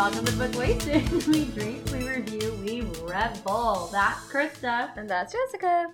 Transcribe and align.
Welcome 0.00 0.24
to 0.24 0.32
Book 0.32 0.56
Wasted. 0.56 1.26
we 1.26 1.44
drink, 1.44 1.90
we 1.92 2.08
review, 2.08 2.58
we 2.64 2.80
revel. 3.04 3.90
That's 3.92 4.26
Krista. 4.32 4.96
And 4.96 5.10
that's 5.10 5.34
Jessica. 5.34 5.88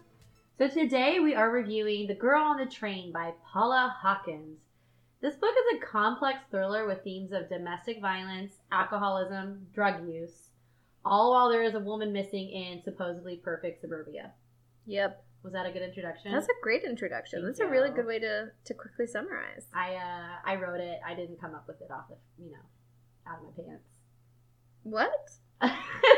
So 0.58 0.68
today 0.68 1.18
we 1.18 1.34
are 1.34 1.50
reviewing 1.50 2.06
The 2.06 2.14
Girl 2.14 2.40
on 2.40 2.56
the 2.56 2.66
Train 2.66 3.10
by 3.10 3.32
Paula 3.52 3.96
Hawkins. 4.00 4.60
This 5.20 5.34
book 5.34 5.50
is 5.50 5.78
a 5.78 5.84
complex 5.84 6.38
thriller 6.52 6.86
with 6.86 7.02
themes 7.02 7.32
of 7.32 7.48
domestic 7.48 8.00
violence, 8.00 8.52
alcoholism, 8.70 9.66
drug 9.74 10.08
use, 10.08 10.50
all 11.04 11.32
while 11.32 11.50
there 11.50 11.64
is 11.64 11.74
a 11.74 11.80
woman 11.80 12.12
missing 12.12 12.48
in 12.48 12.84
supposedly 12.84 13.40
perfect 13.42 13.80
suburbia. 13.80 14.30
Yep. 14.86 15.20
Was 15.42 15.52
that 15.52 15.66
a 15.66 15.72
good 15.72 15.82
introduction? 15.82 16.30
That's 16.30 16.46
a 16.46 16.62
great 16.62 16.84
introduction. 16.84 17.40
Thank 17.40 17.56
That's 17.56 17.60
a 17.60 17.68
really 17.68 17.90
good 17.90 18.06
way 18.06 18.20
to, 18.20 18.52
to 18.66 18.74
quickly 18.74 19.08
summarize. 19.08 19.66
I 19.74 19.96
uh 19.96 20.48
I 20.48 20.54
wrote 20.54 20.78
it. 20.78 21.00
I 21.04 21.14
didn't 21.14 21.40
come 21.40 21.56
up 21.56 21.66
with 21.66 21.80
it 21.80 21.90
off 21.90 22.04
the 22.08 22.14
you 22.38 22.52
know 22.52 22.62
out 23.28 23.38
of 23.38 23.44
my 23.44 23.64
pants. 23.64 23.95
What? 24.90 25.10
I 25.60 25.74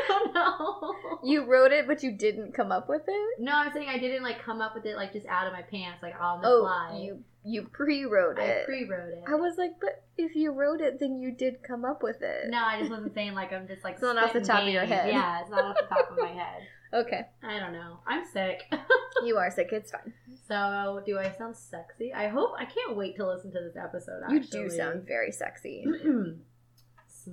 don't 0.07 0.33
know. 0.33 0.93
You 1.23 1.45
wrote 1.45 1.71
it, 1.71 1.87
but 1.87 2.03
you 2.03 2.11
didn't 2.11 2.53
come 2.53 2.71
up 2.71 2.87
with 2.89 3.03
it? 3.07 3.39
No, 3.39 3.51
I'm 3.53 3.71
saying 3.73 3.87
I 3.89 3.97
didn't 3.97 4.21
like 4.23 4.43
come 4.43 4.61
up 4.61 4.75
with 4.75 4.85
it 4.85 4.95
like 4.95 5.13
just 5.13 5.25
out 5.27 5.47
of 5.47 5.53
my 5.53 5.61
pants, 5.61 6.03
like 6.03 6.13
on 6.19 6.41
the 6.41 6.47
Oh, 6.47 6.61
fly. 6.61 6.99
you 7.01 7.23
you 7.45 7.63
pre-wrote 7.71 8.37
it. 8.37 8.63
I 8.63 8.65
pre-wrote 8.65 9.13
it. 9.13 9.23
I 9.27 9.35
was 9.35 9.57
like, 9.57 9.71
but 9.79 10.03
if 10.17 10.35
you 10.35 10.51
wrote 10.51 10.81
it, 10.81 10.99
then 10.99 11.19
you 11.19 11.31
did 11.31 11.63
come 11.63 11.85
up 11.85 12.03
with 12.03 12.21
it. 12.21 12.49
no, 12.49 12.61
I 12.61 12.79
just 12.79 12.91
wasn't 12.91 13.13
saying 13.15 13.33
like 13.33 13.53
I'm 13.53 13.65
just 13.67 13.83
like 13.83 13.93
It's 13.93 14.01
not 14.03 14.17
off 14.17 14.33
the 14.33 14.41
top 14.41 14.63
of 14.63 14.69
your 14.69 14.85
head. 14.85 15.09
Yeah, 15.09 15.41
it's 15.41 15.49
not 15.49 15.63
off 15.63 15.75
the 15.77 15.95
top 15.95 16.11
of 16.11 16.17
my 16.17 16.27
head. 16.31 16.61
Okay. 16.91 17.21
I 17.43 17.59
don't 17.59 17.71
know. 17.73 17.99
I'm 18.07 18.25
sick. 18.25 18.63
You 19.23 19.37
are 19.37 19.51
sick. 19.51 19.69
It's 19.71 19.91
fine. 19.91 20.11
so, 20.47 21.03
do 21.05 21.19
I 21.19 21.29
sound 21.37 21.55
sexy? 21.55 22.11
I 22.13 22.29
hope. 22.29 22.51
I 22.57 22.65
can't 22.65 22.95
wait 22.97 23.15
to 23.17 23.27
listen 23.27 23.51
to 23.51 23.59
this 23.59 23.75
episode. 23.77 24.21
You 24.29 24.39
do 24.39 24.69
sound 24.71 25.05
very 25.05 25.31
sexy. 25.31 25.85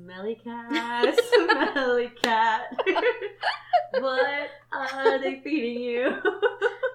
smelly 0.04 0.40
cat, 0.42 1.18
smelly 1.72 2.12
cat. 2.22 2.76
what 4.00 4.48
are 4.72 5.18
they 5.22 5.40
feeding 5.42 5.82
you? 5.82 6.16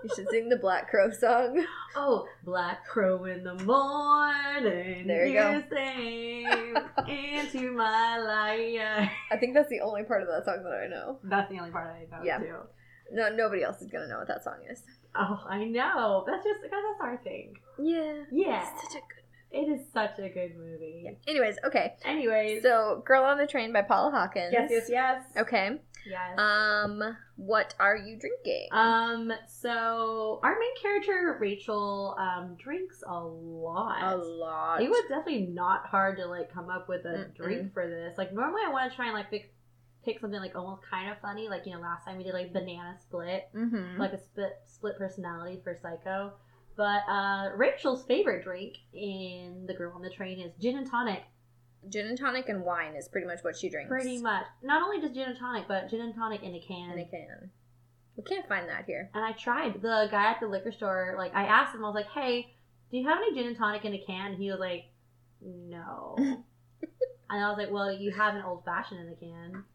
You 0.04 0.10
should 0.16 0.30
sing 0.30 0.50
the 0.50 0.58
Black 0.58 0.90
Crow 0.90 1.12
song. 1.12 1.64
Oh, 1.96 2.26
black 2.44 2.86
crow 2.88 3.26
in 3.26 3.44
the 3.44 3.54
morning. 3.66 5.06
There 5.08 5.26
you 5.28 5.34
go. 5.34 5.64
Sing 5.70 6.76
into 7.08 7.72
my 7.74 8.18
life. 8.18 9.10
I 9.32 9.38
think 9.38 9.54
that's 9.54 9.70
the 9.70 9.82
only 9.82 10.04
part 10.04 10.22
of 10.24 10.28
that 10.30 10.46
song 10.46 10.64
that 10.64 10.74
I 10.74 10.88
know. 10.88 11.20
That's 11.24 11.52
the 11.52 11.60
only 11.60 11.72
part 11.72 11.88
I 11.96 12.06
know 12.18 12.24
Yeah. 12.24 12.40
too. 12.40 12.56
No, 13.12 13.30
nobody 13.36 13.62
else 13.64 13.82
is 13.82 13.92
gonna 13.92 14.08
know 14.08 14.20
what 14.20 14.28
that 14.30 14.44
song 14.44 14.58
is. 14.70 14.82
Oh, 15.16 15.44
I 15.48 15.66
know. 15.66 16.24
That's 16.26 16.44
just 16.46 16.62
because 16.64 16.82
that's 16.90 17.02
our 17.02 17.18
thing. 17.18 17.58
Yeah. 17.78 18.24
Yeah. 18.32 18.68
It's 18.74 18.82
such 18.84 18.96
a 19.02 19.06
good. 19.06 19.21
It 19.52 19.68
is 19.70 19.82
such 19.94 20.18
a 20.20 20.30
good 20.30 20.56
movie. 20.58 21.18
Anyways, 21.28 21.58
okay. 21.66 21.96
Anyways. 22.06 22.62
So, 22.64 23.04
"Girl 23.06 23.24
on 23.24 23.38
the 23.38 23.46
Train" 23.48 23.74
by 23.74 23.82
Paula 23.82 24.12
Hawkins. 24.12 24.54
yes, 24.54 24.70
yes, 24.72 24.88
yes. 24.90 25.24
Okay. 25.38 25.80
Yes. 26.10 26.40
Um, 26.40 27.16
what 27.36 27.76
are 27.80 27.96
you 27.96 28.18
drinking? 28.18 28.70
Um, 28.72 29.32
so 29.48 30.40
our 30.42 30.58
main 30.58 30.76
character, 30.82 31.38
Rachel, 31.40 32.16
um, 32.18 32.56
drinks 32.56 33.04
a 33.06 33.20
lot. 33.24 34.02
a 34.14 34.18
lot. 34.18 34.82
It 34.82 34.90
was 34.90 35.04
definitely 35.10 35.48
not 35.48 35.86
hard 35.86 36.18
to 36.18 36.26
like 36.26 36.52
come 36.52 36.70
up 36.70 36.88
with 36.90 37.06
a 37.06 37.10
Mm-mm. 37.10 37.36
drink 37.36 37.74
for 37.74 37.88
this. 37.88 38.18
Like 38.18 38.34
normally 38.34 38.62
I 38.66 38.72
want 38.72 38.90
to 38.90 38.96
try 38.96 39.06
and 39.06 39.14
like 39.14 39.30
pick, 39.30 39.54
pick 40.04 40.20
something 40.20 40.40
like 40.40 40.56
almost 40.56 40.82
kind 40.90 41.12
of 41.12 41.20
funny. 41.20 41.50
Like 41.50 41.68
you 41.68 41.74
know 41.76 41.82
last 41.82 42.06
time 42.06 42.18
we 42.18 42.24
did 42.24 42.34
like 42.34 42.52
banana 42.52 42.96
split, 43.00 43.50
Mm-hmm. 43.56 44.00
like 44.00 44.14
a 44.14 44.18
split 44.24 44.54
split 44.66 44.98
personality 44.98 45.60
for 45.64 45.78
Psycho. 45.80 46.34
But 46.82 47.08
uh, 47.08 47.52
Rachel's 47.58 48.04
favorite 48.06 48.44
drink 48.44 48.78
in 48.92 49.66
The 49.68 49.74
Girl 49.76 49.94
on 49.94 50.02
the 50.02 50.10
Train 50.10 50.40
is 50.40 50.52
gin 50.60 50.76
and 50.80 50.90
tonic. 50.90 51.22
gin 51.88 52.08
and 52.08 52.18
tonic 52.18 52.50
and 52.50 52.64
wine 52.64 52.96
is 52.96 53.08
pretty 53.08 53.28
much 53.28 53.44
what 53.44 53.56
she 53.56 53.70
drinks. 53.70 53.88
Pretty 53.88 54.20
much. 54.20 54.46
Not 54.64 54.82
only 54.82 55.00
just 55.00 55.14
gin 55.14 55.30
and 55.30 55.38
tonic, 55.38 55.68
but 55.68 55.92
gin 55.92 56.02
and 56.02 56.16
tonic 56.16 56.42
in 56.42 56.56
a 56.56 56.60
can. 56.60 56.90
In 56.90 56.98
a 56.98 57.06
can. 57.06 57.52
We 58.18 58.24
can't 58.24 58.48
find 58.50 58.68
that 58.68 58.86
here. 58.86 59.12
And 59.14 59.24
I 59.24 59.34
tried. 59.34 59.76
The 59.84 60.08
guy 60.10 60.32
at 60.32 60.40
the 60.40 60.48
liquor 60.48 60.72
store, 60.72 61.14
like, 61.20 61.36
I 61.36 61.44
asked 61.44 61.76
him, 61.76 61.86
I 61.86 61.88
was 61.88 61.94
like, 61.94 62.10
hey, 62.10 62.56
do 62.90 62.98
you 62.98 63.08
have 63.08 63.20
any 63.20 63.36
gin 63.36 63.46
and 63.46 63.56
tonic 63.56 63.86
in 63.86 63.94
a 63.94 64.04
can? 64.04 64.32
And 64.32 64.42
he 64.42 64.50
was 64.50 64.60
like, 64.60 64.86
no. 65.40 66.16
and 66.18 66.44
I 67.30 67.48
was 67.48 67.60
like, 67.60 67.70
well, 67.70 67.92
you 67.92 68.10
have 68.10 68.34
an 68.34 68.42
old 68.42 68.66
fashioned 68.66 69.02
in 69.02 69.14
a 69.14 69.16
can. 69.16 69.66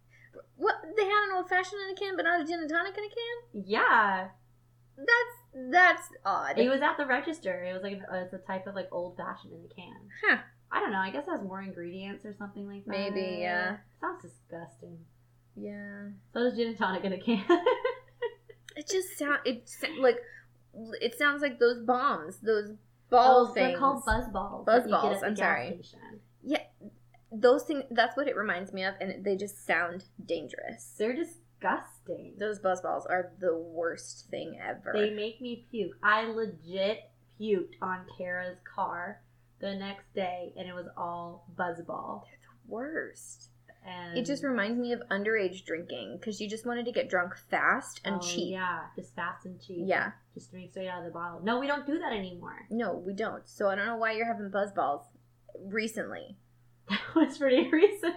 What? 0.56 0.74
They 0.96 1.04
had 1.04 1.28
an 1.28 1.36
old 1.36 1.48
fashioned 1.48 1.80
in 1.88 1.94
a 1.94 2.00
can, 2.00 2.16
but 2.16 2.24
not 2.24 2.40
a 2.40 2.44
gin 2.44 2.58
and 2.58 2.68
tonic 2.68 2.98
in 2.98 3.04
a 3.04 3.08
can? 3.08 3.64
Yeah. 3.64 4.28
That's 4.96 5.45
that's 5.70 6.08
odd. 6.24 6.58
It 6.58 6.68
was 6.68 6.82
at 6.82 6.96
the 6.96 7.06
register. 7.06 7.64
It 7.64 7.72
was 7.72 7.82
like, 7.82 8.00
uh, 8.12 8.16
it's 8.18 8.34
a 8.34 8.38
type 8.38 8.66
of 8.66 8.74
like 8.74 8.88
old 8.92 9.16
fashioned 9.16 9.52
in 9.52 9.60
a 9.64 9.74
can. 9.74 9.96
Huh. 10.26 10.38
I 10.70 10.80
don't 10.80 10.92
know. 10.92 10.98
I 10.98 11.10
guess 11.10 11.24
it 11.26 11.30
has 11.30 11.42
more 11.42 11.62
ingredients 11.62 12.24
or 12.24 12.34
something 12.36 12.66
like 12.66 12.84
that. 12.84 12.90
Maybe, 12.90 13.38
yeah. 13.40 13.76
Sounds 14.00 14.22
disgusting. 14.22 14.98
Yeah. 15.54 16.08
So 16.32 16.40
does 16.40 16.56
gin 16.56 16.68
and 16.68 16.78
tonic 16.78 17.04
in 17.04 17.12
a 17.12 17.18
can. 17.18 17.44
It 18.76 18.86
just 18.88 19.16
sound 19.18 19.38
it 19.46 19.68
like 20.00 20.18
it 21.00 21.18
sounds 21.18 21.40
like 21.40 21.58
those 21.58 21.82
bombs, 21.84 22.36
those 22.42 22.72
ball 23.08 23.48
oh, 23.48 23.54
things. 23.54 23.68
they're 23.70 23.78
called 23.78 24.04
buzz 24.04 24.28
balls. 24.28 24.66
Buzz 24.66 24.82
that 24.82 24.90
you 24.90 24.94
get 24.94 25.02
balls, 25.02 25.22
I'm 25.24 25.34
sorry. 25.34 25.78
Station. 25.80 26.20
Yeah, 26.44 26.62
those 27.32 27.62
things. 27.64 27.84
That's 27.90 28.16
what 28.18 28.28
it 28.28 28.36
reminds 28.36 28.74
me 28.74 28.84
of, 28.84 28.94
and 29.00 29.24
they 29.24 29.34
just 29.34 29.66
sound 29.66 30.04
dangerous. 30.24 30.94
They're 30.98 31.14
disgusting. 31.14 31.95
Those 32.38 32.58
buzz 32.58 32.80
balls 32.80 33.06
are 33.06 33.32
the 33.40 33.56
worst 33.56 34.28
thing 34.30 34.58
ever. 34.62 34.92
They 34.94 35.10
make 35.10 35.40
me 35.40 35.66
puke. 35.70 35.96
I 36.02 36.24
legit 36.26 37.10
puked 37.40 37.74
on 37.82 38.06
Kara's 38.16 38.58
car 38.74 39.20
the 39.60 39.74
next 39.74 40.12
day, 40.14 40.52
and 40.56 40.68
it 40.68 40.74
was 40.74 40.86
all 40.96 41.46
buzzball. 41.56 42.22
They're 42.24 42.38
the 42.42 42.72
worst. 42.72 43.50
And 43.88 44.18
It 44.18 44.26
just 44.26 44.42
reminds 44.42 44.78
me 44.80 44.92
of 44.92 45.00
underage 45.12 45.64
drinking 45.64 46.16
because 46.18 46.40
you 46.40 46.48
just 46.50 46.66
wanted 46.66 46.86
to 46.86 46.92
get 46.92 47.08
drunk 47.08 47.34
fast 47.50 48.00
and 48.04 48.16
Oh, 48.16 48.18
cheap. 48.18 48.50
Yeah, 48.52 48.80
just 48.96 49.14
fast 49.14 49.46
and 49.46 49.60
cheap. 49.60 49.82
Yeah. 49.86 50.10
just 50.34 50.50
drink 50.50 50.70
straight 50.72 50.88
out 50.88 50.98
of 51.00 51.04
the 51.04 51.12
bottle. 51.12 51.40
No, 51.44 51.60
we 51.60 51.68
don't 51.68 51.86
do 51.86 51.98
that 52.00 52.12
anymore. 52.12 52.66
No, 52.68 52.94
we 52.94 53.12
don't. 53.12 53.48
So 53.48 53.68
I 53.68 53.76
don't 53.76 53.86
know 53.86 53.96
why 53.96 54.12
you're 54.12 54.26
having 54.26 54.50
buzz 54.50 54.72
balls 54.72 55.04
recently. 55.64 56.36
That 56.88 57.00
was 57.16 57.38
pretty 57.38 57.68
recent. 57.72 58.14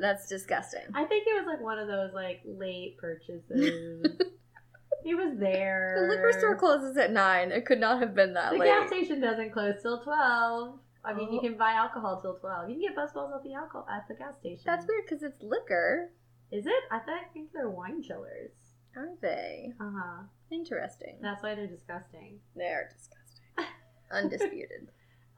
That's 0.00 0.28
disgusting. 0.28 0.82
I 0.94 1.04
think 1.04 1.26
it 1.26 1.34
was 1.34 1.44
like 1.46 1.60
one 1.60 1.78
of 1.78 1.86
those 1.88 2.12
like 2.14 2.40
late 2.44 2.96
purchases. 2.98 3.50
he 5.04 5.14
was 5.14 5.36
there. 5.38 5.96
The 6.08 6.14
liquor 6.14 6.32
store 6.38 6.56
closes 6.56 6.96
at 6.96 7.12
nine. 7.12 7.52
It 7.52 7.66
could 7.66 7.80
not 7.80 8.00
have 8.00 8.14
been 8.14 8.34
that 8.34 8.52
The 8.52 8.58
late. 8.58 8.66
The 8.68 8.80
gas 8.80 8.88
station 8.88 9.20
doesn't 9.20 9.52
close 9.52 9.74
till 9.82 10.02
twelve. 10.02 10.78
I 11.04 11.14
mean, 11.14 11.32
you 11.32 11.38
Oh. 11.38 11.42
can 11.42 11.56
buy 11.56 11.72
alcohol 11.72 12.20
till 12.20 12.34
twelve. 12.36 12.68
You 12.68 12.76
can 12.76 12.82
get 12.82 12.96
buzzballs 12.96 13.34
at 13.34 13.42
the 13.42 13.54
alcohol 13.54 13.86
at 13.90 14.06
the 14.08 14.14
gas 14.14 14.36
station. 14.38 14.62
That's 14.66 14.86
weird 14.86 15.04
because 15.08 15.22
it's 15.22 15.42
liquor. 15.42 16.10
Is 16.52 16.66
it? 16.66 16.72
I 16.90 16.98
thought 16.98 17.20
I 17.24 17.32
think 17.32 17.52
they're 17.52 17.70
wine 17.70 18.02
chillers. 18.02 18.50
Are 18.96 19.08
they? 19.22 19.72
Uh 19.80 19.90
huh. 19.96 20.22
Interesting. 20.50 21.18
That's 21.22 21.42
why 21.42 21.54
they're 21.54 21.66
disgusting. 21.68 22.40
They're 22.56 22.90
disgusting. 22.92 23.74
Undisputed. 24.12 24.88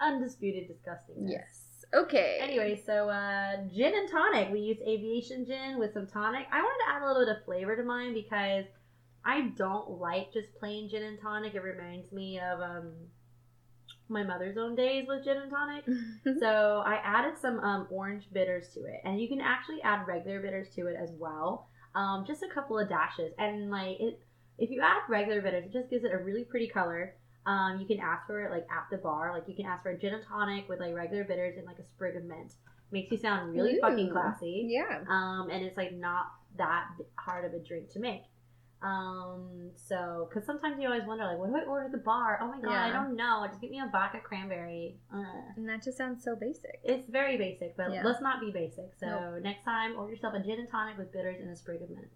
Undisputed 0.00 0.66
disgusting. 0.68 1.28
yes. 1.28 1.61
Okay. 1.94 2.38
Anyway, 2.40 2.80
so 2.86 3.10
uh, 3.10 3.56
gin 3.74 3.92
and 3.94 4.08
tonic. 4.10 4.50
We 4.50 4.60
use 4.60 4.78
aviation 4.86 5.44
gin 5.44 5.78
with 5.78 5.92
some 5.92 6.06
tonic. 6.06 6.46
I 6.50 6.62
wanted 6.62 6.84
to 6.84 6.90
add 6.90 7.02
a 7.02 7.06
little 7.06 7.26
bit 7.26 7.36
of 7.36 7.44
flavor 7.44 7.76
to 7.76 7.82
mine 7.82 8.14
because 8.14 8.64
I 9.24 9.52
don't 9.56 10.00
like 10.00 10.32
just 10.32 10.54
plain 10.58 10.88
gin 10.88 11.02
and 11.02 11.20
tonic. 11.20 11.54
It 11.54 11.62
reminds 11.62 12.10
me 12.10 12.40
of 12.40 12.60
um, 12.60 12.92
my 14.08 14.22
mother's 14.22 14.56
own 14.56 14.74
days 14.74 15.04
with 15.06 15.24
gin 15.24 15.36
and 15.36 15.50
tonic. 15.50 15.84
so 16.40 16.82
I 16.84 16.98
added 17.04 17.38
some 17.38 17.60
um, 17.60 17.86
orange 17.90 18.24
bitters 18.32 18.68
to 18.74 18.80
it, 18.80 19.00
and 19.04 19.20
you 19.20 19.28
can 19.28 19.40
actually 19.40 19.82
add 19.82 20.06
regular 20.06 20.40
bitters 20.40 20.70
to 20.76 20.86
it 20.86 20.96
as 21.00 21.10
well. 21.18 21.68
Um, 21.94 22.24
just 22.26 22.42
a 22.42 22.54
couple 22.54 22.78
of 22.78 22.88
dashes, 22.88 23.32
and 23.38 23.70
like 23.70 24.00
it, 24.00 24.18
if 24.58 24.70
you 24.70 24.80
add 24.80 25.02
regular 25.10 25.42
bitters, 25.42 25.66
it 25.66 25.72
just 25.72 25.90
gives 25.90 26.04
it 26.04 26.12
a 26.12 26.18
really 26.18 26.44
pretty 26.44 26.68
color. 26.68 27.16
Um, 27.44 27.78
you 27.80 27.86
can 27.86 27.98
ask 27.98 28.26
for 28.26 28.40
it 28.44 28.50
like 28.50 28.66
at 28.70 28.86
the 28.90 28.98
bar, 28.98 29.32
like 29.34 29.48
you 29.48 29.54
can 29.54 29.66
ask 29.66 29.82
for 29.82 29.90
a 29.90 29.98
gin 29.98 30.14
and 30.14 30.22
tonic 30.26 30.68
with 30.68 30.78
like 30.80 30.94
regular 30.94 31.24
bitters 31.24 31.56
and 31.56 31.66
like 31.66 31.78
a 31.78 31.84
sprig 31.84 32.16
of 32.16 32.24
mint. 32.24 32.52
Makes 32.92 33.10
you 33.10 33.18
sound 33.18 33.52
really 33.54 33.78
fucking 33.80 34.10
classy. 34.10 34.66
yeah. 34.68 35.00
Um, 35.08 35.48
and 35.50 35.64
it's 35.64 35.76
like 35.76 35.92
not 35.94 36.26
that 36.58 36.88
hard 37.16 37.44
of 37.44 37.54
a 37.54 37.58
drink 37.58 37.90
to 37.92 37.98
make. 37.98 38.22
Um, 38.82 39.70
so 39.76 40.28
because 40.28 40.44
sometimes 40.44 40.76
you 40.80 40.88
always 40.88 41.04
wonder 41.06 41.24
like, 41.24 41.38
what 41.38 41.48
do 41.50 41.56
I 41.56 41.64
order 41.64 41.86
at 41.86 41.92
the 41.92 41.98
bar? 41.98 42.38
Oh 42.42 42.48
my 42.48 42.60
god, 42.60 42.72
I 42.74 42.92
don't 42.92 43.14
know. 43.16 43.44
Just 43.48 43.60
give 43.60 43.70
me 43.70 43.78
a 43.78 43.88
vodka 43.90 44.18
cranberry. 44.22 44.96
Ugh. 45.14 45.24
And 45.56 45.68
that 45.68 45.82
just 45.84 45.96
sounds 45.96 46.22
so 46.24 46.34
basic. 46.34 46.80
It's 46.84 47.08
very 47.08 47.36
basic, 47.36 47.76
but 47.76 47.92
Yeah. 47.92 48.02
let's 48.04 48.20
not 48.20 48.40
be 48.40 48.50
basic. 48.50 48.92
So 48.98 49.06
Nope. 49.06 49.42
next 49.42 49.64
time, 49.64 49.96
order 49.96 50.12
yourself 50.12 50.34
a 50.34 50.40
gin 50.40 50.58
and 50.58 50.68
tonic 50.68 50.98
with 50.98 51.12
bitters 51.12 51.40
and 51.40 51.50
a 51.50 51.56
sprig 51.56 51.80
of 51.80 51.90
mint. 51.90 52.08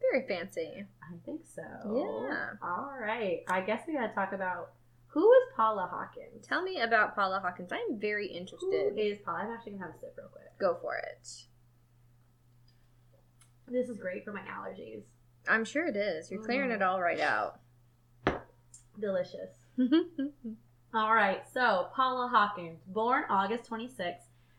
Very 0.00 0.26
fancy. 0.28 0.86
I 1.02 1.16
think 1.24 1.42
so. 1.44 1.62
Yeah. 1.62 2.50
All 2.62 2.92
right. 3.00 3.42
I 3.48 3.60
guess 3.62 3.82
we 3.86 3.94
gotta 3.94 4.12
talk 4.14 4.32
about 4.32 4.70
who 5.12 5.30
is 5.32 5.42
Paula 5.56 5.88
Hawkins. 5.90 6.46
Tell 6.46 6.62
me 6.62 6.80
about 6.80 7.14
Paula 7.14 7.40
Hawkins. 7.40 7.70
I'm 7.72 7.98
very 7.98 8.26
interested. 8.26 8.94
is 8.96 9.18
Paula? 9.24 9.40
I'm 9.40 9.50
actually 9.50 9.72
gonna 9.72 9.84
have 9.86 9.94
a 9.94 9.98
sip 9.98 10.14
real 10.16 10.28
quick. 10.28 10.58
Go 10.58 10.76
for 10.80 10.96
it. 10.96 11.28
This 13.68 13.88
is 13.88 13.98
great 13.98 14.24
for 14.24 14.32
my 14.32 14.40
allergies. 14.42 15.02
I'm 15.48 15.64
sure 15.64 15.86
it 15.86 15.96
is. 15.96 16.30
You're 16.30 16.42
clearing 16.42 16.70
Mm. 16.70 16.76
it 16.76 16.82
all 16.82 17.00
right 17.00 17.20
out. 17.20 17.58
Delicious. 18.98 19.50
All 20.94 21.14
right. 21.14 21.42
So 21.54 21.88
Paula 21.94 22.28
Hawkins, 22.28 22.80
born 22.86 23.24
August 23.30 23.64
26, 23.64 23.98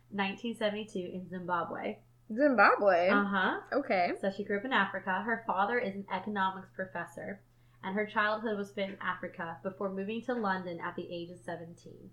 1972, 0.09 0.99
in 1.13 1.29
Zimbabwe. 1.29 1.97
Zimbabwe. 2.35 3.09
Uh 3.09 3.23
huh. 3.25 3.59
okay. 3.71 4.13
So 4.19 4.31
she 4.31 4.43
grew 4.43 4.57
up 4.57 4.65
in 4.65 4.73
Africa. 4.73 5.21
Her 5.23 5.43
father 5.45 5.77
is 5.77 5.93
an 5.93 6.05
economics 6.11 6.69
professor, 6.75 7.41
and 7.83 7.95
her 7.95 8.05
childhood 8.05 8.57
was 8.57 8.69
spent 8.69 8.91
in 8.91 8.97
Africa 9.01 9.57
before 9.63 9.91
moving 9.91 10.21
to 10.23 10.33
London 10.33 10.79
at 10.79 10.95
the 10.95 11.07
age 11.11 11.29
of 11.29 11.39
17. 11.39 12.09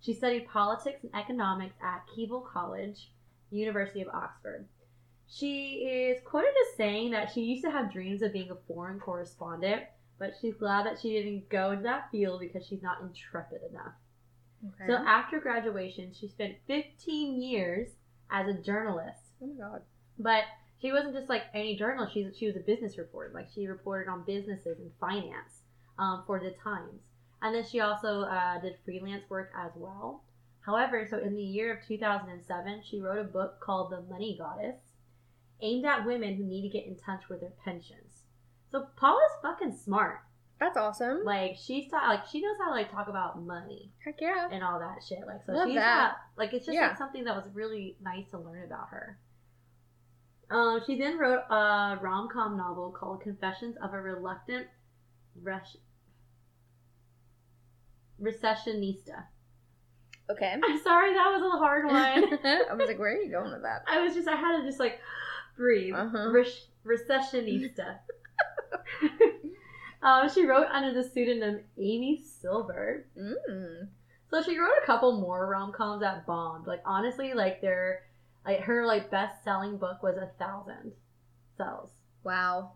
She 0.00 0.14
studied 0.14 0.48
politics 0.48 1.02
and 1.02 1.14
economics 1.14 1.74
at 1.82 2.06
Keble 2.08 2.46
College, 2.46 3.10
University 3.50 4.00
of 4.00 4.08
Oxford. 4.08 4.66
She 5.28 5.84
is 5.84 6.20
quoted 6.24 6.48
as 6.48 6.76
saying 6.76 7.10
that 7.10 7.30
she 7.32 7.42
used 7.42 7.64
to 7.64 7.70
have 7.70 7.92
dreams 7.92 8.22
of 8.22 8.32
being 8.32 8.50
a 8.50 8.56
foreign 8.66 8.98
correspondent, 8.98 9.82
but 10.18 10.32
she's 10.40 10.54
glad 10.54 10.86
that 10.86 10.98
she 11.00 11.10
didn't 11.10 11.48
go 11.48 11.70
into 11.72 11.84
that 11.84 12.10
field 12.10 12.40
because 12.40 12.66
she's 12.66 12.82
not 12.82 13.00
intrepid 13.00 13.60
enough. 13.70 13.94
Okay. 14.66 14.86
So 14.86 14.94
after 14.94 15.38
graduation, 15.38 16.12
she 16.12 16.28
spent 16.28 16.56
15 16.66 17.40
years 17.40 17.88
as 18.30 18.48
a 18.48 18.54
journalist. 18.54 19.20
oh 19.42 19.46
my 19.46 19.68
god. 19.68 19.82
But 20.18 20.44
she 20.80 20.92
wasn't 20.92 21.14
just 21.14 21.28
like 21.28 21.42
any 21.54 21.76
journalist. 21.76 22.14
She 22.14 22.28
she 22.36 22.46
was 22.46 22.56
a 22.56 22.60
business 22.60 22.98
reporter. 22.98 23.32
Like 23.34 23.48
she 23.54 23.66
reported 23.66 24.10
on 24.10 24.24
businesses 24.24 24.78
and 24.78 24.90
finance 25.00 25.62
um, 25.98 26.24
for 26.26 26.38
the 26.40 26.54
Times, 26.62 27.02
and 27.42 27.54
then 27.54 27.64
she 27.70 27.80
also 27.80 28.22
uh, 28.22 28.60
did 28.60 28.74
freelance 28.84 29.24
work 29.28 29.50
as 29.58 29.72
well. 29.76 30.24
However, 30.64 31.06
so 31.08 31.18
in 31.18 31.34
the 31.34 31.42
year 31.42 31.74
of 31.74 31.86
2007, 31.86 32.82
she 32.88 33.00
wrote 33.00 33.18
a 33.18 33.24
book 33.24 33.60
called 33.60 33.90
The 33.92 34.02
Money 34.02 34.36
Goddess, 34.38 34.76
aimed 35.62 35.86
at 35.86 36.04
women 36.06 36.34
who 36.36 36.44
need 36.44 36.62
to 36.62 36.68
get 36.68 36.86
in 36.86 36.96
touch 36.96 37.28
with 37.30 37.40
their 37.40 37.52
pensions. 37.64 38.24
So 38.70 38.86
Paula's 38.96 39.32
fucking 39.42 39.72
smart. 39.76 40.18
That's 40.60 40.76
awesome. 40.76 41.24
Like 41.24 41.56
she's 41.56 41.90
ta- 41.90 42.06
like 42.08 42.26
she 42.30 42.42
knows 42.42 42.56
how 42.60 42.66
to 42.66 42.72
like 42.72 42.92
talk 42.92 43.08
about 43.08 43.42
money 43.42 43.90
Heck 44.04 44.20
yeah. 44.20 44.48
and 44.52 44.62
all 44.62 44.78
that 44.78 45.02
shit. 45.02 45.20
Like 45.26 45.40
so 45.46 45.52
Love 45.52 45.68
she's 45.68 45.76
that. 45.76 45.96
not 45.96 46.16
like 46.36 46.52
it's 46.52 46.66
just 46.66 46.74
Yeah. 46.76 46.88
like 46.88 46.98
something 46.98 47.24
that 47.24 47.34
was 47.34 47.46
really 47.54 47.96
nice 48.02 48.28
to 48.32 48.38
learn 48.38 48.64
about 48.64 48.88
her. 48.90 49.18
Um, 50.50 50.80
she 50.84 50.98
then 50.98 51.16
wrote 51.18 51.42
a 51.48 51.98
rom 52.02 52.28
com 52.32 52.56
novel 52.56 52.90
called 52.90 53.22
Confessions 53.22 53.76
of 53.82 53.94
a 53.94 54.00
Reluctant 54.00 54.66
Rush 55.40 55.76
Recessionista. 58.20 59.24
Okay. 60.30 60.54
I'm 60.62 60.82
sorry, 60.82 61.14
that 61.14 61.30
was 61.30 61.42
a 61.42 61.58
hard 61.58 61.86
one. 61.86 61.94
I 61.94 62.74
was 62.74 62.88
like, 62.88 62.98
where 62.98 63.14
are 63.16 63.20
you 63.20 63.30
going 63.30 63.52
with 63.52 63.62
that? 63.62 63.82
I 63.88 64.00
was 64.00 64.14
just 64.14 64.28
I 64.28 64.36
had 64.36 64.58
to 64.58 64.66
just 64.66 64.80
like 64.80 65.00
breathe. 65.56 65.94
Uh-huh. 65.94 66.30
Re- 66.30 66.46
recessionista. 66.84 67.98
um, 70.02 70.28
she 70.28 70.46
wrote 70.46 70.66
under 70.72 70.92
the 70.92 71.08
pseudonym 71.08 71.60
Amy 71.78 72.22
Silver. 72.22 73.06
Mm. 73.18 73.88
So 74.30 74.42
she 74.42 74.58
wrote 74.58 74.70
a 74.82 74.86
couple 74.86 75.20
more 75.20 75.48
rom 75.48 75.72
coms 75.72 76.02
that 76.02 76.26
bombed. 76.26 76.66
Like 76.66 76.82
honestly, 76.84 77.34
like 77.34 77.60
their 77.60 78.02
like 78.46 78.60
her 78.60 78.86
like 78.86 79.10
best 79.10 79.42
selling 79.44 79.76
book 79.76 80.02
was 80.02 80.16
a 80.16 80.30
thousand 80.38 80.92
sells. 81.56 81.90
Wow. 82.24 82.72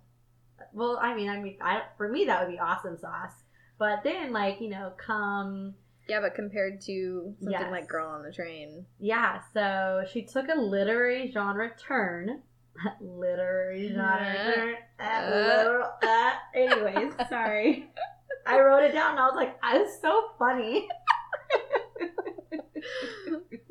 Well, 0.73 0.99
I 1.01 1.15
mean, 1.15 1.29
I 1.29 1.39
mean, 1.41 1.57
I 1.61 1.83
for 1.97 2.09
me 2.09 2.25
that 2.27 2.43
would 2.47 2.53
be 2.53 2.59
awesome 2.59 2.97
sauce. 2.99 3.33
But 3.79 4.03
then 4.05 4.33
like 4.33 4.61
you 4.61 4.69
know 4.71 4.93
come 4.97 5.75
Yeah, 6.09 6.21
but 6.21 6.35
compared 6.35 6.81
to 6.83 7.35
something 7.41 7.51
Yes. 7.61 7.71
like 7.71 7.89
Girl 7.89 8.09
on 8.09 8.23
the 8.23 8.33
Train. 8.33 8.87
yeah. 9.01 9.41
So 9.53 10.05
she 10.13 10.23
took 10.23 10.49
a 10.49 10.59
literary 10.59 11.31
genre 11.33 11.71
turn. 11.77 12.43
literary 13.01 13.89
genre 13.93 14.35
Yeah. 14.35 14.55
turn. 14.55 14.75
Uh, 15.01 16.07
uh, 16.07 16.31
anyways, 16.55 17.13
sorry. 17.29 17.89
I 18.47 18.61
wrote 18.61 18.83
it 18.85 18.93
down 18.93 19.13
and 19.13 19.21
I 19.21 19.27
was 19.27 19.37
like, 19.37 19.57
"I'm 19.63 19.87
so 20.03 20.31
funny. 20.39 20.87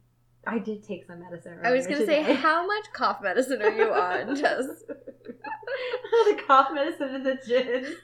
I 0.45 0.59
did 0.59 0.83
take 0.83 1.05
some 1.05 1.19
medicine. 1.19 1.59
I 1.63 1.71
was 1.71 1.87
gonna 1.87 2.05
say, 2.05 2.21
how 2.33 2.65
much 2.65 2.85
cough 2.93 3.21
medicine 3.21 3.61
are 3.61 3.71
you 3.71 3.91
on, 3.93 4.35
Jess? 4.35 4.65
the 4.87 6.41
cough 6.47 6.69
medicine 6.73 7.15
and 7.15 7.25
the 7.25 7.37
gin. 7.45 7.95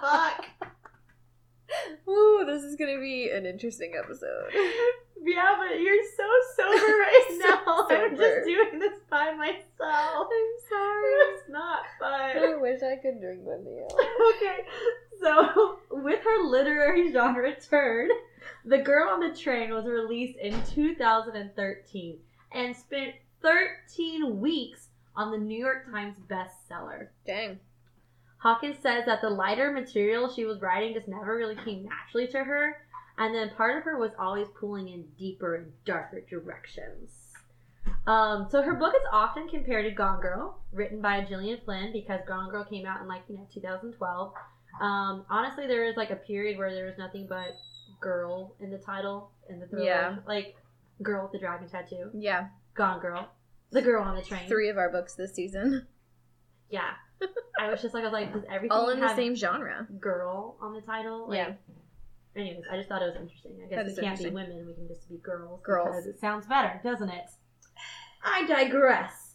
Fuck. 0.00 0.44
Ooh, 2.08 2.44
this 2.46 2.62
is 2.62 2.76
gonna 2.76 2.98
be 3.00 3.30
an 3.30 3.46
interesting 3.46 3.94
episode. 4.02 4.50
Yeah, 5.20 5.56
but 5.58 5.80
you're 5.80 6.04
so 6.16 6.24
sober 6.54 6.76
right 6.76 7.38
now. 7.44 7.86
I'm 7.90 8.16
just 8.16 8.46
doing 8.46 8.78
this 8.78 9.00
by 9.10 9.32
myself. 9.34 10.28
I'm 10.30 10.68
sorry. 10.70 11.12
It's 11.34 11.48
not 11.48 11.80
fun. 11.98 12.38
I 12.38 12.56
wish 12.56 12.82
I 12.84 12.94
could 12.96 13.20
drink 13.20 13.40
with 13.42 13.66
you. 13.66 13.84
okay, 14.36 14.64
so 15.20 15.80
with 15.90 16.22
her 16.22 16.44
literary 16.44 17.10
genre 17.12 17.52
turn, 17.60 18.10
The 18.64 18.78
Girl 18.78 19.08
on 19.10 19.18
the 19.18 19.36
Train 19.36 19.74
was 19.74 19.86
released 19.86 20.38
in 20.38 20.54
2013 20.72 22.18
and 22.54 22.76
spent 22.76 23.14
13 23.42 24.40
weeks 24.40 24.86
on 25.16 25.32
the 25.32 25.38
New 25.38 25.58
York 25.58 25.90
Times 25.90 26.14
bestseller. 26.30 27.08
Dang. 27.26 27.58
Hawkins 28.38 28.76
says 28.80 29.04
that 29.06 29.20
the 29.20 29.30
lighter 29.30 29.72
material 29.72 30.32
she 30.32 30.44
was 30.44 30.60
writing 30.60 30.94
just 30.94 31.08
never 31.08 31.36
really 31.36 31.56
came 31.64 31.84
naturally 31.84 32.26
to 32.28 32.44
her, 32.44 32.76
and 33.18 33.34
then 33.34 33.50
part 33.56 33.76
of 33.76 33.84
her 33.84 33.98
was 33.98 34.12
always 34.18 34.46
pulling 34.58 34.88
in 34.88 35.04
deeper 35.18 35.56
and 35.56 35.72
darker 35.84 36.20
directions. 36.28 37.10
Um, 38.06 38.46
so 38.50 38.62
her 38.62 38.74
book 38.74 38.94
is 38.94 39.06
often 39.12 39.48
compared 39.48 39.84
to 39.86 39.90
Gone 39.90 40.20
Girl, 40.20 40.60
written 40.72 41.00
by 41.00 41.24
Gillian 41.24 41.58
Flynn, 41.64 41.92
because 41.92 42.20
Gone 42.26 42.50
Girl 42.50 42.64
came 42.64 42.86
out 42.86 43.00
in 43.00 43.08
like 43.08 43.22
you 43.28 43.36
know 43.36 43.46
2012. 43.52 44.32
Um, 44.80 45.24
honestly, 45.28 45.66
there 45.66 45.84
was 45.86 45.96
like 45.96 46.10
a 46.10 46.16
period 46.16 46.58
where 46.58 46.72
there 46.72 46.86
was 46.86 46.98
nothing 46.98 47.26
but 47.28 47.56
girl 48.00 48.54
in 48.60 48.70
the 48.70 48.78
title 48.78 49.32
in 49.48 49.58
the 49.58 49.66
thriller, 49.66 49.84
Yeah. 49.84 50.16
like 50.26 50.54
girl 51.02 51.24
with 51.24 51.32
the 51.32 51.38
dragon 51.40 51.68
tattoo, 51.68 52.10
Yeah. 52.14 52.48
Gone 52.74 53.00
Girl, 53.00 53.28
the 53.70 53.82
girl 53.82 54.04
on 54.04 54.14
the 54.14 54.22
train. 54.22 54.46
Three 54.48 54.68
of 54.68 54.78
our 54.78 54.90
books 54.90 55.14
this 55.16 55.34
season. 55.34 55.88
Yeah, 56.70 56.90
I 57.60 57.70
was 57.70 57.82
just 57.82 57.94
like 57.94 58.02
I 58.02 58.06
was 58.06 58.12
like, 58.12 58.32
does 58.32 58.44
everything 58.50 58.76
All 58.76 58.90
in 58.90 59.00
the 59.00 59.14
same 59.14 59.34
genre. 59.34 59.86
girl 60.00 60.56
on 60.60 60.72
the 60.74 60.80
title. 60.80 61.28
Like, 61.28 61.38
Yeah. 61.38 61.52
Anyways, 62.36 62.64
I 62.70 62.76
just 62.76 62.88
thought 62.88 63.02
it 63.02 63.06
was 63.06 63.16
interesting. 63.16 63.58
I 63.64 63.68
guess 63.68 63.96
we 63.96 64.02
can't 64.02 64.18
be 64.18 64.30
women; 64.30 64.66
we 64.66 64.74
can 64.74 64.86
just 64.86 65.08
be 65.08 65.16
girls. 65.16 65.60
Girls. 65.64 65.88
because 65.88 66.06
it 66.06 66.20
sounds 66.20 66.46
better, 66.46 66.80
doesn't 66.84 67.08
it? 67.08 67.24
I 68.24 68.46
digress. 68.46 69.34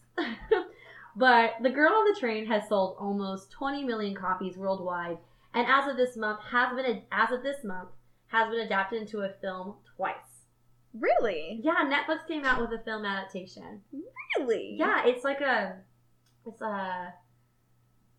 but 1.15 1.55
the 1.61 1.69
girl 1.69 1.91
on 1.91 2.13
the 2.13 2.19
train 2.19 2.45
has 2.45 2.69
sold 2.69 2.95
almost 2.99 3.51
20 3.51 3.83
million 3.83 4.15
copies 4.15 4.57
worldwide, 4.57 5.17
and 5.53 5.67
as 5.67 5.89
of 5.89 5.97
this 5.97 6.15
month, 6.15 6.39
has 6.51 6.73
been 6.75 7.01
as 7.11 7.31
of 7.31 7.43
this 7.43 7.63
month 7.63 7.89
has 8.27 8.49
been 8.49 8.61
adapted 8.61 9.01
into 9.01 9.19
a 9.21 9.29
film 9.41 9.75
twice. 9.95 10.15
Really? 10.93 11.59
Yeah, 11.63 11.89
Netflix 11.89 12.27
came 12.27 12.45
out 12.45 12.61
with 12.61 12.79
a 12.79 12.83
film 12.83 13.05
adaptation. 13.05 13.81
Really? 14.39 14.75
Yeah, 14.77 15.05
it's 15.05 15.23
like 15.23 15.41
a, 15.41 15.77
it's 16.45 16.61
a. 16.61 17.13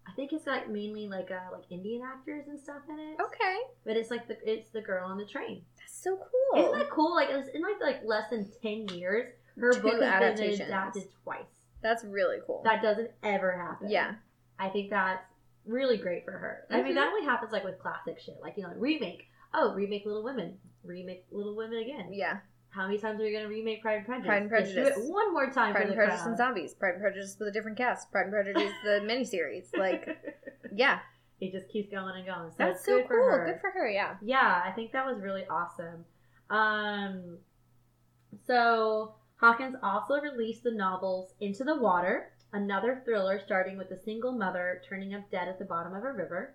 I 0.06 0.12
think 0.12 0.32
it's 0.32 0.46
like 0.46 0.68
mainly 0.68 1.08
like 1.08 1.30
uh 1.30 1.50
like 1.52 1.64
Indian 1.70 2.02
actors 2.02 2.46
and 2.48 2.58
stuff 2.60 2.82
in 2.88 2.98
it. 2.98 3.16
Okay. 3.20 3.56
But 3.84 3.96
it's 3.96 4.10
like 4.10 4.28
the 4.28 4.36
it's 4.44 4.70
the 4.70 4.80
girl 4.82 5.08
on 5.08 5.16
the 5.18 5.24
train. 5.26 5.62
That's 5.78 6.02
so 6.02 6.16
cool. 6.16 6.60
Isn't 6.62 6.78
that 6.78 6.90
cool? 6.90 7.14
Like 7.14 7.30
it 7.30 7.36
was 7.36 7.48
in 7.48 7.62
like 7.62 7.80
like 7.80 8.00
less 8.04 8.30
than 8.30 8.48
ten 8.62 8.86
years, 8.88 9.32
her 9.58 9.72
Two 9.72 9.80
book 9.80 10.02
has 10.02 10.38
been 10.38 10.60
adapted 10.60 11.04
twice. 11.24 11.44
That's 11.82 12.04
really 12.04 12.38
cool. 12.46 12.62
That 12.64 12.82
doesn't 12.82 13.10
ever 13.22 13.52
happen. 13.52 13.90
yeah. 13.90 14.14
I 14.58 14.68
think 14.68 14.90
that's 14.90 15.24
really 15.66 15.96
great 15.96 16.24
for 16.24 16.30
her. 16.32 16.64
I 16.70 16.82
mean, 16.82 16.92
Mhm. 16.92 16.94
that 16.96 17.08
only 17.08 17.24
happens 17.24 17.50
like 17.52 17.64
with 17.64 17.78
classic 17.78 18.20
shit, 18.20 18.38
like 18.40 18.56
you 18.56 18.62
know, 18.62 18.68
like 18.68 18.78
remake. 18.80 19.24
Oh, 19.52 19.74
remake 19.74 20.04
Little 20.06 20.22
Women, 20.22 20.58
remake 20.84 21.24
Little 21.30 21.56
Women 21.56 21.78
again. 21.78 22.12
Yeah. 22.12 22.38
How 22.74 22.86
many 22.86 22.98
times 22.98 23.20
are 23.20 23.28
you 23.28 23.36
gonna 23.36 23.48
remake 23.48 23.82
Pride 23.82 23.98
and 23.98 24.06
Prejudice? 24.06 24.26
Pride 24.26 24.42
and 24.42 24.50
Prejudice. 24.50 24.94
do 24.96 25.02
it 25.02 25.08
one 25.12 25.32
more 25.32 25.50
time 25.50 25.72
Pride 25.72 25.74
for 25.74 25.80
and 25.82 25.90
the 25.90 25.94
Prejudice 25.94 26.20
crowd. 26.22 26.28
and 26.30 26.38
Zombies. 26.38 26.74
Pride 26.74 26.94
and 26.94 27.00
Prejudice 27.00 27.36
with 27.38 27.48
a 27.48 27.52
different 27.52 27.76
cast. 27.78 28.10
Pride 28.10 28.22
and 28.24 28.32
Prejudice 28.32 28.72
the 28.84 29.00
miniseries. 29.04 29.66
Like, 29.78 30.08
yeah. 30.74 30.98
it 31.40 31.52
just 31.52 31.68
keeps 31.68 31.90
going 31.90 32.16
and 32.16 32.26
going. 32.26 32.50
So 32.50 32.56
That's 32.58 32.84
so 32.84 32.98
good 32.98 33.08
cool. 33.08 33.16
for. 33.30 33.46
Good 33.46 33.60
for 33.60 33.70
her, 33.70 33.88
yeah. 33.88 34.16
yeah, 34.22 34.62
I 34.64 34.72
think 34.72 34.92
that 34.92 35.06
was 35.06 35.20
really 35.20 35.44
awesome. 35.48 36.04
Um, 36.50 37.38
so 38.46 39.14
Hawkins 39.36 39.76
also 39.82 40.20
released 40.20 40.64
the 40.64 40.70
novels 40.72 41.34
Into 41.40 41.64
the 41.64 41.76
Water, 41.76 42.32
another 42.52 43.02
thriller 43.04 43.40
starting 43.44 43.76
with 43.78 43.90
a 43.90 44.02
single 44.02 44.32
mother 44.32 44.82
turning 44.88 45.14
up 45.14 45.30
dead 45.30 45.48
at 45.48 45.58
the 45.58 45.64
bottom 45.64 45.94
of 45.94 46.02
a 46.04 46.12
river, 46.12 46.54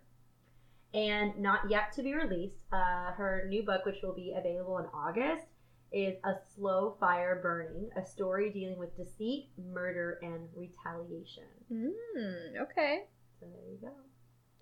and 0.94 1.38
not 1.38 1.70
yet 1.70 1.92
to 1.94 2.04
be 2.04 2.14
released. 2.14 2.58
Uh, 2.72 3.12
her 3.12 3.46
new 3.48 3.64
book, 3.64 3.86
which 3.86 4.02
will 4.04 4.14
be 4.16 4.34
available 4.38 4.78
in 4.80 4.86
August, 4.94 5.46
is 5.92 6.16
A 6.24 6.34
Slow 6.56 6.96
Fire 7.00 7.40
Burning, 7.42 7.90
a 7.98 8.06
story 8.06 8.52
dealing 8.52 8.78
with 8.78 8.96
deceit, 8.96 9.50
murder, 9.58 10.20
and 10.22 10.48
retaliation. 10.56 11.44
Mm, 11.72 12.62
okay. 12.62 13.06
So 13.40 13.48
there 13.48 13.72
you 13.72 13.78
go. 13.82 13.94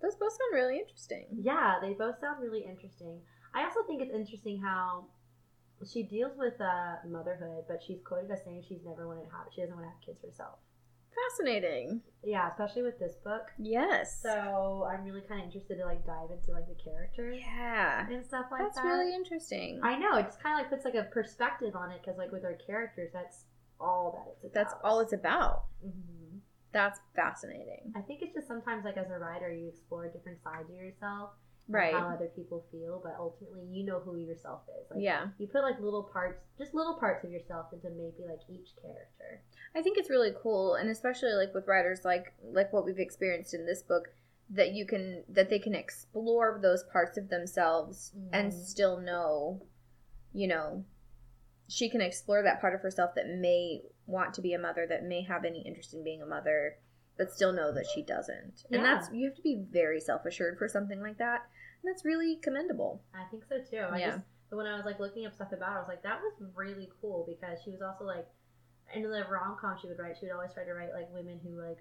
Those 0.00 0.14
both 0.14 0.32
sound 0.32 0.54
really 0.54 0.78
interesting. 0.78 1.26
Yeah, 1.42 1.76
they 1.82 1.92
both 1.92 2.20
sound 2.20 2.40
really 2.40 2.64
interesting. 2.64 3.20
I 3.54 3.64
also 3.64 3.80
think 3.86 4.00
it's 4.00 4.14
interesting 4.14 4.60
how 4.62 5.06
she 5.90 6.02
deals 6.02 6.32
with 6.36 6.60
uh, 6.60 6.96
motherhood, 7.08 7.64
but 7.68 7.82
she's 7.86 7.98
quoted 8.04 8.30
as 8.30 8.44
saying 8.44 8.64
she's 8.68 8.84
never 8.84 9.06
wanted 9.06 9.24
to 9.24 9.30
have 9.30 9.46
she 9.54 9.60
doesn't 9.60 9.74
want 9.74 9.86
to 9.86 9.90
have 9.90 10.00
kids 10.04 10.22
herself. 10.22 10.58
Fascinating. 11.30 12.02
Yeah, 12.24 12.50
especially 12.50 12.82
with 12.82 12.98
this 12.98 13.14
book. 13.24 13.48
Yes. 13.58 14.20
So 14.22 14.86
I'm 14.90 15.04
really 15.04 15.22
kind 15.22 15.40
of 15.40 15.46
interested 15.46 15.76
to 15.76 15.84
like 15.84 16.04
dive 16.06 16.30
into 16.30 16.52
like 16.52 16.66
the 16.68 16.76
characters 16.82 17.38
yeah. 17.40 18.08
and 18.08 18.24
stuff 18.24 18.46
like 18.50 18.62
That's 18.62 18.76
that. 18.76 18.84
That's 18.84 18.98
really 18.98 19.14
interesting. 19.14 19.80
I 19.82 19.96
know 19.96 20.16
it 20.16 20.24
just 20.24 20.42
kind 20.42 20.58
of 20.58 20.64
like 20.64 20.70
puts 20.70 20.84
like 20.84 20.94
a 20.94 21.08
perspective 21.10 21.74
on 21.76 21.90
it 21.90 22.00
because 22.02 22.18
like 22.18 22.32
with 22.32 22.44
our 22.44 22.58
characters, 22.66 23.10
that's 23.12 23.44
all 23.80 24.12
that 24.16 24.32
it's 24.32 24.44
about. 24.44 24.54
That's 24.54 24.74
all 24.84 25.00
it's 25.00 25.12
about. 25.12 25.64
Mhm. 25.84 26.40
That's 26.72 27.00
fascinating. 27.16 27.92
I 27.96 28.00
think 28.02 28.20
it's 28.22 28.34
just 28.34 28.46
sometimes 28.46 28.84
like 28.84 28.96
as 28.96 29.10
a 29.10 29.18
writer, 29.18 29.50
you 29.50 29.68
explore 29.68 30.08
different 30.08 30.42
sides 30.42 30.68
of 30.70 30.76
yourself, 30.76 31.30
Right. 31.68 31.92
How 31.92 32.08
other 32.08 32.30
people 32.34 32.64
feel, 32.72 33.00
but 33.02 33.14
ultimately, 33.18 33.64
you 33.66 33.84
know 33.84 34.00
who 34.00 34.16
yourself 34.16 34.62
is. 34.80 34.90
Like, 34.90 35.00
Yeah. 35.02 35.28
You 35.38 35.46
put 35.46 35.62
like 35.62 35.78
little 35.80 36.02
parts, 36.02 36.40
just 36.56 36.72
little 36.74 36.94
parts 36.94 37.24
of 37.24 37.30
yourself 37.30 37.72
into 37.72 37.90
maybe 37.90 38.24
like 38.26 38.40
each 38.48 38.70
character. 38.80 39.42
I 39.74 39.82
think 39.82 39.98
it's 39.98 40.08
really 40.08 40.32
cool, 40.42 40.74
and 40.76 40.88
especially 40.88 41.32
like 41.32 41.52
with 41.54 41.66
writers 41.66 42.04
like 42.04 42.32
like 42.42 42.72
what 42.72 42.84
we've 42.86 42.98
experienced 42.98 43.52
in 43.52 43.66
this 43.66 43.82
book, 43.82 44.08
that 44.50 44.72
you 44.72 44.86
can 44.86 45.24
that 45.28 45.50
they 45.50 45.58
can 45.58 45.74
explore 45.74 46.58
those 46.62 46.84
parts 46.84 47.18
of 47.18 47.28
themselves 47.28 48.12
and 48.32 48.50
Mhm. 48.50 48.56
still 48.56 48.98
know, 48.98 49.60
you 50.32 50.48
know, 50.48 50.84
she 51.68 51.90
can 51.90 52.00
explore 52.00 52.42
that 52.42 52.62
part 52.62 52.74
of 52.74 52.80
herself 52.80 53.14
that 53.14 53.28
may 53.28 53.82
want 54.06 54.32
to 54.34 54.40
be 54.40 54.54
a 54.54 54.58
mother, 54.58 54.86
that 54.86 55.04
may 55.04 55.20
have 55.22 55.44
any 55.44 55.60
interest 55.66 55.92
in 55.92 56.02
being 56.02 56.22
a 56.22 56.26
mother, 56.26 56.78
but 57.18 57.30
still 57.30 57.52
know 57.52 57.72
that 57.72 57.84
she 57.94 58.02
doesn't. 58.02 58.64
And 58.70 58.80
Yeah. 58.80 58.94
that's 58.94 59.12
you 59.12 59.26
have 59.26 59.36
to 59.36 59.42
be 59.42 59.56
very 59.70 60.00
self 60.00 60.24
assured 60.24 60.56
for 60.56 60.66
something 60.66 61.02
like 61.02 61.18
that, 61.18 61.46
and 61.82 61.90
that's 61.92 62.04
really 62.04 62.36
commendable. 62.42 63.02
I 63.14 63.24
think 63.30 63.44
so 63.48 63.58
too. 63.58 63.78
I 63.90 63.98
Yeah. 63.98 64.10
just 64.12 64.22
but 64.50 64.56
when 64.56 64.66
I 64.66 64.76
was 64.76 64.86
like 64.86 64.98
looking 64.98 65.26
up 65.26 65.34
stuff 65.34 65.52
about, 65.52 65.72
it, 65.72 65.76
I 65.76 65.78
was 65.80 65.88
like, 65.88 66.02
that 66.04 66.20
was 66.22 66.32
really 66.56 66.88
cool 67.02 67.26
because 67.28 67.58
she 67.64 67.70
was 67.70 67.82
also 67.82 68.04
like, 68.04 68.26
in 68.94 69.02
the 69.02 69.24
rom 69.30 69.56
com 69.60 69.76
she 69.80 69.88
would 69.88 69.98
write, 69.98 70.16
she 70.18 70.24
would 70.26 70.32
always 70.34 70.54
try 70.54 70.64
to 70.64 70.72
write 70.72 70.92
like 70.94 71.12
women 71.12 71.38
who 71.44 71.60
like 71.60 71.78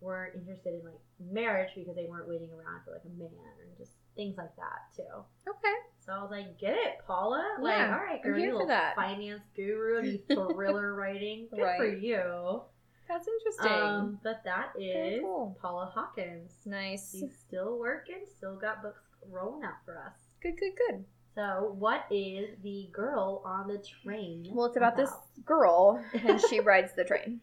weren't 0.00 0.34
interested 0.34 0.72
in 0.74 0.82
like 0.84 0.98
marriage 1.20 1.70
because 1.76 1.94
they 1.94 2.06
weren't 2.08 2.26
waiting 2.28 2.48
around 2.52 2.80
for 2.84 2.92
like 2.92 3.02
a 3.04 3.18
man 3.18 3.28
and 3.60 3.76
just 3.76 3.92
things 4.16 4.36
like 4.38 4.54
that 4.56 4.80
too. 4.96 5.02
Okay. 5.46 5.74
So 6.00 6.12
I 6.12 6.22
was 6.22 6.30
like, 6.30 6.58
get 6.58 6.72
it, 6.72 7.04
Paula. 7.06 7.56
Like, 7.60 7.76
Yeah, 7.76 7.92
all 7.98 8.02
right, 8.04 8.22
girl, 8.22 8.38
you 8.38 8.52
little 8.52 8.66
that. 8.68 8.94
finance 8.96 9.42
guru 9.54 9.98
and 9.98 10.18
thriller 10.28 10.94
writing. 10.94 11.48
Good 11.50 11.76
for 11.76 11.86
you. 11.86 12.62
That's 13.08 13.28
interesting. 13.28 13.70
Um, 13.72 14.18
but 14.24 14.42
that 14.44 14.70
is 14.80 15.20
cool. 15.20 15.56
Paula 15.60 15.92
Hawkins. 15.94 16.52
nice. 16.64 17.12
She's 17.12 17.36
still 17.46 17.78
working, 17.78 18.22
still 18.36 18.56
got 18.56 18.82
books 18.82 19.02
rolling 19.30 19.64
out 19.64 19.84
for 19.84 19.98
us. 19.98 20.14
Good, 20.42 20.58
good, 20.58 20.72
good. 20.76 21.04
So, 21.34 21.74
what 21.78 22.06
is 22.10 22.48
the 22.62 22.88
girl 22.92 23.42
on 23.44 23.68
the 23.68 23.82
train? 24.02 24.48
Well, 24.50 24.66
it's 24.66 24.76
about 24.76 24.96
this 24.96 25.10
girl, 25.44 26.02
and 26.24 26.40
she 26.50 26.60
rides 26.60 26.92
the 26.96 27.04
train. 27.04 27.40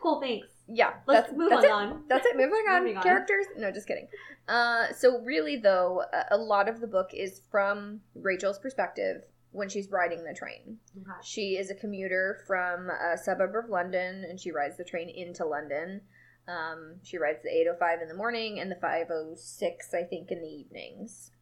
Cool, 0.00 0.20
thanks. 0.20 0.46
Yeah, 0.68 0.94
Let's 1.06 1.28
that's, 1.28 1.38
move 1.38 1.50
that's 1.50 1.66
on. 1.66 1.88
it. 1.88 1.92
on. 1.92 2.02
That's 2.08 2.26
it. 2.26 2.36
Moving 2.36 2.64
on. 2.70 2.82
Moving 2.82 2.96
on. 2.96 3.02
Characters? 3.02 3.46
No, 3.56 3.70
just 3.70 3.86
kidding. 3.86 4.08
Uh, 4.48 4.92
so 4.92 5.20
really, 5.20 5.56
though, 5.56 6.02
a, 6.12 6.36
a 6.36 6.38
lot 6.38 6.68
of 6.68 6.80
the 6.80 6.86
book 6.86 7.10
is 7.12 7.42
from 7.50 8.00
Rachel's 8.14 8.58
perspective 8.58 9.22
when 9.52 9.68
she's 9.68 9.90
riding 9.90 10.24
the 10.24 10.34
train. 10.34 10.78
Okay. 10.96 11.10
She 11.22 11.56
is 11.56 11.70
a 11.70 11.74
commuter 11.74 12.42
from 12.46 12.90
a 12.90 13.16
suburb 13.16 13.54
of 13.56 13.70
London, 13.70 14.24
and 14.28 14.40
she 14.40 14.50
rides 14.50 14.76
the 14.76 14.84
train 14.84 15.08
into 15.08 15.44
London. 15.46 16.00
Um, 16.48 17.00
she 17.02 17.18
rides 17.18 17.42
the 17.42 17.50
8:05 17.50 18.02
in 18.02 18.08
the 18.08 18.14
morning 18.14 18.60
and 18.60 18.70
the 18.70 18.76
5:06, 18.76 19.94
I 19.94 20.04
think, 20.04 20.30
in 20.30 20.40
the 20.40 20.48
evenings. 20.48 21.32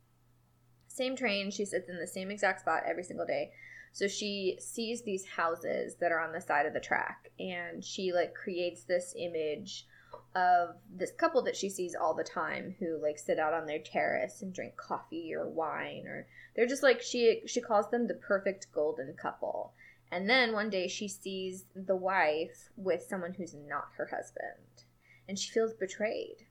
Same 0.89 1.17
train. 1.17 1.51
She 1.51 1.65
sits 1.65 1.89
in 1.89 1.99
the 1.99 2.07
same 2.07 2.31
exact 2.31 2.61
spot 2.61 2.85
every 2.87 3.05
single 3.05 3.27
day. 3.27 3.53
So 3.93 4.09
she 4.09 4.57
sees 4.61 5.03
these 5.03 5.25
houses 5.25 5.97
that 5.97 6.11
are 6.11 6.21
on 6.21 6.33
the 6.33 6.41
side 6.41 6.67
of 6.67 6.73
the 6.73 6.81
track, 6.81 7.31
and 7.39 7.85
she 7.85 8.13
like 8.13 8.35
creates 8.35 8.85
this 8.85 9.15
image 9.17 9.87
of 10.35 10.77
this 10.89 11.13
couple 11.13 11.43
that 11.43 11.57
she 11.57 11.69
sees 11.69 11.95
all 11.95 12.15
the 12.15 12.25
time 12.25 12.75
who 12.79 13.01
like 13.01 13.19
sit 13.19 13.39
out 13.39 13.53
on 13.53 13.67
their 13.67 13.79
terrace 13.79 14.43
and 14.43 14.53
drink 14.53 14.77
coffee 14.77 15.33
or 15.35 15.49
wine 15.49 16.07
or 16.07 16.27
they're 16.55 16.67
just 16.67 16.83
like 16.83 17.01
she 17.01 17.43
she 17.47 17.61
calls 17.61 17.91
them 17.91 18.07
the 18.07 18.15
perfect 18.15 18.73
golden 18.73 19.15
couple. 19.15 19.75
And 20.11 20.29
then 20.31 20.53
one 20.53 20.71
day 20.71 20.89
she 20.89 21.09
sees 21.09 21.65
the 21.75 21.97
wife 21.97 22.71
with 22.77 23.03
someone 23.03 23.35
who's 23.35 23.55
not 23.55 23.89
her 23.97 24.07
husband 24.07 24.84
and 25.29 25.39
she 25.39 25.51
feels 25.51 25.75
betrayed. 25.75 26.47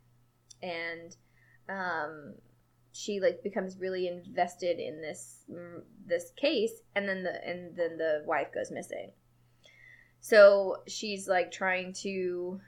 And 0.61 1.15
um 1.69 2.35
she 2.91 3.19
like 3.19 3.43
becomes 3.43 3.77
really 3.79 4.07
invested 4.07 4.79
in 4.79 5.01
this 5.01 5.43
mm, 5.51 5.81
this 6.05 6.31
case 6.37 6.73
and 6.95 7.09
then 7.09 7.23
the 7.23 7.45
and 7.47 7.75
then 7.75 7.97
the 7.97 8.23
wife 8.25 8.53
goes 8.53 8.71
missing. 8.71 9.11
So 10.21 10.77
she's 10.87 11.27
like 11.27 11.51
trying 11.51 11.93
to 12.03 12.61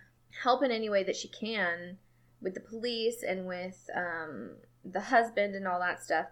help 0.44 0.64
in 0.64 0.72
any 0.72 0.90
way 0.90 1.04
that 1.04 1.16
she 1.16 1.30
can 1.30 1.98
with 2.42 2.54
the 2.54 2.60
police 2.60 3.24
and 3.24 3.48
with 3.48 3.90
um, 3.96 4.58
the 4.84 5.00
husband 5.00 5.56
and 5.56 5.68
all 5.68 5.80
that 5.80 6.04
stuff. 6.04 6.26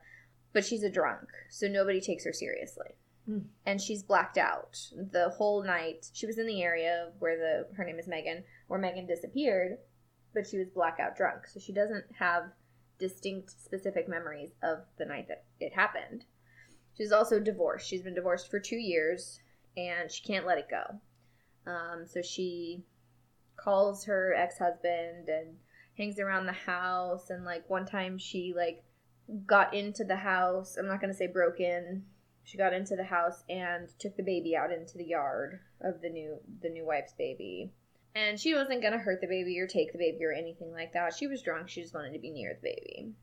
But 0.51 0.65
she's 0.65 0.83
a 0.83 0.89
drunk, 0.89 1.29
so 1.49 1.67
nobody 1.67 2.01
takes 2.01 2.25
her 2.25 2.33
seriously. 2.33 2.97
Hmm. 3.25 3.39
And 3.65 3.81
she's 3.81 4.03
blacked 4.03 4.37
out 4.37 4.77
the 4.91 5.29
whole 5.29 5.63
night. 5.63 6.09
She 6.13 6.25
was 6.25 6.37
in 6.37 6.45
the 6.45 6.61
area 6.61 7.11
where 7.19 7.37
the 7.37 7.75
her 7.75 7.85
name 7.85 7.97
is 7.97 8.07
Megan, 8.07 8.43
where 8.73 8.81
Megan 8.81 9.05
disappeared, 9.05 9.77
but 10.33 10.47
she 10.47 10.57
was 10.57 10.67
blackout 10.67 11.15
drunk, 11.15 11.45
so 11.45 11.59
she 11.59 11.71
doesn't 11.71 12.05
have 12.17 12.45
distinct 12.97 13.51
specific 13.51 14.09
memories 14.09 14.49
of 14.63 14.79
the 14.97 15.05
night 15.05 15.27
that 15.27 15.43
it 15.59 15.71
happened. 15.73 16.25
She's 16.97 17.11
also 17.11 17.39
divorced. 17.39 17.87
She's 17.87 18.01
been 18.01 18.15
divorced 18.15 18.49
for 18.49 18.59
two 18.59 18.77
years, 18.77 19.39
and 19.77 20.09
she 20.09 20.23
can't 20.23 20.47
let 20.47 20.57
it 20.57 20.71
go. 20.71 20.99
Um, 21.71 22.07
so 22.07 22.23
she 22.23 22.83
calls 23.57 24.05
her 24.05 24.33
ex-husband 24.33 25.29
and 25.29 25.55
hangs 25.95 26.17
around 26.17 26.47
the 26.47 26.51
house 26.51 27.29
and 27.29 27.45
like 27.45 27.69
one 27.69 27.85
time 27.85 28.17
she 28.17 28.55
like 28.57 28.83
got 29.45 29.75
into 29.75 30.03
the 30.03 30.15
house 30.15 30.75
i'm 30.77 30.87
not 30.87 30.99
going 30.99 31.13
to 31.13 31.17
say 31.17 31.27
broke 31.27 31.59
in 31.59 32.03
she 32.43 32.57
got 32.57 32.73
into 32.73 32.95
the 32.95 33.03
house 33.03 33.43
and 33.47 33.87
took 33.99 34.17
the 34.17 34.23
baby 34.23 34.55
out 34.55 34.71
into 34.71 34.97
the 34.97 35.05
yard 35.05 35.59
of 35.81 36.01
the 36.01 36.09
new 36.09 36.39
the 36.63 36.69
new 36.69 36.83
wife's 36.83 37.13
baby 37.13 37.71
and 38.15 38.39
she 38.39 38.53
wasn't 38.53 38.81
going 38.81 38.93
to 38.93 38.99
hurt 38.99 39.21
the 39.21 39.27
baby 39.27 39.59
or 39.59 39.67
take 39.67 39.91
the 39.91 39.97
baby 39.97 40.23
or 40.23 40.31
anything 40.31 40.71
like 40.71 40.93
that 40.93 41.13
she 41.13 41.27
was 41.27 41.41
drunk 41.41 41.69
she 41.69 41.81
just 41.81 41.93
wanted 41.93 42.13
to 42.13 42.19
be 42.19 42.31
near 42.31 42.53
the 42.53 42.69
baby 42.69 43.13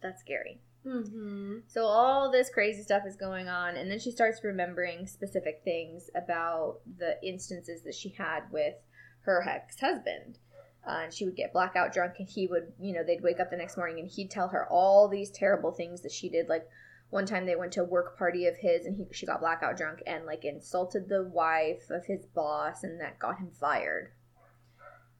that's 0.00 0.20
scary 0.20 0.60
Mm-hmm. 0.86 1.58
so 1.66 1.84
all 1.84 2.30
this 2.32 2.48
crazy 2.48 2.82
stuff 2.82 3.02
is 3.06 3.14
going 3.14 3.48
on, 3.48 3.76
and 3.76 3.90
then 3.90 3.98
she 3.98 4.10
starts 4.10 4.42
remembering 4.42 5.06
specific 5.06 5.60
things 5.62 6.08
about 6.14 6.78
the 6.98 7.22
instances 7.22 7.82
that 7.82 7.94
she 7.94 8.14
had 8.16 8.44
with 8.50 8.76
her 9.22 9.46
ex-husband. 9.46 10.38
Uh, 10.86 11.00
and 11.04 11.12
she 11.12 11.26
would 11.26 11.36
get 11.36 11.52
blackout 11.52 11.92
drunk, 11.92 12.14
and 12.18 12.28
he 12.30 12.46
would, 12.46 12.72
you 12.80 12.94
know, 12.94 13.04
they'd 13.04 13.22
wake 13.22 13.38
up 13.38 13.50
the 13.50 13.56
next 13.56 13.76
morning, 13.76 13.98
and 13.98 14.10
he'd 14.10 14.30
tell 14.30 14.48
her 14.48 14.66
all 14.70 15.06
these 15.06 15.30
terrible 15.30 15.70
things 15.72 16.00
that 16.00 16.12
she 16.12 16.30
did. 16.30 16.48
Like 16.48 16.66
one 17.10 17.26
time, 17.26 17.44
they 17.44 17.56
went 17.56 17.72
to 17.72 17.82
a 17.82 17.84
work 17.84 18.16
party 18.16 18.46
of 18.46 18.56
his, 18.56 18.86
and 18.86 18.96
he 18.96 19.04
she 19.12 19.26
got 19.26 19.40
blackout 19.40 19.76
drunk 19.76 20.02
and 20.06 20.24
like 20.24 20.46
insulted 20.46 21.10
the 21.10 21.24
wife 21.24 21.90
of 21.90 22.06
his 22.06 22.24
boss, 22.24 22.82
and 22.82 22.98
that 22.98 23.18
got 23.18 23.38
him 23.38 23.50
fired. 23.50 24.12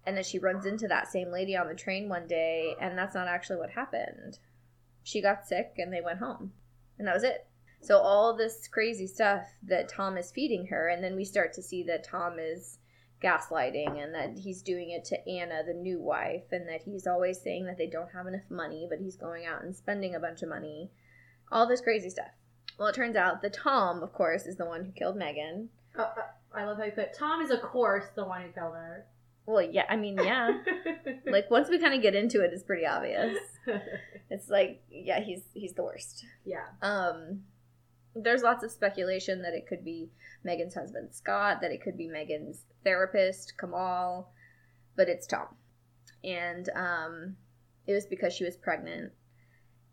And 0.07 0.16
then 0.16 0.25
she 0.25 0.38
runs 0.38 0.66
into 0.66 0.88
that 0.88 1.12
same 1.12 1.30
lady 1.30 1.57
on 1.57 1.69
the 1.69 1.75
train 1.75 2.09
one 2.09 2.26
day, 2.26 2.75
and 2.80 2.97
that's 2.97 3.14
not 3.14 3.28
actually 3.28 3.59
what 3.59 3.71
happened 3.71 4.38
she 5.02 5.21
got 5.21 5.47
sick 5.47 5.75
and 5.78 5.92
they 5.92 6.00
went 6.00 6.19
home. 6.19 6.52
And 6.99 7.07
that 7.07 7.14
was 7.14 7.25
it. 7.25 7.47
So 7.80 7.99
all 7.99 8.37
this 8.37 8.69
crazy 8.69 9.07
stuff 9.07 9.47
that 9.62 9.88
Tom 9.88 10.19
is 10.19 10.30
feeding 10.30 10.66
her, 10.66 10.88
and 10.88 11.02
then 11.02 11.16
we 11.16 11.25
start 11.25 11.54
to 11.54 11.62
see 11.62 11.83
that 11.85 12.04
Tom 12.04 12.38
is 12.38 12.78
gaslighting 13.23 14.02
and 14.02 14.14
that 14.14 14.38
he's 14.38 14.61
doing 14.61 14.90
it 14.90 15.04
to 15.07 15.28
Anna, 15.28 15.62
the 15.66 15.73
new 15.73 15.99
wife, 15.99 16.52
and 16.52 16.69
that 16.69 16.83
he's 16.83 17.07
always 17.07 17.40
saying 17.40 17.64
that 17.64 17.78
they 17.78 17.87
don't 17.87 18.12
have 18.12 18.26
enough 18.26 18.50
money, 18.50 18.87
but 18.88 18.99
he's 18.99 19.16
going 19.16 19.47
out 19.47 19.62
and 19.62 19.75
spending 19.75 20.14
a 20.14 20.21
bunch 20.21 20.42
of 20.42 20.50
money. 20.50 20.90
All 21.50 21.66
this 21.66 21.80
crazy 21.80 22.11
stuff. 22.11 22.33
Well, 22.78 22.88
it 22.88 22.95
turns 22.95 23.16
out 23.16 23.40
that 23.42 23.54
Tom, 23.54 24.02
of 24.02 24.12
course, 24.12 24.47
is 24.47 24.57
the 24.57 24.66
one 24.66 24.85
who 24.85 24.92
killed 24.92 25.16
Megan. 25.16 25.71
Oh, 25.97 26.02
uh, 26.02 26.23
I 26.54 26.64
love 26.64 26.76
how 26.76 26.85
you 26.85 26.92
put 26.92 27.14
Tom 27.14 27.40
is 27.40 27.50
of 27.50 27.62
course 27.62 28.04
the 28.14 28.25
one 28.25 28.42
who 28.42 28.52
killed 28.52 28.75
her. 28.75 29.07
Well, 29.50 29.69
yeah, 29.69 29.85
I 29.88 29.97
mean, 29.97 30.16
yeah. 30.16 30.59
like 31.26 31.50
once 31.50 31.69
we 31.69 31.80
kind 31.80 31.92
of 31.92 32.02
get 32.02 32.14
into 32.14 32.40
it, 32.42 32.52
it's 32.52 32.62
pretty 32.62 32.87
obvious. 32.87 33.37
It's 34.30 34.49
like, 34.49 34.83
yeah, 34.88 35.21
he's 35.21 35.42
he's 35.54 35.73
the 35.73 35.83
worst. 35.83 36.25
yeah. 36.45 36.66
Um, 36.83 37.40
there's 38.14 38.42
lots 38.42 38.62
of 38.62 38.71
speculation 38.71 39.42
that 39.42 39.54
it 39.54 39.66
could 39.66 39.85
be 39.85 40.11
Megan's 40.45 40.75
husband 40.75 41.09
Scott, 41.12 41.61
that 41.62 41.73
it 41.73 41.83
could 41.83 41.97
be 41.97 42.07
Megan's 42.07 42.64
therapist 42.85 43.54
Kamal, 43.59 44.30
but 44.97 45.09
it's 45.09 45.26
Tom, 45.26 45.49
and 46.23 46.69
um, 46.76 47.37
it 47.88 47.92
was 47.92 48.07
because 48.07 48.33
she 48.33 48.45
was 48.45 48.57
pregnant, 48.57 49.12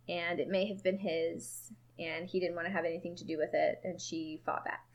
and 0.07 0.39
it 0.39 0.49
may 0.49 0.67
have 0.67 0.83
been 0.83 0.99
his, 0.99 1.71
and 1.97 2.27
he 2.27 2.39
didn't 2.39 2.55
want 2.55 2.67
to 2.67 2.73
have 2.73 2.85
anything 2.85 3.15
to 3.15 3.25
do 3.25 3.37
with 3.39 3.53
it, 3.53 3.81
and 3.83 3.99
she 3.99 4.39
fought 4.45 4.65
back, 4.65 4.85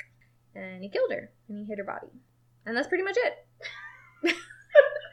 and 0.54 0.84
he 0.84 0.88
killed 0.88 1.10
her, 1.10 1.30
and 1.48 1.58
he 1.58 1.64
hid 1.64 1.78
her 1.78 1.84
body, 1.84 2.12
and 2.64 2.76
that's 2.76 2.88
pretty 2.88 3.04
much 3.04 3.16
it. 3.18 3.44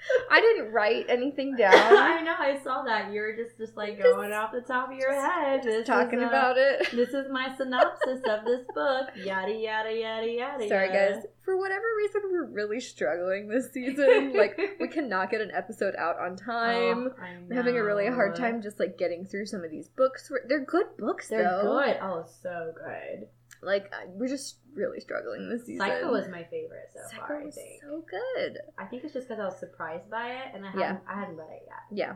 I 0.31 0.41
didn't 0.41 0.71
write 0.71 1.05
anything 1.09 1.55
down. 1.57 1.73
I 1.73 2.21
know. 2.21 2.35
I 2.37 2.59
saw 2.63 2.83
that. 2.83 3.11
You 3.11 3.21
were 3.21 3.35
just 3.35 3.57
just 3.57 3.75
like 3.77 4.01
going 4.01 4.31
off 4.33 4.51
the 4.51 4.61
top 4.61 4.91
of 4.91 4.97
your 4.97 5.13
head. 5.13 5.63
This 5.63 5.87
talking 5.87 6.19
is, 6.19 6.25
uh, 6.25 6.29
about 6.29 6.57
it. 6.57 6.87
This 6.99 7.09
is 7.09 7.29
my 7.31 7.53
synopsis 7.57 8.21
of 8.27 8.45
this 8.45 8.65
book. 8.73 9.09
Yada 9.15 9.53
yada 9.53 9.93
yada 9.93 10.27
yada. 10.29 10.67
Sorry, 10.67 10.89
guys. 10.89 11.23
for 11.43 11.57
whatever 11.57 11.85
reason, 11.97 12.21
we're 12.31 12.45
really 12.45 12.79
struggling 12.79 13.47
this 13.47 13.71
season. 13.71 14.33
like, 14.33 14.59
we 14.79 14.87
cannot 14.87 15.31
get 15.31 15.41
an 15.41 15.51
episode 15.53 15.95
out 15.97 16.19
on 16.19 16.35
time. 16.35 17.09
Oh, 17.09 17.25
We're 17.47 17.55
having 17.55 17.77
a 17.77 17.83
really 17.83 18.07
hard 18.07 18.35
time 18.35 18.61
just 18.61 18.79
like 18.79 18.97
getting 18.97 19.25
through 19.25 19.45
some 19.45 19.63
of 19.63 19.71
these 19.71 19.87
books. 19.89 20.31
They're 20.47 20.65
good 20.65 20.85
books, 20.97 21.29
They're 21.29 21.43
though. 21.43 21.81
good. 21.83 21.97
Oh, 22.01 22.25
so 22.43 22.73
good. 22.75 23.27
Like, 23.61 23.91
we're 24.07 24.27
just 24.29 24.57
really 24.73 24.99
struggling 24.99 25.49
this 25.49 25.65
season. 25.65 25.85
Psycho 25.85 26.11
was 26.11 26.27
my 26.29 26.43
favorite 26.45 26.89
so 26.93 26.99
Psycho 27.11 27.27
far. 27.27 27.41
I 27.41 27.45
was 27.45 27.55
think. 27.55 27.81
so 27.81 28.03
good. 28.09 28.57
I 28.77 28.85
think 28.85 29.03
it's 29.03 29.13
just 29.13 29.27
because 29.27 29.41
I 29.41 29.45
was 29.45 29.59
surprised 29.59 30.09
by 30.09 30.29
it, 30.29 30.51
and 30.55 30.65
I 30.65 30.71
hadn't. 30.71 31.01
I 31.07 31.19
hadn't 31.19 31.35
read 31.35 31.49
it 31.51 31.63
yet. 31.67 31.97
Yeah. 31.97 32.15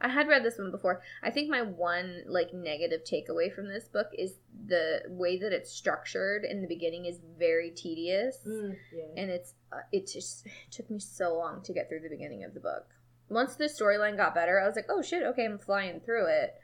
I 0.00 0.08
had 0.08 0.28
read 0.28 0.44
this 0.44 0.58
one 0.58 0.70
before. 0.70 1.00
I 1.22 1.30
think 1.30 1.48
my 1.48 1.62
one 1.62 2.24
like 2.26 2.52
negative 2.52 3.02
takeaway 3.04 3.54
from 3.54 3.68
this 3.68 3.88
book 3.88 4.08
is 4.18 4.34
the 4.66 5.02
way 5.08 5.38
that 5.38 5.52
it's 5.52 5.70
structured 5.70 6.44
in 6.44 6.60
the 6.60 6.68
beginning 6.68 7.06
is 7.06 7.20
very 7.38 7.70
tedious, 7.70 8.38
Mm, 8.46 8.76
yeah. 8.92 9.04
and 9.22 9.30
it's 9.30 9.54
uh, 9.72 9.76
it 9.92 10.06
just 10.12 10.44
it 10.46 10.52
took 10.72 10.90
me 10.90 10.98
so 10.98 11.34
long 11.36 11.62
to 11.62 11.72
get 11.72 11.88
through 11.88 12.00
the 12.00 12.10
beginning 12.10 12.44
of 12.44 12.52
the 12.54 12.60
book. 12.60 12.86
Once 13.30 13.54
the 13.54 13.64
storyline 13.64 14.16
got 14.16 14.34
better, 14.34 14.60
I 14.60 14.66
was 14.66 14.76
like, 14.76 14.86
"Oh 14.90 15.00
shit, 15.00 15.22
okay, 15.22 15.44
I'm 15.46 15.58
flying 15.58 16.00
through 16.00 16.26
it." 16.26 16.54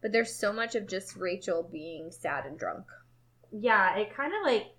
But 0.00 0.10
there's 0.12 0.34
so 0.34 0.52
much 0.52 0.74
of 0.74 0.88
just 0.88 1.14
Rachel 1.14 1.62
being 1.70 2.10
sad 2.10 2.46
and 2.46 2.58
drunk. 2.58 2.86
Yeah, 3.52 3.96
it 3.96 4.14
kind 4.14 4.32
of 4.32 4.44
like 4.44 4.74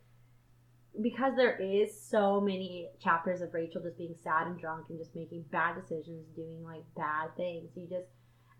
because 1.02 1.36
there 1.36 1.58
is 1.58 2.00
so 2.00 2.42
many 2.42 2.90
chapters 3.02 3.42
of 3.42 3.54
Rachel 3.54 3.82
just 3.82 3.98
being 3.98 4.16
sad 4.24 4.48
and 4.48 4.60
drunk 4.60 4.88
and 4.90 4.98
just 4.98 5.16
making 5.16 5.46
bad 5.52 5.76
decisions, 5.80 6.26
doing 6.36 6.64
like 6.64 6.84
bad 6.96 7.36
things. 7.38 7.70
You 7.76 7.88
just, 7.88 8.08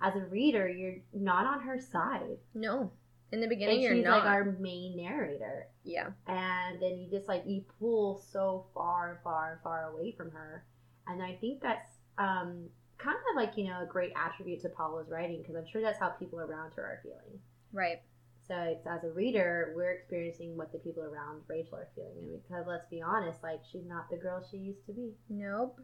as 0.02 0.16
a 0.16 0.26
reader, 0.26 0.68
you're 0.70 0.98
not 1.14 1.46
on 1.46 1.62
her 1.62 1.80
side. 1.80 2.38
No, 2.54 2.92
in 3.32 3.42
the 3.42 3.48
beginning 3.48 3.76
and 3.76 3.84
you're 3.84 3.96
she's 3.96 4.06
not. 4.06 4.20
like 4.20 4.28
our 4.28 4.56
main 4.60 4.96
narrator, 4.98 5.68
yeah, 5.84 6.10
and 6.28 6.82
then 6.82 6.98
you 6.98 7.10
just 7.10 7.28
like 7.28 7.44
you 7.46 7.64
pull 7.80 8.24
so 8.32 8.66
far, 8.74 9.20
far, 9.24 9.60
far 9.64 9.92
away 9.92 10.14
from 10.16 10.32
her, 10.32 10.66
and 11.08 11.22
I 11.22 11.38
think 11.42 11.62
that's 11.62 11.90
um 12.18 12.70
kind 12.98 13.18
of 13.32 13.36
like 13.36 13.58
you 13.58 13.66
know 13.66 13.82
a 13.82 13.86
great 13.86 14.12
attribute 14.16 14.62
to 14.62 14.70
Paula's 14.70 15.10
writing 15.10 15.42
because 15.42 15.56
I'm 15.56 15.68
sure 15.72 15.82
that's 15.82 16.00
how 16.00 16.10
people 16.10 16.40
around 16.40 16.72
her 16.76 16.84
are 16.84 17.00
feeling. 17.04 17.40
right. 17.74 18.02
So 18.50 18.56
it's 18.62 18.88
as 18.88 19.04
a 19.04 19.14
reader, 19.14 19.74
we're 19.76 19.92
experiencing 19.92 20.58
what 20.58 20.72
the 20.72 20.80
people 20.80 21.04
around 21.04 21.42
Rachel 21.48 21.76
are 21.78 21.88
feeling. 21.94 22.18
And 22.18 22.42
because 22.42 22.66
let's 22.68 22.88
be 22.90 23.00
honest, 23.00 23.44
like 23.44 23.60
she's 23.72 23.86
not 23.86 24.10
the 24.10 24.18
girl 24.18 24.44
she 24.50 24.58
used 24.58 24.84
to 24.88 24.92
be. 24.92 25.12
Nope, 25.30 25.80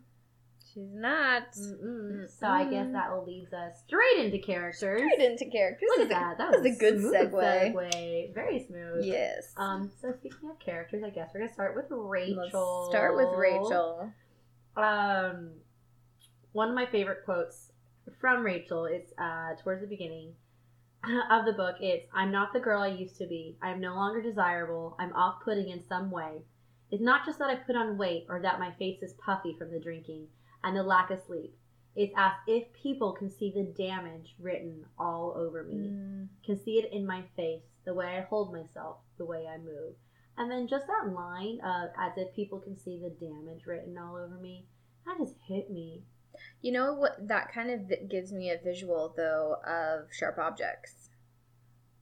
she's 0.73 0.89
not. 0.91 1.51
Mm-mm. 1.51 2.27
So 2.27 2.47
I 2.47 2.65
guess 2.65 2.91
that 2.91 3.11
will 3.11 3.23
leads 3.23 3.53
us 3.53 3.83
straight 3.85 4.25
into 4.25 4.39
characters. 4.39 4.79
Straight 4.79 5.19
into 5.19 5.45
characters. 5.45 5.87
Look 5.95 5.99
at 5.99 6.03
is 6.05 6.09
that. 6.09 6.37
That 6.39 6.49
was 6.49 6.65
a 6.65 6.75
good 6.75 6.95
segue. 6.95 7.71
segue. 7.71 8.33
Very 8.33 8.65
smooth. 8.65 9.05
Yes. 9.05 9.53
Um. 9.57 9.91
So 10.01 10.11
speaking 10.17 10.49
of 10.49 10.57
characters, 10.57 11.03
I 11.05 11.11
guess 11.11 11.29
we're 11.35 11.41
gonna 11.41 11.53
start 11.53 11.75
with 11.75 11.85
Rachel. 11.91 12.79
Let's 12.81 12.91
start 12.91 13.15
with 13.15 13.29
Rachel. 13.37 14.11
Um, 14.75 15.51
one 16.53 16.69
of 16.69 16.75
my 16.75 16.87
favorite 16.87 17.25
quotes 17.25 17.71
from 18.19 18.43
Rachel 18.43 18.87
is 18.87 19.13
uh, 19.19 19.53
towards 19.61 19.81
the 19.81 19.87
beginning 19.87 20.33
of 21.31 21.45
the 21.45 21.53
book. 21.53 21.75
It's 21.79 22.07
I'm 22.13 22.31
not 22.31 22.53
the 22.53 22.59
girl 22.59 22.81
I 22.81 22.87
used 22.87 23.17
to 23.17 23.27
be. 23.27 23.57
I 23.61 23.71
am 23.71 23.81
no 23.81 23.95
longer 23.95 24.21
desirable. 24.21 24.95
I'm 24.99 25.13
off 25.13 25.43
putting 25.43 25.69
in 25.69 25.83
some 25.87 26.11
way. 26.11 26.43
It's 26.91 27.01
not 27.01 27.25
just 27.25 27.39
that 27.39 27.49
I 27.49 27.55
put 27.55 27.75
on 27.75 27.97
weight 27.97 28.25
or 28.29 28.41
that 28.41 28.59
my 28.59 28.71
face 28.73 29.01
is 29.01 29.13
puffy 29.25 29.55
from 29.57 29.71
the 29.71 29.79
drinking 29.79 30.27
and 30.63 30.75
the 30.75 30.83
lack 30.83 31.09
of 31.11 31.21
sleep. 31.25 31.55
It's 31.95 32.13
as 32.17 32.33
if 32.47 32.71
people 32.73 33.13
can 33.13 33.29
see 33.29 33.51
the 33.51 33.63
damage 33.63 34.35
written 34.39 34.85
all 34.97 35.33
over 35.35 35.63
me 35.63 35.91
Mm, 35.91 36.27
can 36.45 36.57
see 36.57 36.77
it 36.79 36.91
in 36.91 37.05
my 37.05 37.23
face, 37.35 37.63
the 37.85 37.93
way 37.93 38.17
I 38.17 38.21
hold 38.21 38.53
myself, 38.53 38.97
the 39.17 39.25
way 39.25 39.47
I 39.47 39.57
move. 39.57 39.95
And 40.37 40.51
then 40.51 40.67
just 40.67 40.87
that 40.87 41.13
line 41.13 41.59
of 41.61 41.89
as 41.97 42.17
if 42.17 42.33
people 42.35 42.59
can 42.59 42.77
see 42.77 42.99
the 42.99 43.09
damage 43.09 43.65
written 43.65 43.97
all 43.97 44.15
over 44.17 44.35
me, 44.35 44.65
that 45.05 45.17
just 45.17 45.35
hit 45.47 45.71
me. 45.71 46.03
You 46.61 46.71
know 46.71 46.93
what? 46.93 47.27
That 47.27 47.51
kind 47.53 47.71
of 47.71 48.09
gives 48.09 48.31
me 48.31 48.49
a 48.51 48.57
visual 48.63 49.13
though 49.15 49.55
of 49.67 50.07
sharp 50.13 50.37
objects. 50.37 51.09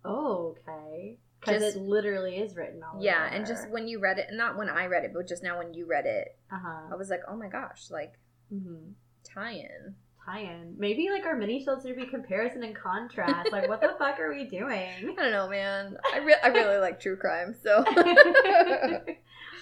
Oh, 0.05 0.55
okay. 0.67 1.17
Because 1.39 1.75
it 1.75 1.79
literally 1.79 2.37
is 2.37 2.55
written 2.55 2.81
all 2.83 3.01
Yeah, 3.03 3.25
over. 3.25 3.35
and 3.35 3.45
just 3.45 3.69
when 3.69 3.87
you 3.87 3.99
read 3.99 4.17
it, 4.17 4.27
not 4.31 4.57
when 4.57 4.69
I 4.69 4.85
read 4.87 5.03
it, 5.03 5.11
but 5.13 5.27
just 5.27 5.43
now 5.43 5.57
when 5.57 5.73
you 5.73 5.85
read 5.85 6.05
it, 6.05 6.37
uh 6.51 6.89
I 6.91 6.95
was 6.95 7.09
like, 7.09 7.21
oh 7.27 7.35
my 7.35 7.47
gosh, 7.47 7.89
like 7.91 8.13
Mm-hmm. 8.53 8.91
tie-in. 9.23 9.95
Tie-in. 10.25 10.75
Maybe 10.77 11.09
like 11.09 11.25
our 11.25 11.35
mini 11.35 11.63
shows 11.65 11.81
should 11.83 11.97
be 11.97 12.05
comparison 12.05 12.63
and 12.63 12.73
contrast. 12.75 13.51
like, 13.51 13.67
what 13.67 13.81
the 13.81 13.93
fuck 13.99 14.19
are 14.21 14.29
we 14.33 14.45
doing? 14.45 14.69
I 14.69 15.21
don't 15.21 15.31
know, 15.31 15.49
man. 15.49 15.97
I 16.13 16.19
re- 16.19 16.35
I 16.43 16.47
really 16.47 16.77
like 16.77 16.99
true 17.01 17.17
crime, 17.17 17.53
so 17.61 17.77
all 17.87 17.93
right, 17.95 19.07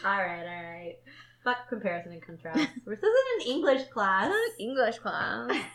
all 0.04 0.64
right. 0.64 0.96
Fuck 1.44 1.70
comparison 1.70 2.12
and 2.14 2.22
contrast. 2.22 2.60
This 2.86 3.00
isn't 3.00 3.42
an 3.42 3.48
English 3.48 3.88
class. 3.90 4.32
English 4.60 5.00
class. 5.00 5.52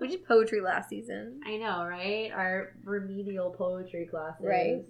We 0.00 0.08
did 0.08 0.26
poetry 0.26 0.62
last 0.62 0.88
season. 0.88 1.40
I 1.46 1.58
know, 1.58 1.84
right? 1.84 2.30
Our 2.34 2.72
remedial 2.84 3.50
poetry 3.50 4.06
classes. 4.10 4.44
Right. 4.44 4.84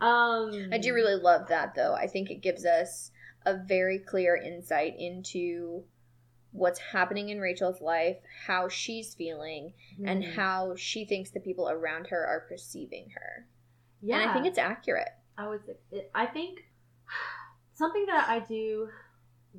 Um 0.00 0.70
I 0.72 0.78
do 0.78 0.94
really 0.94 1.20
love 1.20 1.48
that 1.48 1.74
though. 1.74 1.92
I 1.94 2.06
think 2.06 2.30
it 2.30 2.40
gives 2.40 2.64
us 2.64 3.10
a 3.44 3.56
very 3.56 3.98
clear 3.98 4.36
insight 4.36 4.94
into 4.98 5.82
what's 6.52 6.78
happening 6.78 7.28
in 7.30 7.40
Rachel's 7.40 7.80
life, 7.80 8.16
how 8.46 8.68
she's 8.68 9.14
feeling, 9.14 9.74
and 10.04 10.22
Mhm. 10.22 10.34
how 10.34 10.74
she 10.76 11.04
thinks 11.04 11.30
the 11.32 11.40
people 11.40 11.68
around 11.68 12.06
her 12.08 12.24
are 12.26 12.46
perceiving 12.48 13.10
her. 13.10 13.46
yeah. 14.02 14.20
And 14.20 14.30
I 14.30 14.32
think 14.32 14.46
it's 14.46 14.58
accurate. 14.58 15.10
I 15.36 15.48
was 15.48 15.60
I 16.14 16.26
think 16.26 16.60
something 17.74 18.06
that 18.06 18.28
I 18.28 18.38
do 18.38 18.88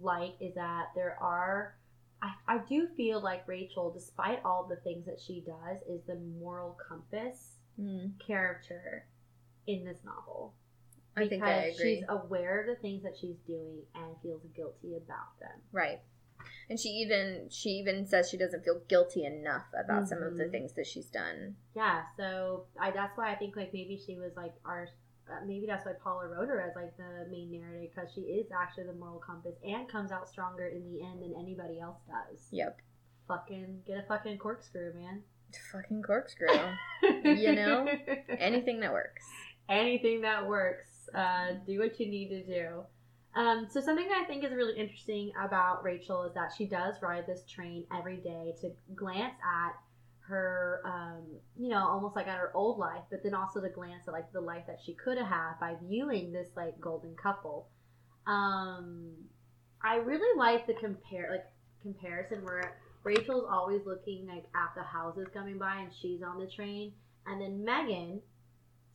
like 0.01 0.35
is 0.39 0.55
that 0.55 0.87
there 0.95 1.17
are 1.21 1.75
I, 2.21 2.31
I 2.47 2.57
do 2.67 2.87
feel 2.97 3.21
like 3.21 3.47
Rachel, 3.47 3.91
despite 3.91 4.39
all 4.43 4.65
the 4.67 4.77
things 4.77 5.05
that 5.05 5.19
she 5.19 5.41
does, 5.45 5.77
is 5.87 6.01
the 6.07 6.15
moral 6.39 6.75
compass 6.87 7.57
character 8.25 9.05
in 9.67 9.85
this 9.85 9.99
novel. 10.03 10.53
I 11.15 11.27
think 11.27 11.43
I 11.43 11.51
agree. 11.65 11.95
She's 11.97 12.03
aware 12.09 12.61
of 12.61 12.67
the 12.67 12.75
things 12.81 13.03
that 13.03 13.15
she's 13.19 13.37
doing 13.45 13.79
and 13.95 14.15
feels 14.21 14.41
guilty 14.55 14.95
about 14.95 15.39
them. 15.39 15.59
Right. 15.71 15.99
And 16.69 16.79
she 16.79 16.89
even 16.89 17.47
she 17.49 17.69
even 17.71 18.05
says 18.05 18.29
she 18.29 18.37
doesn't 18.37 18.63
feel 18.63 18.81
guilty 18.87 19.25
enough 19.25 19.65
about 19.77 20.07
some 20.07 20.21
of 20.23 20.37
the 20.37 20.45
Mhm. 20.45 20.51
things 20.51 20.73
that 20.73 20.85
she's 20.87 21.09
done. 21.09 21.55
Yeah, 21.75 22.03
so 22.15 22.65
I 22.79 22.91
that's 22.91 23.17
why 23.17 23.31
I 23.31 23.35
think 23.35 23.55
like 23.55 23.73
maybe 23.73 23.97
she 23.97 24.17
was 24.17 24.35
like 24.35 24.53
our 24.65 24.87
maybe 25.45 25.65
that's 25.65 25.85
why 25.85 25.93
Paula 26.03 26.27
wrote 26.27 26.47
her 26.49 26.61
as 26.61 26.75
like 26.75 26.95
the 26.97 27.29
main 27.31 27.51
narrator 27.51 27.87
because 27.93 28.11
she 28.13 28.21
is 28.21 28.47
actually 28.51 28.85
the 28.85 28.93
moral 28.93 29.19
compass 29.19 29.55
and 29.65 29.87
comes 29.89 30.11
out 30.11 30.27
stronger 30.29 30.67
in 30.67 30.83
the 30.91 31.03
end 31.03 31.21
than 31.21 31.33
anybody 31.39 31.79
else 31.79 31.97
does. 32.07 32.39
Yep. 32.51 32.79
Fucking 33.27 33.81
get 33.85 33.97
a 33.97 34.03
fucking 34.07 34.37
corkscrew, 34.37 34.93
man. 34.93 35.21
Fucking 35.71 36.01
corkscrew. 36.01 36.47
You 37.23 37.55
know? 37.55 37.87
Anything 38.39 38.79
that 38.81 38.91
works. 38.93 39.23
anything 39.69 40.21
that 40.21 40.47
works. 40.47 41.09
Uh, 41.13 41.53
do 41.65 41.79
what 41.79 41.99
you 41.99 42.07
need 42.09 42.29
to 42.29 42.43
do. 42.45 42.83
Um, 43.35 43.67
so 43.69 43.81
something 43.81 44.07
that 44.07 44.17
I 44.23 44.25
think 44.25 44.43
is 44.43 44.51
really 44.51 44.77
interesting 44.79 45.31
about 45.41 45.83
Rachel 45.83 46.23
is 46.23 46.33
that 46.33 46.51
she 46.57 46.65
does 46.65 46.95
ride 47.01 47.25
this 47.27 47.43
train 47.45 47.85
every 47.95 48.17
day 48.17 48.55
to 48.61 48.71
glance 48.95 49.35
at 49.43 49.73
her, 50.27 50.81
um, 50.85 51.23
you 51.57 51.69
know, 51.69 51.79
almost 51.87 52.15
like 52.15 52.27
at 52.27 52.37
her 52.37 52.51
old 52.53 52.77
life, 52.77 53.03
but 53.09 53.23
then 53.23 53.33
also 53.33 53.61
to 53.61 53.69
glance 53.69 54.07
at 54.07 54.13
like 54.13 54.31
the 54.33 54.41
life 54.41 54.63
that 54.67 54.79
she 54.85 54.93
could 54.93 55.17
have 55.17 55.27
had 55.27 55.53
by 55.59 55.75
viewing 55.87 56.31
this 56.31 56.49
like 56.55 56.79
golden 56.81 57.15
couple. 57.15 57.67
Um, 58.25 59.11
I 59.83 59.95
really 59.97 60.37
like 60.37 60.67
the 60.67 60.73
compare 60.73 61.29
like 61.31 61.45
comparison 61.81 62.43
where 62.43 62.77
Rachel's 63.03 63.45
always 63.49 63.81
looking 63.85 64.27
like 64.27 64.43
at 64.55 64.75
the 64.75 64.83
houses 64.83 65.27
coming 65.33 65.57
by 65.57 65.77
and 65.77 65.91
she's 65.93 66.21
on 66.21 66.39
the 66.39 66.47
train, 66.47 66.91
and 67.25 67.41
then 67.41 67.63
Megan, 67.63 68.21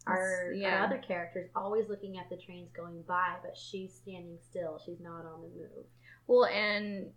our, 0.07 0.53
Yeah. 0.55 0.81
our 0.81 0.87
other 0.87 0.99
character, 0.99 1.41
is 1.41 1.51
always 1.57 1.89
looking 1.89 2.19
at 2.19 2.29
the 2.29 2.37
trains 2.37 2.71
going 2.77 3.03
by, 3.03 3.37
but 3.43 3.57
she's 3.57 3.95
standing 3.95 4.39
still. 4.51 4.81
She's 4.85 5.01
not 5.01 5.25
on 5.25 5.41
the 5.43 5.49
move. 5.49 5.87
Well, 6.27 6.45
and 6.45 7.13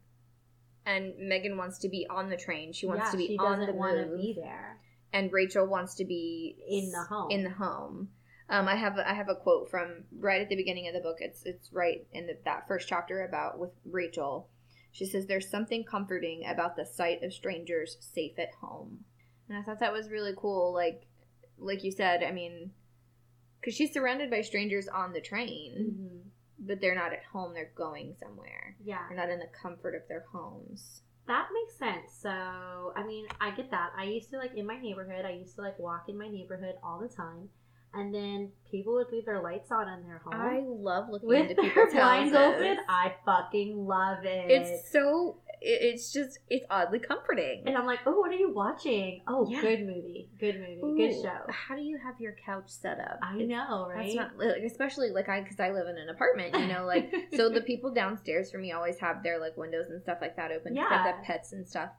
and 0.86 1.14
Megan 1.18 1.58
wants 1.58 1.80
to 1.80 1.90
be 1.90 2.06
on 2.10 2.30
the 2.30 2.38
train. 2.38 2.74
She 2.74 2.86
wants 2.86 3.06
yeah, 3.06 3.12
to 3.12 3.18
be 3.18 3.28
she 3.28 3.38
on 3.38 3.60
the 3.60 3.74
move. 3.74 4.18
be 4.18 4.34
there. 4.40 4.80
and 5.14 5.32
Rachel 5.32 5.66
wants 5.66 5.96
to 5.96 6.06
be 6.06 6.56
In 6.68 6.92
the 6.92 7.04
home. 7.10 7.32
In 7.32 7.44
the 7.44 7.50
home. 7.52 8.10
Um, 8.48 8.68
I 8.68 8.76
have 8.76 8.98
a, 8.98 9.10
I 9.10 9.14
have 9.14 9.28
a 9.30 9.36
quote 9.36 9.70
from 9.72 10.04
right 10.20 10.42
at 10.42 10.50
the 10.50 10.56
beginning 10.56 10.88
of 10.88 10.94
the 10.94 11.00
book. 11.00 11.18
It's 11.20 11.44
it's 11.46 11.72
right 11.74 12.06
in 12.14 12.28
the, 12.28 12.38
that 12.46 12.68
first 12.68 12.88
chapter 12.88 13.26
about 13.26 13.58
with 13.58 13.72
Rachel. 13.86 14.50
She 14.92 15.06
says 15.06 15.26
there's 15.26 15.50
something 15.50 15.84
comforting 15.84 16.44
about 16.48 16.76
the 16.76 16.86
sight 16.86 17.24
of 17.24 17.34
strangers 17.34 17.98
safe 18.00 18.38
at 18.38 18.54
home, 18.62 19.04
and 19.50 19.58
I 19.58 19.64
thought 19.64 19.80
that 19.80 19.92
was 19.92 20.10
really 20.12 20.34
cool. 20.38 20.74
Like 20.74 21.08
like 21.58 21.84
you 21.84 21.92
said, 21.92 22.22
I 22.24 22.32
mean, 22.32 22.72
because 23.60 23.74
she's 23.74 23.92
surrounded 23.94 24.30
by 24.30 24.42
strangers 24.42 24.88
on 24.88 25.12
the 25.14 25.22
train, 25.22 25.74
Mhm. 25.98 26.25
But 26.60 26.80
they're 26.82 26.96
not 26.96 27.14
at 27.14 27.24
home. 27.32 27.54
They're 27.54 27.72
going 27.76 28.16
somewhere. 28.20 28.76
Yeah, 28.84 29.00
They're 29.10 29.18
not 29.18 29.30
in 29.30 29.40
the 29.40 29.50
comfort 29.62 29.96
of 29.96 30.02
their 30.08 30.26
homes. 30.32 31.02
that 31.28 31.48
makes 31.54 31.78
sense. 31.78 32.12
So, 32.22 32.30
I 32.30 33.04
mean, 33.06 33.26
I 33.42 33.52
get 33.52 33.72
that. 33.72 33.90
I 33.98 34.04
used 34.06 34.30
to 34.32 34.38
like 34.38 34.54
in 34.56 34.66
my 34.66 34.80
neighborhood. 34.80 35.26
I 35.26 35.32
used 35.32 35.56
to 35.56 35.62
like 35.62 35.78
walk 35.80 36.06
in 36.08 36.18
my 36.18 36.28
neighborhood 36.28 36.76
all 36.84 37.00
the 37.00 37.08
time, 37.10 37.50
and 37.94 38.14
then 38.14 38.52
people 38.70 38.94
would 38.94 39.08
leave 39.12 39.26
their 39.26 39.42
lights 39.42 39.72
on 39.72 39.88
in 39.88 40.04
their 40.04 40.20
home 40.20 40.34
I 40.34 40.64
love 40.68 41.06
looking 41.10 41.28
with 41.30 41.50
into 41.50 41.62
their 41.62 41.72
people's 41.72 41.94
blinds 41.94 42.36
open. 42.36 42.78
I 42.90 43.14
fucking 43.26 43.86
love 43.86 44.24
it. 44.26 44.52
It's 44.52 44.92
so. 44.92 45.38
It- 45.62 45.82
It's 45.94 46.12
just. 46.14 46.40
It's 46.50 46.66
oddly 46.70 47.00
comforting. 47.00 47.64
and 47.66 47.78
I'm 47.78 47.86
like, 47.86 48.00
oh, 48.06 48.20
what 48.20 48.32
are 48.32 48.36
you 48.36 48.54
watching? 48.54 49.22
Oh, 49.28 49.48
Yeah. 49.50 49.62
good 49.62 49.86
movie, 49.86 50.30
good 50.40 50.60
movie, 50.60 50.98
good 51.10 51.22
show. 51.22 51.40
How 51.50 51.76
do 51.76 51.82
you 51.82 51.98
have 51.98 52.20
your 52.20 52.36
couch 52.46 52.70
set 52.70 53.00
up? 53.00 53.20
I 53.22 53.38
know, 53.38 53.88
right? 53.90 54.04
That's 54.04 54.16
not 54.16 54.38
like, 54.38 54.64
especially 54.64 55.10
like 55.12 55.30
I 55.30 55.42
because 55.42 55.60
I 55.60 55.72
live 55.72 55.88
in 55.88 55.98
an 55.98 56.10
apartment. 56.10 56.56
You 56.56 56.68
know, 56.68 56.86
like 56.86 57.14
so 57.36 57.50
the 57.50 57.62
people 57.62 57.94
downstairs 57.94 58.52
for 58.52 58.58
me 58.58 58.72
always 58.72 58.98
have 59.00 59.24
their 59.24 59.40
like 59.40 59.58
windows 59.58 59.88
and 59.90 60.02
stuff 60.02 60.20
like 60.22 60.36
that 60.38 60.52
open. 60.52 60.76
Yeah. 60.76 60.88
I've 60.90 61.24
pets 61.24 61.52
and 61.54 61.68
stuff. 61.68 61.90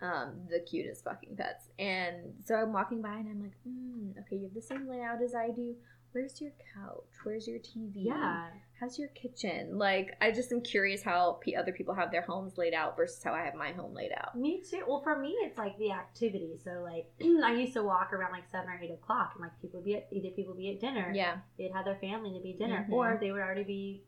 Um, 0.00 0.48
the 0.50 0.58
cutest 0.58 1.04
fucking 1.04 1.36
pets. 1.36 1.68
And 1.78 2.34
so 2.44 2.56
I'm 2.56 2.72
walking 2.72 3.00
by 3.02 3.14
and 3.14 3.28
I'm 3.28 3.40
like, 3.40 3.52
mm, 3.68 4.18
okay, 4.22 4.34
you 4.36 4.44
have 4.44 4.54
the 4.54 4.60
same 4.60 4.88
layout 4.88 5.22
as 5.22 5.32
I 5.32 5.50
do. 5.50 5.76
Where's 6.10 6.40
your 6.40 6.50
couch? 6.74 7.04
Where's 7.22 7.46
your 7.46 7.58
TV? 7.60 7.92
yeah, 8.06 8.48
How's 8.82 8.98
your 8.98 9.08
kitchen? 9.10 9.78
Like, 9.78 10.16
I 10.20 10.32
just 10.32 10.50
am 10.50 10.60
curious 10.60 11.04
how 11.04 11.38
p- 11.40 11.54
other 11.54 11.70
people 11.70 11.94
have 11.94 12.10
their 12.10 12.22
homes 12.22 12.58
laid 12.58 12.74
out 12.74 12.96
versus 12.96 13.22
how 13.22 13.32
I 13.32 13.44
have 13.44 13.54
my 13.54 13.70
home 13.70 13.94
laid 13.94 14.10
out. 14.16 14.36
me 14.36 14.60
too. 14.68 14.82
Well, 14.88 15.00
for 15.04 15.16
me, 15.16 15.36
it's 15.42 15.56
like 15.56 15.78
the 15.78 15.92
activity. 15.92 16.58
So, 16.64 16.82
like, 16.82 17.06
I 17.44 17.52
used 17.54 17.74
to 17.74 17.84
walk 17.84 18.12
around 18.12 18.32
like 18.32 18.50
seven 18.50 18.68
or 18.68 18.80
eight 18.82 18.90
o'clock, 18.90 19.34
and 19.36 19.42
like 19.42 19.52
people 19.62 19.78
would 19.78 19.84
be 19.84 19.94
at 19.94 20.08
either 20.10 20.30
people 20.30 20.54
would 20.54 20.58
be 20.60 20.70
at 20.70 20.80
dinner, 20.80 21.12
Yeah, 21.14 21.36
they'd 21.58 21.70
have 21.72 21.84
their 21.84 21.94
family 22.00 22.32
to 22.36 22.40
be 22.42 22.54
dinner, 22.54 22.84
Mhm. 22.90 22.92
or 22.92 23.18
they 23.20 23.30
would 23.30 23.40
already 23.40 23.62
be 23.62 24.02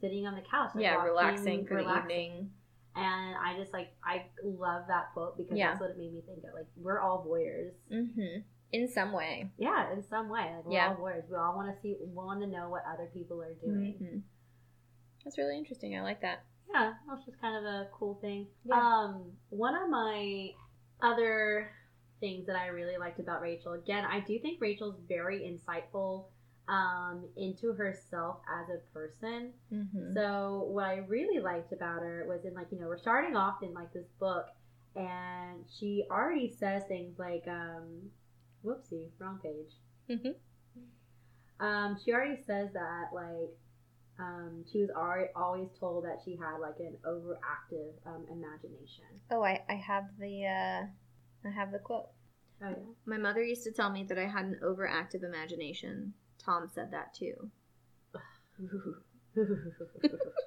sitting 0.00 0.26
on 0.26 0.34
the 0.34 0.40
couch, 0.42 0.70
like, 0.74 0.82
yeah, 0.82 0.96
watching, 0.96 1.08
relaxing 1.08 1.66
for 1.66 1.74
relaxing. 1.76 2.08
the 2.08 2.14
evening. 2.24 2.50
And 2.96 3.36
I 3.36 3.54
just 3.56 3.72
like 3.72 3.90
I 4.02 4.24
love 4.42 4.86
that 4.88 5.12
quote 5.12 5.36
because 5.36 5.56
Yeah. 5.56 5.68
that's 5.68 5.80
what 5.82 5.90
it 5.90 5.98
made 5.98 6.12
me 6.14 6.22
think 6.22 6.38
of. 6.44 6.52
Like 6.54 6.66
we're 6.76 6.98
all 6.98 7.24
voyeurs. 7.24 7.74
hmm 7.90 8.38
In 8.76 8.88
some 8.88 9.12
way. 9.12 9.50
Yeah, 9.58 9.92
in 9.92 10.02
some 10.02 10.28
way. 10.28 10.52
Like 10.54 10.64
we're 10.66 10.72
Yeah. 10.72 10.94
all. 10.98 11.04
We 11.30 11.36
all 11.36 11.56
want 11.56 11.74
to 11.74 11.80
see, 11.80 11.96
we 12.00 12.06
want 12.12 12.40
to 12.40 12.46
know 12.46 12.68
what 12.68 12.82
other 12.92 13.06
people 13.12 13.42
are 13.42 13.54
doing. 13.54 13.94
Mhm. 14.00 14.22
That's 15.24 15.38
really 15.38 15.56
interesting. 15.56 15.96
I 15.96 16.02
like 16.02 16.20
that. 16.20 16.44
Yeah, 16.68 16.94
that's 17.08 17.24
just 17.24 17.40
kind 17.40 17.56
of 17.56 17.64
a 17.64 17.88
cool 17.92 18.14
thing. 18.20 18.48
Yeah. 18.64 18.76
Um, 18.80 19.32
one 19.50 19.74
of 19.74 19.88
my 19.88 20.50
other 21.00 21.70
things 22.20 22.46
that 22.46 22.56
I 22.56 22.66
really 22.66 22.96
liked 22.98 23.18
about 23.20 23.40
Rachel, 23.40 23.72
again, 23.72 24.04
I 24.04 24.20
do 24.20 24.38
think 24.38 24.60
Rachel's 24.60 24.98
very 25.08 25.40
insightful 25.40 26.26
um, 26.68 27.24
into 27.36 27.72
herself 27.72 28.38
as 28.60 28.68
a 28.70 28.78
person. 28.92 29.52
Mm-hmm. 29.72 30.14
So 30.14 30.64
what 30.70 30.86
I 30.86 30.96
really 30.96 31.40
liked 31.40 31.72
about 31.72 32.00
her 32.02 32.26
was 32.28 32.44
in 32.44 32.54
like 32.54 32.66
you 32.72 32.80
know 32.80 32.88
we're 32.88 32.98
starting 32.98 33.36
off 33.36 33.62
in 33.62 33.72
like 33.72 33.92
this 33.92 34.08
book, 34.18 34.46
and 34.96 35.64
she 35.78 36.04
already 36.10 36.48
says 36.48 36.82
things 36.88 37.18
like 37.18 37.44
um, 37.46 38.10
whoopsie, 38.66 39.08
wrong 39.18 39.38
page. 39.42 39.72
Mhm. 40.10 40.34
Um, 41.58 41.98
she 42.04 42.12
already 42.12 42.42
says 42.42 42.72
that 42.74 43.10
like 43.14 43.56
um, 44.18 44.64
she 44.70 44.80
was 44.80 44.90
already 44.90 45.30
always 45.36 45.68
told 45.78 46.04
that 46.04 46.20
she 46.24 46.36
had 46.36 46.58
like 46.58 46.78
an 46.80 46.96
overactive 47.06 47.92
um, 48.06 48.26
imagination. 48.30 49.04
Oh, 49.30 49.42
I, 49.42 49.62
I 49.68 49.74
have 49.74 50.04
the 50.18 50.46
uh, 50.46 50.86
I 51.46 51.50
have 51.50 51.72
the 51.72 51.78
quote. 51.78 52.08
Oh 52.62 52.74
My 53.04 53.18
mother 53.18 53.42
used 53.42 53.64
to 53.64 53.72
tell 53.72 53.90
me 53.90 54.04
that 54.04 54.18
I 54.18 54.26
had 54.26 54.46
an 54.46 54.60
overactive 54.64 55.22
imagination. 55.22 56.14
Tom 56.38 56.68
said 56.74 56.90
that 56.92 57.14
too. 57.14 57.50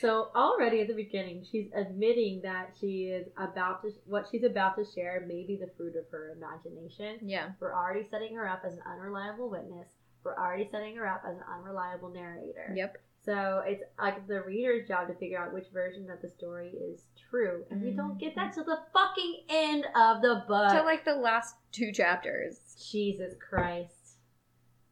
so 0.00 0.28
already 0.34 0.80
at 0.80 0.88
the 0.88 0.94
beginning, 0.94 1.44
she's 1.50 1.68
admitting 1.74 2.40
that 2.42 2.74
she 2.80 3.04
is 3.04 3.26
about 3.36 3.82
to 3.82 3.90
what 4.06 4.26
she's 4.30 4.44
about 4.44 4.76
to 4.76 4.84
share 4.84 5.24
may 5.26 5.44
be 5.44 5.56
the 5.56 5.70
fruit 5.76 5.94
of 5.96 6.04
her 6.10 6.36
imagination. 6.36 7.18
Yeah. 7.22 7.50
We're 7.60 7.74
already 7.74 8.06
setting 8.10 8.34
her 8.36 8.48
up 8.48 8.62
as 8.66 8.74
an 8.74 8.80
unreliable 8.86 9.50
witness. 9.50 9.88
We're 10.24 10.36
already 10.36 10.68
setting 10.70 10.96
her 10.96 11.06
up 11.06 11.22
as 11.28 11.36
an 11.36 11.42
unreliable 11.52 12.10
narrator. 12.10 12.72
Yep. 12.74 12.98
So 13.24 13.62
it's 13.66 13.82
like 13.98 14.26
the 14.26 14.42
reader's 14.42 14.86
job 14.86 15.08
to 15.08 15.14
figure 15.14 15.38
out 15.38 15.52
which 15.52 15.66
version 15.72 16.08
of 16.10 16.22
the 16.22 16.28
story 16.28 16.70
is 16.70 17.02
true. 17.30 17.64
And 17.70 17.82
we 17.82 17.90
don't 17.90 18.18
get 18.18 18.34
that 18.36 18.52
mm. 18.52 18.54
till 18.54 18.64
the 18.64 18.78
fucking 18.92 19.42
end 19.48 19.84
of 19.96 20.22
the 20.22 20.44
book. 20.46 20.72
Till 20.72 20.84
like 20.84 21.04
the 21.04 21.16
last 21.16 21.56
two 21.72 21.92
chapters. 21.92 22.58
Jesus 22.90 23.34
Christ. 23.38 24.16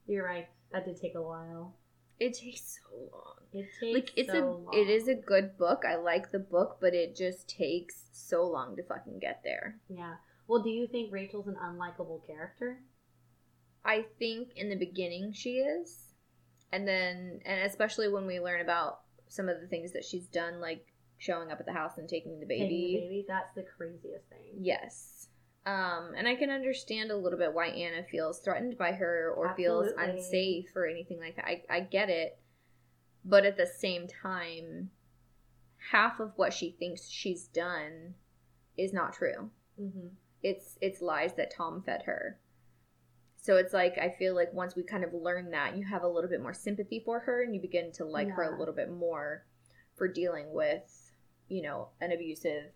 You're 0.07 0.25
right. 0.25 0.49
That 0.73 0.85
did 0.85 1.01
take 1.01 1.15
a 1.15 1.23
while. 1.23 1.77
It 2.19 2.35
takes 2.35 2.79
so 2.81 2.97
long. 3.13 3.35
It 3.53 3.67
takes 3.81 3.95
Like 3.95 4.11
it's 4.17 4.33
so 4.33 4.39
a 4.39 4.45
long. 4.45 4.75
it 4.75 4.89
is 4.89 5.09
a 5.09 5.15
good 5.15 5.57
book. 5.59 5.83
I 5.87 5.97
like 5.97 6.33
the 6.33 6.39
book, 6.39 6.79
but 6.81 6.95
it 6.95 7.17
just 7.17 7.49
takes 7.49 8.05
so 8.13 8.47
long 8.47 8.77
to 8.77 8.83
fucking 8.83 9.19
get 9.19 9.41
there. 9.45 9.77
Yeah. 9.89 10.15
Well, 10.49 10.63
do 10.63 10.71
you 10.71 10.87
think 10.87 11.13
Rachel's 11.13 11.49
an 11.49 11.57
unlikable 11.63 12.27
character? 12.27 12.79
I 13.85 14.07
think 14.19 14.49
in 14.57 14.69
the 14.69 14.77
beginning 14.77 15.33
she 15.33 15.59
is. 15.59 16.05
And 16.73 16.87
then 16.87 17.41
and 17.45 17.61
especially 17.63 18.09
when 18.09 18.27
we 18.27 18.41
learn 18.41 18.61
about 18.61 19.01
some 19.29 19.49
of 19.49 19.61
the 19.61 19.67
things 19.67 19.93
that 19.93 20.05
she's 20.05 20.27
done 20.27 20.61
like 20.61 20.87
showing 21.19 21.51
up 21.51 21.61
at 21.61 21.67
the 21.67 21.73
house 21.73 21.99
and 21.99 22.09
taking 22.09 22.41
the 22.41 22.47
baby. 22.47 22.61
Taking 22.65 23.01
the 23.01 23.07
baby, 23.09 23.25
that's 23.29 23.55
the 23.55 23.65
craziest 23.77 24.29
thing. 24.29 24.55
Yes. 24.61 25.16
Um, 25.67 26.13
and 26.17 26.29
I 26.29 26.37
can 26.37 26.51
understand 26.51 27.11
a 27.11 27.17
little 27.17 27.39
bit 27.39 27.53
why 27.53 27.67
Anna 27.67 28.05
feels 28.05 28.39
threatened 28.39 28.79
by 28.79 28.93
her 28.93 29.35
or 29.37 29.53
feels 29.57 29.89
unsafe 29.99 30.71
or 30.77 30.87
anything 30.87 31.19
like 31.19 31.35
that. 31.37 31.45
I, 31.45 31.63
I 31.69 31.81
get 31.81 32.09
it. 32.09 32.39
But 33.25 33.45
at 33.45 33.57
the 33.57 33.67
same 33.67 34.07
time, 34.07 34.91
half 35.91 36.21
of 36.21 36.33
what 36.37 36.53
she 36.53 36.77
thinks 36.79 37.09
she's 37.09 37.49
done 37.49 38.15
is 38.79 38.93
not 38.93 39.13
true. 39.13 39.51
Mm-hmm. 39.81 40.09
It's 40.45 40.79
it's 40.81 41.03
lies 41.03 41.33
that 41.37 41.53
Tom 41.53 41.83
fed 41.85 42.03
her. 42.03 42.39
So 43.37 43.57
it's 43.57 43.73
like 43.73 43.99
I 43.99 44.15
feel 44.17 44.37
like 44.37 44.53
once 44.53 44.77
we 44.77 44.85
kind 44.85 45.03
of 45.03 45.13
learn 45.13 45.51
that, 45.51 45.77
you 45.77 45.85
have 45.85 46.03
a 46.03 46.09
little 46.09 46.31
bit 46.31 46.43
more 46.43 46.55
sympathy 46.55 47.03
for 47.05 47.19
her 47.21 47.43
and 47.43 47.53
you 47.53 47.61
begin 47.61 47.91
to 47.93 48.05
like 48.05 48.29
her 48.31 48.43
a 48.43 48.57
little 48.59 48.75
bit 48.75 48.91
more 48.91 49.45
for 49.97 50.07
dealing 50.07 50.53
with, 50.53 51.13
you 51.49 51.63
know, 51.63 51.89
an 52.01 52.13
abusive 52.13 52.71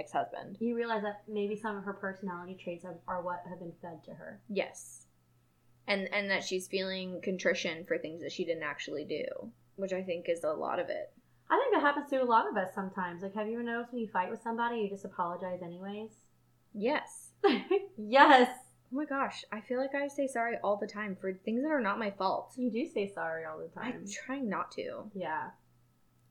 ex-husband. 0.00 0.56
You 0.60 0.74
realize 0.74 1.02
that 1.02 1.22
maybe 1.28 1.54
some 1.56 1.76
of 1.76 1.84
her 1.84 1.92
personality 1.92 2.56
traits 2.62 2.84
are, 2.84 2.96
are 3.06 3.22
what 3.22 3.42
have 3.48 3.60
been 3.60 3.72
fed 3.80 4.02
to 4.04 4.12
her. 4.12 4.40
Yes. 4.48 5.06
And 5.86 6.08
and 6.12 6.30
that 6.30 6.44
she's 6.44 6.66
feeling 6.68 7.20
contrition 7.22 7.84
for 7.86 7.98
things 7.98 8.20
that 8.22 8.32
she 8.32 8.44
didn't 8.44 8.62
actually 8.64 9.04
do, 9.04 9.24
which 9.76 9.92
I 9.92 10.02
think 10.02 10.28
is 10.28 10.44
a 10.44 10.52
lot 10.52 10.78
of 10.78 10.88
it. 10.88 11.12
I 11.50 11.58
think 11.58 11.74
that 11.74 11.82
happens 11.82 12.08
to 12.10 12.22
a 12.22 12.24
lot 12.24 12.48
of 12.48 12.56
us 12.56 12.74
sometimes. 12.74 13.22
Like, 13.22 13.34
have 13.34 13.48
you 13.48 13.54
ever 13.54 13.62
noticed 13.62 13.92
when 13.92 14.00
you 14.02 14.08
fight 14.08 14.30
with 14.30 14.42
somebody, 14.42 14.80
you 14.80 14.88
just 14.88 15.04
apologize 15.04 15.60
anyways? 15.62 16.10
Yes. 16.72 17.30
yes. 17.98 18.48
Oh 18.92 18.96
my 18.96 19.04
gosh, 19.04 19.44
I 19.52 19.60
feel 19.60 19.78
like 19.80 19.94
I 19.94 20.08
say 20.08 20.26
sorry 20.26 20.56
all 20.62 20.76
the 20.76 20.86
time 20.86 21.16
for 21.20 21.32
things 21.32 21.62
that 21.62 21.70
are 21.70 21.80
not 21.80 21.98
my 21.98 22.10
fault. 22.10 22.52
You 22.56 22.70
do 22.70 22.86
say 22.86 23.10
sorry 23.12 23.44
all 23.44 23.58
the 23.58 23.68
time. 23.68 23.94
I'm 23.98 24.06
trying 24.08 24.48
not 24.48 24.70
to. 24.72 25.10
yeah. 25.14 25.50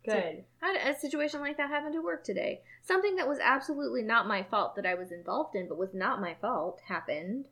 Good. 0.05 0.45
I 0.61 0.67
had 0.67 0.95
a 0.95 0.99
situation 0.99 1.41
like 1.41 1.57
that 1.57 1.69
happen 1.69 1.91
to 1.93 2.01
work 2.01 2.23
today. 2.23 2.61
Something 2.83 3.15
that 3.17 3.27
was 3.27 3.39
absolutely 3.39 4.01
not 4.01 4.27
my 4.27 4.43
fault 4.43 4.75
that 4.75 4.85
I 4.85 4.95
was 4.95 5.11
involved 5.11 5.55
in, 5.55 5.67
but 5.67 5.77
was 5.77 5.93
not 5.93 6.21
my 6.21 6.35
fault, 6.41 6.81
happened. 6.87 7.45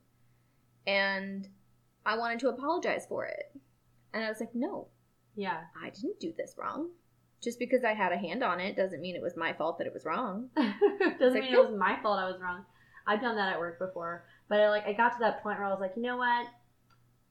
And 0.85 1.47
I 2.05 2.17
wanted 2.17 2.39
to 2.39 2.49
apologize 2.49 3.05
for 3.07 3.25
it. 3.25 3.51
And 4.13 4.23
I 4.23 4.29
was 4.29 4.39
like, 4.39 4.55
no, 4.55 4.87
yeah. 5.35 5.61
I 5.81 5.89
didn't 5.89 6.19
do 6.19 6.33
this 6.35 6.55
wrong. 6.57 6.89
Just 7.43 7.59
because 7.59 7.83
I 7.83 7.93
had 7.93 8.11
a 8.11 8.17
hand 8.17 8.43
on 8.43 8.59
it 8.59 8.75
doesn't 8.75 9.01
mean 9.01 9.15
it 9.15 9.21
was 9.21 9.37
my 9.37 9.53
fault 9.53 9.77
that 9.77 9.87
it 9.87 9.93
was 9.93 10.05
wrong. 10.05 10.49
Doesn't 10.55 11.33
like, 11.33 11.43
mean 11.43 11.53
it 11.53 11.69
was 11.69 11.77
my 11.77 11.99
fault 12.01 12.17
I 12.17 12.25
was 12.25 12.41
wrong. 12.41 12.65
I've 13.05 13.21
done 13.21 13.35
that 13.35 13.53
at 13.53 13.59
work 13.59 13.77
before. 13.77 14.25
But 14.49 14.59
I, 14.59 14.69
like 14.69 14.87
I 14.87 14.93
got 14.93 15.09
to 15.09 15.19
that 15.19 15.43
point 15.43 15.59
where 15.59 15.67
I 15.67 15.69
was 15.69 15.79
like, 15.79 15.93
you 15.95 16.01
know 16.01 16.17
what? 16.17 16.47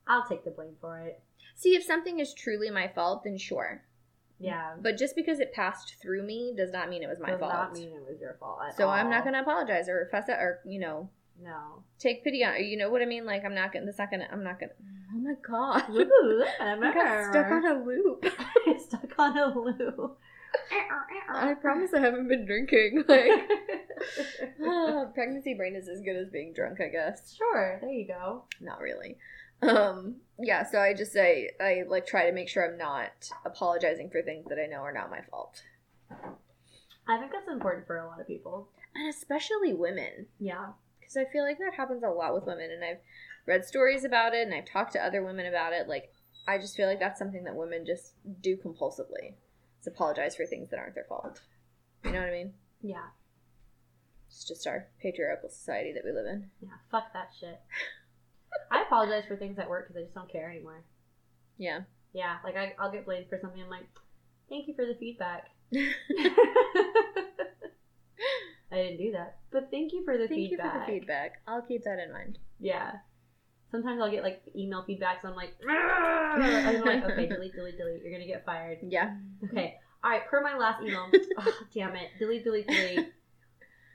I'll 0.07 0.27
take 0.29 0.45
the 0.45 0.53
blame 0.53 0.77
for 0.81 1.01
it. 1.01 1.21
See, 1.57 1.75
if 1.75 1.83
something 1.83 2.21
is 2.21 2.33
truly 2.35 2.71
my 2.71 2.87
fault, 2.95 3.25
then 3.25 3.37
sure. 3.37 3.83
Yeah. 4.39 4.75
But 4.81 4.99
just 4.99 5.17
because 5.17 5.41
it 5.41 5.53
passed 5.53 5.97
through 6.03 6.23
me 6.23 6.53
does 6.57 6.71
not 6.73 6.89
mean 6.91 7.03
it 7.03 7.09
was 7.09 7.19
my 7.21 7.31
Does 7.31 7.41
fault. 7.41 7.53
not 7.53 7.73
mean 7.73 7.89
it 7.89 8.03
was 8.09 8.21
your 8.21 8.37
fault. 8.39 8.59
At 8.69 8.77
so 8.77 8.89
I'm 8.89 9.09
not 9.11 9.23
going 9.25 9.35
to 9.35 9.41
apologize 9.41 9.89
or 9.89 10.07
fuss 10.11 10.29
it 10.29 10.33
or, 10.33 10.61
you 10.67 10.79
know, 10.79 11.09
No. 11.43 11.83
take 11.99 12.23
pity 12.25 12.45
on, 12.45 12.63
you 12.65 12.77
know 12.77 12.91
what 12.91 13.01
I 13.03 13.07
mean? 13.07 13.25
Like, 13.25 13.45
I'm 13.45 13.55
not 13.55 13.73
going 13.73 13.85
to, 13.85 13.87
that's 13.87 13.99
not 13.99 14.11
going 14.11 14.23
I'm 14.31 14.45
not 14.45 14.59
going 14.61 14.71
to, 14.71 14.77
oh 15.15 15.19
my 15.19 15.35
God. 15.43 15.85
I 16.61 16.93
got 16.93 17.31
stuck 17.31 17.51
on 17.51 17.65
a 17.67 17.83
loop. 17.85 18.27
stuck 18.79 19.19
on 19.19 19.39
a 19.39 19.59
loop. 19.59 20.19
I 21.33 21.55
promise 21.55 21.93
I 21.95 22.01
haven't 22.01 22.29
been 22.29 22.45
drinking. 22.47 23.05
Like, 23.09 23.49
pregnancy 25.15 25.55
brain 25.55 25.75
is 25.75 25.89
as 25.89 26.01
good 26.03 26.17
as 26.17 26.29
being 26.29 26.53
drunk, 26.53 26.81
I 26.81 26.89
guess. 26.89 27.35
sure. 27.37 27.79
There 27.81 27.91
you 27.91 28.07
go. 28.07 28.45
Not 28.61 28.81
really. 28.81 29.17
Um, 29.63 30.17
yeah, 30.39 30.65
so 30.65 30.79
I 30.79 30.95
just 30.95 31.13
say, 31.13 31.51
I 31.61 31.85
like 31.89 32.07
try 32.07 32.27
to 32.27 32.33
make 32.33 32.49
sure 32.49 32.65
I'm 32.65 32.79
not 32.79 33.31
apologizing 33.45 34.11
for 34.11 34.23
things 34.23 34.47
that 34.49 34.59
I 34.59 34.67
know 34.67 34.79
are 34.79 34.93
not 34.93 35.11
my 35.11 35.21
fault. 35.31 35.63
I 37.09 37.19
think 37.19 37.33
that's 37.33 37.49
important 37.49 37.87
for 37.87 37.99
a 37.99 38.07
lot 38.07 38.21
of 38.21 38.27
people. 38.27 38.69
And 38.95 39.09
especially 39.09 39.73
women. 39.73 40.27
Yeah. 40.39 40.69
Because 40.99 41.17
I 41.17 41.25
feel 41.33 41.45
like 41.45 41.59
that 41.59 41.75
happens 41.75 42.03
a 42.03 42.09
lot 42.09 42.35
with 42.35 42.47
women, 42.47 42.71
and 42.71 42.85
I've 42.85 43.01
read 43.47 43.65
stories 43.65 44.05
about 44.05 44.35
it, 44.35 44.47
and 44.47 44.55
I've 44.55 44.71
talked 44.71 44.93
to 44.95 45.05
other 45.05 45.25
women 45.25 45.47
about 45.47 45.73
it. 45.73 45.89
Like, 45.89 46.13
I 46.49 46.59
just 46.59 46.77
feel 46.77 46.89
like 46.89 46.99
that's 46.99 47.19
something 47.19 47.45
that 47.45 47.55
women 47.55 47.87
just 47.87 48.15
do 48.41 48.57
compulsively. 48.57 49.35
Is 49.81 49.87
apologize 49.87 50.37
for 50.37 50.47
things 50.47 50.71
that 50.71 50.79
aren't 50.79 50.95
their 50.95 51.07
fault. 51.09 51.43
You 52.05 52.13
know 52.13 52.21
what 52.21 52.29
I 52.29 52.33
mean? 52.33 52.53
Yeah. 52.83 53.07
It's 54.29 54.45
just 54.45 54.67
our 54.67 54.89
patriarchal 55.01 55.49
society 55.49 55.93
that 55.93 56.05
we 56.05 56.13
live 56.13 56.27
in. 56.27 56.51
Yeah. 56.61 56.71
Fuck 56.91 57.13
that 57.13 57.31
shit. 57.39 57.61
I 58.71 58.83
apologize 58.83 59.25
for 59.27 59.37
things 59.37 59.59
at 59.59 59.69
work 59.69 59.87
because 59.87 60.01
I 60.01 60.05
just 60.05 60.15
don't 60.15 60.31
care 60.31 60.51
anymore. 60.51 60.85
Yeah. 61.59 61.81
Yeah, 62.13 62.37
like 62.45 62.57
I, 62.57 62.75
I'll 62.79 62.93
get 62.93 63.05
blamed 63.05 63.29
for 63.29 63.39
something. 63.41 63.61
I'm 63.61 63.69
like, 63.69 63.87
thank 64.49 64.69
you 64.69 64.75
for 64.75 64.87
the 64.87 64.95
feedback. 64.95 65.49
I 68.73 68.77
didn't 68.77 68.99
do 68.99 69.13
that, 69.13 69.39
but 69.53 69.69
thank 69.71 69.93
you 69.93 70.05
for 70.05 70.19
the 70.19 70.27
Thank 70.27 70.51
feedback. 70.51 70.67
you 70.67 70.73
for 70.73 70.87
the 70.87 70.87
feedback. 70.99 71.33
I'll 71.47 71.63
keep 71.63 71.85
that 71.85 71.99
in 71.99 72.13
mind. 72.13 72.39
Yeah. 72.59 72.93
Sometimes 73.71 74.01
I'll 74.01 74.11
get 74.11 74.23
like 74.23 74.43
email 74.57 74.85
feedbacks. 74.89 75.23
So 75.23 75.29
I'm 75.29 75.37
like, 75.37 75.55
I'm 75.69 76.81
like, 76.81 77.05
okay, 77.05 77.27
delete, 77.27 77.55
delete, 77.55 77.79
delete. 77.79 78.03
You're 78.03 78.13
gonna 78.13 78.27
get 78.27 78.45
fired. 78.45 78.79
Yeah. 78.83 79.17
Okay. 79.45 79.77
All 80.03 80.11
right. 80.11 80.27
Per 80.29 80.41
my 80.43 80.57
last 80.57 80.83
email. 80.83 81.11
oh, 81.39 81.53
damn 81.75 81.95
it. 81.97 82.11
Delete, 82.19 82.45
delete, 82.45 82.67
delete. 82.67 83.13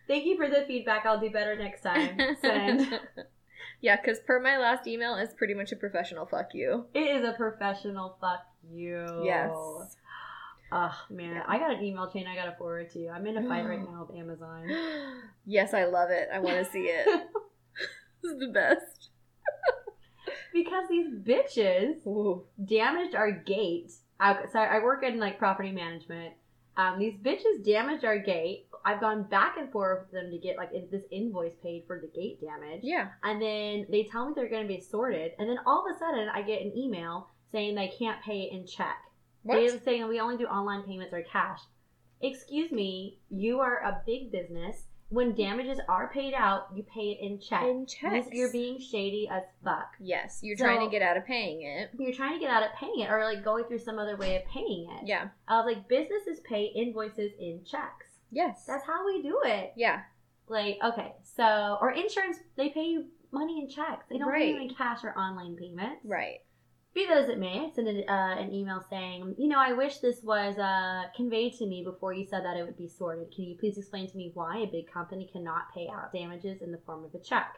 Thank 0.07 0.25
you 0.25 0.37
for 0.37 0.49
the 0.49 0.65
feedback. 0.67 1.05
I'll 1.05 1.19
do 1.19 1.29
better 1.29 1.55
next 1.55 1.81
time. 1.81 2.17
Send. 2.41 2.99
Yeah, 3.81 3.97
because 3.99 4.19
per 4.19 4.39
my 4.39 4.57
last 4.57 4.87
email 4.87 5.15
is 5.15 5.33
pretty 5.33 5.53
much 5.53 5.71
a 5.71 5.75
professional 5.75 6.25
fuck 6.25 6.53
you. 6.53 6.85
It 6.93 6.99
is 6.99 7.27
a 7.27 7.33
professional 7.33 8.17
fuck 8.21 8.41
you. 8.71 9.05
Yes. 9.23 9.51
Oh 10.73 10.95
man, 11.09 11.35
Yeah. 11.35 11.43
I 11.47 11.57
got 11.59 11.71
an 11.71 11.83
email 11.83 12.09
chain 12.09 12.27
I 12.27 12.35
gotta 12.35 12.55
forward 12.57 12.91
to 12.91 12.99
you. 12.99 13.09
I'm 13.09 13.25
in 13.27 13.37
a 13.37 13.47
fight 13.47 13.65
right 13.67 13.79
now 13.91 14.07
with 14.07 14.17
Amazon. 14.17 14.67
yes, 15.45 15.73
I 15.73 15.85
love 15.85 16.09
it. 16.11 16.29
I 16.33 16.39
want 16.39 16.65
to 16.65 16.71
see 16.71 16.83
it. 16.83 17.05
this 18.23 18.31
is 18.31 18.39
the 18.39 18.47
best. 18.53 19.09
because 20.53 20.85
these 20.89 21.07
bitches 21.13 22.05
Ooh. 22.07 22.43
damaged 22.63 23.15
our 23.15 23.31
gate. 23.31 23.91
I, 24.19 24.45
so 24.53 24.59
I 24.59 24.79
work 24.83 25.03
in 25.03 25.19
like 25.19 25.39
property 25.39 25.71
management. 25.71 26.33
Um, 26.77 26.99
these 26.99 27.15
bitches 27.15 27.65
damaged 27.65 28.05
our 28.05 28.17
gate. 28.17 28.67
I've 28.83 29.01
gone 29.01 29.23
back 29.23 29.57
and 29.57 29.71
forth 29.71 30.03
with 30.03 30.11
them 30.11 30.31
to 30.31 30.37
get 30.37 30.57
like 30.57 30.71
this 30.89 31.03
invoice 31.11 31.53
paid 31.61 31.83
for 31.85 31.99
the 31.99 32.07
gate 32.07 32.41
damage. 32.41 32.79
Yeah. 32.83 33.09
And 33.23 33.41
then 33.41 33.85
they 33.89 34.03
tell 34.03 34.27
me 34.27 34.33
they're 34.35 34.49
going 34.49 34.67
to 34.67 34.73
be 34.73 34.81
sorted. 34.81 35.33
And 35.37 35.49
then 35.49 35.59
all 35.65 35.85
of 35.85 35.95
a 35.95 35.99
sudden, 35.99 36.29
I 36.33 36.41
get 36.41 36.61
an 36.61 36.75
email 36.75 37.27
saying 37.51 37.75
they 37.75 37.93
can't 37.99 38.21
pay 38.23 38.43
it 38.43 38.53
in 38.53 38.65
check. 38.65 38.97
They're 39.43 39.79
saying 39.79 40.07
we 40.07 40.19
only 40.19 40.37
do 40.37 40.45
online 40.45 40.83
payments 40.83 41.13
or 41.13 41.23
cash. 41.23 41.59
Excuse 42.21 42.71
me, 42.71 43.17
you 43.29 43.59
are 43.59 43.79
a 43.79 44.01
big 44.05 44.31
business. 44.31 44.85
When 45.11 45.35
damages 45.35 45.77
are 45.89 46.09
paid 46.09 46.33
out, 46.33 46.67
you 46.73 46.83
pay 46.83 47.11
it 47.11 47.19
in 47.19 47.37
check. 47.39 47.63
In 47.63 47.85
checks. 47.85 48.29
You're 48.31 48.51
being 48.51 48.79
shady 48.79 49.27
as 49.29 49.43
fuck. 49.63 49.93
Yes, 49.99 50.39
you're 50.41 50.55
So- 50.57 50.63
trying 50.63 50.79
to 50.79 50.89
get 50.89 51.01
out 51.01 51.17
of 51.17 51.25
paying 51.25 51.61
it. 51.63 51.89
You're 51.99 52.13
trying 52.13 52.33
to 52.33 52.39
get 52.39 52.49
out 52.49 52.63
of 52.63 52.71
paying 52.75 53.01
it 53.01 53.09
or 53.11 53.23
like 53.25 53.43
going 53.43 53.65
through 53.65 53.79
some 53.79 53.99
other 53.99 54.15
way 54.15 54.37
of 54.37 54.45
paying 54.45 54.89
it. 54.89 55.07
Yeah. 55.07 55.27
I 55.49 55.57
was 55.57 55.65
like, 55.75 55.87
businesses 55.89 56.39
pay 56.41 56.63
invoices 56.65 57.33
in 57.39 57.63
checks. 57.65 58.07
Yes. 58.31 58.65
That's 58.65 58.85
how 58.85 59.05
we 59.05 59.21
do 59.21 59.41
it. 59.43 59.73
yeah. 59.75 60.03
Like, 60.47 60.79
okay, 60.83 61.13
so 61.23 61.77
or 61.81 61.91
insurance, 61.91 62.37
they 62.57 62.69
pay 62.69 62.83
you 62.85 63.05
money 63.31 63.59
in 63.61 63.69
checks. 63.69 64.05
They 64.09 64.17
don't 64.17 64.31
pay 64.33 64.49
you 64.49 64.61
in 64.61 64.73
cash 64.73 65.03
or 65.03 65.17
online 65.17 65.55
payments. 65.55 66.01
Right. 66.05 66.39
Be 66.93 67.05
that 67.07 67.17
as 67.17 67.29
it 67.29 67.39
may, 67.39 67.59
I 67.59 67.73
sent 67.73 67.87
an, 67.87 68.03
uh, 68.07 68.35
an 68.37 68.53
email 68.53 68.83
saying, 68.89 69.35
you 69.37 69.47
know, 69.47 69.59
I 69.59 69.71
wish 69.71 69.99
this 69.99 70.21
was 70.23 70.57
uh, 70.57 71.03
conveyed 71.15 71.53
to 71.59 71.65
me 71.65 71.83
before 71.83 72.11
you 72.11 72.25
said 72.25 72.43
that 72.43 72.57
it 72.57 72.65
would 72.65 72.77
be 72.77 72.89
sorted. 72.89 73.33
Can 73.33 73.45
you 73.45 73.55
please 73.55 73.77
explain 73.77 74.09
to 74.09 74.17
me 74.17 74.31
why 74.33 74.57
a 74.57 74.65
big 74.65 74.91
company 74.91 75.29
cannot 75.31 75.73
pay 75.73 75.87
out 75.87 76.11
damages 76.11 76.61
in 76.61 76.71
the 76.71 76.79
form 76.85 77.05
of 77.05 77.15
a 77.15 77.19
check? 77.19 77.55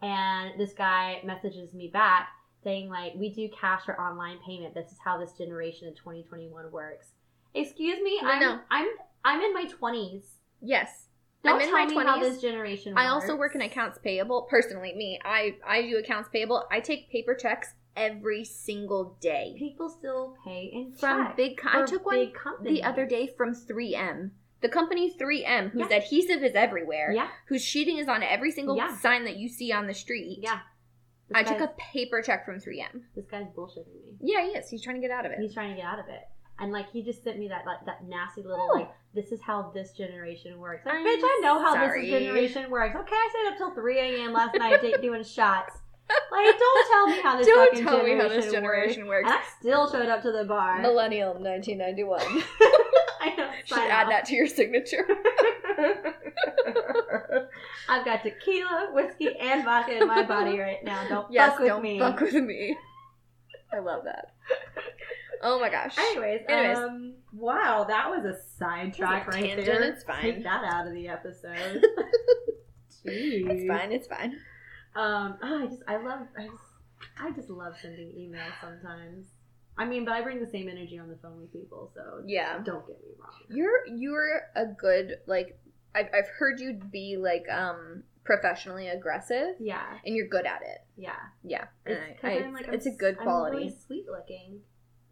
And 0.00 0.58
this 0.58 0.72
guy 0.72 1.20
messages 1.24 1.74
me 1.74 1.88
back 1.88 2.28
saying, 2.64 2.88
like, 2.88 3.12
we 3.16 3.28
do 3.34 3.50
cash 3.50 3.82
or 3.86 4.00
online 4.00 4.38
payment. 4.46 4.74
This 4.74 4.92
is 4.92 4.98
how 5.04 5.18
this 5.18 5.32
generation 5.32 5.88
of 5.88 5.96
2021 5.96 6.72
works. 6.72 7.12
Excuse 7.54 7.98
me, 8.02 8.18
No, 8.22 8.28
I'm, 8.28 8.40
no. 8.40 8.60
I'm 8.70 8.88
I'm 9.24 9.40
in 9.42 9.52
my 9.52 9.66
20s. 9.66 10.24
Yes. 10.62 11.06
Don't 11.44 11.56
I'm 11.56 11.60
in 11.60 11.68
tell 11.68 11.78
my 11.78 11.86
me 11.86 11.94
how 11.96 12.18
this 12.18 12.40
generation 12.40 12.96
I 12.96 13.08
also 13.08 13.36
work 13.36 13.54
in 13.54 13.62
accounts 13.62 13.98
payable. 14.02 14.42
Personally, 14.50 14.94
me, 14.94 15.18
I 15.24 15.56
I 15.66 15.82
do 15.82 15.98
accounts 15.98 16.28
payable. 16.32 16.64
I 16.70 16.80
take 16.80 17.10
paper 17.10 17.34
checks 17.34 17.74
every 17.98 18.44
single 18.44 19.16
day 19.20 19.54
People 19.58 19.88
still 19.88 20.36
pay 20.44 20.70
in 20.72 20.92
from 20.92 21.32
big. 21.36 21.58
Co- 21.58 21.82
I 21.82 21.86
took 21.86 22.06
one 22.06 22.32
the 22.62 22.82
other 22.82 23.04
day 23.06 23.26
from 23.36 23.54
3M. 23.54 24.30
The 24.60 24.68
company 24.68 25.14
3M, 25.16 25.70
whose 25.70 25.88
Yeah. 25.90 25.96
adhesive 25.98 26.42
is 26.42 26.54
everywhere, 26.54 27.12
Yeah, 27.12 27.28
whose 27.46 27.62
sheeting 27.62 27.98
is 27.98 28.08
on 28.08 28.22
every 28.22 28.50
single 28.50 28.76
Yeah. 28.76 28.96
sign 28.96 29.24
that 29.24 29.36
you 29.36 29.48
see 29.48 29.70
on 29.72 29.86
the 29.86 29.94
street. 29.94 30.38
yeah. 30.42 30.60
This 31.28 31.36
I 31.36 31.42
took 31.42 31.60
a 31.60 31.74
paper 31.76 32.22
check 32.22 32.46
from 32.46 32.58
3M. 32.58 33.04
This 33.14 33.26
guy's 33.26 33.46
bullshitting 33.48 33.92
me. 33.94 34.16
Yeah, 34.20 34.42
he 34.46 34.48
is. 34.52 34.70
He's 34.70 34.82
trying 34.82 34.96
to 34.96 35.02
get 35.02 35.10
out 35.10 35.26
of 35.26 35.32
it. 35.32 35.38
He's 35.38 35.52
trying 35.52 35.70
to 35.70 35.76
get 35.76 35.84
out 35.84 35.98
of 35.98 36.08
it. 36.08 36.22
And 36.58 36.72
like 36.72 36.88
he 36.90 37.02
just 37.02 37.22
sent 37.22 37.38
me 37.38 37.48
that 37.48 37.66
like 37.66 37.84
that 37.86 38.02
nasty 38.04 38.42
little 38.42 38.68
Oh. 38.72 38.74
like 38.78 38.90
this 39.14 39.30
is 39.30 39.40
how 39.42 39.70
this 39.74 39.92
generation 39.92 40.58
works. 40.58 40.84
Like, 40.86 40.94
bitch, 40.96 41.20
I 41.22 41.40
know 41.42 41.58
how 41.60 41.74
sorry. 41.74 42.10
this 42.10 42.20
generation 42.22 42.68
works. 42.70 42.96
Okay, 42.96 43.14
I 43.14 43.28
stayed 43.30 43.52
up 43.52 43.58
till 43.58 43.70
three 43.74 43.98
a.m. 43.98 44.32
last 44.32 44.56
night 44.58 44.80
doing 45.02 45.22
shots. 45.22 45.78
Like, 46.30 46.58
don't 46.58 46.88
tell 46.90 47.06
me 47.08 47.20
how 47.22 47.36
this 47.36 47.46
Don't 47.46 47.68
fucking 47.70 47.84
tell 47.84 48.02
me 48.02 48.10
generation 48.10 48.20
how 48.20 48.28
this 48.28 48.52
generation 48.52 49.06
works. 49.06 49.28
works. 49.28 49.38
I 49.38 49.60
still 49.60 49.90
showed 49.90 50.08
up 50.08 50.22
to 50.22 50.32
the 50.32 50.44
bar. 50.44 50.80
Millennial 50.80 51.34
1991. 51.34 52.20
I 53.20 53.34
know. 53.36 53.50
Should 53.64 53.78
add 53.78 54.04
off. 54.04 54.10
that 54.10 54.24
to 54.26 54.34
your 54.34 54.46
signature. 54.46 55.06
I've 57.88 58.04
got 58.04 58.22
tequila, 58.22 58.90
whiskey, 58.92 59.30
and 59.40 59.64
vodka 59.64 60.00
in 60.00 60.06
my 60.06 60.22
body 60.22 60.58
right 60.58 60.82
now. 60.84 61.08
Don't 61.08 61.32
yes, 61.32 61.50
fuck 61.52 61.58
with 61.60 61.68
don't 61.68 61.82
me. 61.82 61.98
fuck 61.98 62.20
with 62.20 62.34
me. 62.34 62.76
I 63.72 63.78
love 63.80 64.04
that. 64.04 64.34
Oh 65.42 65.58
my 65.60 65.68
gosh. 65.70 65.96
Anyways, 65.98 66.40
Anyways. 66.48 66.78
um, 66.78 67.14
wow, 67.32 67.84
that 67.88 68.08
was 68.10 68.24
a 68.24 68.36
sidetrack 68.58 69.26
right 69.28 69.44
tangent, 69.44 69.66
there. 69.66 69.82
it's 69.82 70.04
fine. 70.04 70.22
Take 70.22 70.42
that 70.44 70.64
out 70.64 70.86
of 70.86 70.92
the 70.94 71.08
episode. 71.08 71.54
Jeez. 73.06 73.48
It's 73.48 73.68
fine. 73.68 73.92
It's 73.92 74.06
fine. 74.08 74.36
Um, 74.98 75.38
oh, 75.42 75.62
I 75.62 75.66
just, 75.66 75.82
I 75.86 75.96
love, 75.96 76.20
I 76.36 76.42
just, 76.46 76.54
I 77.20 77.30
just 77.30 77.48
love 77.50 77.74
sending 77.80 78.08
emails 78.08 78.52
sometimes. 78.60 79.26
I 79.76 79.84
mean, 79.84 80.04
but 80.04 80.12
I 80.14 80.22
bring 80.22 80.40
the 80.40 80.50
same 80.50 80.68
energy 80.68 80.98
on 80.98 81.08
the 81.08 81.16
phone 81.22 81.40
with 81.40 81.52
people, 81.52 81.92
so 81.94 82.22
Yeah. 82.26 82.58
don't 82.64 82.84
get 82.86 83.00
me 83.00 83.10
wrong. 83.20 83.30
You're 83.48 83.86
you're 83.86 84.42
a 84.56 84.66
good 84.66 85.18
like 85.26 85.56
I've 85.94 86.06
I've 86.12 86.26
heard 86.38 86.58
you 86.58 86.74
be 86.90 87.16
like 87.16 87.44
um 87.48 88.02
professionally 88.24 88.88
aggressive 88.88 89.54
Yeah, 89.60 89.84
and 90.04 90.16
you're 90.16 90.26
good 90.26 90.46
at 90.46 90.62
it. 90.62 90.78
yeah. 90.96 91.12
Yeah. 91.44 91.66
It's, 91.86 92.24
I, 92.24 92.38
I- 92.38 92.50
like, 92.50 92.66
it's 92.72 92.86
a 92.86 92.90
good 92.90 93.18
quality. 93.18 93.56
really 93.56 93.74
sweet 93.86 94.06
looking. 94.10 94.62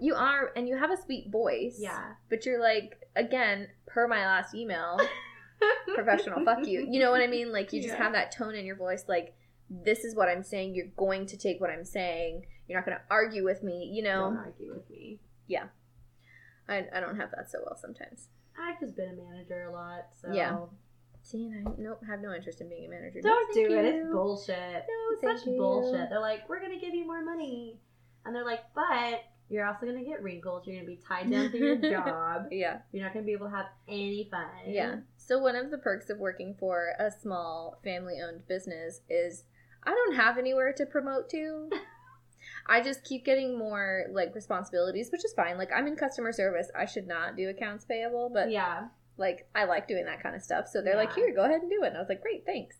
You 0.00 0.16
are 0.16 0.50
and 0.56 0.66
you 0.68 0.76
have 0.76 0.90
a 0.90 0.96
sweet 1.00 1.30
voice. 1.30 1.76
Yeah. 1.78 2.14
But 2.28 2.44
you're 2.44 2.60
like 2.60 3.06
again, 3.14 3.68
per 3.86 4.08
my 4.08 4.26
last 4.26 4.52
email, 4.52 4.98
professional 5.94 6.44
fuck 6.44 6.66
you. 6.66 6.84
You 6.90 6.98
know 6.98 7.12
what 7.12 7.20
I 7.22 7.28
mean? 7.28 7.52
Like 7.52 7.72
you 7.72 7.80
just 7.80 7.94
Yeah. 7.94 8.02
have 8.02 8.14
that 8.14 8.32
tone 8.32 8.56
in 8.56 8.66
your 8.66 8.76
voice 8.76 9.04
like 9.06 9.35
this 9.70 10.04
is 10.04 10.14
what 10.14 10.28
I'm 10.28 10.42
saying. 10.42 10.74
You're 10.74 10.86
going 10.96 11.26
to 11.26 11.36
take 11.36 11.60
what 11.60 11.70
I'm 11.70 11.84
saying. 11.84 12.46
You're 12.68 12.78
not 12.78 12.86
going 12.86 12.96
to 12.98 13.02
argue 13.10 13.44
with 13.44 13.62
me, 13.62 13.90
you 13.92 14.02
know. 14.02 14.22
Don't 14.30 14.36
argue 14.38 14.72
with 14.72 14.88
me. 14.90 15.20
Yeah. 15.46 15.64
I, 16.68 16.84
I 16.94 17.00
don't 17.00 17.16
have 17.16 17.30
that 17.32 17.50
so 17.50 17.58
well 17.64 17.76
sometimes. 17.80 18.28
I've 18.60 18.80
just 18.80 18.96
been 18.96 19.10
a 19.10 19.14
manager 19.30 19.64
a 19.68 19.72
lot, 19.72 20.06
so 20.20 20.32
Yeah. 20.32 20.58
See, 21.22 21.44
and 21.46 21.66
I 21.68 21.70
nope, 21.78 22.00
have 22.08 22.20
no 22.20 22.32
interest 22.32 22.60
in 22.60 22.68
being 22.68 22.86
a 22.86 22.88
manager. 22.88 23.20
No, 23.22 23.30
Don't 23.30 23.54
thank 23.54 23.68
do 23.68 23.74
it. 23.78 23.84
It's 23.84 24.08
bullshit. 24.12 24.56
No, 24.56 25.12
It's 25.30 25.42
such 25.42 25.46
you. 25.48 25.58
bullshit. 25.58 26.08
They're 26.08 26.20
like, 26.20 26.48
we're 26.48 26.60
gonna 26.60 26.78
give 26.80 26.94
you 26.94 27.04
more 27.04 27.24
money, 27.24 27.78
and 28.24 28.34
they're 28.34 28.44
like, 28.44 28.60
but 28.74 29.24
you're 29.48 29.66
also 29.66 29.86
gonna 29.86 30.04
get 30.04 30.22
wrinkles. 30.22 30.66
You're 30.66 30.76
gonna 30.76 30.86
be 30.86 31.00
tied 31.06 31.28
down 31.30 31.50
to 31.50 31.58
your 31.58 31.76
job. 31.92 32.46
Yeah, 32.52 32.78
You're 32.92 33.02
not 33.04 33.12
gonna 33.12 33.26
be 33.26 33.32
able 33.32 33.46
to 33.50 33.56
have 33.56 33.66
any 33.88 34.28
fun. 34.30 34.46
yeah. 34.68 34.96
So 35.16 35.38
one 35.40 35.56
of 35.56 35.70
the 35.72 35.78
perks 35.78 36.10
of 36.10 36.18
working 36.18 36.54
for 36.60 36.90
a 37.00 37.10
small 37.10 37.78
family-owned 37.82 38.46
business 38.46 39.00
is 39.10 39.42
I 39.86 39.90
don't 39.90 40.16
have 40.16 40.36
anywhere 40.38 40.72
to 40.74 40.86
promote 40.86 41.30
to. 41.30 41.70
I 42.68 42.82
just 42.82 43.04
keep 43.04 43.24
getting 43.24 43.56
more 43.56 44.06
like 44.10 44.34
responsibilities, 44.34 45.10
which 45.12 45.24
is 45.24 45.32
fine. 45.32 45.56
Like 45.56 45.70
I'm 45.74 45.86
in 45.86 45.96
customer 45.96 46.32
service. 46.32 46.68
I 46.76 46.84
should 46.86 47.06
not 47.06 47.36
do 47.36 47.48
accounts 47.48 47.84
payable, 47.84 48.30
but 48.32 48.50
yeah. 48.50 48.88
like 49.16 49.48
I 49.54 49.64
like 49.64 49.86
doing 49.86 50.04
that 50.06 50.22
kind 50.22 50.34
of 50.34 50.42
stuff. 50.42 50.66
So 50.68 50.82
they're 50.82 50.96
like, 50.96 51.14
"Here, 51.14 51.32
go 51.34 51.44
ahead 51.44 51.60
and 51.60 51.70
do 51.70 51.82
it." 51.84 51.88
And 51.88 51.96
I 51.96 52.00
was 52.00 52.08
like, 52.08 52.22
"Great, 52.22 52.44
thanks." 52.44 52.76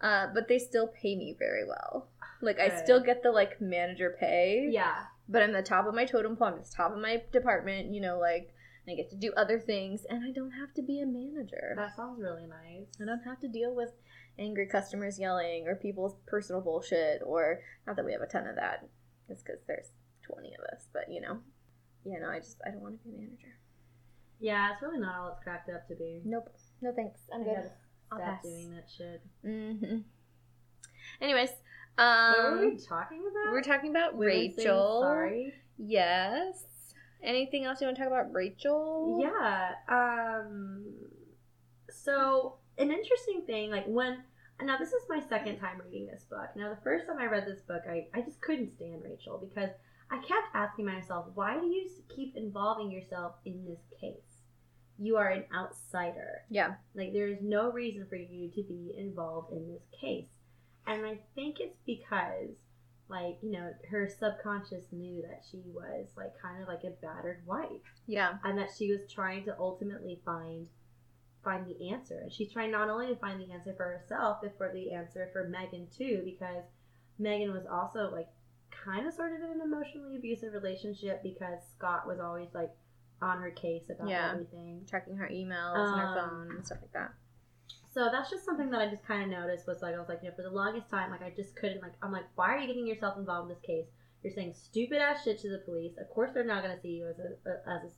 Uh, 0.00 0.28
but 0.32 0.48
they 0.48 0.58
still 0.58 0.88
pay 0.88 1.16
me 1.16 1.36
very 1.38 1.64
well. 1.66 2.08
Like 2.42 2.58
I 2.58 2.82
still 2.82 3.00
get 3.00 3.22
the 3.22 3.30
like 3.30 3.60
manager 3.60 4.16
pay. 4.18 4.68
Yeah. 4.70 5.04
but 5.28 5.42
I'm 5.42 5.52
the 5.52 5.62
top 5.62 5.86
of 5.86 5.94
my 5.94 6.04
totem 6.04 6.36
pole. 6.36 6.48
I'm 6.48 6.58
the 6.58 6.74
top 6.74 6.92
of 6.92 6.98
my 6.98 7.22
department. 7.32 7.92
You 7.92 8.00
know, 8.00 8.18
like 8.18 8.54
I 8.88 8.94
get 8.94 9.10
to 9.10 9.16
do 9.16 9.32
other 9.36 9.58
things, 9.58 10.06
and 10.08 10.24
I 10.24 10.30
don't 10.30 10.52
have 10.52 10.72
to 10.74 10.82
be 10.82 11.00
a 11.00 11.06
manager. 11.06 11.74
That 11.76 11.96
sounds 11.96 12.20
really 12.20 12.46
nice. 12.46 12.86
I 13.00 13.04
don't 13.04 13.24
have 13.24 13.40
to 13.40 13.48
deal 13.48 13.74
with 13.74 13.90
angry 14.38 14.66
customers 14.66 15.18
yelling 15.18 15.66
or 15.66 15.74
people's 15.74 16.16
personal 16.26 16.60
bullshit. 16.60 17.22
Or 17.24 17.60
not 17.86 17.96
that 17.96 18.04
we 18.04 18.12
have 18.12 18.22
a 18.22 18.26
ton 18.26 18.46
of 18.46 18.56
that. 18.56 18.86
It's 19.28 19.42
because 19.42 19.60
there's 19.66 19.90
20 20.22 20.48
of 20.58 20.64
us, 20.76 20.88
but 20.92 21.04
you 21.08 21.20
know, 21.20 21.38
yeah, 22.04 22.18
no, 22.20 22.28
I 22.30 22.38
just 22.38 22.56
I 22.66 22.70
don't 22.70 22.80
want 22.80 23.02
to 23.02 23.08
be 23.08 23.14
a 23.14 23.18
manager. 23.18 23.56
Yeah, 24.38 24.72
it's 24.72 24.82
really 24.82 24.98
not 24.98 25.16
all 25.16 25.28
it's 25.28 25.42
cracked 25.42 25.70
up 25.70 25.88
to 25.88 25.94
be. 25.94 26.20
Nope, 26.24 26.48
no 26.82 26.92
thanks. 26.94 27.20
I'm 27.34 27.42
I 27.42 27.44
good. 27.44 27.70
I'll 28.12 28.18
stop 28.18 28.20
pass. 28.20 28.42
doing 28.42 28.70
that 28.70 28.88
shit. 28.94 29.22
mm-hmm. 29.44 29.98
Anyways, 31.20 31.50
what 31.96 32.04
um, 32.04 32.58
were 32.58 32.68
we 32.68 32.76
talking 32.76 33.20
about? 33.20 33.52
we're 33.52 33.62
talking 33.62 33.90
about 33.90 34.12
saying 34.12 34.54
Rachel. 34.56 35.02
Sorry. 35.02 35.54
Yes. 35.78 36.64
Anything 37.22 37.64
else 37.64 37.80
you 37.80 37.86
want 37.86 37.96
to 37.96 38.02
talk 38.04 38.12
about, 38.12 38.32
Rachel? 38.32 39.18
Yeah. 39.20 39.72
Um. 39.88 40.84
So 41.90 42.56
an 42.78 42.90
interesting 42.90 43.42
thing, 43.46 43.70
like 43.70 43.84
when 43.86 44.22
now 44.62 44.78
this 44.78 44.88
is 44.92 45.02
my 45.08 45.20
second 45.28 45.58
time 45.58 45.80
reading 45.84 46.06
this 46.06 46.24
book. 46.24 46.48
Now 46.56 46.70
the 46.70 46.80
first 46.82 47.06
time 47.06 47.18
I 47.18 47.26
read 47.26 47.46
this 47.46 47.60
book, 47.62 47.82
I, 47.88 48.06
I 48.14 48.22
just 48.22 48.40
couldn't 48.40 48.74
stand 48.74 49.02
Rachel 49.04 49.38
because 49.38 49.70
I 50.10 50.18
kept 50.18 50.54
asking 50.54 50.86
myself, 50.86 51.26
why 51.34 51.58
do 51.58 51.66
you 51.66 51.88
keep 52.14 52.36
involving 52.36 52.90
yourself 52.90 53.34
in 53.44 53.64
this 53.66 53.80
case? 54.00 54.40
You 54.98 55.16
are 55.16 55.28
an 55.28 55.44
outsider. 55.54 56.42
Yeah. 56.48 56.74
Like 56.94 57.12
there 57.12 57.28
is 57.28 57.38
no 57.42 57.70
reason 57.70 58.06
for 58.08 58.16
you 58.16 58.50
to 58.50 58.62
be 58.62 58.94
involved 58.96 59.52
in 59.52 59.68
this 59.68 59.82
case. 60.00 60.28
And 60.86 61.04
I 61.04 61.18
think 61.34 61.60
it's 61.60 61.80
because 61.84 62.56
like, 63.08 63.38
you 63.42 63.52
know, 63.52 63.70
her 63.90 64.08
subconscious 64.08 64.84
knew 64.90 65.22
that 65.22 65.42
she 65.50 65.62
was 65.66 66.06
like 66.16 66.32
kind 66.40 66.62
of 66.62 66.68
like 66.68 66.84
a 66.84 66.90
battered 67.04 67.42
wife 67.46 67.82
Yeah. 68.06 68.34
and 68.44 68.58
that 68.58 68.70
she 68.76 68.90
was 68.90 69.00
trying 69.12 69.44
to 69.44 69.56
ultimately 69.58 70.20
find 70.24 70.66
find 71.46 71.64
the 71.66 71.90
answer. 71.90 72.18
And 72.22 72.32
she's 72.32 72.52
trying 72.52 72.72
not 72.72 72.90
only 72.90 73.06
to 73.06 73.16
find 73.16 73.40
the 73.40 73.52
answer 73.52 73.72
for 73.76 73.84
herself, 73.84 74.38
but 74.42 74.58
for 74.58 74.72
the 74.74 74.92
answer 74.92 75.30
for 75.32 75.48
Megan 75.48 75.86
too, 75.96 76.22
because 76.24 76.64
Megan 77.18 77.52
was 77.52 77.64
also 77.70 78.10
like 78.12 78.26
kind 78.70 79.06
of 79.06 79.14
sort 79.14 79.32
of 79.32 79.38
in 79.40 79.50
an 79.52 79.60
emotionally 79.60 80.16
abusive 80.16 80.52
relationship 80.52 81.22
because 81.22 81.60
Scott 81.76 82.06
was 82.06 82.18
always 82.18 82.48
like 82.52 82.70
on 83.22 83.40
her 83.40 83.50
case 83.52 83.84
about 83.88 84.08
Yeah. 84.08 84.32
everything. 84.32 84.84
Checking 84.90 85.16
her 85.16 85.28
emails 85.28 85.88
and 85.92 86.00
her 86.00 86.08
Um, 86.08 86.14
phone 86.30 86.50
and 86.56 86.66
stuff 86.66 86.78
like 86.82 86.92
that. 86.92 87.12
So 87.94 88.10
that's 88.12 88.28
just 88.28 88.44
something 88.44 88.68
that 88.70 88.80
I 88.80 88.88
just 88.90 89.04
kind 89.04 89.22
of 89.22 89.28
noticed 89.30 89.66
was 89.66 89.80
like 89.82 89.94
I 89.94 89.98
was 89.98 90.08
like, 90.08 90.22
you 90.22 90.28
know, 90.28 90.34
for 90.34 90.42
the 90.42 90.50
longest 90.50 90.90
time, 90.90 91.10
like 91.12 91.22
I 91.22 91.30
just 91.30 91.54
couldn't 91.56 91.80
like 91.80 91.92
I'm 92.02 92.12
like, 92.12 92.26
why 92.34 92.54
are 92.54 92.58
you 92.58 92.66
getting 92.66 92.86
yourself 92.86 93.16
involved 93.16 93.48
in 93.48 93.54
this 93.56 93.62
case? 93.64 93.86
You're 94.22 94.32
saying 94.34 94.54
stupid 94.54 94.98
ass 94.98 95.22
shit 95.22 95.38
to 95.40 95.48
the 95.48 95.58
police. 95.58 95.96
Of 95.96 96.10
course, 96.10 96.32
they're 96.34 96.44
not 96.44 96.62
gonna 96.62 96.80
see 96.80 96.90
you 96.98 97.06
as 97.08 97.18
a 97.20 97.68
as 97.70 97.84
a 97.84 97.90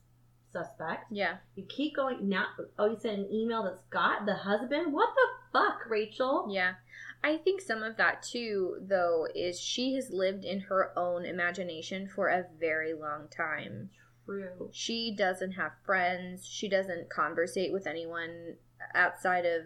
suspect. 0.52 1.04
Yeah. 1.10 1.36
You 1.54 1.64
keep 1.68 1.96
going 1.96 2.28
now. 2.28 2.46
Oh, 2.78 2.90
you 2.90 2.96
sent 3.00 3.18
an 3.18 3.32
email 3.32 3.62
that's 3.64 3.82
got 3.90 4.26
the 4.26 4.34
husband. 4.34 4.92
What 4.92 5.10
the 5.14 5.58
fuck, 5.58 5.88
Rachel? 5.88 6.48
Yeah. 6.50 6.74
I 7.22 7.36
think 7.36 7.60
some 7.60 7.82
of 7.82 7.96
that 7.96 8.22
too, 8.22 8.78
though, 8.80 9.26
is 9.34 9.58
she 9.60 9.94
has 9.94 10.10
lived 10.10 10.44
in 10.44 10.60
her 10.60 10.92
own 10.96 11.24
imagination 11.24 12.08
for 12.08 12.28
a 12.28 12.44
very 12.60 12.94
long 12.94 13.28
time. 13.36 13.90
True. 14.24 14.68
She 14.72 15.14
doesn't 15.16 15.52
have 15.52 15.72
friends. 15.84 16.46
She 16.46 16.68
doesn't 16.68 17.10
conversate 17.10 17.72
with 17.72 17.86
anyone 17.86 18.56
outside 18.94 19.46
of 19.46 19.62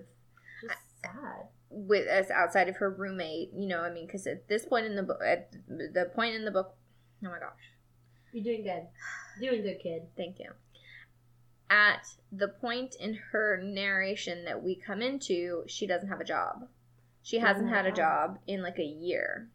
Just 0.62 0.78
sad. 1.04 1.48
with 1.68 2.06
us 2.08 2.30
outside 2.30 2.68
of 2.68 2.76
her 2.76 2.90
roommate. 2.90 3.50
You 3.54 3.66
know, 3.66 3.80
I 3.80 3.90
mean, 3.92 4.06
because 4.06 4.26
at 4.26 4.48
this 4.48 4.64
point 4.64 4.86
in 4.86 4.94
the 4.96 5.02
book, 5.02 5.20
at 5.26 5.52
the 5.68 6.10
point 6.14 6.34
in 6.36 6.44
the 6.44 6.50
book, 6.52 6.74
oh 7.24 7.28
my 7.28 7.38
gosh, 7.38 7.72
You're 8.32 8.44
doing 8.44 8.62
good. 8.64 8.86
Doing 9.40 9.62
good, 9.62 9.80
kid. 9.82 10.02
thank 10.16 10.38
you. 10.38 10.50
At 11.72 12.06
the 12.30 12.48
point 12.48 12.96
in 13.00 13.14
her 13.32 13.56
narration 13.56 14.44
that 14.44 14.62
we 14.62 14.74
come 14.74 15.00
into, 15.00 15.64
she 15.66 15.86
doesn't 15.86 16.10
have 16.10 16.20
a 16.20 16.24
job. 16.24 16.68
She 17.22 17.38
hasn't 17.38 17.70
had 17.70 17.86
a 17.86 17.88
a 17.88 17.92
job 17.92 18.40
in 18.46 18.62
like 18.62 18.78
a 18.78 18.84
year. 18.84 19.48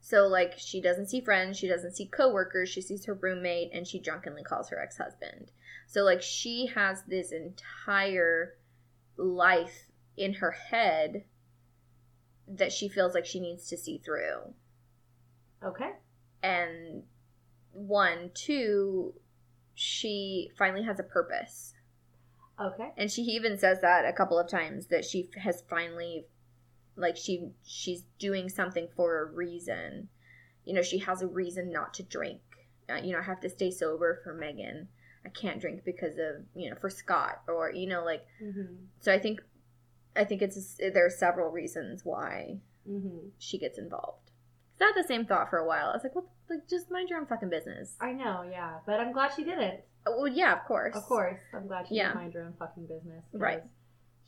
So 0.00 0.26
like 0.26 0.58
she 0.58 0.82
doesn't 0.82 1.08
see 1.08 1.22
friends, 1.22 1.56
she 1.56 1.66
doesn't 1.66 1.96
see 1.96 2.04
coworkers, 2.04 2.68
she 2.68 2.82
sees 2.82 3.06
her 3.06 3.14
roommate 3.14 3.70
and 3.72 3.86
she 3.86 4.00
drunkenly 4.00 4.42
calls 4.42 4.68
her 4.68 4.82
ex-husband. 4.82 5.50
So 5.86 6.02
like 6.02 6.20
she 6.20 6.66
has 6.74 7.04
this 7.04 7.32
entire 7.32 8.58
life 9.16 9.86
in 10.18 10.34
her 10.34 10.50
head 10.50 11.24
that 12.46 12.70
she 12.70 12.90
feels 12.90 13.14
like 13.14 13.24
she 13.24 13.40
needs 13.40 13.66
to 13.68 13.78
see 13.78 13.96
through. 13.96 14.52
Okay. 15.64 15.92
And 16.42 17.04
one, 17.72 18.30
two, 18.34 19.14
she 19.74 20.50
finally 20.58 20.82
has 20.84 20.98
a 21.00 21.04
purpose. 21.04 21.74
Okay. 22.60 22.90
And 22.96 23.10
she 23.10 23.22
even 23.22 23.56
says 23.58 23.80
that 23.80 24.04
a 24.04 24.12
couple 24.12 24.38
of 24.38 24.48
times 24.48 24.86
that 24.86 25.04
she 25.04 25.30
has 25.36 25.62
finally 25.68 26.26
like 26.96 27.16
she 27.16 27.48
she's 27.64 28.02
doing 28.18 28.48
something 28.48 28.88
for 28.94 29.22
a 29.22 29.24
reason. 29.24 30.08
You 30.64 30.74
know, 30.74 30.82
she 30.82 30.98
has 30.98 31.22
a 31.22 31.26
reason 31.26 31.72
not 31.72 31.94
to 31.94 32.02
drink. 32.02 32.40
Uh, 32.90 32.96
you 32.96 33.12
know, 33.12 33.18
I 33.18 33.22
have 33.22 33.40
to 33.40 33.48
stay 33.50 33.70
sober 33.70 34.20
for 34.22 34.34
Megan. 34.34 34.88
I 35.24 35.28
can't 35.30 35.60
drink 35.60 35.84
because 35.84 36.18
of, 36.18 36.44
you 36.54 36.68
know, 36.68 36.76
for 36.80 36.90
Scott 36.90 37.42
or 37.48 37.72
you 37.72 37.86
know 37.88 38.04
like 38.04 38.24
Mm-hmm. 38.42 38.74
so 39.00 39.12
I 39.12 39.18
think 39.18 39.40
I 40.14 40.24
think 40.24 40.42
it's 40.42 40.76
there 40.76 41.06
are 41.06 41.10
several 41.10 41.50
reasons 41.50 42.04
why 42.04 42.58
Mm-hmm. 42.88 43.28
she 43.38 43.58
gets 43.58 43.78
involved. 43.78 44.21
Had 44.82 44.94
the 44.94 45.06
same 45.06 45.26
thought 45.26 45.50
for 45.50 45.58
a 45.58 45.66
while. 45.66 45.88
I 45.90 45.92
was 45.94 46.02
like, 46.04 46.14
"What? 46.14 46.24
Like, 46.50 46.68
just 46.68 46.90
mind 46.90 47.08
your 47.08 47.18
own 47.18 47.26
fucking 47.26 47.50
business." 47.50 47.96
I 48.00 48.12
know, 48.12 48.42
yeah, 48.50 48.78
but 48.86 49.00
I'm 49.00 49.12
glad 49.12 49.32
she 49.34 49.44
didn't. 49.44 49.80
Oh, 50.06 50.22
Well, 50.22 50.28
yeah, 50.28 50.52
of 50.52 50.64
course, 50.66 50.96
Of 50.96 51.04
course, 51.04 51.40
I'm 51.54 51.66
glad 51.66 51.86
she 51.88 51.94
Yeah. 51.96 52.08
didn't 52.08 52.16
mind 52.22 52.34
her 52.34 52.42
own 52.42 52.54
fucking 52.58 52.86
business. 52.86 53.24
Right. 53.32 53.62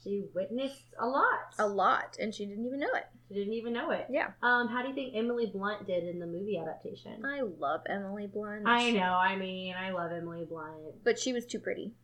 She 0.03 0.29
witnessed 0.35 0.95
a 0.99 1.07
lot. 1.07 1.55
a 1.59 1.67
lot, 1.67 2.17
and 2.21 2.35
she 2.35 2.45
didn't 2.47 2.67
even 2.67 2.79
know 2.81 2.93
it. 2.95 3.07
She 3.29 3.35
didn't 3.35 3.55
even 3.55 3.73
know 3.73 3.91
it. 3.91 4.07
Yeah, 4.11 4.33
Um, 4.43 4.69
how 4.69 4.83
do 4.83 4.89
you 4.89 4.95
think 4.95 5.17
Emily 5.17 5.47
Blunt 5.47 5.87
did 5.87 6.05
in 6.05 6.19
the 6.19 6.27
movie 6.27 6.59
adaptation? 6.59 7.25
I 7.25 7.41
love 7.41 7.81
Emily 7.89 8.27
Blunt. 8.27 8.65
I 8.67 8.91
know. 8.91 9.15
I 9.15 9.35
mean, 9.37 9.75
I 9.75 9.91
love 9.93 10.13
Emily 10.13 10.45
Blunt. 10.45 11.03
but 11.05 11.19
she 11.19 11.33
was 11.33 11.47
too 11.47 11.59
pretty. 11.59 11.95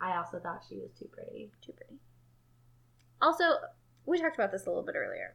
I 0.00 0.16
also 0.18 0.40
thought 0.40 0.64
she 0.68 0.76
was 0.78 0.90
too 0.92 1.06
pretty. 1.12 1.50
Too 1.64 1.72
pretty. 1.72 1.98
Also, 3.20 3.44
we 4.04 4.20
talked 4.20 4.34
about 4.36 4.50
this 4.52 4.66
a 4.66 4.68
little 4.68 4.82
bit 4.84 4.96
earlier 4.96 5.34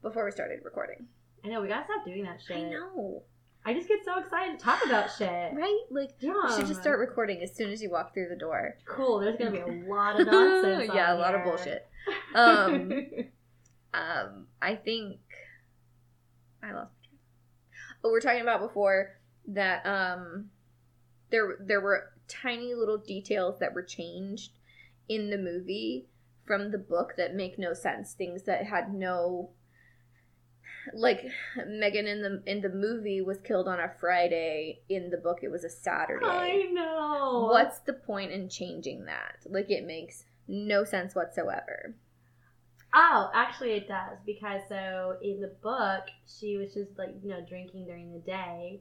before 0.00 0.24
we 0.24 0.30
started 0.30 0.60
recording. 0.64 1.08
I 1.46 1.48
know 1.48 1.60
we 1.60 1.68
gotta 1.68 1.84
stop 1.84 2.04
doing 2.04 2.24
that 2.24 2.40
shit. 2.44 2.56
I 2.56 2.62
know, 2.70 3.22
I 3.64 3.72
just 3.72 3.86
get 3.88 4.04
so 4.04 4.18
excited 4.18 4.58
to 4.58 4.64
talk 4.64 4.84
about 4.84 5.10
shit. 5.16 5.28
right? 5.54 5.80
Like, 5.90 6.10
Yeah. 6.18 6.32
you 6.32 6.56
should 6.56 6.66
just 6.66 6.80
start 6.80 6.98
recording 6.98 7.40
as 7.42 7.54
soon 7.54 7.70
as 7.70 7.80
you 7.80 7.88
walk 7.90 8.12
through 8.14 8.28
the 8.28 8.36
door. 8.36 8.78
Cool. 8.84 9.20
There's 9.20 9.36
gonna 9.36 9.52
be 9.52 9.58
a 9.60 9.66
lot 9.88 10.20
of 10.20 10.26
nonsense. 10.26 10.90
yeah, 10.92 11.14
a 11.14 11.18
lot 11.18 11.34
of 11.34 11.44
bullshit. 11.44 11.86
Um, 12.36 12.92
um, 13.94 14.46
I 14.62 14.74
think 14.76 15.18
I 16.62 16.72
lost. 16.72 16.92
Oh, 18.04 18.10
we're 18.10 18.20
talking 18.20 18.42
about 18.42 18.60
before 18.60 19.16
that 19.48 19.84
um, 19.86 20.50
there 21.30 21.56
there 21.60 21.80
were 21.80 22.12
tiny 22.28 22.74
little 22.74 22.98
details 22.98 23.58
that 23.58 23.74
were 23.74 23.82
changed 23.82 24.52
in 25.08 25.30
the 25.30 25.38
movie 25.38 26.06
from 26.44 26.70
the 26.70 26.78
book 26.78 27.14
that 27.16 27.34
make 27.34 27.58
no 27.58 27.72
sense. 27.72 28.12
Things 28.12 28.44
that 28.44 28.66
had 28.66 28.92
no 28.94 29.50
like 30.92 31.24
Megan 31.66 32.06
in 32.06 32.22
the 32.22 32.42
in 32.46 32.60
the 32.60 32.68
movie 32.68 33.20
was 33.20 33.40
killed 33.40 33.68
on 33.68 33.80
a 33.80 33.92
Friday. 34.00 34.80
In 34.88 35.10
the 35.10 35.16
book, 35.16 35.38
it 35.42 35.50
was 35.50 35.64
a 35.64 35.70
Saturday. 35.70 36.26
I 36.26 36.62
know. 36.72 37.48
What's 37.50 37.80
the 37.80 37.92
point 37.92 38.32
in 38.32 38.48
changing 38.48 39.06
that? 39.06 39.38
Like 39.48 39.70
it 39.70 39.84
makes 39.84 40.24
no 40.48 40.84
sense 40.84 41.14
whatsoever. 41.14 41.94
Oh, 42.94 43.30
actually, 43.34 43.72
it 43.72 43.88
does 43.88 44.18
because 44.24 44.62
so 44.68 45.16
in 45.22 45.40
the 45.40 45.52
book 45.62 46.04
she 46.26 46.56
was 46.56 46.72
just 46.72 46.96
like 46.96 47.14
you 47.22 47.30
know 47.30 47.44
drinking 47.46 47.86
during 47.86 48.12
the 48.12 48.20
day 48.20 48.80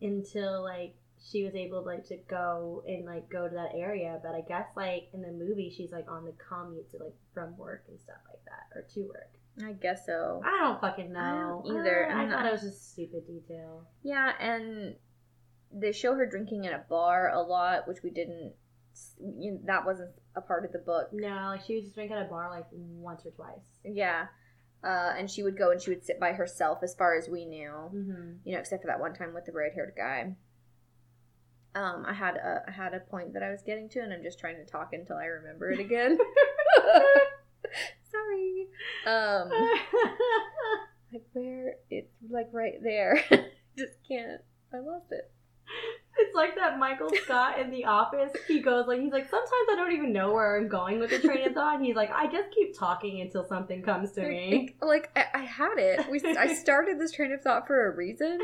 until 0.00 0.62
like 0.62 0.94
she 1.24 1.44
was 1.44 1.54
able 1.54 1.84
like 1.84 2.06
to 2.08 2.16
go 2.28 2.82
and 2.86 3.06
like 3.06 3.28
go 3.30 3.48
to 3.48 3.54
that 3.54 3.72
area. 3.74 4.20
But 4.22 4.34
I 4.34 4.42
guess 4.42 4.66
like 4.76 5.08
in 5.12 5.22
the 5.22 5.32
movie 5.32 5.72
she's 5.74 5.92
like 5.92 6.10
on 6.10 6.24
the 6.24 6.34
commute 6.48 6.90
to 6.90 6.98
like 6.98 7.14
from 7.32 7.56
work 7.56 7.84
and 7.88 7.98
stuff 8.00 8.20
like 8.28 8.44
that 8.44 8.76
or 8.76 8.82
to 8.94 9.08
work. 9.08 9.32
I 9.62 9.72
guess 9.72 10.06
so. 10.06 10.40
I 10.44 10.64
don't 10.64 10.80
fucking 10.80 11.12
know 11.12 11.62
don't 11.64 11.80
either, 11.80 12.08
I, 12.10 12.24
I 12.24 12.30
thought 12.30 12.46
it 12.46 12.52
was 12.52 12.62
just 12.62 12.80
a 12.80 12.84
stupid 12.92 13.26
detail. 13.26 13.86
Yeah, 14.02 14.32
and 14.40 14.96
they 15.72 15.92
show 15.92 16.14
her 16.14 16.26
drinking 16.26 16.64
in 16.64 16.72
a 16.72 16.84
bar 16.88 17.30
a 17.30 17.40
lot, 17.40 17.86
which 17.86 18.02
we 18.02 18.10
didn't. 18.10 18.54
You 19.18 19.52
know, 19.52 19.60
that 19.64 19.86
wasn't 19.86 20.10
a 20.36 20.40
part 20.40 20.64
of 20.64 20.72
the 20.72 20.78
book. 20.78 21.08
No, 21.12 21.28
like 21.28 21.64
she 21.64 21.76
was 21.76 21.84
just 21.84 21.94
drinking 21.94 22.16
at 22.16 22.26
a 22.26 22.28
bar 22.28 22.50
like 22.50 22.66
once 22.70 23.24
or 23.24 23.30
twice. 23.30 23.64
Yeah, 23.84 24.26
uh, 24.84 25.12
and 25.16 25.30
she 25.30 25.42
would 25.42 25.56
go 25.56 25.70
and 25.70 25.80
she 25.80 25.90
would 25.90 26.04
sit 26.04 26.20
by 26.20 26.32
herself, 26.32 26.82
as 26.82 26.94
far 26.94 27.16
as 27.16 27.28
we 27.28 27.44
knew. 27.44 27.70
Mm-hmm. 27.70 28.32
You 28.44 28.54
know, 28.54 28.60
except 28.60 28.82
for 28.82 28.88
that 28.88 29.00
one 29.00 29.14
time 29.14 29.34
with 29.34 29.46
the 29.46 29.52
red-haired 29.52 29.94
guy. 29.96 30.34
Um, 31.74 32.04
I 32.06 32.12
had 32.12 32.36
a 32.36 32.62
I 32.68 32.70
had 32.70 32.92
a 32.92 33.00
point 33.00 33.32
that 33.32 33.42
I 33.42 33.50
was 33.50 33.62
getting 33.62 33.88
to, 33.90 34.00
and 34.00 34.12
I'm 34.12 34.22
just 34.22 34.38
trying 34.38 34.56
to 34.56 34.70
talk 34.70 34.92
until 34.92 35.16
I 35.16 35.24
remember 35.24 35.70
it 35.70 35.80
again. 35.80 36.18
Sorry. 38.10 38.68
Um, 39.06 39.50
like 41.12 41.24
where 41.32 41.74
it's 41.90 42.12
like 42.30 42.48
right 42.52 42.82
there. 42.82 43.22
just 43.78 43.94
can't. 44.06 44.40
I 44.72 44.78
lost 44.78 45.06
it. 45.10 45.30
It's 46.18 46.34
like 46.34 46.54
that 46.56 46.78
Michael 46.78 47.10
Scott 47.24 47.58
in 47.58 47.70
The 47.70 47.86
Office. 47.86 48.32
He 48.46 48.60
goes 48.60 48.86
like 48.86 49.00
he's 49.00 49.12
like 49.12 49.30
sometimes 49.30 49.68
I 49.70 49.74
don't 49.76 49.92
even 49.92 50.12
know 50.12 50.32
where 50.32 50.58
I'm 50.58 50.68
going 50.68 50.98
with 50.98 51.10
the 51.10 51.18
train 51.18 51.46
of 51.46 51.54
thought. 51.54 51.76
And 51.76 51.84
he's 51.84 51.96
like 51.96 52.10
I 52.10 52.26
just 52.26 52.50
keep 52.54 52.78
talking 52.78 53.20
until 53.22 53.46
something 53.48 53.82
comes 53.82 54.12
to 54.12 54.28
me. 54.28 54.76
Like 54.82 55.10
I, 55.16 55.24
I 55.34 55.44
had 55.44 55.78
it. 55.78 56.10
We 56.10 56.20
I 56.36 56.52
started 56.54 57.00
this 57.00 57.12
train 57.12 57.32
of 57.32 57.40
thought 57.40 57.66
for 57.66 57.90
a 57.90 57.96
reason, 57.96 58.38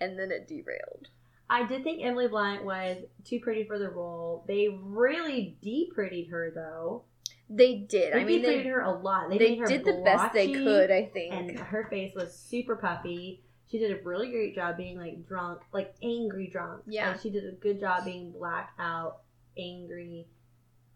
and 0.00 0.18
then 0.18 0.32
it 0.32 0.48
derailed. 0.48 1.08
I 1.50 1.66
did 1.66 1.82
think 1.82 2.04
Emily 2.04 2.28
Blunt 2.28 2.64
was 2.64 2.98
too 3.24 3.40
pretty 3.40 3.64
for 3.64 3.78
the 3.78 3.90
role. 3.90 4.44
They 4.46 4.68
really 4.68 5.58
de-prettied 5.60 6.30
her 6.30 6.52
though. 6.54 7.04
They 7.52 7.74
did. 7.74 8.14
They 8.14 8.20
I 8.20 8.24
mean, 8.24 8.42
they 8.42 8.62
her 8.62 8.80
a 8.80 8.92
lot. 8.96 9.28
They, 9.28 9.38
they 9.38 9.50
made 9.50 9.58
her 9.58 9.66
did 9.66 9.84
the 9.84 10.02
best 10.04 10.32
they 10.32 10.52
could. 10.52 10.90
I 10.90 11.10
think. 11.12 11.34
and 11.34 11.58
her 11.58 11.88
face 11.90 12.14
was 12.14 12.32
super 12.32 12.76
puffy. 12.76 13.42
She 13.68 13.78
did 13.78 13.90
a 13.92 14.02
really 14.04 14.30
great 14.30 14.54
job 14.54 14.76
being 14.76 14.96
like 14.98 15.26
drunk, 15.26 15.60
like 15.72 15.94
angry 16.02 16.48
drunk. 16.50 16.82
Yeah. 16.86 17.10
Like, 17.10 17.20
she 17.20 17.30
did 17.30 17.44
a 17.44 17.52
good 17.52 17.80
job 17.80 18.04
being 18.04 18.30
black 18.32 18.70
out, 18.78 19.18
angry, 19.58 20.26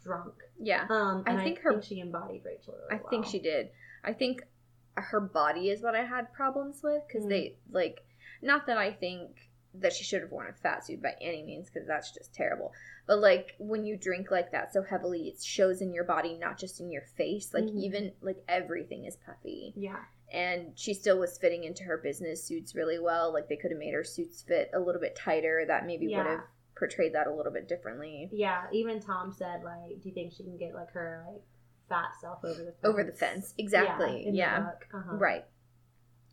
drunk. 0.03 0.35
Yeah. 0.61 0.87
Um, 0.89 1.25
I 1.27 1.43
think 1.43 1.59
I 1.59 1.63
her- 1.63 1.73
think 1.73 1.85
she 1.85 2.01
embodied 2.01 2.43
Rachel. 2.45 2.75
Really 2.89 3.01
I 3.05 3.09
think 3.11 3.27
she 3.27 3.39
did. 3.41 3.71
I 4.05 4.13
think 4.13 4.43
her 4.97 5.21
body 5.21 5.71
is 5.71 5.83
what 5.83 5.97
I 5.97 6.05
had 6.05 6.33
problems 6.33 6.81
with 6.85 7.03
because 7.09 7.27
Mm. 7.27 7.31
they 7.31 7.57
like 7.73 8.05
not 8.43 8.67
that 8.69 8.79
I 8.79 8.93
think 8.93 9.31
that 9.81 9.93
she 9.93 10.05
should 10.05 10.23
have 10.23 10.31
worn 10.31 10.49
a 10.49 10.53
fat 10.53 10.87
suit 10.87 11.03
by 11.03 11.15
any 11.21 11.43
means 11.43 11.69
because 11.69 11.87
that's 11.89 12.13
just 12.13 12.33
terrible. 12.35 12.73
But 13.07 13.19
like 13.19 13.55
when 13.59 13.85
you 13.85 13.97
drink 13.97 14.31
like 14.31 14.53
that 14.53 14.73
so 14.73 14.83
heavily, 14.83 15.29
it 15.29 15.43
shows 15.43 15.81
in 15.81 15.93
your 15.93 16.05
body, 16.05 16.35
not 16.39 16.59
just 16.59 16.81
in 16.81 16.91
your 16.91 17.03
face. 17.17 17.53
Like 17.53 17.65
Mhm. 17.65 17.83
even 17.83 18.13
like 18.21 18.43
everything 18.49 19.05
is 19.05 19.17
puffy. 19.17 19.73
Yeah. 19.77 20.05
And 20.33 20.79
she 20.79 20.95
still 20.95 21.19
was 21.19 21.39
fitting 21.39 21.65
into 21.65 21.85
her 21.85 21.99
business 21.99 22.43
suits 22.45 22.75
really 22.75 22.99
well. 22.99 23.33
Like 23.33 23.49
they 23.49 23.57
could 23.57 23.71
have 23.73 23.79
made 23.79 23.95
her 23.95 24.05
suits 24.05 24.43
fit 24.43 24.71
a 24.75 24.79
little 24.81 25.01
bit 25.01 25.17
tighter. 25.17 25.65
That 25.67 25.87
maybe 25.87 26.07
would 26.09 26.27
have 26.27 26.45
portrayed 26.77 27.15
that 27.15 27.27
a 27.27 27.33
little 27.35 27.53
bit 27.53 27.69
differently. 27.69 28.29
Yeah. 28.33 28.67
Even 28.73 29.01
Tom 29.01 29.33
said, 29.33 29.63
like, 29.65 30.01
do 30.01 30.09
you 30.09 30.15
think 30.15 30.33
she 30.33 30.43
can 30.45 30.57
get 30.57 30.75
like 30.75 30.91
her 30.93 31.25
like 31.29 31.43
fat 31.89 32.11
self 32.21 32.45
over 32.45 32.59
the 32.65 32.73
fence? 32.73 32.85
Over 32.85 33.05
the 33.05 33.13
fence, 33.13 33.55
exactly. 33.59 34.29
Yeah. 34.33 34.61
Book. 34.61 34.89
Uh-huh. 34.95 35.17
Right. 35.17 35.45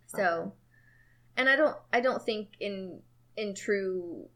So, 0.08 0.24
Okay. 0.24 0.52
and 1.38 1.50
I 1.50 1.56
don't, 1.56 1.78
I 1.94 2.02
don't 2.02 2.22
think 2.24 2.50
in 2.60 3.02
in 3.38 3.54
true, 3.56 4.28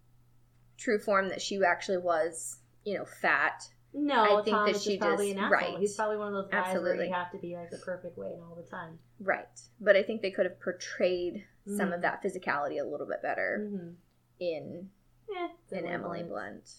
true 0.78 1.00
form 1.00 1.30
that 1.30 1.42
she 1.42 1.60
actually 1.64 1.98
was, 1.98 2.58
you 2.84 2.98
know, 2.98 3.06
fat. 3.06 3.64
No, 3.94 4.40
I 4.40 4.44
think 4.44 4.56
Tom 4.58 4.66
that 4.72 4.82
she 4.82 4.98
just 4.98 5.02
probably 5.02 5.34
just- 5.34 5.52
right. 5.52 5.78
He's 5.80 5.96
probably 5.96 6.18
one 6.18 6.28
of 6.28 6.34
those 6.34 6.52
guys 6.52 6.64
where 6.66 6.76
Absolutely. 6.76 7.08
you 7.08 7.14
have 7.14 7.32
to 7.32 7.38
be 7.38 7.56
like 7.56 7.70
the 7.70 7.78
perfect 7.78 8.18
weight 8.18 8.36
all 8.42 8.56
the 8.56 8.70
time. 8.70 9.00
Right. 9.22 9.48
But 9.80 9.96
I 9.96 10.04
think 10.04 10.22
they 10.22 10.32
could 10.32 10.46
have 10.46 10.60
portrayed 10.60 11.46
some 11.66 11.90
Mhm. 11.92 11.96
of 11.96 12.02
that 12.02 12.22
physicality 12.22 12.82
a 12.82 12.84
little 12.86 13.08
bit 13.08 13.22
better 13.22 13.60
Mm-hmm. 13.64 13.90
in 14.40 14.90
Yeah. 15.30 15.48
in 15.72 15.86
Emily 15.86 16.24
Blunt. 16.24 16.70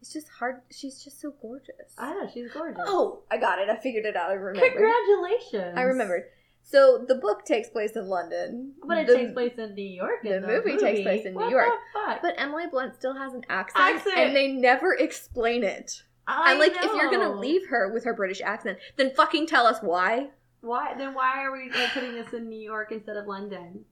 It's 0.00 0.12
just 0.12 0.28
hard. 0.28 0.60
She's 0.70 1.02
just 1.02 1.20
so 1.20 1.32
gorgeous. 1.32 1.94
I 1.98 2.12
know 2.14 2.28
she's 2.32 2.52
gorgeous. 2.52 2.84
Oh, 2.86 3.22
I 3.30 3.36
got 3.38 3.58
it. 3.58 3.68
I 3.68 3.76
figured 3.76 4.04
it 4.04 4.16
out. 4.16 4.30
I 4.30 4.34
remembered. 4.34 4.72
congratulations! 4.72 5.76
I 5.76 5.82
remembered. 5.82 6.24
So 6.66 7.04
the 7.06 7.14
book 7.16 7.44
takes 7.44 7.68
place 7.68 7.94
in 7.94 8.08
London, 8.08 8.74
But 8.86 8.96
it 8.98 9.06
The- 9.06 9.14
takes 9.16 9.32
place 9.32 9.58
in 9.58 9.74
New 9.74 9.82
York. 9.88 10.24
in 10.24 10.40
the 10.40 10.46
movie 10.46 10.76
takes 10.78 11.02
place 11.02 11.24
in 11.26 11.34
New 11.34 11.50
York. 11.50 11.68
The 11.68 11.98
fuck? 12.00 12.22
But 12.22 12.34
Emily 12.38 12.66
Blunt 12.66 12.94
still 12.94 13.14
has 13.14 13.34
an 13.34 13.44
accent, 13.50 13.84
Accent. 13.96 14.16
and 14.18 14.34
they 14.36 14.48
never 14.48 14.94
explain 14.94 15.62
it. 15.62 16.02
I 16.26 16.52
and 16.52 16.58
like, 16.60 16.72
if 16.74 16.92
you're 16.94 17.10
gonna 17.10 17.38
leave 17.38 17.66
her 17.68 17.92
with 17.92 18.04
her 18.04 18.14
British 18.14 18.40
accent, 18.40 18.78
then 18.96 19.10
fucking 19.14 19.46
tell 19.46 19.66
us 19.66 19.80
why. 19.82 20.30
why 20.62 20.94
then 20.96 21.12
why 21.12 21.44
are 21.44 21.52
we 21.52 21.70
like, 21.70 21.90
putting 21.90 22.12
this 22.12 22.32
in 22.32 22.48
New 22.48 22.58
York 22.60 22.90
instead 22.90 23.18
of 23.18 23.26
London? 23.26 23.84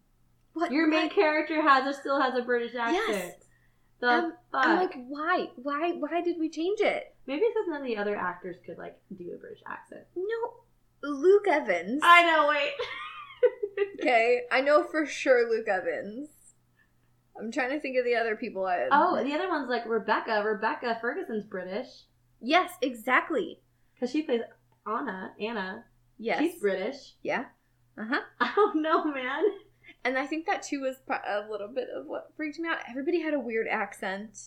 What 0.55 0.73
Your 0.73 0.87
main 0.87 1.05
what? 1.09 1.13
character 1.15 1.61
has 1.61 1.87
a, 1.87 1.99
still 1.99 2.19
has 2.21 2.35
a 2.35 2.41
British 2.43 2.75
accent. 2.75 3.05
Yes. 3.09 3.35
The 4.01 4.07
I'm- 4.07 4.33
fuck? 4.51 4.67
I'm 4.67 4.77
like, 4.79 4.95
why? 5.09 5.51
Why? 5.57 5.93
Why 5.93 6.23
did 6.23 6.39
we 6.39 6.49
change 6.49 6.81
it? 6.81 7.15
Maybe 7.27 7.43
it's 7.43 7.55
because 7.55 7.69
none 7.69 7.83
of 7.83 7.87
the 7.87 7.99
other 7.99 8.17
actors 8.17 8.57
could 8.65 8.79
like 8.79 8.99
do 9.15 9.31
a 9.35 9.39
British 9.39 9.63
accent. 9.67 10.05
No, 10.17 10.55
Luke 11.03 11.47
Evans. 11.49 12.01
I 12.05 12.25
know. 12.25 12.49
Wait. 12.49 12.73
Okay, 13.99 14.43
I 14.53 14.61
know 14.61 14.85
for 14.85 15.07
sure 15.07 15.49
Luke 15.51 15.67
Evans. 15.67 16.29
I'm 17.39 17.51
trying 17.51 17.71
to 17.71 17.81
think 17.81 17.97
of 17.97 18.05
the 18.05 18.15
other 18.15 18.37
people. 18.37 18.67
I 18.67 18.87
Oh, 18.93 19.23
the 19.25 19.33
other 19.35 19.49
one's 19.49 19.69
like 19.71 19.87
Rebecca. 19.89 20.43
Rebecca 20.45 20.99
Ferguson's 21.01 21.47
British 21.47 21.87
yes, 22.41 22.71
exactly. 22.83 23.61
because 23.95 24.11
she 24.11 24.23
plays 24.23 24.43
Anna. 24.87 25.33
Anna. 25.41 25.85
Yes, 26.19 26.41
She's 26.41 26.61
British. 26.61 27.15
yeah, 27.23 27.47
uh 27.99 28.05
huh. 28.09 28.21
I 28.41 28.53
don't 28.55 28.83
know, 28.83 29.05
man. 29.05 29.43
And 30.05 30.19
I 30.19 30.27
think 30.27 30.47
that 30.47 30.63
too 30.63 30.81
was 30.83 30.97
a 31.09 31.51
little 31.51 31.69
bit 31.69 31.89
of 31.97 32.07
what 32.07 32.33
freaked 32.37 32.59
me 32.59 32.69
out. 32.69 32.79
Everybody 32.91 33.21
had 33.21 33.35
a 33.35 33.41
weird 33.41 33.67
accent. 33.69 34.39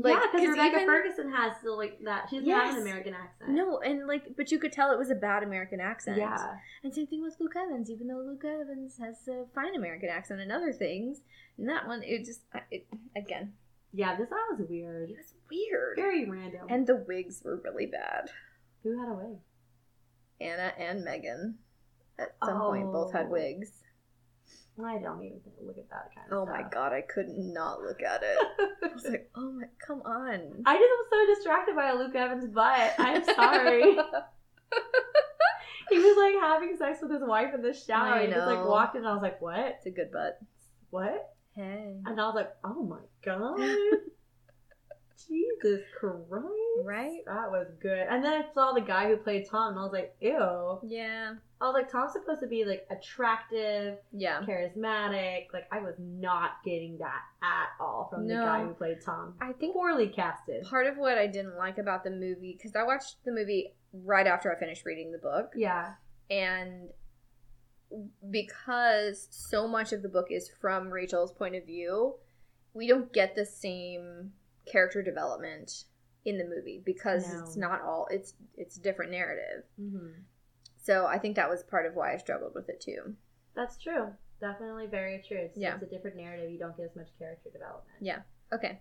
Like, 0.00 0.14
yeah, 0.14 0.26
because 0.32 0.48
Rebecca 0.48 0.76
even- 0.76 0.86
Ferguson 0.86 1.32
has 1.32 1.56
still 1.58 1.76
like 1.76 1.98
that. 2.04 2.28
She 2.30 2.36
doesn't 2.38 2.50
have 2.52 2.76
an 2.76 2.82
American 2.82 3.14
accent. 3.14 3.50
No, 3.50 3.78
and 3.80 4.06
like, 4.06 4.36
but 4.36 4.52
you 4.52 4.58
could 4.60 4.72
tell 4.72 4.92
it 4.92 4.98
was 4.98 5.10
a 5.10 5.14
bad 5.16 5.42
American 5.42 5.80
accent. 5.80 6.18
Yeah. 6.18 6.54
And 6.84 6.94
same 6.94 7.06
thing 7.08 7.22
with 7.22 7.36
Luke 7.40 7.54
Evans, 7.56 7.90
even 7.90 8.06
though 8.06 8.22
Luke 8.24 8.44
Evans 8.44 8.96
has 8.98 9.26
a 9.26 9.44
fine 9.54 9.74
American 9.74 10.08
accent 10.08 10.40
and 10.40 10.52
other 10.52 10.72
things. 10.72 11.20
And 11.56 11.68
that 11.68 11.88
one, 11.88 12.02
it 12.04 12.24
just, 12.24 12.42
it, 12.70 12.86
again, 13.16 13.54
Yeah, 13.92 14.16
this 14.16 14.30
one 14.30 14.40
was 14.58 14.68
weird. 14.68 15.10
it 15.10 15.16
was 15.16 15.34
weird. 15.50 15.96
Very 15.96 16.28
random. 16.30 16.66
And 16.70 16.86
the 16.86 17.04
wigs 17.08 17.42
were 17.44 17.56
really 17.56 17.86
bad. 17.86 18.30
who 18.84 18.96
had 19.00 19.08
a 19.08 19.14
wig? 19.14 19.38
Anna 20.40 20.72
and 20.78 21.02
Megan, 21.04 21.58
at 22.18 22.36
some 22.44 22.60
point, 22.60 22.92
both 22.92 23.12
had 23.12 23.26
Oh. 23.26 23.30
wigs. 23.30 23.82
I 24.84 24.98
don't 24.98 25.22
even 25.24 25.40
think- 25.40 25.56
look 25.60 25.78
at 25.78 25.88
that 25.90 26.10
kind 26.14 26.28
oh 26.30 26.42
of 26.42 26.48
Oh 26.48 26.52
stuff. 26.52 26.62
my 26.64 26.68
god, 26.70 26.92
I 26.92 27.00
could 27.02 27.28
not 27.28 27.82
look 27.82 28.00
at 28.02 28.22
it. 28.22 28.38
I 28.84 28.88
was 28.94 29.04
like, 29.04 29.28
oh 29.34 29.50
my, 29.52 29.66
come 29.84 30.00
on. 30.02 30.62
I 30.66 30.76
just 30.76 30.92
am 30.92 31.04
so 31.10 31.26
distracted 31.34 31.74
by 31.76 31.92
Luke 31.92 32.14
Evans' 32.14 32.46
butt. 32.48 32.94
I'm 32.98 33.24
sorry. 33.24 33.82
he 35.90 35.98
was 35.98 36.16
like 36.16 36.34
having 36.40 36.76
sex 36.76 37.00
with 37.02 37.10
his 37.10 37.22
wife 37.26 37.52
in 37.54 37.62
the 37.62 37.72
shower. 37.74 38.14
I 38.14 38.26
He 38.26 38.32
just 38.32 38.46
like 38.46 38.64
walked 38.64 38.94
in 38.94 39.00
and 39.02 39.08
I 39.08 39.14
was 39.14 39.22
like, 39.22 39.40
What? 39.40 39.58
it's 39.58 39.86
a 39.86 39.90
good 39.90 40.12
butt. 40.12 40.38
What? 40.90 41.34
Hey. 41.56 41.96
And 42.06 42.20
I 42.20 42.26
was 42.26 42.34
like, 42.36 42.50
Oh 42.64 42.84
my 42.84 43.00
god. 43.24 43.58
Jesus 45.26 45.80
Christ. 45.98 46.44
Right? 46.84 47.20
That 47.26 47.50
was 47.50 47.66
good. 47.82 48.06
And 48.08 48.24
then 48.24 48.32
I 48.32 48.44
saw 48.54 48.72
the 48.72 48.80
guy 48.80 49.08
who 49.08 49.16
played 49.16 49.46
Tom 49.50 49.70
and 49.72 49.78
I 49.78 49.82
was 49.82 49.92
like, 49.92 50.14
Ew. 50.20 50.78
Yeah. 50.84 51.34
I 51.60 51.64
was 51.66 51.74
like, 51.74 51.90
Tom's 51.90 52.12
supposed 52.12 52.40
to 52.40 52.46
be 52.46 52.64
like 52.64 52.86
attractive, 52.90 53.98
Yeah. 54.12 54.42
charismatic. 54.42 55.46
Like 55.52 55.66
I 55.72 55.80
was 55.80 55.94
not 55.98 56.62
getting 56.64 56.98
that 56.98 57.22
at 57.42 57.68
all 57.80 58.08
from 58.12 58.28
the 58.28 58.34
guy 58.34 58.62
who 58.64 58.74
played 58.74 58.98
Tom. 59.04 59.34
I 59.40 59.52
think 59.52 59.74
Poorly 59.74 60.08
casted. 60.08 60.64
part 60.64 60.86
of 60.86 60.96
what 60.98 61.18
I 61.18 61.26
didn't 61.26 61.56
like 61.56 61.78
about 61.78 62.04
the 62.04 62.10
movie, 62.10 62.54
because 62.56 62.76
I 62.76 62.84
watched 62.84 63.16
the 63.24 63.32
movie 63.32 63.74
right 63.92 64.26
after 64.26 64.54
I 64.54 64.58
finished 64.58 64.84
reading 64.84 65.10
the 65.10 65.18
book, 65.18 65.52
Yeah. 65.56 65.94
and 66.30 66.90
because 68.30 69.28
so 69.30 69.66
much 69.66 69.92
of 69.92 70.02
the 70.02 70.08
book 70.08 70.26
is 70.30 70.48
from 70.60 70.90
Rachel's 70.90 71.32
point 71.32 71.54
of 71.56 71.64
view, 71.64 72.14
we 72.74 72.86
don't 72.86 73.12
get 73.12 73.34
the 73.34 73.46
same 73.46 74.32
character 74.70 75.02
development 75.02 75.84
in 76.24 76.36
the 76.36 76.44
movie 76.44 76.82
because 76.84 77.32
No. 77.32 77.40
it's 77.40 77.56
not 77.56 77.80
all 77.82 78.06
it's 78.10 78.34
it's 78.56 78.76
a 78.76 78.80
different 78.82 79.10
narrative. 79.12 79.64
Mm-hmm. 79.80 80.20
So 80.88 81.04
I 81.04 81.18
think 81.18 81.36
that 81.36 81.50
was 81.50 81.62
part 81.64 81.84
of 81.84 81.94
why 81.94 82.14
I 82.14 82.16
struggled 82.16 82.52
with 82.54 82.70
it 82.70 82.80
too. 82.80 83.14
That's 83.54 83.76
true. 83.76 84.06
Definitely 84.40 84.86
very 84.86 85.22
true. 85.28 85.36
It's, 85.36 85.58
Yeah. 85.58 85.74
it's 85.74 85.82
a 85.82 85.86
different 85.86 86.16
narrative. 86.16 86.50
You 86.50 86.58
don't 86.58 86.74
get 86.78 86.86
as 86.86 86.96
much 86.96 87.08
character 87.18 87.50
development. 87.52 87.98
Yeah. 88.00 88.20
Okay. 88.54 88.80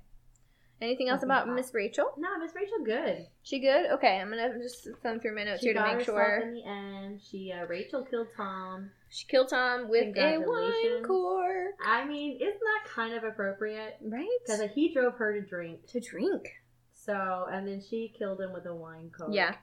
Anything 0.80 1.10
else 1.10 1.24
about. 1.24 1.50
Miss 1.50 1.74
Rachel? 1.74 2.06
No, 2.18 2.38
Miss 2.38 2.56
Rachel, 2.56 2.78
good. 2.86 3.28
She 3.42 3.60
good? 3.60 3.88
Okay, 3.92 4.20
I'm 4.22 4.30
gonna 4.30 4.58
just 4.62 4.88
thumb 5.04 5.20
through 5.20 5.36
my 5.36 5.44
notes 5.44 5.60
She 5.60 5.68
here 5.68 5.74
to 5.74 5.96
make 5.96 6.06
sure. 6.06 6.40
in 6.46 6.54
the 6.54 6.64
end. 6.66 7.20
She 7.22 7.52
uh, 7.52 7.66
Rachel 7.66 8.06
killed 8.06 8.28
Tom. 8.38 8.90
She 9.10 9.26
killed 9.28 9.50
Tom 9.50 9.90
with 9.90 10.16
a 10.16 10.38
wine 10.38 11.04
cork. 11.04 11.76
I 11.86 12.06
mean, 12.06 12.38
isn't 12.40 12.60
that 12.62 12.90
kind 12.90 13.14
of 13.16 13.26
appropriate? 13.26 13.98
Right? 14.02 14.28
Because 14.46 14.62
he 14.74 14.94
drove 14.94 15.16
her 15.16 15.34
to 15.34 15.42
drink. 15.46 15.88
to 15.88 16.00
drink. 16.00 16.48
So, 16.94 17.48
and 17.52 17.68
then 17.68 17.82
she 17.82 18.14
killed 18.18 18.40
him 18.40 18.54
with 18.54 18.66
a 18.66 18.76
wine 18.76 19.10
coke. 19.18 19.30
Yeah. 19.32 19.56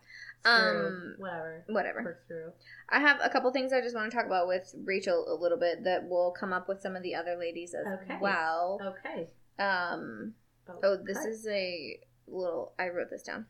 Um, 0.45 1.15
whatever. 1.19 1.65
Whatever. 1.69 2.19
I 2.91 3.01
have 3.01 3.19
a 3.23 3.31
couple 3.31 3.51
things 3.53 3.73
I 3.73 3.81
just 3.81 3.95
want 3.95 4.11
to 4.11 4.17
talk 4.17 4.27
about 4.27 4.47
with 4.47 4.75
Rachel 4.85 5.25
a 5.29 5.35
little 5.41 5.59
bit 5.59 5.85
that 5.85 6.09
will 6.09 6.33
come 6.39 6.53
up 6.53 6.69
with 6.69 6.81
some 6.81 6.97
of 6.97 7.03
the 7.03 7.15
other 7.15 7.37
ladies 7.39 7.75
as 7.75 7.87
Okay. 8.03 8.19
well. 8.21 8.79
Okay. 8.83 9.31
Um. 9.59 10.35
Oh, 10.83 10.97
this 11.03 11.19
is 11.25 11.47
a 11.47 11.99
little. 12.27 12.73
I 12.79 12.89
wrote 12.89 13.11
this 13.11 13.23
down. 13.23 13.47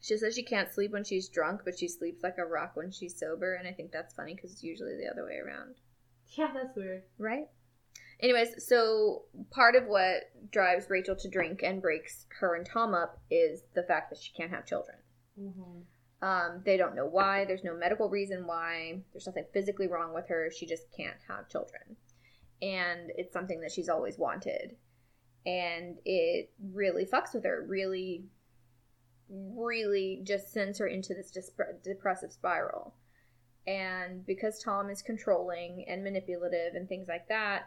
She 0.00 0.16
says 0.16 0.34
she 0.34 0.42
can't 0.42 0.70
sleep 0.72 0.92
when 0.92 1.04
she's 1.04 1.28
drunk, 1.28 1.62
but 1.64 1.78
she 1.78 1.88
sleeps 1.88 2.22
like 2.22 2.36
a 2.38 2.44
rock 2.44 2.72
when 2.76 2.90
she's 2.90 3.18
sober, 3.18 3.54
and 3.54 3.66
I 3.66 3.72
think 3.72 3.90
that's 3.90 4.12
funny 4.14 4.34
because 4.34 4.52
it's 4.52 4.62
usually 4.62 4.96
the 4.96 5.10
other 5.10 5.24
way 5.24 5.38
around, 5.38 5.76
Yeah, 6.36 6.50
that's 6.52 6.76
weird. 6.76 7.04
right? 7.16 7.46
Anyways, 8.20 8.66
so 8.66 9.22
part 9.50 9.74
of 9.76 9.86
what 9.86 10.24
drives 10.52 10.90
Rachel 10.90 11.16
to 11.16 11.28
drink 11.28 11.62
and 11.62 11.80
breaks 11.80 12.26
her 12.40 12.54
and 12.54 12.66
Tom 12.66 12.94
up 12.94 13.18
is 13.30 13.62
the 13.74 13.82
fact 13.82 14.10
that 14.10 14.18
she 14.22 14.32
can't 14.34 14.50
have 14.50 14.66
children. 14.66 14.98
Mm-hmm. 15.40 16.26
Um, 16.26 16.62
they 16.64 16.76
don't 16.76 16.96
know 16.96 17.06
why. 17.06 17.44
There's 17.44 17.64
no 17.64 17.76
medical 17.76 18.08
reason 18.08 18.46
why. 18.46 19.00
There's 19.12 19.26
nothing 19.26 19.44
physically 19.52 19.88
wrong 19.88 20.14
with 20.14 20.28
her. 20.28 20.50
She 20.50 20.66
just 20.66 20.84
can't 20.96 21.18
have 21.28 21.48
children. 21.48 21.96
And 22.62 23.10
it's 23.16 23.32
something 23.32 23.60
that 23.60 23.72
she's 23.72 23.88
always 23.88 24.18
wanted. 24.18 24.76
And 25.44 25.98
it 26.04 26.50
really 26.72 27.04
fucks 27.04 27.34
with 27.34 27.44
her. 27.44 27.66
Really, 27.68 28.24
really 29.28 30.22
just 30.24 30.50
sends 30.52 30.78
her 30.78 30.86
into 30.86 31.12
this 31.12 31.30
dis- 31.30 31.50
depressive 31.82 32.32
spiral. 32.32 32.94
And 33.66 34.24
because 34.24 34.62
Tom 34.62 34.88
is 34.88 35.02
controlling 35.02 35.84
and 35.88 36.04
manipulative 36.04 36.74
and 36.74 36.88
things 36.88 37.08
like 37.08 37.28
that, 37.28 37.64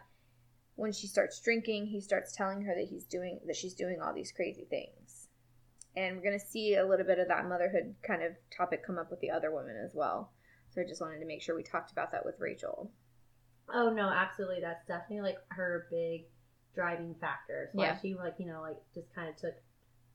when 0.74 0.92
she 0.92 1.06
starts 1.06 1.40
drinking, 1.40 1.86
he 1.86 2.00
starts 2.00 2.34
telling 2.34 2.62
her 2.62 2.74
that 2.74 2.88
he's 2.88 3.04
doing 3.04 3.40
that 3.46 3.56
she's 3.56 3.74
doing 3.74 4.00
all 4.00 4.14
these 4.14 4.30
crazy 4.30 4.64
things 4.70 5.07
and 5.98 6.16
we're 6.16 6.22
going 6.22 6.38
to 6.38 6.46
see 6.46 6.76
a 6.76 6.86
little 6.86 7.04
bit 7.06 7.18
of 7.18 7.28
that 7.28 7.46
motherhood 7.48 7.94
kind 8.06 8.22
of 8.22 8.32
topic 8.56 8.86
come 8.86 8.98
up 8.98 9.10
with 9.10 9.20
the 9.20 9.30
other 9.30 9.50
women 9.54 9.76
as 9.84 9.92
well. 9.94 10.32
So 10.70 10.80
I 10.80 10.84
just 10.84 11.00
wanted 11.00 11.18
to 11.20 11.26
make 11.26 11.42
sure 11.42 11.56
we 11.56 11.62
talked 11.64 11.90
about 11.90 12.12
that 12.12 12.24
with 12.24 12.36
Rachel. 12.38 12.90
Oh 13.72 13.90
no, 13.90 14.08
absolutely. 14.08 14.60
That's 14.60 14.86
definitely 14.86 15.22
like 15.30 15.38
her 15.48 15.86
big 15.90 16.26
driving 16.74 17.14
factor. 17.20 17.70
So 17.74 17.82
Yeah. 17.82 17.98
she 17.98 18.14
like 18.14 18.34
you 18.38 18.46
know 18.46 18.60
like 18.60 18.76
just 18.94 19.12
kind 19.14 19.28
of 19.28 19.36
took 19.36 19.54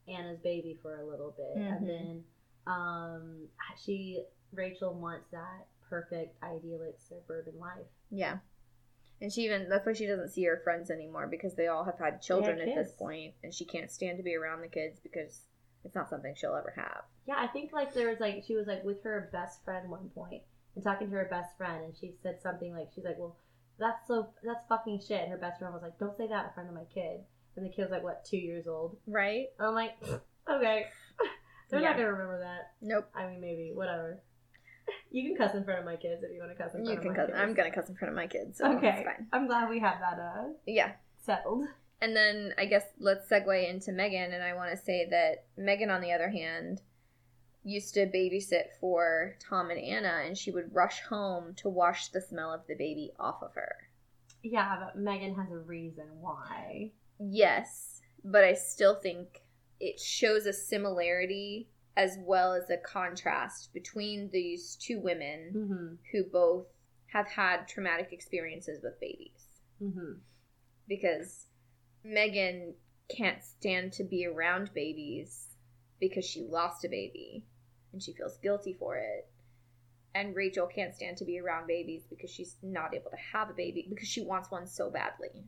Anna's 0.07 0.39
baby 0.39 0.79
for 0.81 0.99
a 1.01 1.05
little 1.05 1.31
bit, 1.37 1.57
Mhm. 1.57 1.77
and 1.77 1.89
then 1.89 2.23
um, 2.65 3.47
she 3.77 4.23
Rachel 4.53 4.93
wants 4.93 5.29
that 5.31 5.67
perfect, 5.89 6.41
idyllic 6.43 6.99
suburban 6.99 7.59
life. 7.59 7.85
Yeah. 8.09 8.37
And 9.21 9.31
she 9.31 9.41
even 9.45 9.69
that's 9.69 9.85
why 9.85 9.93
she 9.93 10.05
doesn't 10.07 10.29
see 10.29 10.43
her 10.45 10.61
friends 10.63 10.89
anymore 10.89 11.27
because 11.27 11.55
they 11.55 11.67
all 11.67 11.83
have 11.83 11.99
had 11.99 12.21
children 12.21 12.59
at 12.59 12.73
this 12.75 12.93
point, 12.93 13.33
and 13.43 13.53
she 13.53 13.65
can't 13.65 13.91
stand 13.91 14.17
to 14.17 14.23
be 14.23 14.35
around 14.35 14.61
the 14.61 14.67
kids 14.67 14.99
because 14.99 15.47
it's 15.85 15.95
not 15.95 16.09
something 16.09 16.33
she'll 16.35 16.55
ever 16.55 16.73
have. 16.75 17.03
Yeah, 17.27 17.35
I 17.37 17.47
think 17.47 17.71
like 17.73 17.93
there 17.93 18.09
was 18.09 18.19
like 18.19 18.43
she 18.45 18.55
was 18.55 18.67
like 18.67 18.83
with 18.83 19.03
her 19.03 19.29
best 19.31 19.63
friend 19.63 19.89
one 19.89 20.09
point 20.15 20.43
and 20.75 20.83
talking 20.83 21.09
to 21.09 21.15
her 21.15 21.27
best 21.29 21.55
friend, 21.57 21.83
and 21.83 21.95
she 21.95 22.15
said 22.23 22.41
something 22.41 22.73
like 22.73 22.89
she's 22.93 23.05
like, 23.05 23.17
"Well, 23.19 23.37
that's 23.79 24.07
so 24.07 24.29
that's 24.43 24.65
fucking 24.67 24.99
shit." 25.07 25.21
And 25.21 25.31
her 25.31 25.37
best 25.37 25.59
friend 25.59 25.73
was 25.73 25.83
like, 25.83 25.97
"Don't 25.99 26.15
say 26.17 26.27
that 26.27 26.45
in 26.47 26.53
front 26.53 26.69
of 26.69 26.75
my 26.75 26.85
kid." 26.93 27.21
And 27.55 27.65
the 27.65 27.69
kid 27.69 27.83
was 27.83 27.91
like, 27.91 28.03
"What, 28.03 28.25
two 28.25 28.37
years 28.37 28.67
old?" 28.67 28.97
Right? 29.07 29.47
I'm 29.59 29.73
like, 29.75 29.91
"Okay, 30.49 30.85
they're 31.69 31.79
Yeah. 31.79 31.89
not 31.89 31.97
gonna 31.97 32.11
remember 32.11 32.39
that." 32.39 32.71
Nope. 32.81 33.09
I 33.15 33.27
mean, 33.27 33.41
maybe 33.41 33.71
whatever. 33.73 34.19
You 35.11 35.23
can 35.29 35.37
cuss 35.37 35.55
in 35.55 35.63
front 35.63 35.79
of 35.79 35.85
my 35.85 35.95
kids 35.95 36.23
if 36.23 36.31
you 36.33 36.39
want 36.39 36.51
to 36.51 36.61
cuss 36.61 36.73
in 36.73 36.83
front 36.83 36.87
You 36.89 36.95
of 36.97 37.01
can 37.03 37.11
my 37.11 37.15
cuss. 37.15 37.27
kids. 37.27 37.37
I'm 37.39 37.53
gonna 37.53 37.71
cuss 37.71 37.87
in 37.89 37.95
front 37.95 38.09
of 38.11 38.15
my 38.17 38.27
kids, 38.27 38.57
so 38.57 38.73
Okay, 38.77 38.89
it's 38.97 39.05
fine. 39.05 39.27
I'm 39.31 39.45
glad 39.47 39.69
we 39.69 39.79
have 39.79 39.99
that 39.99 40.19
uh 40.19 40.43
Yeah. 40.65 40.91
settled. 41.21 41.65
And 42.03 42.13
then 42.13 42.53
I 42.57 42.65
guess 42.65 42.83
let's 42.99 43.29
segue 43.29 43.69
into 43.69 43.93
Megan, 43.93 44.33
and 44.33 44.43
I 44.43 44.55
want 44.55 44.71
to 44.71 44.77
say 44.85 45.07
that 45.09 45.45
Megan, 45.55 45.89
on 45.89 46.01
the 46.01 46.11
other 46.11 46.29
hand, 46.29 46.81
used 47.63 47.93
to 47.93 48.05
babysit 48.07 48.75
for 48.81 49.37
Tom 49.39 49.69
and 49.69 49.79
Anna, 49.79 50.21
and 50.25 50.37
she 50.37 50.51
would 50.51 50.75
rush 50.75 50.99
home 50.99 51.53
to 51.55 51.69
wash 51.69 52.09
the 52.09 52.19
smell 52.19 52.51
of 52.53 52.67
the 52.67 52.75
baby 52.75 53.13
off 53.17 53.41
of 53.41 53.53
her. 53.53 53.87
Yeah, 54.43 54.79
but 54.83 55.01
Megan 55.01 55.33
has 55.35 55.49
a 55.49 55.57
reason 55.57 56.03
why. 56.19 56.91
Yes, 57.21 58.01
but 58.25 58.43
I 58.43 58.53
still 58.53 58.95
think 58.95 59.41
it 59.79 59.97
shows 59.97 60.45
a 60.45 60.51
similarity 60.51 61.69
as 61.95 62.17
well 62.19 62.53
as 62.53 62.69
a 62.69 62.75
contrast 62.75 63.73
between 63.73 64.29
these 64.33 64.75
two 64.75 64.99
women 64.99 65.53
Mm-hmm. 65.55 65.93
who 66.11 66.25
both 66.25 66.65
have 67.13 67.27
had 67.27 67.65
traumatic 67.69 68.09
experiences 68.11 68.83
with 68.83 68.99
babies. 68.99 69.61
Mm-hmm. 69.81 70.13
Because 70.89 71.45
Megan 72.03 72.73
can't 73.09 73.43
stand 73.43 73.93
to 73.93 74.03
be 74.03 74.25
around 74.25 74.73
babies 74.73 75.47
because 75.99 76.25
she 76.25 76.41
lost 76.41 76.83
a 76.85 76.89
baby 76.89 77.45
and 77.91 78.01
she 78.01 78.13
feels 78.13 78.37
guilty 78.37 78.73
for 78.73 78.97
it. 78.97 79.27
And 80.15 80.35
Rachel 80.35 80.67
can't 80.67 80.93
stand 80.93 81.17
to 81.17 81.25
be 81.25 81.39
around 81.39 81.67
babies 81.67 82.03
because 82.09 82.29
she's 82.29 82.55
not 82.61 82.93
able 82.93 83.09
to 83.09 83.17
have 83.33 83.49
a 83.49 83.53
baby 83.53 83.87
because 83.89 84.07
she 84.07 84.21
wants 84.21 84.51
one 84.51 84.67
so 84.67 84.89
badly. 84.91 85.45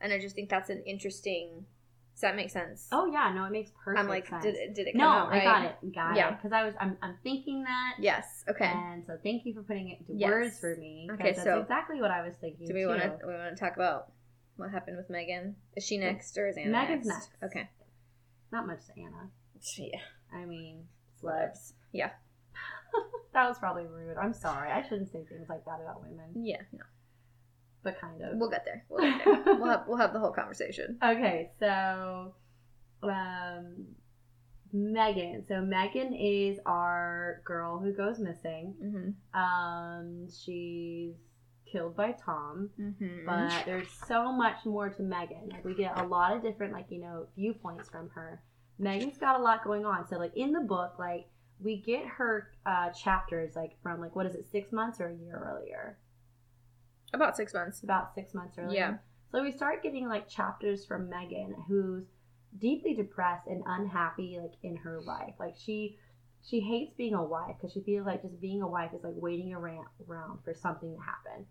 And 0.00 0.12
I 0.12 0.18
just 0.18 0.34
think 0.34 0.48
that's 0.48 0.70
an 0.70 0.82
interesting. 0.86 1.66
Does 2.14 2.20
that 2.22 2.36
make 2.36 2.50
sense? 2.50 2.86
Oh 2.92 3.06
yeah, 3.06 3.32
no, 3.34 3.44
it 3.46 3.50
makes 3.52 3.70
perfect 3.82 4.00
I'm 4.00 4.08
like, 4.08 4.28
sense. 4.28 4.44
did 4.44 4.54
it, 4.54 4.74
did 4.74 4.86
it 4.88 4.92
come 4.92 5.00
no, 5.00 5.08
out 5.08 5.30
right? 5.30 5.42
I 5.42 5.44
got 5.44 5.64
it, 5.64 5.94
got 5.94 6.16
Yeah. 6.16 6.28
it. 6.28 6.36
Because 6.36 6.52
I 6.52 6.64
was, 6.64 6.74
I'm, 6.78 6.96
I'm 7.02 7.16
thinking 7.22 7.64
that. 7.64 7.94
Yes. 7.98 8.44
Okay. 8.48 8.66
And 8.66 9.04
so 9.06 9.16
thank 9.22 9.44
you 9.44 9.54
for 9.54 9.62
putting 9.62 9.88
it 9.90 9.98
into 10.00 10.14
Yes. 10.14 10.30
words 10.30 10.60
for 10.60 10.76
me. 10.76 11.08
Okay, 11.12 11.32
that's 11.32 11.42
so- 11.42 11.60
exactly 11.60 12.00
what 12.00 12.10
I 12.10 12.22
was 12.22 12.34
thinking. 12.40 12.66
Do 12.66 12.74
we 12.74 12.86
want 12.86 13.00
to 13.00 13.18
we 13.26 13.32
want 13.32 13.56
to 13.56 13.60
talk 13.60 13.74
about 13.74 14.12
what 14.60 14.70
happened 14.70 14.96
with 14.96 15.10
Megan? 15.10 15.56
Is 15.76 15.84
she 15.84 15.98
next 15.98 16.36
or 16.38 16.48
is 16.48 16.56
Anna 16.56 16.70
Megan's 16.70 17.06
next? 17.06 17.30
next. 17.40 17.52
Okay. 17.56 17.68
Not 18.52 18.66
much 18.66 18.80
to 18.86 18.92
Anna. 19.00 19.30
Yeah. 19.76 19.98
I 20.32 20.44
mean, 20.44 20.84
Whatever. 21.20 21.52
Yeah. 21.92 22.10
that 23.34 23.48
was 23.48 23.58
probably 23.58 23.86
rude. 23.86 24.16
I'm 24.16 24.32
sorry. 24.34 24.70
I 24.70 24.82
shouldn't 24.82 25.10
say 25.12 25.24
things 25.28 25.48
like 25.48 25.64
that 25.64 25.80
about 25.82 26.02
women, 26.02 26.30
Yeah. 26.44 26.62
No. 26.72 26.82
but 27.82 28.00
kind 28.00 28.22
of. 28.22 28.36
We'll 28.38 28.50
get 28.50 28.64
there. 28.64 28.84
We'll 28.88 29.00
get 29.02 29.24
there. 29.24 29.42
we'll 29.58 29.68
have 29.70 29.84
we'll 29.86 29.98
have 29.98 30.12
the 30.12 30.18
whole 30.20 30.32
conversation. 30.32 30.98
Okay, 31.02 31.50
so 31.58 32.34
um 33.02 33.86
Megan. 34.72 35.44
So 35.48 35.60
Megan 35.62 36.14
is 36.14 36.58
our 36.66 37.42
girl 37.44 37.78
who 37.78 37.92
goes 37.92 38.18
missing. 38.18 38.74
Mm-hmm. 38.82 39.38
Um 39.40 40.28
she's 40.30 41.14
killed 41.70 41.96
by 41.96 42.12
Tom. 42.12 42.70
Mm-hmm. 42.80 43.26
But 43.26 43.64
there's 43.64 43.88
so 44.06 44.32
much 44.32 44.64
more 44.64 44.88
to 44.88 45.02
Megan. 45.02 45.48
Like 45.50 45.64
we 45.64 45.74
get 45.74 45.98
a 45.98 46.04
lot 46.04 46.36
of 46.36 46.42
different 46.42 46.72
like, 46.72 46.86
you 46.90 47.00
know, 47.00 47.26
viewpoints 47.36 47.88
from 47.88 48.10
her. 48.10 48.42
Megan's 48.78 49.18
got 49.18 49.38
a 49.38 49.42
lot 49.42 49.64
going 49.64 49.84
on. 49.84 50.06
So 50.08 50.16
like 50.16 50.36
in 50.36 50.52
the 50.52 50.60
book, 50.60 50.94
like 50.98 51.26
we 51.62 51.76
get 51.76 52.06
her 52.06 52.50
uh 52.64 52.90
chapters 52.90 53.54
like 53.54 53.72
from 53.82 54.00
like 54.00 54.16
what 54.16 54.26
is 54.26 54.34
it, 54.34 54.46
six 54.50 54.72
months 54.72 55.00
or 55.00 55.08
a 55.08 55.14
year 55.14 55.42
earlier? 55.52 55.98
about 57.12 57.36
six 57.36 57.54
months. 57.54 57.82
about 57.82 58.14
six 58.14 58.34
months 58.34 58.56
earlier. 58.58 58.78
Yeah. 58.78 58.94
So 59.32 59.42
we 59.42 59.52
start 59.52 59.82
getting 59.82 60.08
like 60.08 60.28
chapters 60.28 60.84
from 60.84 61.08
Megan, 61.08 61.54
who's 61.68 62.04
deeply 62.58 62.94
depressed 62.94 63.46
and 63.46 63.62
unhappy, 63.66 64.38
like 64.40 64.54
in 64.62 64.76
her 64.76 65.00
life. 65.00 65.34
Like 65.38 65.54
she, 65.56 65.98
she 66.42 66.60
hates 66.60 66.92
being 66.96 67.14
a 67.14 67.22
wife 67.22 67.56
because 67.56 67.72
she 67.72 67.80
feels 67.80 68.06
like 68.06 68.22
just 68.22 68.40
being 68.40 68.62
a 68.62 68.66
wife 68.68 68.90
is 68.94 69.04
like 69.04 69.14
waiting 69.16 69.52
around 69.52 69.86
around 70.08 70.38
for 70.44 70.54
something 70.54 70.94
to 70.94 71.00
happen. 71.00 71.46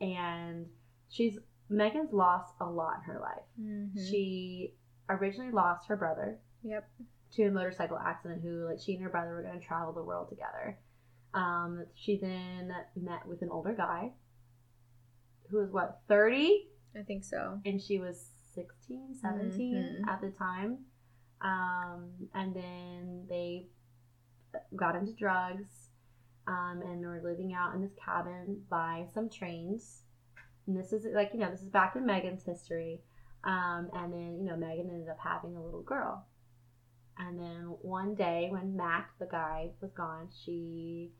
And 0.00 0.66
she's 1.10 1.38
Megan's 1.68 2.12
lost 2.12 2.54
a 2.60 2.64
lot 2.66 2.94
in 2.98 3.12
her 3.14 3.20
life. 3.20 3.44
Mm-hmm. 3.60 3.98
She 4.10 4.74
originally 5.08 5.52
lost 5.52 5.88
her 5.88 5.96
brother 5.96 6.38
Yep. 6.62 6.88
to 7.32 7.42
a 7.44 7.50
motorcycle 7.50 7.98
accident 7.98 8.42
who 8.42 8.64
like 8.68 8.78
she 8.80 8.94
and 8.94 9.02
her 9.02 9.08
brother 9.10 9.34
were 9.34 9.42
going 9.42 9.58
to 9.60 9.64
travel 9.66 9.92
the 9.92 10.02
world 10.02 10.28
together 10.28 10.78
um 11.34 11.84
she 11.94 12.16
then 12.18 12.72
met 12.96 13.26
with 13.26 13.42
an 13.42 13.48
older 13.50 13.74
guy 13.74 14.10
who 15.50 15.58
was 15.58 15.70
what 15.70 16.00
30 16.08 16.68
I 16.98 17.02
think 17.02 17.22
so. 17.24 17.60
and 17.64 17.80
she 17.80 17.98
was 17.98 18.28
16 18.54 19.14
17 19.20 19.74
Mhm. 20.04 20.08
at 20.08 20.20
the 20.20 20.30
time 20.30 20.78
um 21.40 22.10
and 22.34 22.54
then 22.54 23.26
they 23.28 23.66
got 24.74 24.96
into 24.96 25.12
drugs 25.12 25.87
um 26.48 26.82
and 26.82 27.00
were 27.02 27.20
living 27.22 27.52
out 27.54 27.74
in 27.74 27.82
this 27.82 27.94
cabin 28.04 28.60
by 28.68 29.04
some 29.12 29.28
trains 29.28 30.02
and 30.66 30.76
this 30.76 30.92
is 30.92 31.06
like 31.14 31.30
you 31.32 31.38
know 31.38 31.50
this 31.50 31.62
is 31.62 31.68
back 31.68 31.94
in 31.94 32.04
megan's 32.06 32.44
history 32.44 33.00
um 33.44 33.88
and 33.94 34.12
then 34.12 34.36
you 34.40 34.44
know 34.44 34.56
megan 34.56 34.88
ended 34.90 35.08
up 35.08 35.18
having 35.22 35.54
a 35.54 35.62
little 35.62 35.82
girl 35.82 36.26
and 37.18 37.38
then 37.38 37.76
one 37.82 38.14
day 38.14 38.48
when 38.50 38.76
mac 38.76 39.10
the 39.18 39.28
guy 39.30 39.68
was 39.80 39.92
gone 39.92 40.28
she 40.44 41.12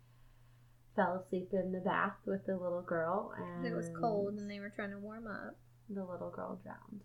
fell 0.97 1.23
asleep 1.25 1.51
in 1.53 1.71
the 1.71 1.79
bath 1.79 2.17
with 2.27 2.45
the 2.47 2.57
little 2.57 2.83
girl 2.83 3.33
and 3.39 3.65
It 3.65 3.73
was 3.73 3.89
cold 4.01 4.35
and 4.35 4.51
they 4.51 4.59
were 4.59 4.71
trying 4.75 4.91
to 4.91 4.99
warm 4.99 5.29
up. 5.29 5.55
the 5.89 6.05
little 6.05 6.31
girl 6.31 6.61
drowned. 6.63 7.03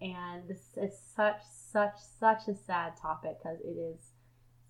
And 0.00 0.48
this 0.48 0.62
is 0.76 0.96
such, 1.16 1.42
such, 1.72 1.96
such 2.20 2.46
a 2.46 2.54
sad 2.54 2.92
topic 2.96 3.38
because 3.42 3.58
it 3.64 3.76
is 3.76 4.12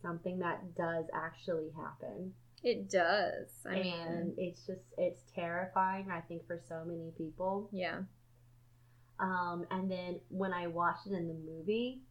something 0.02 0.38
that 0.40 0.74
does 0.76 1.06
actually 1.14 1.70
happen. 1.76 2.32
It 2.64 2.90
does. 2.90 3.48
I 3.66 3.74
and 3.76 4.26
mean, 4.28 4.34
it's 4.36 4.66
just, 4.66 4.82
it's 4.96 5.22
terrifying, 5.34 6.08
I 6.10 6.20
think, 6.20 6.46
for 6.46 6.60
so 6.68 6.84
many 6.86 7.12
people. 7.16 7.68
yeah. 7.72 8.00
Um, 9.20 9.66
and 9.70 9.90
then 9.90 10.20
when 10.28 10.52
I 10.52 10.68
watched 10.68 11.06
it 11.06 11.12
in 11.12 11.26
the 11.26 11.34
movie, 11.34 12.02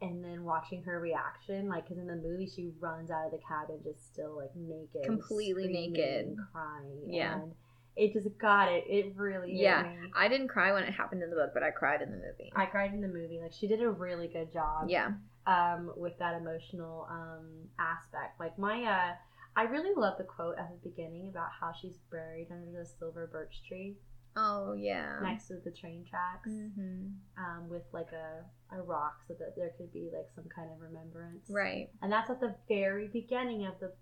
and 0.00 0.24
then 0.24 0.44
watching 0.44 0.82
her 0.82 0.98
reaction, 1.00 1.68
like, 1.68 1.84
because 1.84 1.98
in 1.98 2.06
the 2.06 2.16
movie 2.16 2.46
she 2.54 2.70
runs 2.80 3.10
out 3.10 3.26
of 3.26 3.32
the 3.32 3.38
cabin 3.46 3.78
just 3.84 4.06
still 4.12 4.36
like 4.36 4.50
naked, 4.56 5.02
Completely 5.04 5.68
naked. 5.68 6.36
crying. 6.52 7.02
Yeah. 7.06 7.40
And 7.42 7.52
it 7.96 8.12
just 8.12 8.36
got 8.38 8.70
it. 8.72 8.84
It 8.88 9.14
really 9.16 9.52
Yeah. 9.54 9.90
I 10.14 10.28
didn't 10.28 10.48
cry 10.48 10.72
when 10.72 10.82
it 10.82 10.92
happened 10.92 11.22
in 11.22 11.30
the 11.30 11.36
book, 11.36 11.50
but 11.54 11.62
I 11.62 11.70
cried 11.70 12.02
in 12.02 12.10
the 12.10 12.16
movie. 12.16 12.52
I 12.56 12.66
cried 12.66 12.92
in 12.92 13.00
the 13.00 13.08
movie. 13.08 13.38
Like 13.40 13.52
she 13.52 13.66
did 13.66 13.80
a 13.82 13.88
really 13.90 14.28
good 14.28 14.52
job. 14.52 14.88
yeah. 14.90 15.12
Um, 15.46 15.92
with 15.96 16.18
that 16.18 16.40
emotional 16.40 17.06
um 17.10 17.68
aspect. 17.78 18.40
Like 18.40 18.58
my 18.58 18.82
uh, 18.84 19.12
I 19.56 19.62
really 19.64 19.94
love 19.94 20.14
the 20.18 20.24
quote 20.24 20.56
at 20.58 20.70
the 20.70 20.88
beginning 20.88 21.28
about 21.28 21.48
how 21.60 21.72
she's 21.72 21.98
buried 22.10 22.48
under 22.50 22.70
the 22.78 22.86
silver 22.98 23.28
birch 23.30 23.62
tree 23.68 23.96
Oh 24.36 24.72
yeah. 24.72 25.20
next 25.22 25.46
to 25.48 25.54
the 25.64 25.70
train 25.70 26.04
tracks, 26.08 26.48
Mm-hmm. 26.50 27.06
um, 27.38 27.68
with 27.68 27.82
like 27.92 28.10
a 28.12 28.44
a 28.74 28.82
rock 28.82 29.20
so 29.28 29.34
that 29.34 29.54
there 29.56 29.70
could 29.78 29.92
be 29.92 30.10
like 30.12 30.26
some 30.34 30.46
kind 30.54 30.70
of 30.72 30.80
remembrance. 30.80 31.48
Right. 31.48 31.88
And 32.02 32.10
that's 32.10 32.30
at 32.30 32.40
the 32.40 32.54
very 32.68 33.08
beginning 33.08 33.66
of 33.66 33.74
the 33.80 33.92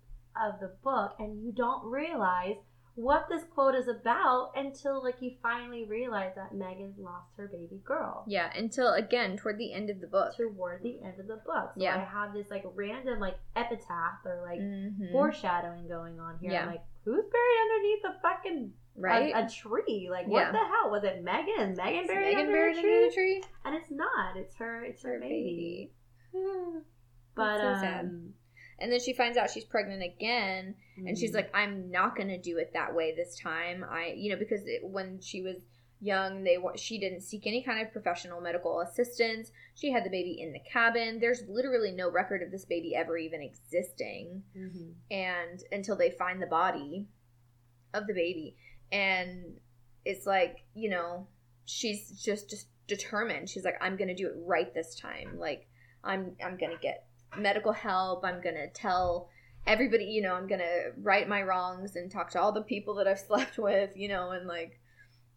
of 0.41 0.59
the 0.59 0.71
book, 0.83 1.13
and 1.19 1.43
you 1.43 1.51
don't 1.51 1.85
realize 1.85 2.55
what 2.95 3.27
this 3.29 3.43
quote 3.53 3.73
is 3.75 3.87
about 3.87 4.51
until 4.55 5.03
like 5.03 5.15
you 5.19 5.31
finally 5.41 5.83
realize 5.85 6.31
that 6.35 6.53
Megan 6.53 6.93
lost 6.97 7.31
her 7.37 7.47
baby 7.47 7.81
girl. 7.83 8.23
Yeah. 8.27 8.51
Until 8.55 8.93
again 8.93 9.35
toward 9.37 9.57
the 9.57 9.73
end 9.73 9.89
of 9.89 9.99
the 9.99 10.07
book. 10.07 10.35
toward 10.37 10.83
the 10.83 10.99
end 11.03 11.19
of 11.19 11.27
the 11.27 11.37
book. 11.37 11.71
So 11.75 11.81
Yeah. 11.81 11.95
I 11.95 11.99
have 12.03 12.33
this 12.33 12.51
like 12.51 12.63
random 12.75 13.19
like 13.19 13.37
epitaph 13.55 14.23
or 14.25 14.43
like 14.47 14.59
Mhm. 14.59 15.11
foreshadowing 15.11 15.87
going 15.87 16.19
on 16.19 16.37
here. 16.39 16.51
Yeah. 16.51 16.61
I'm 16.63 16.67
like, 16.67 16.83
who's 17.03 17.25
buried 17.25 17.61
underneath 17.63 18.03
a 18.05 18.21
fucking 18.21 18.73
right. 18.95 19.33
a, 19.35 19.45
a 19.45 19.49
tree? 19.49 20.09
Like 20.11 20.27
what 20.27 20.39
Yeah. 20.41 20.51
the 20.51 20.59
hell? 20.59 20.91
Was 20.91 21.03
it 21.03 21.23
Megan? 21.23 21.73
Megan 21.75 22.05
buried 22.05 22.25
Megan 22.25 22.39
under 22.41 22.51
buried 22.51 22.75
a 22.75 22.77
under 22.79 22.81
tree? 22.89 23.07
the 23.09 23.13
tree? 23.13 23.43
And 23.65 23.75
it's 23.75 23.89
not. 23.89 24.37
It's 24.37 24.55
her. 24.57 24.83
It's 24.83 25.01
her, 25.01 25.13
Her 25.13 25.19
baby. 25.19 25.91
baby. 26.33 26.83
But 27.35 27.57
so 27.57 27.73
sad. 27.81 28.05
um, 28.05 28.33
And 28.79 28.91
then 28.91 28.99
she 28.99 29.13
finds 29.13 29.37
out 29.37 29.49
she's 29.49 29.65
pregnant 29.65 30.03
again, 30.03 30.75
and 30.97 31.17
she's 31.17 31.31
mm, 31.31 31.35
like, 31.35 31.55
"I'm 31.55 31.91
not 31.91 32.15
gonna 32.15 32.37
do 32.39 32.57
it 32.57 32.71
that 32.73 32.93
way 32.95 33.13
this 33.15 33.37
time." 33.39 33.85
I, 33.89 34.13
you 34.15 34.31
know, 34.31 34.37
because 34.37 34.61
it, 34.65 34.81
when 34.83 35.21
she 35.21 35.41
was 35.41 35.57
young. 36.03 36.43
They 36.43 36.57
she 36.75 36.99
didn't 36.99 37.21
seek 37.21 37.47
any 37.47 37.63
kind 37.63 37.81
of 37.85 37.91
professional 37.91 38.41
medical 38.41 38.81
assistance. 38.81 39.51
She 39.75 39.91
had 39.91 40.03
the 40.03 40.09
baby 40.09 40.37
in 40.41 40.51
the 40.51 40.59
cabin. 40.59 41.19
There's 41.19 41.43
literally 41.47 41.91
no 41.91 42.11
record 42.11 42.43
of 42.43 42.51
this 42.51 42.65
baby 42.65 42.95
ever 42.95 43.17
even 43.17 43.41
existing, 43.41 44.43
Mm-hmm. 44.57 44.91
and 45.09 45.63
until 45.71 45.95
they 45.95 46.11
find 46.11 46.41
the 46.41 46.47
body 46.47 47.07
of 47.93 48.05
the 48.07 48.13
baby, 48.13 48.55
and 48.91 49.59
it's 50.05 50.25
like 50.25 50.65
you 50.75 50.89
know 50.89 51.27
she's 51.65 52.09
just 52.21 52.49
just 52.49 52.67
determined. 52.87 53.49
She's 53.49 53.63
like, 53.63 53.77
I'm 53.81 53.95
gonna 53.95 54.15
do 54.15 54.27
it 54.27 54.33
right 54.45 54.73
this 54.73 54.95
time. 54.95 55.39
Like 55.39 55.67
I'm 56.03 56.35
I'm 56.43 56.57
gonna 56.57 56.77
get 56.81 57.07
medical 57.37 57.71
help. 57.73 58.23
I'm 58.23 58.41
gonna 58.41 58.69
tell 58.73 59.29
everybody. 59.67 60.05
You 60.05 60.21
know, 60.21 60.33
I'm 60.35 60.47
gonna 60.47 60.91
right 60.97 61.27
my 61.27 61.41
wrongs 61.43 61.95
and 61.95 62.11
talk 62.11 62.29
to 62.31 62.41
all 62.41 62.51
the 62.51 62.61
people 62.63 62.95
that 62.95 63.07
I've 63.07 63.19
slept 63.27 63.57
with. 63.57 63.91
You 63.95 64.07
know, 64.09 64.31
and 64.31 64.47
like 64.47 64.79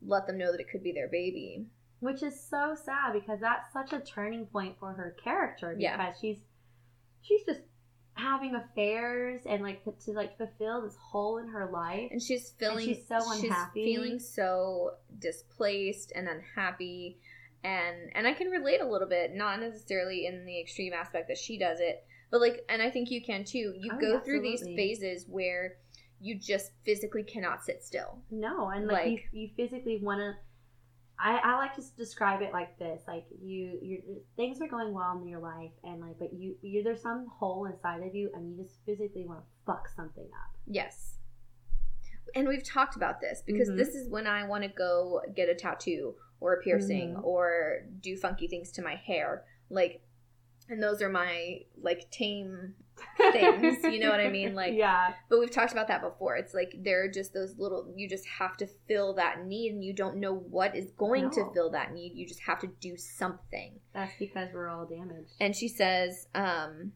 let 0.03 0.26
them 0.26 0.38
know 0.38 0.53
that 0.53 0.61
it 0.61 0.68
could 0.70 0.82
be 0.82 0.92
their 0.92 1.09
baby. 1.09 1.66
Which 2.01 2.22
is 2.22 2.38
so 2.38 2.74
sad 2.84 3.14
because 3.14 3.40
that's 3.40 3.72
such 3.72 3.92
a 3.92 4.01
turning 4.05 4.47
point 4.47 4.76
for 4.78 4.92
her 4.92 5.16
character 5.22 5.74
because 5.74 5.82
Yeah. 5.82 6.12
she's 6.20 6.38
she's 7.22 7.42
just 7.47 7.62
having 8.12 8.55
affairs 8.55 9.40
and 9.47 9.62
like 9.62 9.82
to, 9.84 9.92
to 10.05 10.12
like 10.12 10.36
fulfill 10.38 10.82
this 10.82 10.97
hole 10.97 11.38
in 11.38 11.49
her 11.49 11.70
life. 11.72 12.09
and 12.11 12.22
she's 12.22 12.51
feeling 12.59 12.84
she's 12.86 13.07
so 13.09 13.18
unhappy. 13.32 13.84
feeling 13.84 14.18
so 14.18 14.92
displaced 15.18 16.12
and 16.14 16.28
unhappy 16.28 17.18
and 17.64 17.96
and 18.14 18.26
i 18.26 18.32
can 18.32 18.48
relate 18.48 18.80
a 18.80 18.86
little 18.88 19.09
bit 19.09 19.34
not 19.34 19.61
necessarily 19.61 20.26
in 20.26 20.44
the 20.44 20.61
extreme 20.61 20.92
aspect 20.92 21.28
that 21.28 21.38
she 21.38 21.59
does 21.59 21.78
it 21.80 22.04
but 22.30 22.40
like 22.40 22.64
and 22.68 22.80
i 22.82 22.90
think 22.90 23.11
you 23.11 23.22
can 23.24 23.44
too 23.44 23.74
you 23.78 23.90
Oh, 23.94 23.98
go 24.00 24.20
through 24.20 24.42
these 24.42 24.62
phases 24.62 25.26
where 25.28 25.76
you 26.20 26.38
just 26.38 26.72
physically 26.84 27.22
cannot 27.22 27.62
sit 27.64 27.82
still 27.84 28.18
No, 28.30 28.68
and 28.70 28.86
like, 28.86 29.04
Like- 29.04 29.28
you, 29.32 29.42
you 29.42 29.50
physically 29.57 29.98
want 30.02 30.20
to. 30.20 30.34
I, 31.18 31.40
I 31.44 31.57
like 31.57 31.74
to 31.76 31.82
describe 31.96 32.42
it 32.42 32.52
like 32.52 32.78
this: 32.78 33.02
like 33.09 33.24
you, 33.42 33.78
you 33.80 34.02
things 34.36 34.61
are 34.61 34.66
going 34.68 34.92
well 34.92 35.18
in 35.20 35.26
your 35.28 35.40
life, 35.40 35.70
and 35.82 36.00
like, 36.00 36.18
but 36.18 36.32
you, 36.34 36.57
you 36.61 36.82
there's 36.82 37.00
some 37.00 37.26
hole 37.38 37.64
inside 37.66 38.02
of 38.02 38.14
you, 38.14 38.30
and 38.34 38.50
you 38.54 38.62
just 38.62 38.76
physically 38.84 39.24
want 39.26 39.40
to 39.40 39.46
fuck 39.64 39.88
something 39.88 40.24
up. 40.26 40.57
yes 40.66 41.15
and 42.35 42.49
we've 42.49 42.64
talked 42.64 42.97
about 42.97 43.20
this 43.20 43.43
because 43.47 43.68
Mhm. 43.70 43.77
this 43.77 43.95
is 43.95 44.09
when 44.09 44.27
i 44.27 44.47
want 44.47 44.62
to 44.64 44.68
go 44.68 45.22
get 45.35 45.49
a 45.49 45.55
tattoo 45.55 46.14
or 46.41 46.55
a 46.55 46.62
piercing 46.62 47.14
Mhm. 47.14 47.24
or 47.24 47.87
do 48.01 48.16
funky 48.16 48.47
things 48.49 48.72
to 48.72 48.83
my 48.83 48.95
hair 48.97 49.45
like 49.70 50.03
and 50.68 50.83
those 50.83 51.01
are 51.01 51.09
my 51.09 51.61
like 51.81 52.11
tame 52.11 52.74
things, 53.18 53.85
you 53.85 54.01
know 54.01 54.11
what 54.11 54.18
I 54.20 54.29
mean? 54.31 54.55
Like- 54.62 54.74
yeah, 54.74 55.14
But 55.29 55.39
we've 55.39 55.51
talked 55.51 55.70
about 55.70 55.87
that 55.89 56.01
before. 56.03 56.35
It's 56.37 56.55
like 56.55 56.74
there 56.83 57.05
are 57.05 57.09
just 57.09 57.33
those 57.33 57.57
little 57.57 57.93
you 57.95 58.09
just 58.09 58.27
have 58.27 58.57
to 58.57 58.66
fill 58.66 59.12
that 59.14 59.45
need 59.47 59.72
and 59.74 59.85
you 59.85 59.93
don't 59.93 60.16
know 60.16 60.35
what 60.35 60.74
is 60.74 60.91
going 60.93 61.31
to 61.31 61.45
fill 61.55 61.70
that 61.70 61.93
need. 61.93 62.14
You 62.16 62.27
just 62.27 62.41
have 62.41 62.59
to 62.61 62.66
do 62.66 62.97
something. 62.97 63.79
that's 63.93 64.12
because 64.18 64.49
we're 64.53 64.68
all 64.68 64.87
damaged. 64.87 65.35
And 65.41 65.55
she 65.55 65.68
says, 65.68 66.27
um 66.35 66.95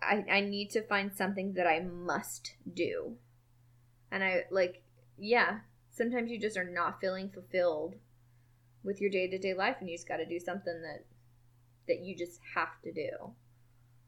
I 0.00 0.24
I 0.30 0.40
need 0.40 0.70
to 0.70 0.82
find 0.82 1.12
something 1.12 1.52
that 1.54 1.66
I 1.66 1.80
must 1.80 2.54
do. 2.72 3.16
And 4.12 4.22
I 4.22 4.44
like 4.52 4.82
yeah, 5.18 5.58
sometimes 5.90 6.30
you 6.30 6.38
just 6.38 6.56
are 6.56 6.68
not 6.70 7.00
feeling 7.00 7.28
fulfilled 7.30 7.94
with 8.84 9.00
your 9.00 9.10
day-to-day 9.10 9.54
life 9.54 9.76
and 9.80 9.88
you 9.88 9.96
just 9.96 10.08
got 10.08 10.16
to 10.18 10.26
do 10.26 10.38
something 10.38 10.80
that 10.82 11.04
that 11.88 12.00
you 12.04 12.14
just 12.16 12.38
have 12.54 12.80
to 12.84 12.92
do. 12.92 13.10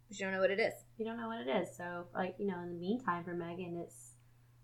But 0.08 0.18
you 0.18 0.26
don't 0.26 0.34
know 0.34 0.40
what 0.40 0.50
it 0.50 0.60
is. 0.60 0.74
you 0.98 1.04
don't 1.04 1.18
know 1.18 1.28
what 1.28 1.40
it 1.40 1.48
is. 1.50 1.76
So, 1.76 2.04
like, 2.14 2.34
you 2.38 2.46
know, 2.46 2.60
in 2.62 2.68
the 2.68 2.74
meantime, 2.78 3.24
for 3.24 3.34
Megan, 3.34 3.76
it's 3.84 4.12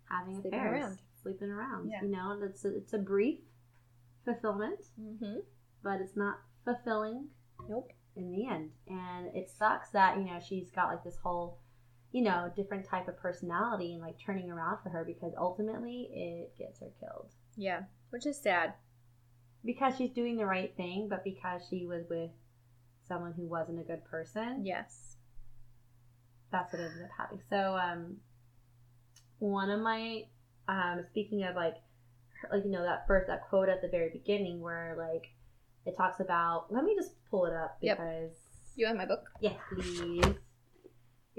having 0.09 0.41
Sleeping 0.41 0.59
affairs, 0.59 0.83
around. 0.85 0.99
sleeping 1.23 1.51
around. 1.51 1.91
Yeah. 1.91 2.03
You 2.03 2.09
know, 2.11 2.39
it's 2.43 2.65
a, 2.65 2.77
it's 2.77 2.93
a 2.93 2.99
brief 2.99 3.41
fulfillment, 4.25 4.81
Mhm. 5.01 5.43
but 5.83 6.01
it's 6.01 6.17
not 6.17 6.39
fulfilling 6.65 7.29
Nope. 7.69 7.91
in 8.17 8.31
the 8.33 8.47
end. 8.47 8.71
And 8.87 9.35
it 9.35 9.49
sucks 9.51 9.91
that, 9.91 10.19
you 10.19 10.25
know, 10.25 10.39
she's 10.41 10.71
got 10.71 10.89
like 10.89 11.03
this 11.05 11.17
whole, 11.17 11.59
you 12.13 12.23
know, 12.23 12.51
different 12.57 12.87
type 12.89 13.07
of 13.09 13.17
personality 13.19 13.93
and 13.93 14.03
like 14.03 14.17
turning 14.25 14.51
around 14.51 14.79
for 14.83 14.89
her 14.91 15.05
because 15.05 15.33
ultimately 15.39 16.09
it 16.13 16.57
gets 16.59 16.81
her 16.81 16.91
killed. 17.01 17.29
Yeah, 17.57 17.83
which 18.11 18.27
is 18.27 18.37
sad. 18.41 18.75
Because 19.65 19.97
she's 19.97 20.11
doing 20.11 20.37
the 20.37 20.47
right 20.47 20.75
thing, 20.77 21.09
but 21.09 21.23
because 21.23 21.63
she 21.69 21.87
was 21.87 22.05
with 22.09 22.31
someone 23.07 23.33
who 23.35 23.47
wasn't 23.47 23.79
a 23.81 23.85
good 23.85 24.05
person. 24.05 24.65
Yes. 24.65 25.17
that's 26.51 26.73
what 26.73 26.81
ended 26.83 27.03
up 27.05 27.11
happening. 27.17 27.43
So, 27.51 27.77
um, 27.77 28.17
one 29.39 29.71
of 29.71 29.81
my, 29.81 30.25
um, 30.69 31.05
speaking 31.11 31.45
of 31.45 31.55
like, 31.57 31.75
her- 32.43 32.49
like 32.57 32.65
you 32.65 32.71
know 32.71 32.83
that 32.83 33.07
first 33.07 33.27
that 33.29 33.43
quote 33.49 33.69
at 33.69 33.83
the 33.83 33.89
very 33.89 34.11
beginning 34.11 34.61
where 34.61 34.95
like 34.99 35.27
it 35.87 35.97
talks 35.97 36.21
about. 36.21 36.67
Let 36.73 36.85
me 36.85 36.95
just 36.97 37.13
pull 37.31 37.47
it 37.47 37.53
up 37.53 37.77
Yep. 37.81 37.97
because 37.99 38.33
You 38.77 38.87
have 38.87 38.97
my 38.97 39.07
book? 39.07 39.25
yes, 39.41 39.55
please. 39.73 40.25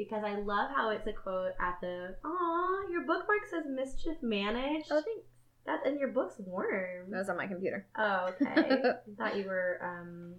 Because 0.03 0.23
I 0.25 0.35
love 0.35 0.71
how 0.75 0.89
it's 0.89 1.05
a 1.05 1.13
quote 1.13 1.51
at 1.59 1.77
the. 1.81 2.15
Aw, 2.25 2.89
your 2.89 3.01
bookmark 3.01 3.45
says 3.49 3.65
mischief 3.69 4.17
managed. 4.23 4.87
Oh, 4.89 5.01
thanks. 5.05 5.27
that 5.67 5.85
and 5.85 5.99
your 5.99 6.09
book's 6.09 6.35
warm. 6.39 7.11
That 7.11 7.17
was 7.19 7.29
on 7.29 7.37
my 7.37 7.45
computer. 7.45 7.85
Oh, 7.97 8.29
okay. 8.41 8.81
I 8.81 8.93
thought 9.17 9.37
you 9.37 9.45
were 9.45 9.79
um 9.83 10.35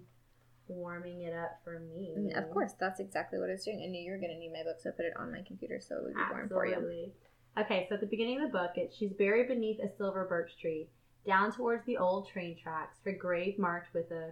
warming 0.67 1.21
it 1.21 1.33
up 1.33 1.59
for 1.63 1.79
me. 1.79 2.13
Mm, 2.17 2.37
Of 2.37 2.51
course, 2.51 2.73
that's 2.79 2.99
exactly 2.99 3.39
what 3.39 3.49
I 3.49 3.53
was 3.53 3.63
doing. 3.63 3.81
I 3.85 3.89
knew 3.89 4.01
you 4.01 4.11
were 4.11 4.17
going 4.17 4.31
to 4.33 4.37
need 4.39 4.51
my 4.51 4.63
book, 4.63 4.81
so 4.81 4.89
I 4.89 4.91
put 4.93 5.05
it 5.05 5.13
on 5.17 5.31
my 5.31 5.43
computer 5.47 5.79
so 5.79 5.95
it 5.97 6.03
would 6.03 6.13
be 6.15 6.21
warm 6.29 6.49
for 6.49 6.65
you. 6.65 6.73
Absolutely. 6.73 7.13
Okay, 7.57 7.85
so 7.87 7.95
at 7.95 8.01
the 8.01 8.07
beginning 8.07 8.41
of 8.41 8.51
the 8.51 8.57
book, 8.57 8.71
it, 8.75 8.93
she's 8.97 9.13
buried 9.13 9.47
beneath 9.47 9.79
a 9.79 9.95
silver 9.97 10.25
birch 10.25 10.57
tree, 10.59 10.89
down 11.25 11.51
towards 11.51 11.85
the 11.85 11.97
old 11.97 12.27
train 12.29 12.57
tracks, 12.61 12.97
her 13.05 13.11
grave 13.13 13.59
marked 13.59 13.93
with 13.93 14.09
a 14.11 14.31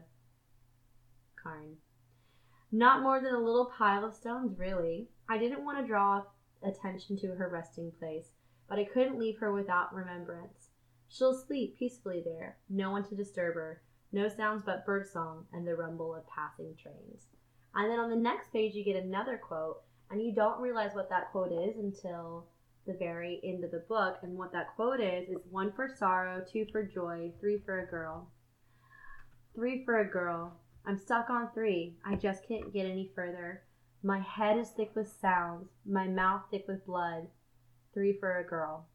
cairn. 1.41 1.75
Not 2.71 3.03
more 3.03 3.19
than 3.21 3.33
a 3.35 3.39
little 3.39 3.65
pile 3.77 4.05
of 4.05 4.13
stones, 4.15 4.57
really. 4.57 5.09
I 5.29 5.37
didn't 5.37 5.63
want 5.63 5.79
to 5.79 5.87
draw 5.87 6.23
attention 6.63 7.17
to 7.19 7.35
her 7.35 7.49
resting 7.49 7.91
place, 7.99 8.33
but 8.67 8.79
I 8.79 8.85
couldn't 8.85 9.19
leave 9.19 9.39
her 9.39 9.51
without 9.53 9.93
remembrance. 9.93 10.69
She'll 11.07 11.33
sleep 11.33 11.77
peacefully 11.77 12.21
there, 12.23 12.57
no 12.69 12.91
one 12.91 13.03
to 13.09 13.15
disturb 13.15 13.55
her, 13.55 13.81
no 14.11 14.27
sounds 14.27 14.63
but 14.65 14.85
birdsong 14.85 15.45
and 15.53 15.67
the 15.67 15.75
rumble 15.75 16.15
of 16.15 16.27
passing 16.27 16.75
trains. 16.81 17.27
And 17.75 17.89
then 17.89 17.99
on 17.99 18.09
the 18.09 18.15
next 18.15 18.51
page, 18.51 18.75
you 18.75 18.83
get 18.83 19.01
another 19.01 19.37
quote, 19.37 19.81
and 20.09 20.21
you 20.21 20.33
don't 20.33 20.61
realize 20.61 20.93
what 20.93 21.09
that 21.09 21.31
quote 21.31 21.51
is 21.51 21.77
until 21.77 22.47
the 22.85 22.93
very 22.93 23.39
end 23.43 23.63
of 23.63 23.71
the 23.71 23.85
book. 23.87 24.17
And 24.23 24.37
what 24.37 24.51
that 24.51 24.75
quote 24.75 24.99
is 24.99 25.29
is 25.29 25.37
one 25.49 25.71
for 25.71 25.87
sorrow, 25.87 26.43
two 26.51 26.65
for 26.71 26.83
joy, 26.83 27.31
three 27.39 27.59
for 27.65 27.79
a 27.79 27.87
girl. 27.87 28.29
Three 29.55 29.85
for 29.85 29.99
a 29.99 30.09
girl. 30.09 30.59
I'm 30.85 30.97
stuck 30.97 31.29
on 31.29 31.49
three. 31.53 31.95
I 32.05 32.15
just 32.15 32.45
can't 32.47 32.73
get 32.73 32.85
any 32.85 33.11
further. 33.15 33.63
My 34.03 34.19
head 34.19 34.57
is 34.57 34.69
thick 34.69 34.91
with 34.95 35.13
sounds, 35.21 35.69
my 35.85 36.07
mouth 36.07 36.43
thick 36.49 36.65
with 36.67 36.85
blood. 36.85 37.27
Three 37.93 38.17
for 38.19 38.37
a 38.39 38.43
girl. 38.47 38.87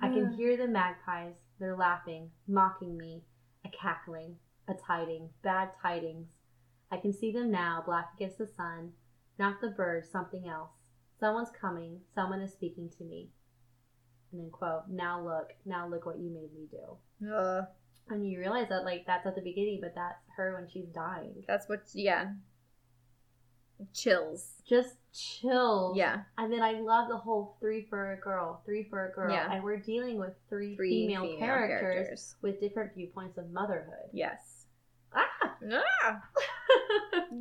I 0.00 0.08
can 0.08 0.32
hear 0.32 0.56
the 0.56 0.66
magpies. 0.66 1.34
They're 1.58 1.76
laughing, 1.76 2.30
mocking 2.48 2.96
me, 2.96 3.22
a 3.66 3.68
cackling, 3.68 4.36
a 4.66 4.72
tiding, 4.74 5.28
bad 5.42 5.68
tidings. 5.82 6.28
I 6.90 6.96
can 6.96 7.12
see 7.12 7.30
them 7.30 7.50
now, 7.50 7.82
black 7.84 8.08
against 8.16 8.38
the 8.38 8.46
sun. 8.46 8.92
Not 9.38 9.60
the 9.60 9.68
birds, 9.68 10.08
something 10.10 10.48
else. 10.48 10.70
Someone's 11.20 11.50
coming. 11.60 12.00
Someone 12.14 12.40
is 12.40 12.52
speaking 12.52 12.90
to 12.96 13.04
me. 13.04 13.28
And 14.32 14.40
then 14.40 14.50
quote, 14.50 14.84
now 14.88 15.22
look, 15.22 15.52
now 15.66 15.86
look 15.86 16.06
what 16.06 16.18
you 16.18 16.30
made 16.30 16.54
me 16.54 16.66
do. 16.70 17.30
Uh, 17.30 17.66
And 18.08 18.26
you 18.26 18.38
realize 18.38 18.68
that 18.70 18.84
like 18.84 19.04
that's 19.06 19.26
at 19.26 19.34
the 19.34 19.42
beginning, 19.42 19.80
but 19.82 19.94
that's 19.94 20.24
her 20.36 20.54
when 20.54 20.68
she's 20.70 20.88
dying. 20.94 21.44
that's 21.46 21.68
what, 21.68 21.80
yeah. 21.92 22.32
Chills. 23.94 24.52
Just 24.68 24.96
chill. 25.12 25.92
Yeah. 25.96 26.22
And 26.38 26.52
then 26.52 26.62
I 26.62 26.72
love 26.80 27.08
the 27.08 27.16
whole 27.16 27.56
three 27.60 27.86
for 27.90 28.12
a 28.12 28.16
girl, 28.20 28.62
three 28.64 28.84
for 28.88 29.08
a 29.08 29.12
girl. 29.12 29.32
Yeah. 29.32 29.52
And 29.52 29.62
we're 29.64 29.78
dealing 29.78 30.18
with 30.18 30.34
three, 30.48 30.76
Three 30.76 31.06
female, 31.08 31.36
characters, 31.38 32.36
with 32.42 32.60
different 32.60 32.94
viewpoints 32.94 33.36
of 33.38 33.50
motherhood. 33.50 34.10
Yes. 34.12 34.38
Ah! 35.14 35.26
Ah, 36.02 36.22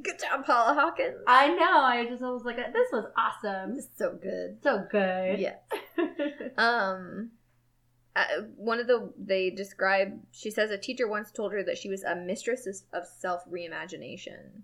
good 0.02 0.20
job, 0.20 0.46
Paula 0.46 0.74
Hawkins. 0.74 1.18
I 1.28 1.50
know. 1.50 1.80
I 1.82 2.06
just 2.10 2.22
was 2.22 2.44
like, 2.44 2.58
this 2.58 2.88
was 2.92 3.06
awesome. 3.18 3.76
This 3.76 3.86
is 3.86 3.92
so 3.98 4.18
good. 4.22 4.58
So 4.64 4.86
good. 4.92 5.40
Yeah. 5.40 5.56
Um, 6.58 7.32
uh, 8.16 8.26
one 8.58 8.80
of 8.80 8.88
the 8.88 9.14
they 9.18 9.50
describe. 9.50 10.20
She 10.32 10.50
says 10.52 10.72
a 10.72 10.78
teacher 10.78 11.08
once 11.08 11.32
told 11.32 11.54
her 11.54 11.64
that 11.64 11.78
she 11.78 11.88
was 11.90 12.04
a 12.04 12.16
mistress 12.16 12.66
of- 12.68 13.02
of 13.04 13.08
self 13.08 13.46
reimagination, 13.50 14.64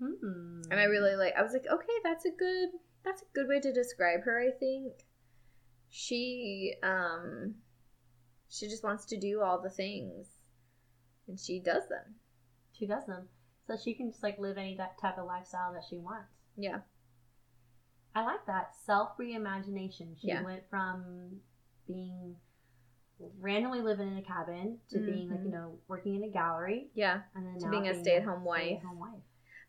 Hmm. 0.00 0.62
and 0.70 0.80
I 0.80 0.84
really 0.84 1.14
like. 1.14 1.34
I 1.36 1.42
was 1.42 1.52
like, 1.52 1.66
okay, 1.70 1.92
that's 2.02 2.24
a 2.24 2.30
good. 2.30 2.70
That's 3.04 3.22
a 3.22 3.26
good 3.34 3.48
way 3.48 3.60
to 3.60 3.72
describe 3.72 4.22
her. 4.24 4.40
I 4.40 4.50
think 4.58 4.92
she 5.88 6.74
um 6.82 7.54
she 8.48 8.66
just 8.68 8.82
wants 8.84 9.04
to 9.06 9.18
do 9.18 9.40
all 9.42 9.60
the 9.60 9.70
things, 9.70 10.26
and 11.28 11.38
she 11.38 11.60
does 11.60 11.88
them. 11.88 12.14
She 12.72 12.86
does 12.86 13.06
them. 13.06 13.28
So 13.66 13.76
she 13.76 13.94
can 13.94 14.10
just 14.10 14.22
like 14.22 14.38
live 14.38 14.58
any 14.58 14.76
ty- 14.76 14.88
type 15.00 15.18
of 15.18 15.26
lifestyle 15.26 15.72
that 15.74 15.84
she 15.88 15.96
wants. 15.98 16.32
Yeah. 16.56 16.78
I 18.14 18.24
like 18.24 18.44
that. 18.46 18.74
Self 18.84 19.10
reimagination. 19.18 20.18
She 20.20 20.28
Yeah. 20.28 20.42
went 20.42 20.62
from 20.68 21.40
being 21.86 22.36
randomly 23.38 23.82
living 23.82 24.08
in 24.08 24.16
a 24.16 24.22
cabin 24.22 24.78
to 24.90 24.98
being 24.98 25.28
like 25.30 25.40
you 25.44 25.50
know 25.50 25.78
working 25.88 26.16
in 26.16 26.24
a 26.24 26.28
gallery 26.32 26.88
Yeah. 26.94 27.20
and 27.34 27.46
then 27.46 27.58
To 27.60 27.68
being 27.68 27.86
a 27.88 27.94
stay-at-home 28.00 28.44
wife. 28.44 28.62
stay-at-home 28.62 28.98
wife. 28.98 29.20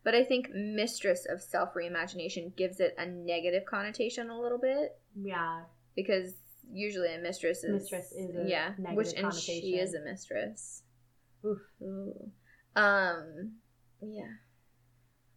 But 0.04 0.14
I 0.14 0.24
think 0.24 0.48
mistress 0.52 1.26
of 1.30 1.40
self 1.40 1.74
reimagination 1.74 2.56
gives 2.56 2.80
it 2.80 2.94
a 2.98 3.06
negative 3.06 3.64
connotation 3.64 4.30
a 4.30 4.40
little 4.40 4.58
bit 4.58 4.98
Yeah, 5.20 5.62
because 5.94 6.34
usually 6.72 7.14
a 7.14 7.18
mistress 7.18 7.64
is 7.64 7.82
Mistress 7.82 8.12
is 8.12 8.34
a 8.34 8.48
yeah, 8.48 8.72
negative 8.78 8.96
which 8.96 9.12
and 9.16 9.32
she 9.32 9.76
is 9.76 9.94
a 9.94 10.00
mistress. 10.00 10.82
Oof. 11.44 11.58
Ooh. 11.82 12.30
Um, 12.74 13.52
yeah. 14.00 14.30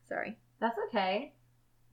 Sorry, 0.08 0.38
that's 0.60 0.78
okay. 0.88 1.34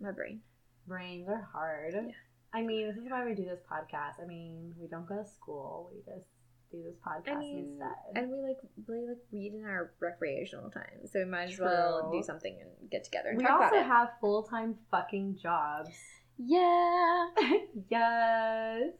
my 0.01 0.13
brain. 0.13 0.41
Brains 0.87 1.29
are 1.29 1.49
hard. 1.53 1.95
Yeah. 1.95 2.13
I 2.55 2.63
mean, 2.63 2.89
this 2.89 2.97
is 2.97 3.11
why 3.11 3.25
we 3.25 3.35
do 3.35 3.45
this 3.45 3.61
podcast. 3.71 4.23
I 4.23 4.27
mean, 4.27 4.75
we 4.79 4.87
don't 4.87 5.09
go 5.09 5.17
to 5.17 5.29
school. 5.29 5.91
We 5.93 6.01
just 6.01 6.27
do 6.73 6.83
this 6.83 6.97
podcast 7.07 7.37
I 7.37 7.39
mean, 7.39 7.59
instead. 7.71 7.89
and 8.17 8.31
we 8.31 8.39
like 8.39 8.59
we 8.89 8.97
like 9.07 9.19
read 9.31 9.55
in 9.55 9.65
our 9.65 9.93
recreational 10.01 10.71
time, 10.71 11.07
so 11.11 11.21
we 11.21 11.25
might 11.25 11.51
as 11.51 11.59
well 11.59 12.11
do 12.13 12.23
something 12.23 12.57
and 12.61 12.91
get 12.91 13.05
together 13.05 13.29
and 13.31 13.39
we 13.39 13.45
talk 13.45 13.63
also 13.63 13.83
have 13.83 14.09
full 14.21 14.43
time 14.43 14.77
fucking 14.91 15.39
jobs. 15.41 15.91
yeah. 16.39 17.27
yes. 17.91 18.93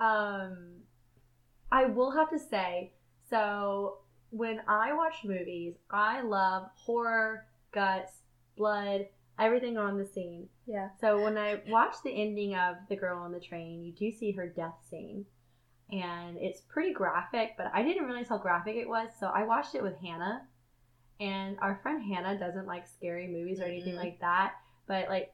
Um, 0.00 0.80
I 1.70 1.86
will 1.86 2.10
have 2.10 2.30
to 2.30 2.38
say, 2.38 2.92
so 3.28 3.98
when 4.30 4.60
I 4.66 4.92
watch 4.92 5.16
movies, 5.24 5.74
I 5.90 6.22
love 6.22 6.68
horror, 6.74 7.46
guts, 7.72 8.12
blood, 8.56 9.06
everything 9.38 9.78
on 9.78 9.98
the 9.98 10.06
scene. 10.06 10.48
Yeah. 10.66 10.88
So 11.00 11.22
when 11.22 11.36
I 11.38 11.60
watch 11.68 11.96
the 12.04 12.10
ending 12.10 12.54
of 12.54 12.76
The 12.88 12.96
Girl 12.96 13.18
on 13.18 13.32
the 13.32 13.40
Train, 13.40 13.84
you 13.84 13.92
do 13.92 14.16
see 14.16 14.32
her 14.32 14.48
death 14.48 14.74
scene. 14.90 15.26
And 15.92 16.36
it's 16.38 16.60
pretty 16.62 16.92
graphic, 16.92 17.52
but 17.56 17.70
I 17.72 17.82
didn't 17.82 18.04
realize 18.04 18.28
how 18.28 18.38
graphic 18.38 18.76
it 18.76 18.88
was. 18.88 19.10
So 19.20 19.26
I 19.26 19.44
watched 19.44 19.74
it 19.74 19.82
with 19.82 19.96
Hannah. 19.98 20.42
And 21.20 21.56
our 21.60 21.78
friend 21.82 22.02
Hannah 22.02 22.38
doesn't 22.38 22.66
like 22.66 22.86
scary 22.88 23.28
movies 23.28 23.60
or 23.60 23.64
anything 23.64 23.94
Mm-mm. 23.94 23.98
like 24.04 24.20
that. 24.20 24.54
But 24.88 25.08
like, 25.08 25.32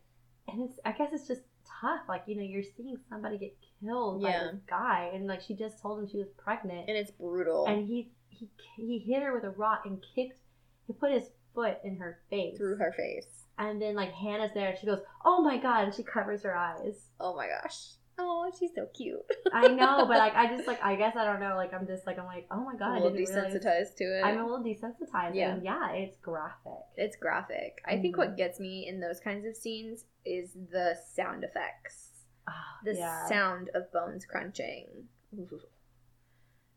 and 0.49 0.63
it's, 0.69 0.79
I 0.85 0.93
guess 0.93 1.11
it's 1.13 1.27
just 1.29 1.43
tough. 1.81 2.01
Like, 2.09 2.25
you 2.27 2.37
know, 2.37 2.43
you're 2.43 2.63
seeing 2.77 2.99
somebody 3.09 3.39
get 3.39 3.57
killed 3.81 4.23
by 4.23 4.31
Yeah. 4.31 4.49
this 4.53 4.61
guy. 4.69 5.11
And 5.15 5.27
like, 5.27 5.41
she 5.41 5.55
just 5.55 5.81
told 5.81 5.99
him 6.01 6.09
she 6.09 6.19
was 6.19 6.29
pregnant 6.37 6.89
And 6.89 6.97
it's 6.99 7.11
brutal. 7.13 7.67
and 7.67 7.87
he 7.87 8.13
he 8.29 8.49
he 8.77 8.99
hit 8.99 9.23
her 9.23 9.35
with 9.35 9.45
a 9.45 9.51
rock 9.51 9.83
and 9.87 10.03
kicked 10.15 10.39
he 10.87 10.93
put 10.95 11.13
his 11.13 11.25
foot 11.55 11.79
in 11.85 11.97
her 11.99 12.21
face 12.31 12.57
through 12.57 12.77
her 12.77 12.93
face. 12.97 13.45
and 13.59 13.83
then 13.83 13.95
like 13.97 14.13
hannah's 14.13 14.53
there 14.55 14.71
and 14.71 14.79
she 14.79 14.87
goes 14.87 15.01
oh 15.25 15.43
my 15.43 15.59
god 15.59 15.85
and 15.85 15.95
she 15.95 16.03
covers 16.03 16.43
her 16.45 16.57
eyes 16.57 17.09
Oh 17.19 17.35
my 17.37 17.49
gosh. 17.49 17.91
Oh, 18.23 18.51
she's 18.59 18.71
so 18.75 18.87
cute. 18.95 19.21
i 19.53 19.67
know 19.69 20.05
but 20.07 20.19
like 20.19 20.35
i 20.35 20.47
just 20.55 20.67
like 20.67 20.83
i 20.83 20.95
guess 20.95 21.17
i 21.17 21.25
don't 21.25 21.41
know 21.41 21.55
like 21.57 21.73
i'm 21.73 21.87
just 21.87 22.07
like 22.07 22.19
i'm 22.19 22.27
like 22.27 22.47
oh 22.51 22.63
my 22.65 22.75
god 22.77 22.99
a 22.99 23.01
little 23.03 23.17
desensitized 23.19 23.95
to 23.97 24.05
it. 24.05 24.23
i'm 24.25 24.39
a 24.39 24.45
little 24.47 24.63
desensitized 24.65 25.35
Yeah. 25.35 25.55
and 25.55 25.63
yeah 25.65 25.91
it's 25.93 26.17
graphic 26.19 26.73
It's 26.97 27.17
graphic. 27.17 27.81
I 27.87 27.97
think 27.99 28.17
what 28.19 28.37
gets 28.37 28.61
me 28.61 28.87
in 28.87 29.01
those 29.01 29.21
kinds 29.21 29.47
of 29.47 29.57
scenes 29.57 30.05
is 30.25 30.53
the 30.71 30.97
sound 31.15 31.45
effects. 31.45 32.09
Ah, 32.47 32.79
The 32.85 32.95
yeah. 32.95 33.27
sound 33.29 33.71
of 33.75 33.91
bones 33.93 34.27
crunching. 34.27 34.87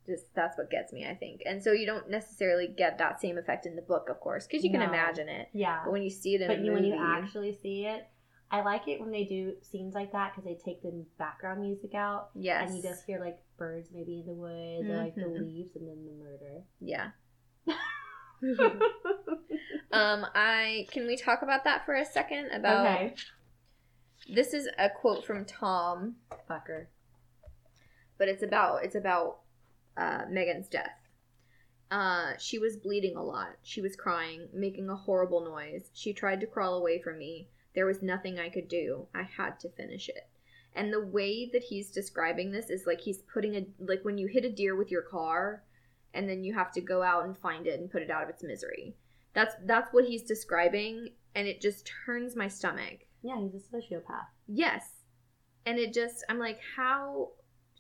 Just 0.05 0.33
that's 0.35 0.57
what 0.57 0.69
gets 0.69 0.91
me, 0.91 1.05
I 1.05 1.15
think. 1.15 1.41
And 1.45 1.63
so 1.63 1.71
you 1.71 1.85
don't 1.85 2.09
necessarily 2.09 2.67
get 2.67 2.97
that 2.97 3.21
same 3.21 3.37
effect 3.37 3.65
in 3.65 3.75
the 3.77 3.81
book, 3.81 4.09
of 4.09 4.19
course, 4.19 4.45
because 4.45 4.63
you 4.63 4.69
can 4.69 4.81
No. 4.81 4.87
imagine 4.89 5.29
it. 5.29 5.47
yeah 5.53 5.81
But 5.85 5.93
when 5.93 6.03
you 6.03 6.09
see 6.09 6.35
it 6.35 6.41
in 6.41 6.47
but 6.47 6.57
a 6.57 6.59
movie, 6.59 6.71
when 6.73 6.83
you 6.83 6.95
actually 6.99 7.53
see 7.53 7.85
it 7.85 8.05
i 8.53 8.61
like 8.61 8.87
it 8.87 9.01
when 9.01 9.11
they 9.11 9.25
do 9.25 9.53
scenes 9.61 9.93
like 9.93 10.11
that 10.13 10.31
because 10.31 10.45
they 10.45 10.57
take 10.63 10.81
the 10.81 11.05
background 11.17 11.59
music 11.61 11.93
out 11.93 12.29
yes, 12.35 12.67
and 12.69 12.77
you 12.77 12.83
just 12.83 13.03
hear 13.05 13.19
like 13.19 13.37
birds 13.57 13.89
maybe 13.93 14.19
in 14.19 14.25
the 14.25 14.33
woods 14.33 14.87
or 14.89 14.95
like 14.97 15.15
the 15.15 15.21
Mhm. 15.21 15.39
leaves 15.41 15.75
and 15.75 15.87
then 15.89 16.05
the 16.05 16.11
murder 16.23 16.63
yeah. 16.79 17.09
um, 19.91 20.25
I 20.35 20.87
can 20.91 21.05
we 21.07 21.15
talk 21.17 21.41
about 21.41 21.63
that 21.65 21.85
for 21.85 21.95
a 21.95 22.05
second? 22.05 22.51
About 22.51 22.85
okay 22.85 23.15
this 24.33 24.53
is 24.53 24.69
a 24.77 24.89
quote 24.89 25.25
from 25.25 25.43
Tom 25.45 26.15
fucker 26.49 26.85
but 28.17 28.27
it's 28.27 28.43
about 28.43 28.83
it's 28.85 28.95
about 28.95 29.39
uh, 29.97 30.21
Megan's 30.29 30.67
death. 30.69 30.97
Uh, 31.91 32.31
she 32.39 32.57
was 32.57 32.77
bleeding 32.77 33.15
a 33.15 33.23
lot. 33.23 33.49
She 33.61 33.79
was 33.81 33.95
crying, 33.95 34.47
making 34.51 34.89
a 34.89 34.95
horrible 34.95 35.43
noise. 35.45 35.91
She 35.93 36.13
tried 36.13 36.39
to 36.39 36.47
crawl 36.47 36.75
away 36.75 36.99
from 36.99 37.19
me. 37.19 37.49
There 37.75 37.85
was 37.85 38.01
nothing 38.01 38.39
I 38.39 38.49
could 38.49 38.67
do. 38.67 39.07
I 39.13 39.23
had 39.23 39.59
to 39.61 39.69
finish 39.69 40.09
it. 40.09 40.27
And 40.75 40.91
the 40.91 41.05
way 41.05 41.49
that 41.53 41.63
he's 41.63 41.91
describing 41.91 42.51
this 42.51 42.69
is 42.69 42.85
like 42.87 43.01
he's 43.01 43.19
putting 43.33 43.55
a 43.55 43.65
like 43.79 44.03
when 44.03 44.17
you 44.17 44.27
hit 44.27 44.45
a 44.45 44.51
deer 44.51 44.75
with 44.75 44.91
your 44.91 45.03
car, 45.03 45.63
and 46.13 46.27
then 46.27 46.43
you 46.43 46.53
have 46.53 46.71
to 46.73 46.81
go 46.81 47.03
out 47.03 47.25
and 47.25 47.37
find 47.37 47.67
it 47.67 47.79
and 47.79 47.91
put 47.91 48.01
it 48.01 48.09
out 48.09 48.23
of 48.23 48.29
its 48.29 48.43
misery. 48.43 48.95
That's 49.33 49.55
that's 49.65 49.93
what 49.93 50.05
he's 50.05 50.23
describing, 50.23 51.09
and 51.35 51.47
it 51.47 51.61
just 51.61 51.89
turns 52.05 52.35
my 52.35 52.47
stomach. 52.47 53.05
Yeah, 53.23 53.39
he's 53.39 53.55
a 53.55 53.75
sociopath. 53.75 54.27
Yes. 54.47 54.89
And 55.65 55.79
it 55.79 55.93
just, 55.93 56.25
I'm 56.27 56.39
like, 56.39 56.59
how 56.75 57.29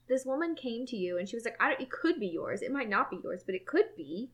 this 0.07 0.25
woman 0.25 0.55
came 0.55 0.85
to 0.85 0.95
you 0.95 1.17
and 1.17 1.27
she 1.27 1.35
was 1.35 1.45
like, 1.45 1.57
I 1.59 1.69
don't, 1.69 1.81
it 1.81 1.91
could 1.91 2.19
be 2.19 2.27
yours. 2.27 2.61
It 2.61 2.71
might 2.71 2.89
not 2.89 3.09
be 3.09 3.19
yours, 3.23 3.43
but 3.45 3.55
it 3.55 3.65
could 3.65 3.95
be. 3.97 4.31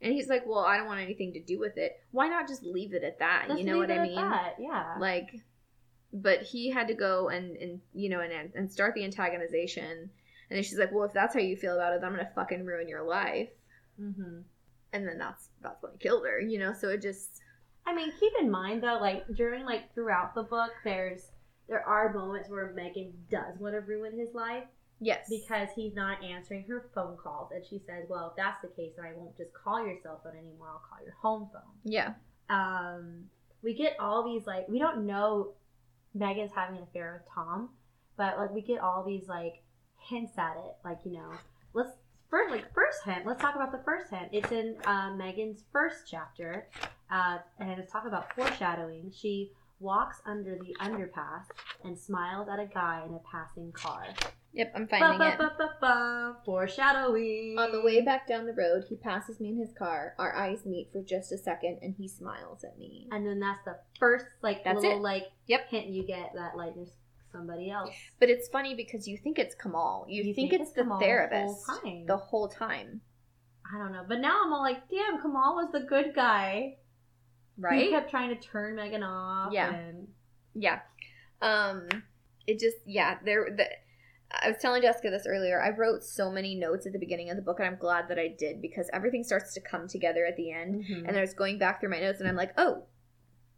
And 0.00 0.12
he's 0.12 0.28
like, 0.28 0.44
well, 0.46 0.60
I 0.60 0.76
don't 0.76 0.86
want 0.86 1.00
anything 1.00 1.32
to 1.32 1.40
do 1.40 1.58
with 1.58 1.76
it. 1.76 2.00
Why 2.12 2.28
not 2.28 2.46
just 2.46 2.62
leave 2.62 2.94
it 2.94 3.02
at 3.02 3.18
that? 3.18 3.46
Let's 3.48 3.60
you 3.60 3.66
know 3.66 3.78
leave 3.78 3.88
what 3.88 3.90
it 3.90 3.94
I 3.94 3.96
at 3.96 4.02
mean? 4.02 4.14
that, 4.16 4.54
Yeah. 4.58 4.94
Like, 4.98 5.40
but 6.12 6.42
he 6.42 6.70
had 6.70 6.88
to 6.88 6.94
go 6.94 7.28
and, 7.28 7.56
and 7.56 7.80
you 7.94 8.08
know, 8.08 8.20
and, 8.20 8.52
and 8.54 8.72
start 8.72 8.94
the 8.94 9.02
antagonization. 9.02 9.90
And 9.90 10.56
then 10.56 10.62
she's 10.62 10.78
like, 10.78 10.92
well, 10.92 11.04
if 11.04 11.12
that's 11.12 11.34
how 11.34 11.40
you 11.40 11.56
feel 11.56 11.74
about 11.74 11.92
it, 11.94 12.00
then 12.00 12.10
I'm 12.10 12.14
going 12.14 12.26
to 12.26 12.32
fucking 12.34 12.64
ruin 12.64 12.88
your 12.88 13.02
life. 13.02 13.48
hmm 13.98 14.40
And 14.92 15.06
then 15.06 15.18
that's, 15.18 15.48
that's 15.62 15.82
when 15.82 15.92
he 15.92 15.98
killed 15.98 16.24
her, 16.26 16.40
you 16.40 16.58
know? 16.58 16.72
So 16.72 16.88
it 16.90 17.02
just, 17.02 17.40
I 17.86 17.94
mean, 17.94 18.12
keep 18.18 18.32
in 18.40 18.50
mind 18.50 18.82
though, 18.82 18.98
like 19.00 19.24
during 19.34 19.64
like 19.64 19.92
throughout 19.94 20.34
the 20.34 20.42
book, 20.44 20.70
there's 20.84 21.30
there 21.68 21.82
are 21.86 22.12
moments 22.12 22.48
where 22.48 22.72
Megan 22.74 23.12
does 23.30 23.58
want 23.58 23.74
to 23.74 23.80
ruin 23.80 24.18
his 24.18 24.34
life 24.34 24.64
yes. 25.00 25.26
because 25.28 25.68
he's 25.74 25.94
not 25.94 26.22
answering 26.24 26.64
her 26.68 26.88
phone 26.94 27.16
calls, 27.16 27.50
and 27.52 27.64
she 27.64 27.80
says, 27.86 28.06
"Well, 28.08 28.28
if 28.30 28.36
that's 28.36 28.60
the 28.62 28.68
case, 28.68 28.92
then 28.96 29.04
I 29.06 29.12
won't 29.16 29.36
just 29.36 29.52
call 29.52 29.84
your 29.84 29.96
cell 30.02 30.20
phone 30.22 30.36
anymore. 30.36 30.68
I'll 30.68 30.82
call 30.88 31.04
your 31.04 31.14
home 31.20 31.48
phone." 31.52 31.62
yeah. 31.84 32.14
um, 32.48 33.24
we 33.62 33.74
get 33.74 33.96
all 33.98 34.24
these 34.24 34.46
like 34.46 34.68
we 34.68 34.78
don't 34.78 35.06
know 35.06 35.52
Megan's 36.14 36.52
having 36.54 36.76
an 36.76 36.82
affair 36.82 37.20
with 37.20 37.32
Tom, 37.32 37.70
but 38.16 38.38
like 38.38 38.52
we 38.52 38.62
get 38.62 38.80
all 38.80 39.04
these 39.04 39.28
like 39.28 39.62
hints 39.98 40.36
at 40.38 40.56
it. 40.56 40.76
Like 40.84 40.98
you 41.04 41.12
know, 41.12 41.30
let's 41.74 41.90
first 42.30 42.50
like 42.50 42.72
first 42.74 42.98
hint. 43.04 43.26
Let's 43.26 43.40
talk 43.40 43.54
about 43.54 43.72
the 43.72 43.82
first 43.84 44.10
hint. 44.10 44.28
It's 44.32 44.52
in 44.52 44.76
uh, 44.84 45.14
Megan's 45.14 45.64
first 45.72 46.04
chapter, 46.10 46.68
uh, 47.10 47.38
and 47.58 47.78
it's 47.78 47.92
talking 47.92 48.08
about 48.08 48.34
foreshadowing. 48.34 49.12
She 49.14 49.52
walks 49.80 50.20
under 50.26 50.56
the 50.56 50.74
underpass 50.80 51.44
and 51.84 51.98
smiles 51.98 52.48
at 52.48 52.58
a 52.58 52.66
guy 52.66 53.04
in 53.06 53.14
a 53.14 53.20
passing 53.30 53.72
car. 53.72 54.06
Yep, 54.54 54.72
I'm 54.74 54.88
finding 54.88 55.20
it. 55.28 55.38
Ba-ba-ba-ba-ba. 55.38 56.36
Foreshadowing. 56.44 57.56
On 57.58 57.70
the 57.70 57.82
way 57.82 58.00
back 58.00 58.26
down 58.26 58.46
the 58.46 58.52
road, 58.54 58.84
he 58.88 58.96
passes 58.96 59.38
me 59.40 59.50
in 59.50 59.58
his 59.58 59.72
car. 59.72 60.14
Our 60.18 60.34
eyes 60.34 60.64
meet 60.64 60.90
for 60.90 61.02
just 61.02 61.30
a 61.32 61.38
second, 61.38 61.78
and 61.82 61.94
he 61.96 62.08
smiles 62.08 62.64
at 62.64 62.78
me. 62.78 63.08
and 63.12 63.26
then 63.26 63.38
that's 63.40 63.62
the 63.64 63.78
first 63.98 64.24
like 64.42 64.64
That's 64.64 64.76
little 64.76 64.98
it. 64.98 65.02
like 65.02 65.24
Yep. 65.46 65.68
hint 65.68 65.86
you 65.88 66.04
get 66.06 66.32
that 66.34 66.56
like 66.56 66.74
there's 66.74 66.92
somebody 67.30 67.70
else. 67.70 67.94
But 68.18 68.30
it's 68.30 68.48
funny 68.48 68.74
because 68.74 69.06
you 69.06 69.16
think 69.18 69.38
it's 69.38 69.54
Kamal. 69.54 70.06
You, 70.08 70.32
think, 70.34 70.52
it's, 70.52 70.72
the 70.72 70.82
Kamal 70.82 70.98
therapist 70.98 71.66
whole 71.68 71.78
time. 71.80 72.06
the 72.06 72.16
whole 72.16 72.48
time, 72.48 73.00
I 73.72 73.78
don't 73.78 73.92
know, 73.92 74.04
but 74.08 74.18
now 74.20 74.40
I'm 74.44 74.52
all 74.52 74.62
like, 74.62 74.88
damn, 74.88 75.20
Kamal 75.20 75.56
was 75.56 75.68
the 75.72 75.80
good 75.80 76.14
guy. 76.14 76.76
Right? 77.58 77.82
He 77.84 77.90
kept 77.90 78.10
trying 78.10 78.30
to 78.30 78.36
turn 78.40 78.76
Megan 78.76 79.02
off. 79.02 79.52
Yeah. 79.52 79.74
and- 79.74 80.08
Yeah. 80.54 80.80
Um. 81.42 81.88
It 82.46 82.58
just 82.58 82.76
yeah. 82.86 83.18
There. 83.24 83.48
The, 83.54 83.66
I 84.30 84.48
was 84.48 84.58
telling 84.58 84.82
Jessica 84.82 85.10
this 85.10 85.26
earlier. 85.26 85.60
I 85.60 85.70
wrote 85.70 86.04
so 86.04 86.30
many 86.30 86.54
notes 86.54 86.86
at 86.86 86.92
the 86.92 86.98
beginning 86.98 87.30
of 87.30 87.36
the 87.36 87.42
book, 87.42 87.60
and 87.60 87.66
I'm 87.68 87.76
glad 87.78 88.08
that 88.08 88.18
I 88.18 88.28
did 88.28 88.60
because 88.60 88.90
everything 88.92 89.24
starts 89.24 89.54
to 89.54 89.60
come 89.60 89.88
together 89.88 90.26
at 90.26 90.36
the 90.36 90.52
end. 90.52 90.84
Mhm. 90.84 91.08
And 91.08 91.16
I 91.16 91.20
was 91.20 91.32
going 91.32 91.58
back 91.58 91.80
through 91.80 91.90
my 91.90 92.00
notes, 92.00 92.20
and 92.20 92.28
I'm 92.28 92.36
like, 92.36 92.52
oh, 92.58 92.84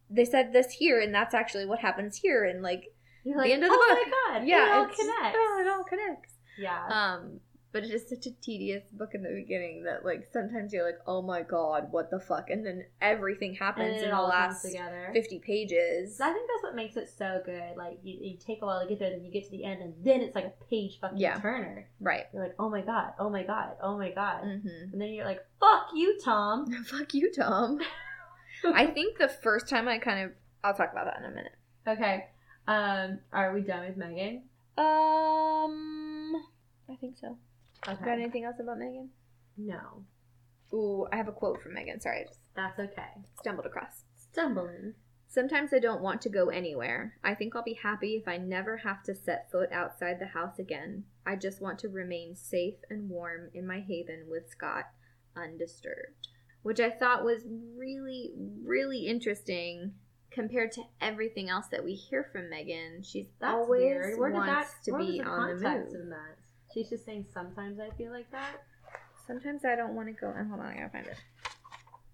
they 0.09 0.25
said 0.25 0.53
this 0.53 0.73
here, 0.73 1.01
and 1.01 1.13
that's 1.15 1.35
actually 1.35 1.67
what 1.67 1.81
happens 1.81 2.17
here, 2.19 2.45
and 2.45 2.63
like 2.63 2.95
You're 3.25 3.37
like, 3.37 3.51
end 3.51 3.65
of 3.65 3.69
the 3.71 3.75
oh 3.75 3.89
book. 3.89 3.99
Oh 4.01 4.11
my 4.31 4.39
god, 4.39 4.47
yeah, 4.47 4.67
it 4.67 4.73
all 4.73 4.87
connects. 4.87 5.39
Oh, 5.39 5.59
it 5.61 5.69
all 5.69 5.85
connects. 5.85 6.35
Yeah. 6.59 6.87
Um, 6.89 7.41
but 7.73 7.85
it 7.85 7.91
is 7.91 8.09
such 8.09 8.27
a 8.27 8.31
tedious 8.41 8.83
book 8.93 9.11
in 9.15 9.23
the 9.23 9.31
beginning 9.31 9.85
that 9.85 10.05
like 10.05 10.27
sometimes 10.33 10.73
you're 10.73 10.85
like, 10.85 10.99
oh 11.07 11.23
my 11.23 11.43
god, 11.43 11.89
what 11.93 12.11
the 12.11 12.19
fuck, 12.19 12.51
and 12.51 12.65
then 12.67 12.85
everything 13.01 13.55
happens 13.55 13.97
then 14.01 14.05
in 14.05 14.11
it 14.11 14.17
the 14.17 14.21
last 14.23 14.63
together. 14.63 15.11
fifty 15.13 15.39
pages. 15.39 16.21
I 16.21 16.33
think 16.33 16.49
that's 16.49 16.63
what 16.65 16.75
makes 16.75 16.97
it 16.97 17.09
so 17.17 17.41
good. 17.45 17.77
Like 17.77 17.99
you, 18.03 18.19
you 18.21 18.37
take 18.37 18.63
a 18.63 18.67
while 18.67 18.81
to 18.83 18.89
get 18.89 18.99
there, 18.99 19.11
then 19.11 19.25
you 19.25 19.31
get 19.31 19.45
to 19.45 19.51
the 19.51 19.65
end, 19.65 19.83
and 19.83 19.95
then 20.05 20.21
it's 20.21 20.35
like 20.35 20.47
a 20.47 20.65
page 20.69 20.99
fucking 21.01 21.19
Yeah. 21.19 21.39
turner. 21.41 21.89
Right. 22.01 22.25
You're 22.33 22.43
like, 22.43 22.55
oh 22.59 22.69
my 22.71 22.81
god, 22.83 23.13
oh 23.19 23.31
my 23.31 23.43
god, 23.45 23.73
oh 23.83 23.97
my 23.97 24.11
god, 24.11 24.43
Mm-hmm. 24.45 24.93
and 24.93 25.01
then 25.01 25.09
you're 25.11 25.25
like, 25.27 25.45
fuck 25.61 25.89
you, 25.95 26.19
Tom. 26.25 26.67
Fuck 26.85 27.15
you, 27.15 27.31
Tom. 27.33 27.79
I 28.65 28.87
think 28.87 29.19
the 29.19 29.29
first 29.29 29.69
time 29.69 29.89
I 29.89 29.99
kind 29.99 30.25
of 30.27 30.33
I'll 30.63 30.75
talk 30.75 30.93
about 30.93 31.07
that 31.07 31.19
in 31.21 31.25
a 31.25 31.35
minute. 31.35 31.53
Okay. 31.89 32.27
Um, 32.69 33.21
are 33.33 33.55
we 33.55 33.63
done 33.63 33.87
with 33.87 33.97
Megan? 33.97 34.43
Um, 34.77 36.35
I 36.91 36.95
think 37.01 37.17
so. 37.19 37.37
Got 37.87 38.09
anything 38.09 38.45
else 38.45 38.57
about 38.61 38.79
Megan? 38.79 39.11
No, 39.57 40.05
Ooh, 40.73 41.07
I 41.13 41.17
have 41.17 41.29
a 41.29 41.33
quote 41.33 41.61
from 41.63 41.75
Megan. 41.75 42.01
Sorry, 42.01 42.21
I 42.21 42.25
just 42.25 42.39
that's 42.55 42.79
okay. 42.79 43.09
stumbled 43.41 43.67
across. 43.67 44.05
Stumbling. 44.33 44.95
Sometimes 45.29 45.73
I 45.73 45.79
don't 45.79 46.03
want 46.03 46.21
to 46.23 46.29
go 46.29 46.49
anywhere. 46.49 47.15
I 47.23 47.35
think 47.35 47.55
I'll 47.55 47.63
be 47.63 47.79
happy 47.81 48.17
if 48.17 48.27
I 48.27 48.37
never 48.37 48.79
have 48.79 49.03
to 49.05 49.15
set 49.15 49.51
foot 49.53 49.71
outside 49.71 50.19
the 50.19 50.27
house 50.27 50.59
again. 50.59 51.05
I 51.25 51.37
just 51.37 51.61
want 51.61 51.79
to 51.81 51.89
remain 51.89 52.35
safe 52.35 52.75
and 52.91 53.09
warm 53.09 53.51
in 53.55 53.67
my 53.67 53.81
haven 53.81 54.25
with 54.29 54.51
Scott, 54.51 54.87
undisturbed. 55.37 56.29
Which 56.63 56.81
I 56.81 56.91
thought 56.91 57.25
was 57.25 57.45
really, 57.77 58.33
really 58.65 59.07
interesting 59.07 59.93
compared 60.33 60.73
to 60.73 60.83
everything 61.01 61.49
else 61.49 61.67
that 61.71 61.85
we 61.85 61.95
hear 61.95 62.29
from 62.33 62.51
Megan. 62.51 63.03
She's 63.03 63.27
That's 63.41 63.55
always 63.55 63.81
weird. 63.83 64.19
Where 64.19 64.31
wants 64.33 64.75
that? 64.75 64.85
to 64.93 64.99
be 64.99 65.21
on 65.21 65.61
the 65.61 65.69
move. 65.69 66.11
She's 66.75 66.89
just 66.89 67.05
saying 67.05 67.27
sometimes 67.33 67.79
I 67.81 67.91
feel 67.97 68.13
like 68.13 68.31
that 68.31 68.57
Sometimes 69.27 69.65
I 69.65 69.77
don't 69.77 69.95
want 69.95 70.09
to 70.09 70.13
go. 70.13 70.33
And 70.37 70.49
hold 70.49 70.61
on, 70.61 70.67
I 70.67 70.75
gotta 70.77 70.89
find 70.91 71.07
it. 71.07 71.17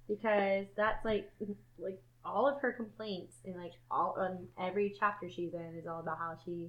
because 0.09 0.67
that's 0.77 1.05
like 1.05 1.31
like 1.79 2.01
all 2.25 2.47
of 2.49 2.61
her 2.61 2.73
complaints 2.73 3.37
and 3.45 3.57
like 3.57 3.73
all 3.91 4.17
on 4.19 4.47
every 4.61 4.93
chapter 4.99 5.29
she's 5.31 5.55
in 5.55 5.75
is 5.79 5.87
all 5.87 6.01
about 6.01 6.19
how 6.19 6.37
she 6.45 6.69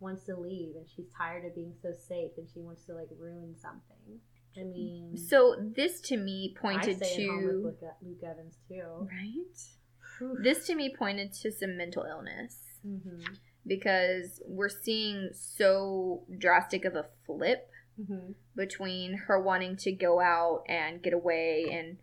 wants 0.00 0.24
to 0.24 0.36
leave 0.36 0.74
and 0.76 0.86
she's 0.94 1.06
tired 1.16 1.44
of 1.44 1.54
being 1.54 1.72
so 1.82 1.92
safe 2.08 2.32
and 2.36 2.48
she 2.52 2.60
wants 2.60 2.84
to 2.86 2.94
like 2.94 3.08
ruin 3.18 3.54
something. 3.60 4.18
I 4.58 4.64
mean, 4.64 5.16
So 5.16 5.54
this 5.76 6.00
to 6.02 6.16
me 6.16 6.56
pointed 6.60 6.96
stay 6.96 7.24
at 7.24 7.28
home 7.30 7.44
with 7.62 7.78
to 7.80 7.86
Luke, 7.86 7.94
Luke 8.02 8.22
Evans 8.28 8.56
too. 8.68 9.08
right. 9.08 10.42
This 10.42 10.66
to 10.66 10.74
me 10.74 10.94
pointed 10.98 11.32
to 11.34 11.52
some 11.52 11.76
mental 11.78 12.04
illness. 12.04 12.56
Mm-hmm. 12.86 13.20
Because 13.66 14.40
we're 14.46 14.68
seeing 14.68 15.30
so 15.32 16.24
drastic 16.38 16.84
of 16.84 16.94
a 16.94 17.06
flip 17.26 17.66
Mm-hmm. 18.00 18.32
between 18.56 19.12
her 19.26 19.38
wanting 19.38 19.76
to 19.78 19.92
go 19.92 20.20
out 20.20 20.62
and 20.66 21.02
get 21.02 21.12
away 21.12 21.66
and 21.70 21.98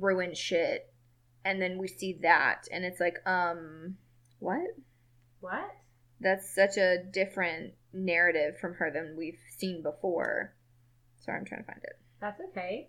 ruin 0.00 0.32
shit 0.34 0.90
and 1.44 1.60
then 1.60 1.76
we 1.76 1.86
see 1.86 2.18
that 2.22 2.62
and 2.72 2.82
it's 2.82 2.98
like 2.98 3.16
um 3.26 3.96
what 4.38 4.62
What? 5.40 5.70
that's 6.18 6.54
such 6.54 6.78
a 6.78 6.96
different 7.12 7.74
narrative 7.92 8.58
from 8.58 8.74
her 8.74 8.90
than 8.90 9.16
we've 9.18 9.38
seen 9.58 9.82
before 9.82 10.54
sorry 11.20 11.40
i'm 11.40 11.44
trying 11.44 11.60
to 11.60 11.66
find 11.66 11.80
it 11.82 11.98
That's 12.22 12.40
okay. 12.50 12.88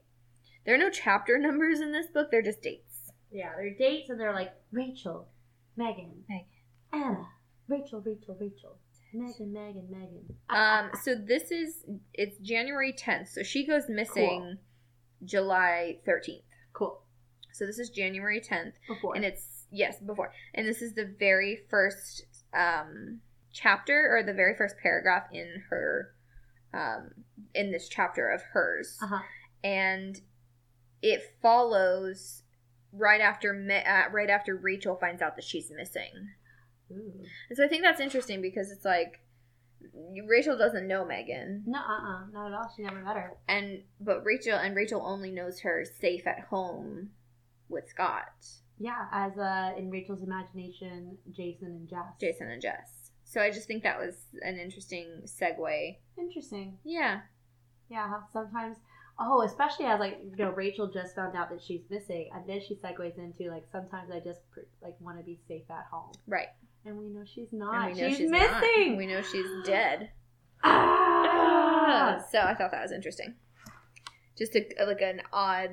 there 0.66 0.76
are 0.76 0.78
no 0.78 0.90
chapter 0.90 1.38
numbers 1.42 1.82
in 1.82 1.92
this 1.92 2.08
book 2.08 2.32
they're 2.32 2.42
just 2.42 2.62
dates 2.62 3.12
Yeah, 3.32 3.52
they're 3.58 3.74
dates 3.76 4.10
and 4.10 4.18
they're 4.18 4.32
like 4.34 4.54
Rachel, 4.72 5.28
Megan, 5.76 6.24
Megan. 6.30 6.46
Anna, 6.94 7.28
Rachel, 7.68 8.02
Rachel, 8.02 8.38
Rachel, 8.40 8.78
Megan, 9.14 9.54
Megan, 9.54 9.88
Megan. 9.90 10.26
um 10.50 10.92
so 11.04 11.16
this 11.16 11.52
is 11.52 11.86
it's 12.14 12.38
january 12.40 12.92
10th 12.94 13.30
so 13.30 13.44
she 13.44 13.66
goes 13.66 13.84
missing 13.88 14.58
july 15.24 15.98
13th 16.08 16.42
cool. 16.74 17.02
so 17.54 17.66
this 17.66 17.80
is 17.80 17.90
january 17.90 18.42
10th 18.42 18.74
Before. 18.88 19.16
and 19.16 19.24
it's 19.24 19.66
yes 19.72 20.00
before. 20.00 20.32
And 20.54 20.68
this 20.68 20.82
is 20.82 20.94
the 20.94 21.14
very 21.20 21.60
first 21.70 22.26
um 22.54 23.20
chapter 23.52 24.16
or 24.16 24.24
the 24.24 24.34
very 24.34 24.56
first 24.56 24.76
paragraph 24.82 25.24
in 25.34 25.64
her 25.70 26.12
um 26.74 27.10
in 27.54 27.72
this 27.72 27.88
chapter 27.90 28.30
of 28.30 28.42
hers. 28.54 28.98
Uh 29.02 29.08
huh. 29.08 29.20
and 29.64 30.22
it 31.02 31.22
follows 31.42 32.44
right 32.94 33.22
after 33.22 33.50
uh, 33.54 34.12
right 34.12 34.30
after 34.30 34.56
Rachel 34.56 34.96
finds 34.96 35.22
out 35.22 35.36
that 35.36 35.44
she's 35.46 35.72
missing 35.76 36.30
Ooh. 36.92 37.14
and 37.50 37.58
so 37.58 37.64
I 37.66 37.68
think 37.68 37.84
that's 37.84 38.00
interesting 38.00 38.42
because 38.42 38.72
it's 38.72 38.86
like 38.86 39.22
Rachel 40.28 40.58
doesn't 40.58 40.88
know 40.88 41.06
Megan 41.06 41.64
No, 41.66 41.80
uh, 41.80 41.82
uh 41.82 42.20
not 42.32 42.48
at 42.48 42.54
all. 42.54 42.74
She 42.76 42.84
never 42.84 43.02
met 43.02 43.16
her. 43.16 43.34
and 43.48 43.84
but 44.00 44.24
Rachel 44.26 44.58
and 44.58 44.76
Rachel 44.76 45.02
only 45.06 45.32
knows 45.32 45.60
her 45.62 45.86
safe 46.00 46.26
at 46.28 46.40
home 46.50 47.10
with 47.70 47.88
Scott 47.90 48.46
Yeah, 48.80 49.06
as 49.12 49.38
uh 49.38 49.74
in 49.78 49.90
Rachel's 49.90 50.24
imagination, 50.24 51.18
Jason 51.32 51.68
and 51.68 51.90
Jess. 51.90 52.20
Jason 52.20 52.50
and 52.50 52.62
Jess. 52.62 53.12
So 53.24 53.42
I 53.42 53.50
just 53.52 53.68
think 53.68 53.84
that 53.84 54.00
was 54.00 54.16
an 54.42 54.58
interesting 54.60 55.24
segue. 55.26 55.98
Interesting. 56.18 56.78
Yeah. 56.84 57.22
Yeah, 57.90 58.12
sometimes. 58.32 58.78
Oh, 59.20 59.42
especially 59.44 59.86
as 59.86 60.00
like 60.00 60.20
you 60.24 60.44
know, 60.44 60.52
Rachel 60.52 60.88
just 60.92 61.16
found 61.16 61.36
out 61.38 61.50
that 61.50 61.62
she's 61.62 61.82
missing, 61.90 62.30
and 62.34 62.48
then 62.48 62.60
she 62.68 62.76
segues 62.76 63.18
into 63.18 63.50
like 63.50 63.64
sometimes 63.72 64.12
I 64.12 64.20
just 64.20 64.40
pr- 64.52 64.68
like 64.82 65.00
want 65.00 65.18
to 65.20 65.24
be 65.24 65.40
safe 65.48 65.64
at 65.70 65.86
home, 65.92 66.12
Right. 66.28 66.50
And 66.86 66.98
we 66.98 67.10
know 67.10 67.24
she's 67.26 67.52
not. 67.52 67.88
and 67.88 67.96
we 67.96 68.02
know 68.02 68.10
she's, 68.10 68.18
she's, 68.18 68.30
not. 68.30 68.62
missing. 68.62 68.98
We 68.98 69.08
know 69.08 69.22
she's 69.22 69.48
dead. 69.66 70.10
Ah! 70.64 72.24
So 72.32 72.40
I 72.40 72.54
thought 72.54 72.72
that 72.72 72.82
was 72.82 72.92
interesting. 72.92 73.36
Just 74.38 74.56
a, 74.56 74.66
like 74.86 75.02
an 75.02 75.22
odd 75.32 75.70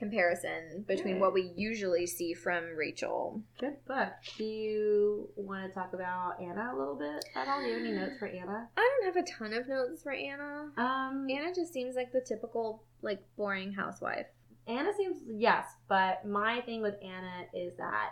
comparison 0.00 0.84
between 0.88 1.14
Good. 1.14 1.20
what 1.20 1.34
we 1.34 1.52
usually 1.56 2.06
see 2.06 2.32
from 2.32 2.74
Rachel. 2.76 3.42
Good 3.58 3.84
book. 3.86 4.08
Do 4.38 4.44
you 4.44 5.28
want 5.36 5.68
to 5.68 5.74
talk 5.78 5.92
about 5.92 6.40
Anna 6.40 6.72
a 6.74 6.76
little 6.76 6.96
bit 6.96 7.22
at 7.36 7.46
all? 7.48 7.60
Do 7.60 7.66
you 7.66 7.74
have 7.74 7.82
any 7.82 7.92
notes 7.92 8.18
for 8.18 8.26
Anna? 8.26 8.68
I 8.76 9.00
don't 9.02 9.14
have 9.14 9.22
a 9.22 9.26
ton 9.30 9.52
of 9.52 9.68
notes 9.68 10.02
for 10.02 10.12
Anna. 10.12 10.70
Um, 10.78 11.26
Anna 11.30 11.54
just 11.54 11.72
seems 11.72 11.96
like 11.96 12.12
the 12.12 12.22
typical 12.26 12.82
like 13.02 13.20
boring 13.36 13.72
housewife. 13.72 14.26
Anna 14.66 14.90
seems 14.96 15.18
yes, 15.26 15.66
but 15.88 16.26
my 16.26 16.60
thing 16.62 16.80
with 16.80 16.94
Anna 17.02 17.44
is 17.52 17.76
that 17.76 18.10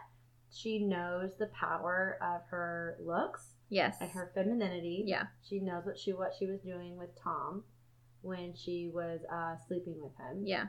she 0.59 0.81
knows 0.81 1.31
the 1.39 1.47
power 1.47 2.19
of 2.21 2.41
her 2.51 2.97
looks 3.01 3.55
Yes. 3.69 3.97
and 4.01 4.11
her 4.11 4.33
femininity. 4.35 5.05
Yeah. 5.07 5.27
She 5.43 5.61
knows 5.61 5.85
what 5.85 5.99
she 5.99 6.13
what 6.13 6.33
she 6.39 6.47
was 6.47 6.61
doing 6.61 6.97
with 6.97 7.11
Tom 7.23 7.63
when 8.23 8.55
she 8.57 8.91
was 8.93 9.21
uh, 9.33 9.57
sleeping 9.69 10.01
with 10.01 10.17
him. 10.17 10.43
Yeah. 10.45 10.67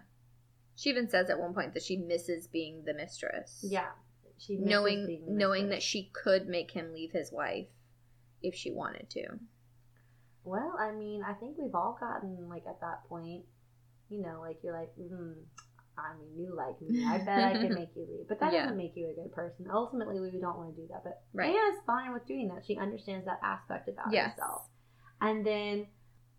She 0.76 0.90
even 0.90 1.10
says 1.10 1.30
at 1.30 1.40
one 1.40 1.54
point 1.54 1.74
that 1.74 1.84
she 1.84 1.98
misses 1.98 2.48
being 2.48 2.84
the 2.86 2.94
mistress. 2.94 3.66
Yeah. 3.68 3.88
She 4.38 4.58
misses 4.58 4.70
knowing 4.70 5.08
being 5.08 5.26
the 5.26 5.32
knowing 5.32 5.70
that 5.70 5.82
she 5.82 6.12
could 6.14 6.48
make 6.48 6.72
him 6.72 6.94
leave 6.94 7.12
his 7.12 7.32
wife 7.32 7.68
if 8.44 8.54
she 8.54 8.72
wanted 8.72 9.10
to. 9.12 9.26
Well, 10.44 10.76
I 10.80 10.92
mean, 10.92 11.24
I 11.28 11.34
think 11.34 11.58
we've 11.58 11.76
all 11.76 11.98
gotten 12.00 12.48
like 12.48 12.66
at 12.68 12.80
that 12.82 13.06
point, 13.10 13.44
you 14.10 14.22
know, 14.22 14.40
like 14.42 14.58
you're 14.64 14.74
like, 14.78 14.92
mm, 15.00 15.36
I 16.00 16.18
mean, 16.18 16.38
you 16.38 16.56
like 16.56 16.82
me. 16.82 17.04
I 17.06 17.18
bet 17.20 17.44
I 17.44 17.54
can 17.54 17.74
make 17.82 17.90
you 17.96 18.06
leave, 18.10 18.28
but 18.28 18.40
that 18.40 18.52
Yeah. 18.54 18.64
doesn't 18.64 18.78
make 18.78 18.96
you 18.96 19.10
a 19.10 19.14
good 19.14 19.32
person. 19.32 19.68
Ultimately, 19.72 20.20
we 20.20 20.32
don't 20.40 20.58
want 20.58 20.76
to 20.76 20.82
do 20.82 20.88
that. 20.90 21.04
But 21.04 21.22
Right. 21.34 21.50
Anna's 21.56 21.82
fine 21.86 22.14
with 22.14 22.26
doing 22.26 22.48
that. 22.50 22.66
She 22.66 22.78
understands 22.78 23.26
that 23.26 23.40
aspect 23.44 23.88
about 23.90 24.12
Yes. 24.12 24.32
herself. 24.32 24.68
And 25.22 25.46
then 25.46 25.88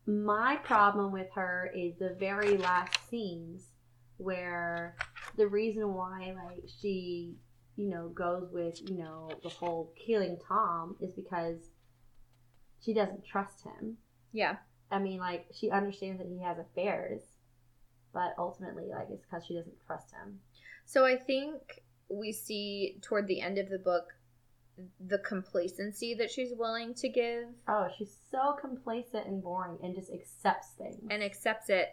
my 0.06 0.56
problem 0.56 1.12
with 1.12 1.30
her 1.34 1.70
is 1.74 1.98
the 1.98 2.16
very 2.18 2.56
last 2.56 2.98
scenes 3.08 3.68
where 4.16 4.96
the 5.36 5.46
reason 5.46 5.94
why 5.94 6.34
like 6.34 6.64
she 6.80 7.36
you 7.76 7.88
know 7.88 8.08
goes 8.08 8.50
with 8.52 8.78
you 8.90 8.98
know 8.98 9.30
the 9.42 9.48
whole 9.48 9.94
killing 9.96 10.36
Tom 10.46 10.96
is 11.00 11.12
because 11.14 11.70
she 12.80 12.92
doesn't 12.94 13.24
trust 13.24 13.62
him. 13.64 13.96
Yeah. 14.32 14.56
I 14.90 14.98
mean, 14.98 15.20
like 15.20 15.46
she 15.52 15.70
understands 15.70 16.18
that 16.18 16.26
he 16.28 16.42
has 16.42 16.58
affairs, 16.58 17.20
but 18.12 18.34
ultimately, 18.38 18.88
like 18.88 19.08
it's 19.10 19.24
because 19.24 19.44
she 19.46 19.54
doesn't 19.54 19.76
trust 19.86 20.12
him. 20.12 20.40
So 20.84 21.04
I 21.04 21.16
think 21.16 21.82
we 22.08 22.32
see 22.32 22.98
toward 23.02 23.26
the 23.28 23.40
end 23.40 23.58
of 23.58 23.68
the 23.68 23.78
book 23.78 24.04
the 24.98 25.18
complacency 25.18 26.14
that 26.14 26.30
she's 26.30 26.52
willing 26.56 26.94
to 26.94 27.08
give 27.08 27.44
Oh, 27.68 27.88
she's 27.98 28.16
so 28.30 28.56
complacent 28.58 29.26
and 29.26 29.42
boring, 29.42 29.78
and 29.82 29.94
just 29.94 30.10
accepts 30.10 30.68
things. 30.78 31.02
and 31.10 31.22
accepts 31.22 31.68
it. 31.68 31.88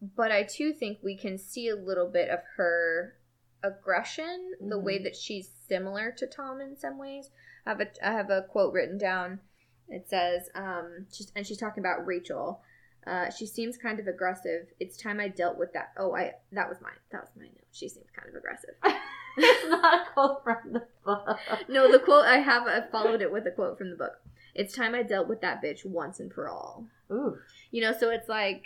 But 0.00 0.30
I 0.30 0.44
too 0.44 0.72
think 0.72 0.98
we 1.02 1.16
can 1.16 1.38
see 1.38 1.68
a 1.68 1.74
little 1.76 2.06
bit 2.08 2.30
of 2.30 2.38
her 2.56 3.16
aggression, 3.64 4.52
the 4.60 4.78
way 4.78 4.98
Mhm. 5.00 5.02
that 5.04 5.16
she's 5.16 5.48
similar 5.48 6.12
to 6.12 6.26
Tom 6.26 6.60
in 6.60 6.76
some 6.76 6.98
ways. 6.98 7.30
I 7.66 7.70
have 7.70 7.80
a 7.80 8.06
I 8.06 8.12
have 8.12 8.30
a 8.30 8.42
quote 8.42 8.72
written 8.72 8.96
down. 8.98 9.40
It 9.88 10.08
says, 10.08 10.48
um, 10.54 11.06
she's, 11.12 11.32
and 11.34 11.46
she's 11.46 11.58
talking 11.58 11.82
about 11.82 12.06
Rachel. 12.06 12.62
Uh, 13.06 13.30
she 13.30 13.46
seems 13.46 13.76
kind 13.78 14.00
of 14.00 14.06
aggressive. 14.06 14.66
It's 14.80 14.96
time 14.96 15.18
I 15.20 15.28
dealt 15.28 15.58
with 15.58 15.72
that. 15.72 15.92
Oh, 15.96 16.14
I 16.14 16.32
that 16.52 16.68
was 16.68 16.78
mine. 16.82 16.92
That 17.12 17.22
was 17.22 17.30
my 17.36 17.44
note. 17.44 17.64
She 17.72 17.88
seems 17.88 18.06
kind 18.14 18.28
of 18.28 18.34
aggressive. 18.34 18.74
it's 19.38 19.68
not 19.70 20.06
a 20.08 20.12
quote 20.12 20.42
from 20.44 20.72
the 20.72 20.82
book. 21.04 21.38
No, 21.68 21.90
the 21.90 22.00
quote 22.00 22.26
I 22.26 22.38
have, 22.38 22.66
I 22.66 22.82
followed 22.90 23.22
it 23.22 23.32
with 23.32 23.46
a 23.46 23.50
quote 23.50 23.78
from 23.78 23.90
the 23.90 23.96
book. 23.96 24.20
It's 24.54 24.74
time 24.74 24.94
I 24.94 25.02
dealt 25.04 25.28
with 25.28 25.40
that 25.42 25.62
bitch 25.62 25.86
once 25.86 26.18
and 26.20 26.32
for 26.32 26.48
all. 26.48 26.86
Ooh, 27.10 27.36
You 27.70 27.80
know, 27.82 27.92
so 27.98 28.10
it's 28.10 28.28
like 28.28 28.64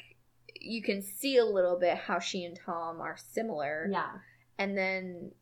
you 0.60 0.82
can 0.82 1.02
see 1.02 1.36
a 1.36 1.44
little 1.44 1.78
bit 1.78 1.96
how 1.98 2.18
she 2.18 2.44
and 2.44 2.58
Tom 2.64 3.00
are 3.00 3.16
similar. 3.16 3.86
yeah, 3.90 4.12
And 4.58 4.76
then 4.76 5.32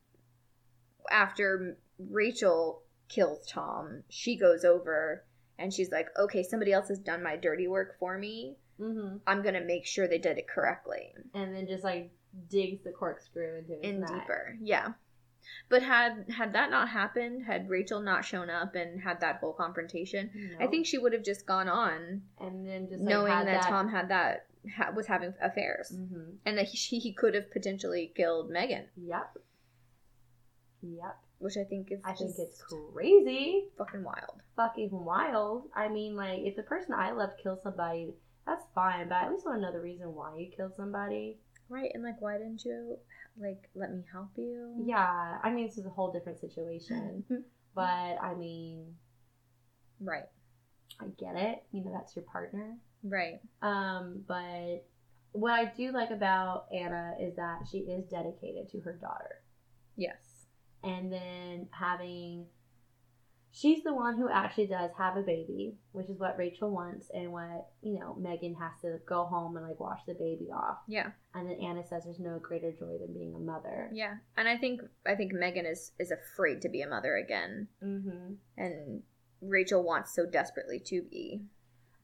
after 1.10 1.76
Rachel 2.10 2.82
kills 3.08 3.46
Tom, 3.46 4.02
she 4.08 4.36
goes 4.36 4.64
over 4.64 5.24
and 5.58 5.72
she's 5.72 5.90
like, 5.90 6.08
okay, 6.18 6.42
somebody 6.42 6.72
else 6.72 6.88
has 6.88 6.98
done 6.98 7.22
my 7.22 7.36
dirty 7.36 7.68
work 7.68 7.96
for 7.98 8.18
me. 8.18 8.56
Hmm 8.80 9.16
I'm 9.26 9.42
to 9.54 9.60
make 9.64 9.84
sure 9.86 10.08
they 10.08 10.18
did 10.18 10.38
it 10.38 10.48
correctly 10.48 11.12
and 11.34 11.54
then 11.54 11.66
just 11.66 11.84
like 11.84 12.10
digs 12.48 12.82
the 12.82 12.90
corkscrew 12.92 13.58
into 13.58 13.74
his 13.82 13.98
neck. 14.00 14.08
deeper. 14.10 14.56
Yeah. 14.62 14.92
But 15.68 15.82
had 15.82 16.26
had 16.30 16.52
that 16.52 16.70
not 16.70 16.88
happened, 16.88 17.44
had 17.44 17.68
Rachel 17.68 18.00
not 18.00 18.24
shown 18.24 18.50
up 18.50 18.74
and 18.74 19.00
had 19.00 19.20
that 19.20 19.36
whole 19.40 19.52
confrontation, 19.54 20.30
I 20.60 20.66
think 20.66 20.86
she 20.86 20.98
would 20.98 21.12
have 21.12 21.24
just 21.24 21.46
gone 21.46 21.68
on, 21.68 22.22
and 22.38 22.66
then 22.66 22.88
just 22.88 23.02
like, 23.02 23.08
knowing 23.08 23.32
had 23.32 23.46
that, 23.46 23.62
Tom 23.64 23.88
had 23.88 24.08
that 24.10 24.46
ha- 24.76 24.92
was 24.94 25.06
having 25.06 25.32
affairs, 25.42 25.92
Mhm. 25.94 26.36
and 26.44 26.58
that 26.58 26.66
he, 26.66 26.98
he 26.98 27.12
could 27.12 27.34
have 27.34 27.50
potentially 27.50 28.12
killed 28.14 28.50
Megan, 28.50 28.86
Yep. 28.96 29.38
Yep. 30.82 31.18
which 31.38 31.56
I 31.56 31.64
think 31.64 31.90
is 31.90 32.00
I 32.04 32.12
think 32.12 32.34
it's 32.38 32.62
crazy. 32.62 33.68
fucking 33.78 34.02
wild. 34.04 34.42
Fucking 34.56 34.90
wild. 34.92 35.70
I 35.74 35.88
mean, 35.88 36.16
like, 36.16 36.40
if 36.40 36.56
the 36.56 36.62
person 36.62 36.92
I 36.94 37.10
love 37.12 37.30
kills 37.42 37.62
somebody, 37.62 38.14
that's 38.46 38.64
fine, 38.74 39.08
but 39.08 39.14
I 39.16 39.24
at 39.24 39.30
least 39.32 39.46
want 39.46 39.58
to 39.58 39.62
know 39.66 39.72
the 39.72 39.80
reason 39.80 40.14
why 40.14 40.36
you 40.36 40.50
killed 40.54 40.74
somebody. 40.76 41.38
Right, 41.68 41.90
and 41.94 42.02
like, 42.02 42.20
why 42.20 42.36
didn't 42.38 42.64
you 42.64 42.96
like 43.40 43.68
let 43.74 43.92
me 43.92 44.02
help 44.10 44.30
you? 44.36 44.74
Yeah, 44.84 45.38
I 45.42 45.50
mean, 45.50 45.66
this 45.66 45.78
is 45.78 45.86
a 45.86 45.90
whole 45.90 46.10
different 46.12 46.40
situation. 46.40 47.24
but, 47.74 47.82
I 48.20 48.34
mean, 48.36 48.94
Right, 50.00 50.24
I 51.00 51.06
get 51.18 51.36
it. 51.36 51.62
You 51.72 51.84
know, 51.84 51.92
that's 51.92 52.16
your 52.16 52.24
partner. 52.24 52.76
right. 53.04 53.40
Um, 53.62 54.24
but 54.26 54.84
what 55.32 55.52
I 55.52 55.66
do 55.76 55.92
like 55.92 56.10
about 56.10 56.66
Anna 56.74 57.14
is 57.20 57.36
that 57.36 57.60
she 57.70 57.78
is 57.78 58.04
dedicated 58.06 58.68
to 58.70 58.80
her 58.80 58.94
daughter. 58.94 59.42
Yes. 59.96 60.16
And 60.82 61.12
then 61.12 61.68
having 61.70 62.46
she's 63.52 63.82
the 63.82 63.92
one 63.94 64.16
who 64.16 64.28
actually 64.30 64.66
does 64.68 64.90
have 64.96 65.16
a 65.16 65.22
baby, 65.22 65.74
which 65.92 66.08
is 66.08 66.18
what 66.18 66.38
Rachel 66.38 66.70
wants 66.70 67.10
and 67.12 67.32
what, 67.32 67.68
you 67.82 67.98
know, 67.98 68.14
Megan 68.18 68.54
has 68.54 68.72
to 68.82 68.98
go 69.06 69.24
home 69.24 69.56
and 69.56 69.66
like 69.66 69.80
wash 69.80 70.00
the 70.06 70.14
baby 70.14 70.48
off. 70.54 70.78
Yeah, 70.86 71.10
And 71.34 71.48
then 71.50 71.58
Anna 71.60 71.84
says 71.86 72.04
there's 72.04 72.20
no 72.20 72.38
greater 72.38 72.70
joy 72.72 72.98
than 73.00 73.12
being 73.12 73.34
a 73.34 73.38
mother. 73.38 73.90
yeah. 73.92 74.16
And 74.36 74.48
I 74.48 74.56
think 74.56 74.82
I 75.06 75.14
think 75.14 75.32
Megan 75.32 75.66
is 75.66 75.92
is 75.98 76.10
afraid 76.10 76.62
to 76.62 76.68
be 76.68 76.82
a 76.82 76.88
mother 76.88 77.16
again, 77.16 77.68
Mm-hmm. 77.82 78.34
and 78.56 79.02
Rachel 79.42 79.82
wants 79.82 80.14
so 80.14 80.26
desperately 80.26 80.78
to 80.86 81.02
be. 81.02 81.42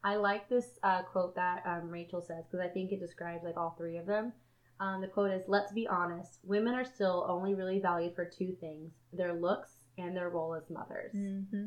I 0.02 0.16
like 0.16 0.48
this 0.48 0.78
uh, 0.82 1.02
quote 1.02 1.34
that 1.34 1.62
um, 1.66 1.90
Rachel 1.90 2.22
says 2.22 2.44
because 2.50 2.64
I 2.64 2.68
think 2.72 2.92
it 2.92 3.00
describes 3.00 3.44
like 3.44 3.56
all 3.56 3.74
three 3.76 3.96
of 3.98 4.06
them. 4.06 4.32
Um, 4.78 5.00
the 5.00 5.08
quote 5.08 5.30
is, 5.32 5.42
"Let's 5.48 5.72
be 5.72 5.86
honest. 5.88 6.38
Women 6.44 6.74
are 6.74 6.84
still 6.84 7.26
only 7.28 7.54
really 7.54 7.80
valued 7.80 8.14
for 8.14 8.24
two 8.24 8.54
things: 8.60 8.92
their 9.12 9.32
looks 9.34 9.75
and 9.98 10.16
their 10.16 10.28
role 10.30 10.54
as 10.54 10.68
mothers." 10.70 11.14
Mm-hmm. 11.14 11.66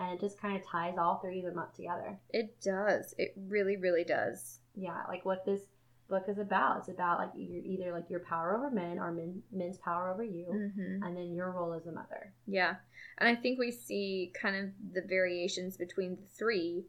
And 0.00 0.12
it 0.14 0.20
just 0.20 0.40
kind 0.40 0.56
of 0.56 0.66
ties 0.66 0.94
all 0.98 1.18
three 1.18 1.40
of 1.40 1.44
them 1.46 1.58
up 1.58 1.74
together. 1.76 2.18
It 2.30 2.60
does. 2.60 3.14
It 3.18 3.34
really, 3.36 3.76
really 3.76 4.04
does. 4.04 4.58
Yeah, 4.74 5.02
like 5.08 5.24
what 5.24 5.44
this 5.44 5.60
book 6.08 6.24
is 6.28 6.38
about. 6.38 6.78
It's 6.80 6.88
about 6.88 7.18
like 7.18 7.30
you're 7.36 7.62
either 7.62 7.92
like 7.92 8.10
your 8.10 8.20
power 8.20 8.56
over 8.56 8.70
men 8.70 8.98
or 8.98 9.12
men, 9.12 9.42
men's 9.52 9.78
power 9.78 10.10
over 10.12 10.24
you, 10.24 10.46
Mm-hmm. 10.50 11.02
and 11.04 11.16
then 11.16 11.32
your 11.32 11.52
role 11.52 11.72
as 11.74 11.86
a 11.86 11.92
mother. 11.92 12.32
Yeah. 12.46 12.76
And 13.18 13.28
I 13.28 13.40
think 13.40 13.58
we 13.58 13.70
see 13.70 14.32
kind 14.40 14.56
of 14.56 14.70
the 14.94 15.02
variations 15.06 15.76
between 15.76 16.16
the 16.16 16.26
three. 16.36 16.84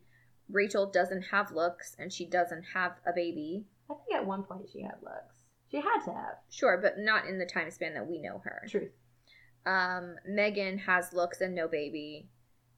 Rachel 0.50 0.90
doesn't 0.90 1.24
have 1.24 1.52
looks 1.52 1.96
and 2.00 2.12
she 2.12 2.26
doesn't 2.26 2.64
have 2.74 2.94
a 3.06 3.12
baby. 3.14 3.66
I 3.90 3.94
think 3.94 4.20
at 4.22 4.26
one 4.26 4.44
point 4.44 4.70
she 4.72 4.82
had 4.82 4.96
looks. 5.04 5.36
She 5.70 5.78
had 5.78 6.00
to 6.06 6.14
have. 6.14 6.36
Sure, 6.50 6.80
but 6.82 6.98
not 6.98 7.28
in 7.28 7.38
the 7.38 7.46
time 7.46 7.70
span 7.72 7.94
that 7.94 8.08
we 8.08 8.20
know 8.20 8.42
her. 8.44 8.64
Truth. 8.68 8.92
Um, 9.66 10.16
Megan 10.28 10.78
has 10.80 11.14
looks 11.14 11.42
and 11.42 11.56
no 11.56 11.68
baby. 11.68 12.28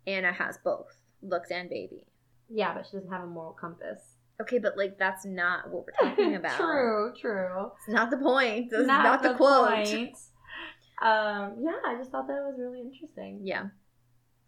Anna 0.07 0.31
has 0.31 0.57
both 0.63 0.95
looks 1.21 1.49
and 1.51 1.69
baby. 1.69 2.05
Yeah, 2.49 2.73
but 2.73 2.86
she 2.86 2.97
doesn't 2.97 3.11
have 3.11 3.23
a 3.23 3.27
moral 3.27 3.53
compass. 3.53 3.99
Okay, 4.41 4.59
but 4.59 4.77
like 4.77 4.97
that's 4.99 5.25
not 5.25 5.71
what 5.71 5.86
we're 5.86 6.07
talking 6.09 6.36
about. 6.36 6.57
true, 6.57 7.13
true. 7.19 7.71
It's 7.77 7.88
not 7.88 8.11
the 8.11 8.17
point. 8.17 8.69
That's 8.71 8.86
not, 8.86 9.23
the, 9.23 9.33
quote. 9.33 9.69
point. 9.69 10.15
Um, 11.01 11.55
yeah, 11.61 11.77
I 11.88 11.95
just 11.97 12.11
thought 12.11 12.27
that 12.27 12.43
was 12.43 12.55
really 12.59 12.81
interesting. 12.81 13.41
Yeah. 13.43 13.67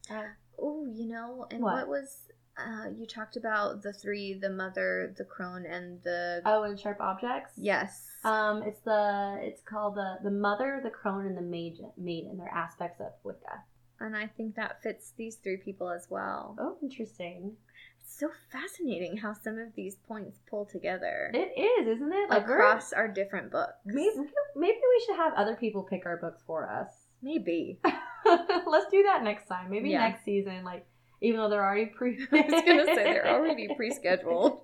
Uh, 0.09 0.23
Oh, 0.59 0.87
you 0.91 1.07
know, 1.07 1.45
and 1.51 1.61
What? 1.61 1.75
what, 1.75 1.87
was 1.87 2.17
uh 2.57 2.89
you 2.97 3.05
talked 3.05 3.37
about 3.37 3.81
the 3.83 3.93
three, 3.93 4.33
the 4.33 4.49
mother, 4.49 5.13
the 5.17 5.23
crone, 5.25 5.65
and 5.65 6.01
the 6.03 6.41
oh, 6.45 6.63
and 6.63 6.79
sharp 6.79 6.99
objects. 6.99 7.53
Yes. 7.57 8.07
Um, 8.23 8.63
it's 8.63 8.79
the 8.81 9.37
it's 9.41 9.61
called 9.61 9.95
the 9.95 10.17
the 10.23 10.31
mother, 10.31 10.79
the 10.83 10.89
crone, 10.89 11.25
and 11.25 11.37
the 11.37 11.41
maiden. 11.41 11.91
Maiden. 11.97 12.37
They're 12.37 12.47
aspects 12.53 12.99
of 12.99 13.13
Wicca. 13.23 13.63
and 13.99 14.15
I 14.15 14.27
think 14.27 14.55
that 14.55 14.81
fits 14.83 15.13
these 15.17 15.35
three 15.35 15.57
people 15.57 15.89
as 15.89 16.07
well. 16.09 16.55
Oh, 16.59 16.77
interesting. 16.81 17.53
It's 18.01 18.17
so 18.19 18.29
fascinating 18.51 19.17
how 19.17 19.33
some 19.33 19.57
of 19.59 19.75
these 19.75 19.95
points 20.07 20.39
pull 20.49 20.65
together 20.65 21.29
It 21.33 21.51
is, 21.59 21.87
isn't 21.97 22.13
it? 22.13 22.29
Like 22.29 22.43
across 22.43 22.93
our 22.93 23.07
different 23.07 23.51
books. 23.51 23.73
Maybe 23.85 24.09
maybe 24.55 24.77
we 24.93 25.03
should 25.05 25.17
have 25.17 25.33
other 25.35 25.55
people 25.55 25.83
pick 25.83 26.05
our 26.05 26.17
books 26.17 26.41
for 26.47 26.69
us. 26.69 26.89
Maybe. 27.21 27.79
Let's 28.25 28.89
do 28.91 29.03
that 29.03 29.23
next 29.23 29.47
time. 29.47 29.69
Maybe 29.69 29.89
Yeah. 29.91 29.99
next 29.99 30.23
season. 30.25 30.63
Like 30.63 30.85
even 31.21 31.39
though 31.39 31.49
they're 31.49 31.65
already 31.65 31.87
pre. 31.87 32.17
I 32.31 32.41
was 32.41 32.63
gonna 32.65 32.85
say 32.85 33.03
they're 33.03 33.27
already 33.35 33.67
pre-scheduled. 33.75 34.59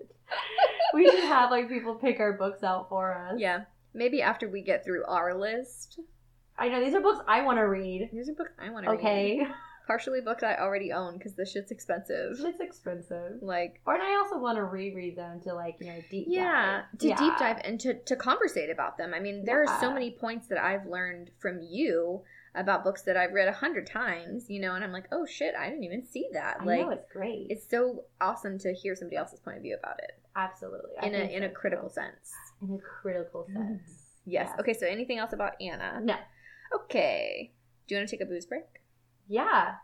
we 0.93 1.09
should 1.09 1.23
have 1.25 1.51
like 1.51 1.69
people 1.69 1.95
pick 1.95 2.19
our 2.19 2.33
books 2.33 2.63
out 2.63 2.89
for 2.89 3.13
us. 3.13 3.39
Yeah. 3.39 3.63
Maybe 3.93 4.21
after 4.21 4.47
we 4.49 4.61
get 4.61 4.83
through 4.83 5.05
our 5.05 5.33
list. 5.37 5.99
I 6.57 6.69
know 6.69 6.83
these 6.83 6.93
are 6.93 7.01
books 7.01 7.19
I 7.27 7.41
want 7.43 7.57
to 7.57 7.63
read. 7.63 8.09
These 8.13 8.29
are 8.29 8.33
books 8.33 8.51
I 8.59 8.69
want 8.69 8.85
to 8.85 8.91
read. 8.91 8.99
Okay, 8.99 9.47
Partially 9.87 10.21
books 10.21 10.43
I 10.43 10.55
already 10.55 10.91
own 10.93 11.17
because 11.17 11.33
this 11.33 11.51
shit's 11.51 11.71
expensive. 11.71 12.37
it's 12.39 12.59
expensive. 12.61 13.41
Like, 13.41 13.81
Or 13.85 13.95
and 13.95 14.03
I 14.03 14.15
also 14.15 14.37
want 14.39 14.55
to 14.57 14.63
reread 14.63 15.17
them 15.17 15.41
to 15.41 15.53
like 15.53 15.75
you 15.79 15.87
know 15.87 15.99
deep 16.09 16.25
yeah, 16.29 16.83
dive. 16.91 16.99
to 16.99 17.07
Yeah. 17.09 17.17
deep 17.17 17.33
dive 17.37 17.61
and 17.65 17.79
to, 17.81 17.93
to 17.95 18.15
conversate 18.15 18.69
about 18.69 18.97
them. 18.97 19.13
I 19.13 19.19
mean, 19.19 19.43
there 19.45 19.61
are 19.63 19.79
so 19.81 19.91
many 19.93 20.11
points 20.11 20.47
that 20.47 20.57
I've 20.57 20.85
learned 20.85 21.31
from 21.39 21.61
you 21.61 22.21
about 22.55 22.83
books 22.83 23.01
that 23.03 23.17
I've 23.17 23.33
read 23.33 23.47
a 23.47 23.53
hundred 23.53 23.87
times, 23.87 24.45
you 24.49 24.61
know, 24.61 24.75
and 24.75 24.83
I'm 24.83 24.91
like, 24.91 25.07
oh 25.11 25.25
shit, 25.25 25.55
I 25.59 25.69
didn't 25.69 25.83
even 25.83 26.05
see 26.05 26.27
that. 26.33 26.57
I 26.61 26.63
like, 26.63 26.81
know 26.81 26.91
it's 26.91 27.11
great. 27.11 27.47
it's 27.49 27.67
so 27.69 28.03
awesome 28.21 28.59
to 28.59 28.73
hear 28.73 28.95
somebody 28.95 29.17
else's 29.17 29.39
point 29.39 29.57
of 29.57 29.63
view 29.63 29.75
about 29.79 29.99
it 29.99 30.19
Absolutely 30.35 30.91
I 30.99 31.07
in 31.07 31.15
a 31.15 31.37
in 31.37 31.43
a 31.43 31.49
critical 31.49 31.89
too. 31.89 31.95
sense. 31.95 32.31
In 32.61 32.73
a 32.73 32.77
critical 32.79 33.47
mm. 33.49 33.53
sense. 33.53 33.81
Yes. 34.25 34.47
Yes. 34.49 34.59
Okay. 34.59 34.73
So, 34.73 34.87
anything 34.87 35.19
else 35.19 35.33
about 35.33 35.53
Anna? 35.61 35.99
No. 36.01 36.15
Okay. 36.73 37.51
Do 37.87 37.95
you 37.95 37.99
want 37.99 38.09
to 38.09 38.15
take 38.15 38.25
a 38.25 38.29
booze 38.29 38.45
break? 38.45 38.63
Yeah. 39.27 39.75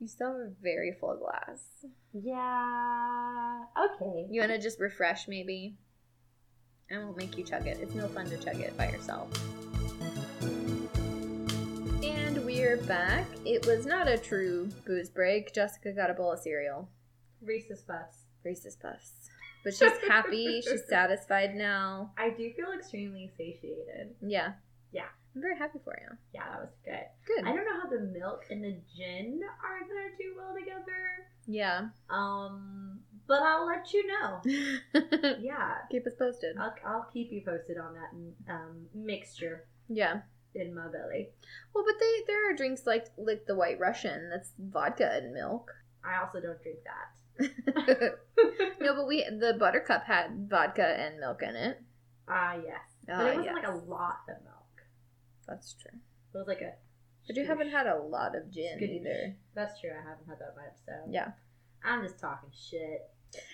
You 0.00 0.08
still 0.08 0.32
have 0.32 0.40
a 0.40 0.50
very 0.62 0.96
full 1.00 1.16
glass. 1.16 1.60
Yeah. 2.12 3.60
Okay. 3.76 4.26
You 4.30 4.40
want 4.40 4.52
to 4.52 4.58
just 4.58 4.78
refresh, 4.78 5.26
maybe? 5.26 5.76
I 6.90 6.98
won't 6.98 7.16
make 7.16 7.36
you 7.36 7.44
chug 7.44 7.66
it. 7.66 7.78
It's 7.80 7.94
no 7.94 8.08
fun 8.08 8.28
to 8.30 8.36
chug 8.38 8.60
it 8.60 8.76
by 8.76 8.88
yourself. 8.90 9.28
We're 12.58 12.76
back. 12.76 13.24
It 13.46 13.64
was 13.66 13.86
not 13.86 14.08
a 14.08 14.18
true 14.18 14.68
booze 14.84 15.08
break. 15.08 15.54
Jessica 15.54 15.92
got 15.92 16.10
a 16.10 16.14
bowl 16.14 16.32
of 16.32 16.40
cereal. 16.40 16.88
Reese's 17.40 17.82
Puffs. 17.82 18.24
Reese's 18.44 18.74
Puffs. 18.74 19.12
But 19.62 19.74
she's 19.74 19.92
happy. 20.08 20.60
she's 20.62 20.82
satisfied 20.88 21.54
now. 21.54 22.10
I 22.18 22.30
do 22.30 22.50
feel 22.54 22.72
extremely 22.76 23.30
satiated. 23.38 24.16
Yeah. 24.20 24.54
Yeah. 24.90 25.06
I'm 25.36 25.40
very 25.40 25.56
happy 25.56 25.78
for 25.84 25.96
you. 26.00 26.16
Yeah, 26.34 26.50
that 26.50 26.60
was 26.60 26.70
good. 26.84 27.04
Good. 27.28 27.44
I 27.46 27.54
don't 27.54 27.64
know 27.64 27.80
how 27.80 27.88
the 27.90 28.00
milk 28.00 28.42
and 28.50 28.64
the 28.64 28.76
gin 28.96 29.40
are 29.64 29.80
gonna 29.86 30.16
do 30.18 30.34
well 30.36 30.52
together. 30.58 31.28
Yeah. 31.46 31.88
Um, 32.10 32.98
but 33.28 33.40
I'll 33.40 33.66
let 33.66 33.92
you 33.92 34.04
know. 34.08 34.42
Yeah, 35.40 35.74
Keep 35.92 36.08
us 36.08 36.14
posted. 36.18 36.56
I'll, 36.58 36.74
I'll 36.84 37.06
keep 37.12 37.30
you 37.30 37.40
posted 37.46 37.78
on 37.78 37.94
that 37.94 38.52
um, 38.52 38.86
mixture 38.92 39.66
Yeah. 39.88 40.22
In 40.54 40.74
my 40.74 40.88
belly. 40.88 41.30
Well, 41.74 41.84
but 41.86 41.94
they 42.00 42.22
there 42.26 42.50
are 42.50 42.56
drinks 42.56 42.86
like 42.86 43.06
like 43.16 43.46
the 43.46 43.54
White 43.56 43.78
Russian. 43.80 44.30
That's 44.30 44.52
vodka 44.58 45.10
and 45.12 45.32
milk. 45.32 45.70
I 46.04 46.20
also 46.20 46.40
don't 46.40 46.62
drink 46.62 46.78
that. 46.84 47.08
no, 48.80 48.94
but 48.94 49.06
we 49.06 49.24
the 49.24 49.56
Buttercup 49.58 50.04
had 50.04 50.48
vodka 50.48 50.84
and 50.86 51.20
milk 51.20 51.42
in 51.42 51.54
it. 51.54 51.80
Ah, 52.28 52.54
yes, 52.54 52.80
but 53.06 53.14
Ah, 53.14 53.26
it 53.26 53.36
wasn't 53.36 53.54
like 53.54 53.68
a 53.68 53.76
lot 53.88 54.20
of 54.28 54.42
milk. 54.44 54.82
That's 55.46 55.74
true. 55.74 55.98
It 56.34 56.36
was 56.38 56.46
like 56.46 56.60
a. 56.60 56.72
But 57.26 57.36
you 57.36 57.46
haven't 57.46 57.70
had 57.70 57.86
a 57.86 57.98
lot 57.98 58.34
of 58.34 58.50
gin 58.50 58.82
either. 58.82 59.36
That's 59.54 59.80
true. 59.80 59.90
I 59.90 60.08
haven't 60.08 60.26
had 60.26 60.38
that 60.38 60.54
much, 60.56 60.74
so 60.86 60.92
Yeah. 61.10 61.32
I'm 61.84 62.02
just 62.02 62.18
talking 62.18 62.50
shit. 62.52 63.08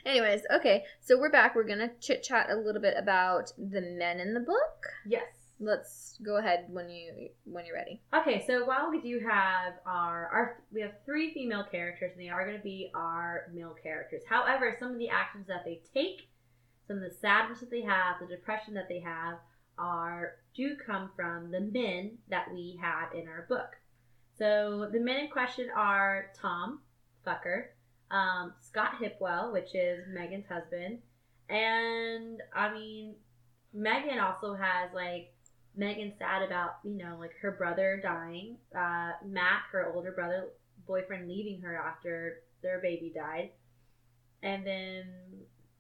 Anyways, 0.07 0.43
okay, 0.53 0.85
so 1.01 1.19
we're 1.19 1.31
back. 1.31 1.55
We're 1.55 1.65
gonna 1.65 1.91
chit 2.01 2.23
chat 2.23 2.49
a 2.51 2.57
little 2.57 2.81
bit 2.81 2.95
about 2.97 3.53
the 3.59 3.81
men 3.81 4.21
in 4.21 4.33
the 4.35 4.41
book. 4.41 4.87
Yes. 5.07 5.44
Let's 5.65 6.19
go 6.25 6.37
ahead 6.37 6.67
when 6.69 6.91
you 6.91 7.31
when 7.45 7.65
you're 7.65 7.77
ready. 7.77 8.03
Okay, 8.13 8.45
so 8.47 8.65
while 8.65 8.91
we 8.91 9.01
do 9.01 9.21
have 9.21 9.75
our, 9.87 10.29
our 10.29 10.63
we 10.73 10.81
have 10.83 10.93
three 11.05 11.33
female 11.33 11.65
characters, 11.71 12.13
and 12.13 12.21
they 12.21 12.29
are 12.29 12.45
going 12.47 12.59
to 12.59 12.63
be 12.63 12.91
our 12.95 13.51
male 13.53 13.75
characters. 13.83 14.23
However, 14.29 14.77
some 14.79 14.93
of 14.93 14.99
the 14.99 15.09
actions 15.09 15.47
that 15.49 15.65
they 15.65 15.81
take, 15.95 16.29
some 16.87 16.99
of 16.99 17.03
the 17.03 17.17
sadness 17.17 17.61
that 17.61 17.71
they 17.71 17.83
have, 17.83 18.17
the 18.21 18.27
depression 18.27 18.75
that 18.75 18.89
they 18.89 19.01
have, 19.01 19.39
are 19.79 20.37
do 20.55 20.77
come 20.77 21.11
from 21.17 21.51
the 21.51 21.61
men 21.61 22.19
that 22.29 22.53
we 22.53 22.79
have 22.81 23.13
in 23.15 23.27
our 23.27 23.47
book. 23.49 23.77
So 24.37 24.89
the 24.93 25.01
men 25.01 25.17
in 25.21 25.31
question 25.31 25.69
are 25.75 26.27
Tom 26.41 26.81
Fucker, 27.27 27.67
um, 28.11 28.53
Scott 28.61 28.95
Hipwell, 29.01 29.53
which 29.53 29.75
is 29.75 30.05
Megan's 30.09 30.47
husband, 30.47 30.99
and 31.49 32.41
I 32.55 32.73
mean, 32.73 33.15
Megan 33.73 34.19
also 34.19 34.55
has 34.55 34.91
like 34.95 35.34
Megan's 35.77 36.15
sad 36.19 36.43
about, 36.43 36.77
you 36.85 36.97
know, 36.97 37.17
like 37.19 37.33
her 37.43 37.53
brother 37.53 38.01
dying, 38.03 38.57
uh, 38.75 39.13
Matt, 39.27 39.63
her 39.73 39.93
older 39.95 40.13
brother, 40.13 40.49
boyfriend, 40.87 41.29
leaving 41.29 41.61
her 41.63 41.77
after 41.77 42.43
their 42.63 42.81
baby 42.81 43.13
died. 43.15 43.51
And 44.43 44.67
then 44.67 45.05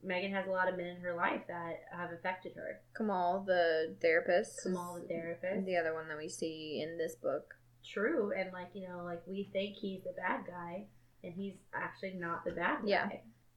Megan 0.02 0.32
has 0.32 0.46
a 0.46 0.50
lot 0.50 0.68
of 0.68 0.76
men 0.76 0.86
in 0.86 0.96
her 0.96 1.14
life 1.14 1.42
that 1.48 1.82
have 1.92 2.10
affected 2.12 2.52
her. 2.56 2.80
Kamal, 2.96 3.44
the 3.46 3.94
therapist. 4.00 4.62
Kamal, 4.62 5.00
the 5.00 5.06
therapist. 5.06 5.66
The 5.66 5.76
other 5.76 5.94
one 5.94 6.08
that 6.08 6.18
we 6.18 6.28
see 6.28 6.82
in 6.82 6.98
this 6.98 7.14
book. 7.14 7.54
True. 7.84 8.32
And, 8.36 8.52
like, 8.52 8.70
you 8.72 8.88
know, 8.88 9.02
like 9.04 9.22
we 9.26 9.48
think 9.52 9.76
he's 9.76 10.02
the 10.02 10.14
bad 10.16 10.46
guy, 10.46 10.86
and 11.22 11.32
he's 11.34 11.54
actually 11.74 12.14
not 12.14 12.44
the 12.44 12.52
bad 12.52 12.82
guy. 12.82 12.88
Yeah. 12.88 13.08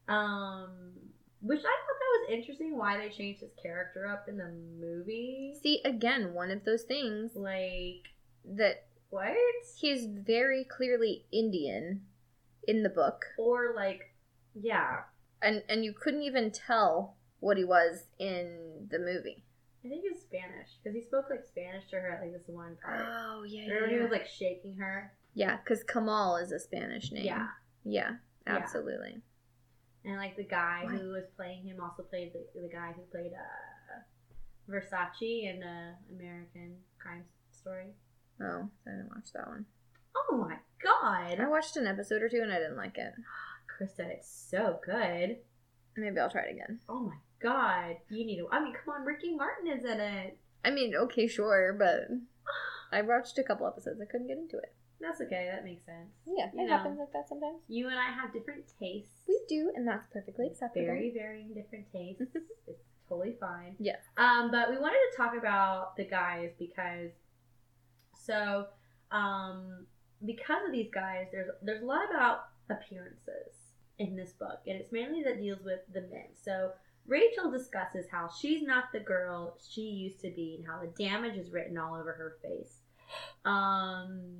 Um, 0.07 0.93
which 1.41 1.59
I 1.59 1.61
thought 1.61 1.99
that 1.99 2.19
was 2.29 2.38
interesting 2.39 2.77
why 2.77 2.97
they 2.97 3.09
changed 3.09 3.41
his 3.41 3.53
character 3.61 4.07
up 4.07 4.27
in 4.27 4.38
the 4.38 4.51
movie. 4.79 5.53
See, 5.61 5.81
again, 5.85 6.33
one 6.33 6.51
of 6.51 6.63
those 6.65 6.83
things 6.83 7.31
Like, 7.35 8.07
that 8.45 8.85
what? 9.09 9.35
he's 9.77 10.05
very 10.07 10.63
clearly 10.63 11.25
Indian 11.31 12.01
in 12.67 12.83
the 12.83 12.89
book. 12.89 13.25
Or, 13.38 13.73
like, 13.75 14.13
yeah. 14.53 15.01
And 15.41 15.61
and 15.69 15.85
you 15.85 15.93
couldn't 15.93 16.23
even 16.23 16.51
tell 16.51 17.15
what 17.39 17.57
he 17.57 17.63
was 17.63 18.05
in 18.17 18.88
the 18.89 18.97
movie. 18.97 19.43
I 19.85 19.89
think 19.89 20.03
it's 20.05 20.21
Spanish 20.23 20.69
because 20.81 20.95
he 20.95 21.01
spoke 21.03 21.25
like 21.29 21.45
Spanish 21.45 21.88
to 21.91 21.97
her 21.97 22.11
at 22.13 22.21
like 22.21 22.33
this 22.33 22.47
one 22.47 22.75
part. 22.83 23.05
Oh, 23.07 23.43
yeah. 23.43 23.67
Remember 23.71 23.95
he 23.95 24.01
was 24.01 24.11
like 24.11 24.25
shaking 24.27 24.75
her. 24.77 25.13
Yeah, 25.35 25.57
because 25.57 25.83
Kamal 25.83 26.38
is 26.38 26.51
a 26.51 26.59
Spanish 26.59 27.11
name. 27.11 27.25
Yeah, 27.25 27.47
Yeah, 27.85 28.15
Yeah. 28.47 28.65
And 30.07 30.15
like 30.17 30.35
the 30.37 30.43
guy 30.43 30.81
What? 30.85 30.95
who 30.95 31.09
was 31.09 31.25
playing 31.35 31.63
him 31.63 31.77
also 31.81 32.03
played 32.03 32.31
the, 32.33 32.61
the 32.61 32.69
guy 32.69 32.93
who 32.95 33.01
played 33.11 33.31
uh, 33.33 34.71
Versace 34.71 35.43
in 35.53 35.61
uh, 35.63 35.93
American 36.15 36.77
Crime 36.99 37.23
Story. 37.51 37.93
Oh, 38.41 38.69
I 38.87 38.89
didn't 38.91 39.09
watch 39.13 39.31
that 39.33 39.47
one. 39.47 39.65
Oh 40.29 40.37
my 40.37 40.57
god! 40.83 41.39
I 41.39 41.47
watched 41.47 41.77
an 41.77 41.87
episode 41.87 42.21
or 42.21 42.29
two 42.29 42.41
and 42.41 42.51
I 42.51 42.57
didn't 42.59 42.77
like 42.77 42.97
it. 42.97 43.13
Krista, 43.69 44.07
it's 44.09 44.29
so 44.49 44.79
good. 44.85 45.37
Maybe 45.95 46.19
I'll 46.19 46.29
try 46.29 46.43
it 46.43 46.53
again. 46.53 46.79
Oh 46.89 47.01
my 47.01 47.15
god, 47.41 47.97
you 48.09 48.25
need 48.25 48.37
to. 48.37 48.47
I 48.51 48.63
mean, 48.63 48.73
come 48.73 48.95
on, 48.95 49.05
Ricky 49.05 49.35
Martin 49.35 49.67
is 49.67 49.83
in 49.85 49.99
it. 49.99 50.37
I 50.65 50.71
mean, 50.71 50.93
okay, 50.95 51.27
sure, 51.27 51.75
but 51.77 52.07
I 52.91 53.01
watched 53.01 53.37
a 53.37 53.43
couple 53.43 53.67
episodes. 53.67 53.99
I 54.01 54.05
couldn't 54.05 54.27
get 54.27 54.37
into 54.37 54.57
it. 54.57 54.73
That's 54.99 55.21
okay. 55.21 55.47
That 55.51 55.63
makes 55.63 55.85
sense. 55.85 56.09
Yeah, 56.25 56.49
You 56.53 56.61
it 56.63 56.67
know. 56.67 56.77
happens 56.77 56.97
like 56.99 57.13
that 57.13 57.29
sometimes. 57.29 57.59
You 57.67 57.87
and 57.87 57.97
I 57.99 58.11
have 58.11 58.33
different 58.33 58.65
tastes. 58.79 59.21
We 59.27 59.39
do, 59.47 59.71
and 59.75 59.87
that's 59.87 60.07
perfectly 60.11 60.47
acceptable. 60.47 60.85
very 60.85 61.11
varying 61.13 61.53
different 61.53 61.85
tastes. 61.91 62.21
it's 62.67 62.81
totally 63.07 63.35
fine. 63.39 63.75
Yeah. 63.79 63.97
Um, 64.17 64.49
but 64.51 64.69
we 64.71 64.77
wanted 64.77 64.97
to 65.11 65.17
talk 65.17 65.33
about 65.37 65.95
the 65.97 66.05
guys 66.05 66.51
because 66.57 67.11
so 68.15 68.65
um 69.11 69.85
because 70.25 70.65
of 70.65 70.71
these 70.71 70.89
guys, 70.93 71.27
there's 71.31 71.49
there's 71.61 71.83
a 71.83 71.85
lot 71.85 72.09
about 72.09 72.45
appearances 72.69 73.53
in 73.99 74.15
this 74.15 74.31
book, 74.33 74.59
and 74.65 74.75
it's 74.79 74.91
mainly 74.91 75.21
that 75.23 75.39
deals 75.39 75.59
with 75.63 75.79
the 75.93 76.01
men. 76.01 76.27
So 76.43 76.71
Rachel 77.05 77.51
discusses 77.51 78.05
how 78.11 78.29
she's 78.41 78.63
not 78.63 78.85
the 78.91 78.99
girl 78.99 79.57
she 79.69 79.81
used 79.81 80.19
to 80.21 80.31
be, 80.31 80.55
and 80.57 80.67
how 80.67 80.79
the 80.81 80.91
damage 81.03 81.37
is 81.37 81.51
written 81.51 81.77
all 81.77 81.93
over 81.95 82.13
her 82.13 82.37
face. 82.41 82.79
Um, 83.45 84.39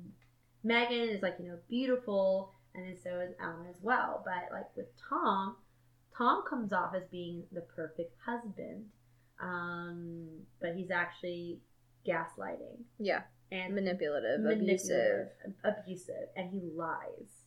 Megan 0.64 1.08
is 1.08 1.22
like 1.22 1.36
you 1.38 1.46
know 1.48 1.58
beautiful, 1.68 2.52
and 2.74 2.84
then 2.86 2.96
so 3.02 3.20
is 3.20 3.34
Ellen 3.42 3.66
as 3.68 3.76
well. 3.82 4.22
But 4.24 4.52
like 4.52 4.74
with 4.76 4.86
Tom, 5.08 5.56
Tom 6.16 6.42
comes 6.48 6.72
off 6.72 6.94
as 6.94 7.02
being 7.10 7.44
the 7.52 7.60
perfect 7.62 8.14
husband, 8.24 8.86
um, 9.40 10.28
but 10.60 10.74
he's 10.74 10.90
actually 10.90 11.58
gaslighting 12.06 12.78
Yeah, 12.98 13.22
and 13.52 13.74
manipulative, 13.74 14.40
manipulative, 14.40 15.28
abusive. 15.44 15.54
abusive, 15.64 16.28
and 16.36 16.50
he 16.50 16.60
lies. 16.74 17.44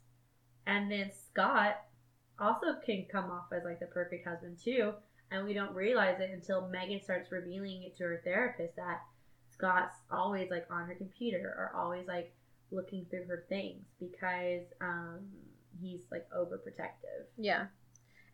And 0.67 0.91
then 0.91 1.11
Scott 1.11 1.81
also 2.39 2.75
can 2.85 3.05
come 3.11 3.31
off 3.31 3.45
as 3.51 3.63
like 3.65 3.79
the 3.79 3.87
perfect 3.87 4.27
husband 4.27 4.57
too, 4.63 4.93
and 5.31 5.45
we 5.45 5.53
don't 5.53 5.73
realize 5.75 6.19
it 6.19 6.29
until 6.31 6.67
Megan 6.69 7.01
starts 7.01 7.31
revealing 7.31 7.83
it 7.83 7.97
to 7.97 8.03
her 8.03 8.21
therapist 8.23 8.75
that 8.75 9.01
Scott's 9.51 9.95
always 10.09 10.49
like 10.49 10.65
on 10.71 10.87
her 10.87 10.95
computer 10.95 11.53
or 11.57 11.71
always 11.75 12.07
like 12.07 12.33
looking 12.71 13.05
through 13.09 13.25
her 13.25 13.45
things 13.49 13.85
because 13.99 14.63
um, 14.81 15.19
he's 15.81 16.01
like 16.11 16.25
overprotective. 16.35 17.25
Yeah, 17.37 17.65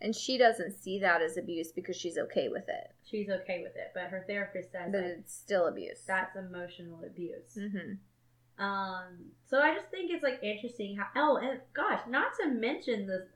and 0.01 0.15
she 0.15 0.38
doesn't 0.38 0.73
see 0.73 0.99
that 0.99 1.21
as 1.21 1.38
abuse 1.38 1.71
because 1.71 1.95
she's 1.95 2.17
okay 2.17 2.49
with 2.49 2.67
it, 2.67 2.91
She's 3.03 3.29
okay 3.29 3.61
with 3.63 3.75
it, 3.75 3.91
but 3.93 4.03
her 4.03 4.23
therapist 4.27 4.71
says 4.71 4.91
that 4.91 4.97
like, 4.97 5.05
it's 5.19 5.33
still 5.33 5.67
abuse. 5.67 5.99
that's 6.07 6.35
emotional 6.35 7.03
abuse. 7.05 7.53
hmm 7.55 7.93
Um, 8.63 9.31
so 9.49 9.59
I 9.59 9.73
just 9.75 9.89
think 9.89 10.11
it's 10.11 10.23
like 10.23 10.41
interesting 10.43 10.97
how 10.97 11.07
oh 11.15 11.38
and 11.38 11.59
gosh, 11.73 12.01
not 12.07 12.31
to 12.41 12.49
mention 12.49 13.07
the 13.07 13.27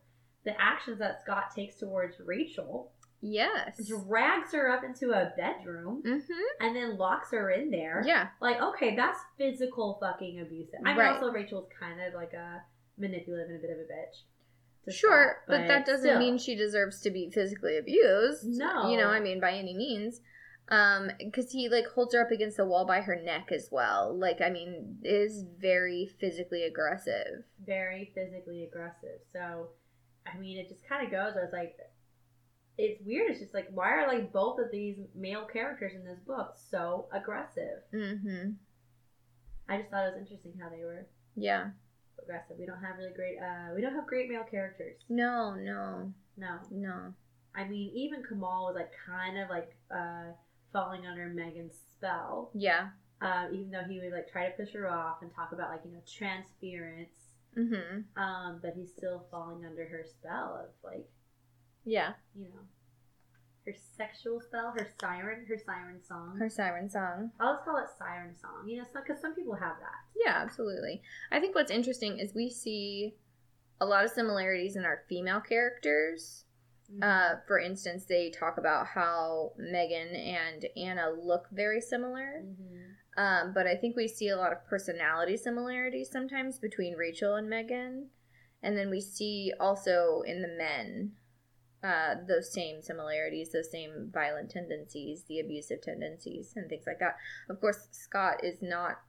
the 0.44 0.60
actions 0.60 0.98
that 1.00 1.22
Scott 1.22 1.52
takes 1.56 1.76
towards 1.76 2.16
Rachel, 2.26 2.92
Yes. 3.22 3.80
drags 3.88 4.52
her 4.54 4.72
up 4.72 4.84
into 4.84 5.12
a 5.12 5.32
bedroom 5.38 6.02
Mm-hmm. 6.06 6.32
and 6.66 6.76
then 6.76 6.98
locks 6.98 7.32
her 7.32 7.52
in 7.52 7.70
there. 7.70 8.04
Yeah. 8.06 8.30
Like, 8.42 8.60
okay, 8.62 8.96
that's 8.96 9.20
physical 9.38 9.98
fucking 10.02 10.40
abusive. 10.42 10.80
I 10.86 10.90
mean 10.90 10.98
Right. 10.98 11.14
also 11.16 11.32
Rachel's 11.32 11.70
kind 11.80 12.02
of 12.02 12.14
like 12.14 12.34
a 12.34 12.64
manipulative 12.98 13.50
and 13.50 13.60
a 13.60 13.62
bit 13.62 13.72
of 13.72 13.78
a 13.78 13.82
bitch. 13.82 14.92
Sure, 14.94 15.38
Scott, 15.46 15.60
but, 15.60 15.68
that 15.68 15.86
doesn't 15.86 16.08
still. 16.10 16.18
mean 16.20 16.40
she 16.40 16.56
deserves 16.56 17.02
to 17.02 17.12
be 17.12 17.30
physically 17.30 17.78
abused. 17.78 18.46
No. 18.48 18.90
You 18.90 18.98
know, 18.98 19.08
I 19.10 19.20
mean, 19.20 19.40
by 19.40 19.52
any 19.54 19.76
means. 19.76 20.22
Um, 20.70 21.12
because 21.20 21.52
he 21.52 21.68
like 21.70 21.86
holds 21.88 22.14
her 22.16 22.22
up 22.26 22.32
against 22.32 22.56
the 22.58 22.66
wall 22.66 22.86
by 22.86 23.02
her 23.02 23.16
neck 23.22 23.50
as 23.52 23.68
well. 23.72 24.18
Like, 24.18 24.40
I 24.42 24.50
mean, 24.50 24.98
is 25.04 25.44
very 25.60 26.10
physically 26.20 26.64
aggressive. 26.64 27.44
very 27.64 28.12
physically 28.16 28.64
aggressive. 28.64 29.20
So, 29.34 29.68
I 30.26 30.38
mean, 30.40 30.58
it 30.58 30.70
just 30.70 30.88
kind 30.88 31.06
of 31.06 31.12
goes. 31.12 31.34
I 31.38 31.42
was 31.44 31.52
like, 31.54 31.76
it's 32.78 33.02
weird. 33.06 33.32
It's 33.32 33.40
just 33.40 33.54
like, 33.54 33.68
why 33.72 33.90
are 33.92 34.08
like 34.08 34.32
both 34.34 34.60
of 34.60 34.72
these 34.72 34.98
male 35.16 35.46
characters 35.46 35.94
in 35.96 36.04
this 36.06 36.20
book 36.20 36.56
so 36.70 37.08
aggressive? 37.12 37.80
Mm-hmm. 37.94 38.52
I 39.70 39.78
just 39.78 39.90
thought 39.90 40.06
it 40.08 40.14
was 40.14 40.20
interesting 40.22 40.54
how 40.62 40.70
they 40.70 40.84
were 40.84 41.06
Yeah. 41.36 41.70
aggressive. 42.22 42.58
We 42.60 42.66
don't 42.66 42.82
have 42.82 42.98
really 42.98 43.14
great. 43.14 43.38
Uh, 43.40 43.74
we 43.76 43.82
don't 43.82 43.94
have 43.96 44.06
great 44.08 44.30
male 44.30 44.44
characters. 44.50 44.98
No, 45.10 45.56
no, 45.56 46.12
No, 46.38 46.58
no. 46.72 47.14
I 47.56 47.66
mean, 47.68 47.92
even 47.96 48.24
Kamal 48.24 48.66
was 48.66 48.76
like 48.76 48.92
kind 49.06 49.38
of 49.38 49.50
like 49.50 49.76
uh, 49.94 50.32
falling 50.74 51.06
under 51.06 51.28
Megan's 51.28 51.78
spell. 51.94 52.50
Yeah. 52.54 52.90
Uh, 53.22 53.48
even 53.52 53.70
though 53.70 53.84
he 53.88 54.00
would 54.00 54.12
like 54.14 54.32
try 54.32 54.48
to 54.50 54.52
push 54.58 54.74
her 54.74 54.90
off 54.90 55.22
and 55.22 55.32
talk 55.36 55.52
about 55.52 55.70
like 55.70 55.82
you 55.86 55.92
know 55.92 56.02
transference, 56.08 57.12
Mm-hmm. 57.58 58.22
um, 58.22 58.60
but 58.62 58.74
he's 58.78 58.94
still 58.94 59.26
falling 59.30 59.66
under 59.66 59.86
her 59.86 60.06
spell 60.10 60.58
of 60.64 60.70
like 60.90 61.06
Yeah. 61.86 62.14
you 62.36 62.46
know, 62.46 62.62
her 63.66 63.74
sexual 63.98 64.42
spell, 64.42 64.74
her 64.78 64.88
siren, 65.00 65.46
her 65.48 65.58
siren 65.58 66.04
song. 66.04 66.38
Her 66.40 66.50
siren 66.50 66.90
song. 66.90 67.32
I'll 67.40 67.56
just 67.56 67.66
call 67.66 67.78
it 67.78 67.90
siren 67.98 68.36
song, 68.36 68.68
you 68.68 68.78
know, 68.78 68.86
because 68.94 69.22
some 69.22 69.36
people 69.36 69.54
have 69.54 69.76
that. 69.80 70.00
Yeah, 70.16 70.38
absolutely. 70.42 71.02
I 71.32 71.40
think 71.40 71.56
what's 71.56 71.72
interesting 71.72 72.20
is 72.20 72.34
we 72.34 72.50
see 72.50 73.16
a 73.80 73.86
lot 73.86 74.04
of 74.06 74.12
similarities 74.12 74.76
in 74.76 74.86
our 74.86 75.04
female 75.08 75.42
characters. 75.42 76.46
Uh, 77.02 77.36
for 77.48 77.58
instance, 77.58 78.04
they 78.06 78.30
talk 78.30 78.58
about 78.58 78.86
how 78.86 79.54
Megan 79.58 80.14
and 80.14 80.66
Anna 80.76 81.10
look 81.10 81.48
very 81.52 81.80
similar. 81.80 82.44
Mhm. 82.44 82.96
Um, 83.16 83.54
but 83.54 83.66
I 83.66 83.76
think 83.78 83.96
we 83.96 84.10
see 84.10 84.28
a 84.28 84.36
lot 84.36 84.52
of 84.52 84.66
personality 84.66 85.38
similarities 85.38 86.12
sometimes 86.12 86.60
between 86.60 86.96
Rachel 86.98 87.36
and 87.36 87.50
Megan. 87.50 88.10
And 88.62 88.78
then 88.78 88.90
we 88.90 89.00
see 89.00 89.54
also 89.58 90.22
in 90.26 90.42
the 90.42 90.48
men 90.50 91.16
uh, 91.84 92.16
those 92.28 92.52
same 92.54 92.82
similarities, 92.82 93.52
those 93.52 93.72
same 93.72 94.10
violent 94.14 94.50
tendencies, 94.52 95.24
the 95.28 95.40
abusive 95.40 95.82
tendencies, 95.82 96.54
and 96.56 96.70
things 96.70 96.84
like 96.86 97.00
that. 97.00 97.16
Of 97.50 97.60
course, 97.60 97.88
Scott 97.92 98.44
is 98.44 98.62
not 98.62 99.00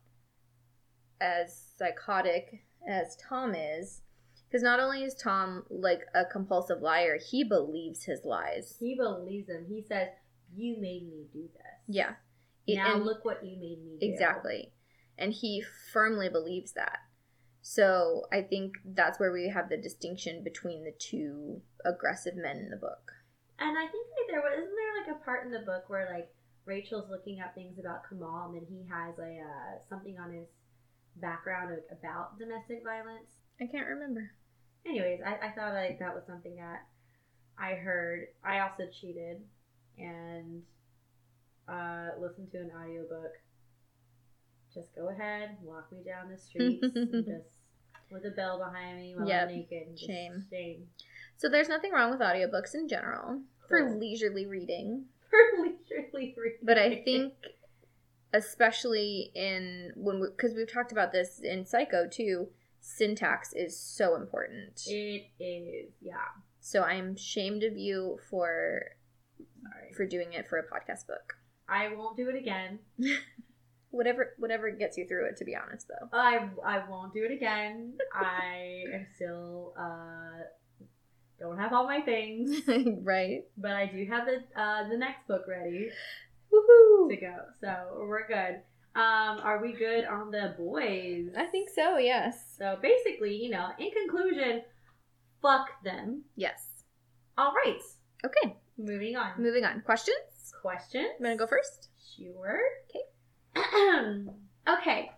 as 1.21 1.73
psychotic 1.79 2.65
as 2.89 3.17
Tom 3.17 3.55
is. 3.55 4.03
Because 4.49 4.63
not 4.63 4.81
only 4.81 5.03
is 5.03 5.15
Tom 5.15 5.65
like 5.71 6.03
a 6.15 6.25
compulsive 6.27 6.83
liar, 6.83 7.19
he 7.19 7.43
believes 7.43 8.05
his 8.05 8.21
lies. 8.25 8.77
He 8.79 8.95
believes 8.95 9.47
them. 9.47 9.65
He 9.67 9.81
says, 9.83 10.09
"You 10.55 10.77
made 10.79 11.09
me 11.09 11.27
do 11.33 11.49
this." 11.55 11.63
Yeah. 11.89 12.17
It- 12.67 12.77
Now 12.77 12.97
and- 12.97 13.05
look 13.05 13.25
what 13.25 13.43
you 13.45 13.57
made 13.57 13.83
me 13.83 13.97
do. 13.99 14.07
Exactly. 14.07 14.75
And 15.17 15.33
he 15.33 15.63
firmly 15.63 16.29
believes 16.29 16.73
that. 16.73 16.99
So 17.63 18.27
I 18.33 18.43
think 18.43 18.75
that's 18.85 19.21
where 19.21 19.33
we 19.33 19.49
have 19.49 19.69
the 19.69 19.77
distinction 19.77 20.43
between 20.43 20.83
the 20.83 20.93
two 20.99 21.63
aggressive 21.85 22.35
men 22.35 22.57
in 22.57 22.71
the 22.71 22.77
book. 22.77 23.13
And 23.59 23.79
I 23.79 23.87
think 23.87 24.07
like 24.19 24.31
there 24.31 24.41
was 24.41 24.59
isn't 24.59 24.75
there 24.75 25.15
like 25.15 25.23
a 25.23 25.25
part 25.25 25.47
in 25.47 25.53
the 25.53 25.61
book 25.61 25.85
where 25.87 26.11
like 26.13 26.29
Rachel's 26.65 27.09
looking 27.09 27.41
up 27.41 27.55
things 27.55 27.79
about 27.79 28.03
Kamal, 28.09 28.47
and 28.47 28.57
then 28.57 28.67
he 28.69 28.85
has 28.91 29.19
a 29.19 29.41
uh, 29.41 29.79
something 29.89 30.19
on 30.19 30.33
his 30.33 30.49
background 31.17 31.79
about 31.91 32.39
domestic 32.39 32.83
violence. 32.85 33.31
I 33.61 33.67
can't 33.67 33.87
remember. 33.87 34.33
anyways, 34.85 35.21
I, 35.25 35.47
I 35.47 35.51
thought 35.53 35.75
like 35.75 36.01
that 36.01 36.15
was 36.15 36.25
something 36.27 36.57
that 36.57 36.83
I 37.59 37.75
heard. 37.75 38.27
I 38.45 38.61
also 38.61 38.85
cheated 38.91 39.43
and 39.99 40.63
uh, 41.69 42.19
listened 42.21 42.51
to 42.53 42.59
an 42.59 42.71
audiobook 42.77 43.33
just 44.75 44.95
go 44.95 45.09
ahead, 45.09 45.57
walk 45.63 45.91
me 45.93 46.03
down 46.05 46.31
the 46.31 46.39
streets, 46.39 46.83
and 46.95 47.25
just 47.27 47.57
with 48.11 48.25
a 48.27 48.31
bell 48.31 48.59
behind 48.59 48.99
me 48.99 49.15
while 49.17 49.27
Yep. 49.29 49.49
I'm 49.49 49.55
naked. 49.55 49.83
Just 49.97 50.07
Shame. 50.07 50.45
Shame. 50.51 50.87
So 51.37 51.49
there's 51.49 51.69
nothing 51.69 51.93
wrong 51.93 52.11
with 52.11 52.21
audiobooks 52.21 52.75
in 52.75 52.89
general 52.89 53.41
for 53.69 53.97
leisurely 53.99 54.47
reading. 54.47 55.07
For 55.31 55.63
leisurely 55.63 56.35
reading. 56.37 56.59
But 56.63 56.77
I 56.77 57.03
think, 57.07 57.33
especially 58.35 59.31
in 59.35 59.93
when 59.97 60.21
we, 60.21 60.29
because 60.29 60.55
we've 60.55 60.71
talked 60.71 60.93
about 60.93 61.11
this 61.13 61.41
in 61.43 61.65
Psycho 61.65 62.07
too, 62.07 62.49
syntax 62.81 63.53
is 63.55 63.79
so 63.79 64.15
important. 64.15 64.83
it 64.87 65.25
is. 65.41 65.93
Yeah. 66.03 66.17
So 66.61 66.83
I'm 66.83 67.17
shamed 67.17 67.63
of 67.65 67.77
you 67.79 68.19
for 68.31 68.83
Sorry. 69.39 69.93
for 69.97 70.07
doing 70.07 70.35
it 70.35 70.47
for 70.49 70.59
a 70.59 70.63
podcast 70.65 71.07
book. 71.07 71.35
I 71.69 71.89
won't 71.95 72.17
do 72.17 72.29
it 72.29 72.37
again. 72.37 72.79
Whatever 73.93 74.35
whatever 74.39 74.71
gets 74.71 74.97
you 74.99 75.07
through 75.07 75.27
it. 75.29 75.37
To 75.37 75.45
be 75.45 75.55
honest, 75.55 75.87
though. 75.89 76.09
I 76.13 76.49
I 76.67 76.83
won't 76.89 77.15
do 77.15 77.25
it 77.25 77.31
again. 77.33 77.95
I 78.13 78.83
am 78.93 79.07
still 79.15 79.75
uh 79.79 80.43
don't 81.39 81.59
have 81.59 81.73
all 81.73 81.85
my 81.87 82.01
things, 82.01 82.61
right. 83.03 83.45
but 83.57 83.73
I 83.73 83.87
do 83.87 84.05
have 84.11 84.27
the 84.27 84.61
uh 84.61 84.89
the 84.89 84.97
next 84.97 85.27
book 85.29 85.43
ready 85.49 85.89
Woohoo! 86.53 87.09
to 87.11 87.17
go. 87.17 87.37
So 87.61 88.05
we're 88.09 88.27
good. 88.27 88.61
Um, 88.95 89.41
are 89.43 89.61
we 89.63 89.73
good 89.73 90.05
on 90.05 90.31
the 90.31 90.55
boys? 90.59 91.31
I 91.37 91.47
think 91.47 91.71
so. 91.71 91.97
Yes. 91.97 92.57
So 92.59 92.79
basically, 92.83 93.37
you 93.37 93.51
know, 93.51 93.69
in 93.79 93.91
conclusion, 93.91 94.63
fuck 95.41 95.67
them. 95.83 96.25
Yes. 96.37 96.85
All 97.39 97.55
right, 97.55 97.81
Okay. 98.25 98.57
moving 98.77 99.17
on. 99.17 99.33
Moving 99.43 99.65
on. 99.65 99.81
Questions. 99.81 100.53
Questions? 100.61 101.09
I'm 101.19 101.25
gonna 101.25 101.37
go 101.37 101.47
first. 101.47 101.89
Sure. 102.17 102.61
Okay. 102.91 103.05
okay. 104.69 105.13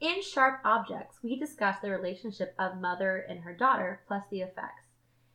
In 0.00 0.22
Sharp 0.22 0.60
Objects, 0.64 1.18
we 1.22 1.38
discuss 1.38 1.80
the 1.80 1.90
relationship 1.90 2.54
of 2.58 2.80
mother 2.80 3.24
and 3.28 3.40
her 3.40 3.54
daughter, 3.54 4.02
plus 4.06 4.22
the 4.30 4.42
effects. 4.42 4.86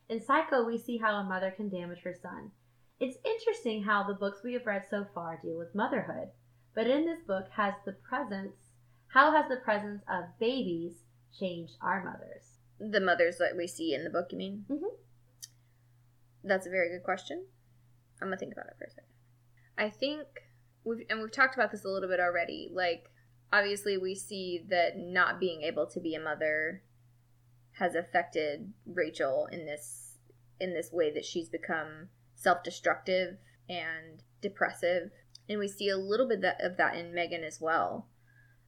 In 0.07 0.21
Psycho, 0.21 0.65
we 0.65 0.77
see 0.77 0.97
how 0.97 1.15
a 1.15 1.23
mother 1.23 1.51
can 1.51 1.69
damage 1.69 2.01
her 2.03 2.13
son. 2.13 2.51
It's 2.99 3.17
interesting 3.25 3.83
how 3.83 4.03
the 4.03 4.13
books 4.13 4.41
we 4.43 4.53
have 4.53 4.65
read 4.65 4.85
so 4.89 5.05
far 5.13 5.39
deal 5.41 5.57
with 5.57 5.75
motherhood, 5.75 6.29
but 6.73 6.87
in 6.87 7.05
this 7.05 7.21
book, 7.27 7.49
has 7.51 7.73
the 7.85 7.91
presence, 7.91 8.71
how 9.07 9.31
has 9.31 9.49
the 9.49 9.57
presence 9.57 10.03
of 10.09 10.39
babies 10.39 11.03
changed 11.37 11.73
our 11.81 12.03
mothers? 12.03 12.59
The 12.79 13.01
mothers 13.01 13.37
that 13.37 13.57
we 13.57 13.67
see 13.67 13.93
in 13.93 14.03
the 14.03 14.09
book. 14.09 14.31
You 14.31 14.37
mean? 14.37 14.65
Mhm. 14.69 14.97
That's 16.43 16.67
a 16.67 16.69
very 16.69 16.89
good 16.89 17.03
question. 17.03 17.47
I'm 18.21 18.27
gonna 18.27 18.37
think 18.37 18.53
about 18.53 18.67
it 18.67 18.77
for 18.77 18.85
a 18.85 18.89
second. 18.89 19.13
I 19.77 19.89
think 19.89 20.27
we've 20.83 21.05
and 21.09 21.21
we've 21.21 21.31
talked 21.31 21.55
about 21.55 21.71
this 21.71 21.85
a 21.85 21.89
little 21.89 22.09
bit 22.09 22.19
already. 22.19 22.69
Like, 22.71 23.11
obviously, 23.51 23.97
we 23.97 24.15
see 24.15 24.63
that 24.69 24.97
not 24.97 25.39
being 25.39 25.61
able 25.61 25.87
to 25.87 25.99
be 25.99 26.15
a 26.15 26.19
mother 26.19 26.83
has 27.79 27.95
affected 27.95 28.73
Rachel 28.85 29.47
in 29.51 29.65
this 29.65 30.17
in 30.59 30.73
this 30.73 30.91
way 30.91 31.11
that 31.11 31.25
she's 31.25 31.49
become 31.49 32.09
self-destructive 32.35 33.37
and 33.69 34.23
depressive, 34.41 35.11
and 35.49 35.59
we 35.59 35.67
see 35.67 35.89
a 35.89 35.97
little 35.97 36.27
bit 36.27 36.41
that, 36.41 36.61
of 36.61 36.77
that 36.77 36.95
in 36.95 37.13
Megan 37.13 37.43
as 37.43 37.59
well. 37.59 38.07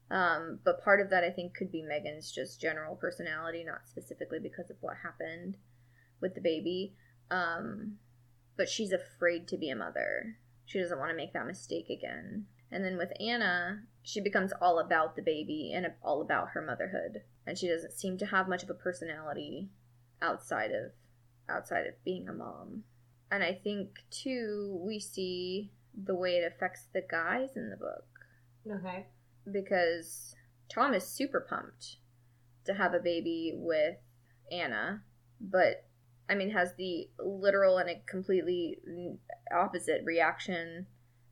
Um, 0.09 0.59
but 0.63 0.83
part 0.83 1.01
of 1.01 1.09
that, 1.09 1.23
I 1.23 1.31
think, 1.31 1.55
could 1.55 1.71
be 1.71 1.81
Megan's 1.81 2.31
just 2.31 2.61
general 2.61 2.95
personality, 2.95 3.63
not 3.63 3.87
specifically 3.87 4.39
because 4.39 4.69
of 4.69 4.77
what 4.79 4.97
happened 5.03 5.57
with 6.21 6.35
the 6.35 6.41
baby. 6.41 6.93
Um, 7.31 7.97
but 8.55 8.69
she's 8.69 8.91
afraid 8.91 9.47
to 9.47 9.57
be 9.57 9.69
a 9.69 9.75
mother. 9.75 10.37
She 10.65 10.79
doesn't 10.79 10.97
want 10.99 11.11
to 11.11 11.15
make 11.17 11.33
that 11.33 11.45
mistake 11.47 11.89
again. 11.89 12.45
And 12.71 12.83
then 12.83 12.97
with 12.97 13.11
Anna, 13.19 13.83
she 14.03 14.19
becomes 14.19 14.51
all 14.61 14.79
about 14.79 15.15
the 15.15 15.21
baby 15.21 15.71
and 15.73 15.87
all 16.03 16.21
about 16.21 16.49
her 16.49 16.61
motherhood. 16.61 17.21
And 17.45 17.57
she 17.57 17.67
doesn't 17.67 17.93
seem 17.93 18.17
to 18.17 18.25
have 18.25 18.49
much 18.49 18.63
of 18.63 18.69
a 18.69 18.73
personality 18.73 19.69
outside 20.21 20.71
of 20.71 20.91
outside 21.47 21.85
of 21.85 22.03
being 22.03 22.27
a 22.27 22.33
mom. 22.33 22.83
And 23.31 23.43
I 23.43 23.53
think 23.53 23.89
too 24.09 24.79
we 24.81 24.99
see 24.99 25.71
the 25.93 26.15
way 26.15 26.37
it 26.37 26.51
affects 26.51 26.87
the 26.93 27.01
guys 27.09 27.55
in 27.55 27.69
the 27.69 27.77
book 27.77 28.05
Okay. 28.69 29.05
because 29.51 30.35
Tom 30.69 30.93
is 30.93 31.05
super 31.05 31.39
pumped 31.39 31.97
to 32.65 32.73
have 32.73 32.93
a 32.93 32.99
baby 32.99 33.53
with 33.55 33.97
Anna, 34.51 35.03
but 35.39 35.85
I 36.29 36.35
mean, 36.35 36.49
has 36.51 36.73
the 36.77 37.09
literal 37.19 37.77
and 37.77 37.89
a 37.89 38.01
completely 38.07 38.77
opposite 39.55 40.01
reaction 40.05 40.87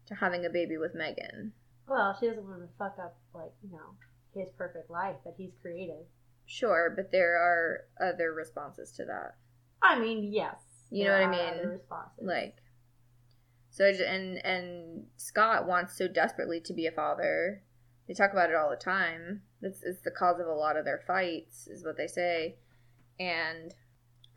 to 0.06 0.16
having 0.16 0.46
a 0.46 0.50
baby 0.50 0.78
with 0.78 0.94
Megan. 0.94 1.54
Well, 1.88 2.16
she 2.20 2.28
doesn't 2.28 2.48
want 2.48 2.62
to 2.62 2.68
fuck 2.78 2.98
up, 3.00 3.18
like, 3.34 3.52
you 3.64 3.72
know, 3.72 3.96
his 4.40 4.50
perfect 4.58 4.90
life 4.90 5.16
that 5.26 5.36
he's 5.38 5.52
created. 5.62 6.06
Sure, 6.46 6.94
but 6.96 7.12
there 7.12 7.36
are 7.38 7.86
other 8.02 8.34
responses 8.34 8.92
to 8.94 9.06
that. 9.06 9.36
I 9.82 10.00
mean, 10.00 10.32
yes. 10.32 10.56
You 10.90 11.06
know 11.06 11.14
what 11.14 11.24
I 11.24 11.32
mean? 11.32 11.60
other 11.60 11.70
Responses. 11.70 12.26
Like, 12.26 12.56
so 13.72 13.86
and 13.86 14.46
and 14.46 15.06
Scott 15.18 15.68
wants 15.68 15.98
so 15.98 16.08
desperately 16.08 16.62
to 16.62 16.74
be 16.74 16.86
a 16.86 16.92
father. 16.92 17.64
They 18.08 18.14
talk 18.14 18.32
about 18.32 18.50
it 18.50 18.56
all 18.56 18.70
the 18.70 18.76
time. 18.76 19.42
It's, 19.62 19.82
it's 19.82 20.02
the 20.02 20.12
cause 20.12 20.40
of 20.40 20.48
a 20.48 20.54
lot 20.54 20.78
of 20.78 20.86
their 20.86 21.02
fights, 21.08 21.68
is 21.68 21.84
what 21.84 21.98
they 21.98 22.08
say. 22.08 22.58
And 23.20 23.74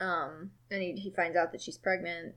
um, 0.01 0.51
and 0.71 0.83
he, 0.83 0.93
he 0.93 1.11
finds 1.11 1.37
out 1.37 1.53
that 1.53 1.61
she's 1.61 1.79
pregnant, 1.79 2.35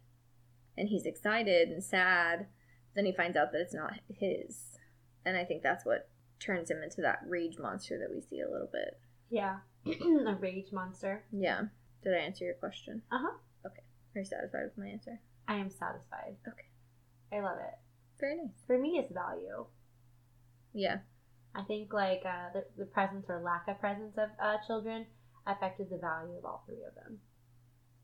and 0.77 0.89
he's 0.89 1.05
excited 1.05 1.69
and 1.69 1.83
sad. 1.83 2.47
Then 2.95 3.05
he 3.05 3.11
finds 3.13 3.37
out 3.37 3.51
that 3.51 3.61
it's 3.61 3.73
not 3.73 3.93
his, 4.09 4.77
and 5.25 5.37
I 5.37 5.45
think 5.45 5.63
that's 5.63 5.85
what 5.85 6.09
turns 6.39 6.71
him 6.71 6.81
into 6.83 7.01
that 7.01 7.19
rage 7.27 7.57
monster 7.59 7.97
that 7.99 8.13
we 8.13 8.21
see 8.21 8.39
a 8.41 8.49
little 8.49 8.69
bit. 8.71 8.99
yeah, 9.29 9.57
a 9.85 10.35
rage 10.35 10.71
monster. 10.71 11.23
Yeah. 11.31 11.63
Did 12.03 12.13
I 12.13 12.19
answer 12.19 12.45
your 12.45 12.53
question? 12.55 13.01
Uh 13.11 13.17
huh. 13.21 13.37
Okay. 13.65 13.83
Are 14.15 14.19
you 14.19 14.25
satisfied 14.25 14.63
with 14.63 14.77
my 14.77 14.87
answer? 14.87 15.19
I 15.47 15.55
am 15.55 15.69
satisfied. 15.69 16.37
Okay. 16.47 16.67
I 17.37 17.41
love 17.41 17.57
it. 17.59 17.75
Very 18.19 18.37
nice. 18.37 18.63
For 18.67 18.77
me, 18.77 18.97
it's 18.97 19.13
value. 19.13 19.65
Yeah. 20.73 20.99
I 21.55 21.63
think 21.63 21.91
like 21.93 22.21
uh, 22.25 22.53
the, 22.53 22.63
the 22.77 22.85
presence 22.85 23.25
or 23.27 23.41
lack 23.41 23.67
of 23.67 23.79
presence 23.79 24.17
of 24.17 24.29
uh, 24.41 24.57
children 24.65 25.07
affected 25.45 25.89
the 25.89 25.97
value 25.97 26.37
of 26.37 26.45
all 26.45 26.63
three 26.65 26.83
of 26.87 26.95
them, 26.95 27.19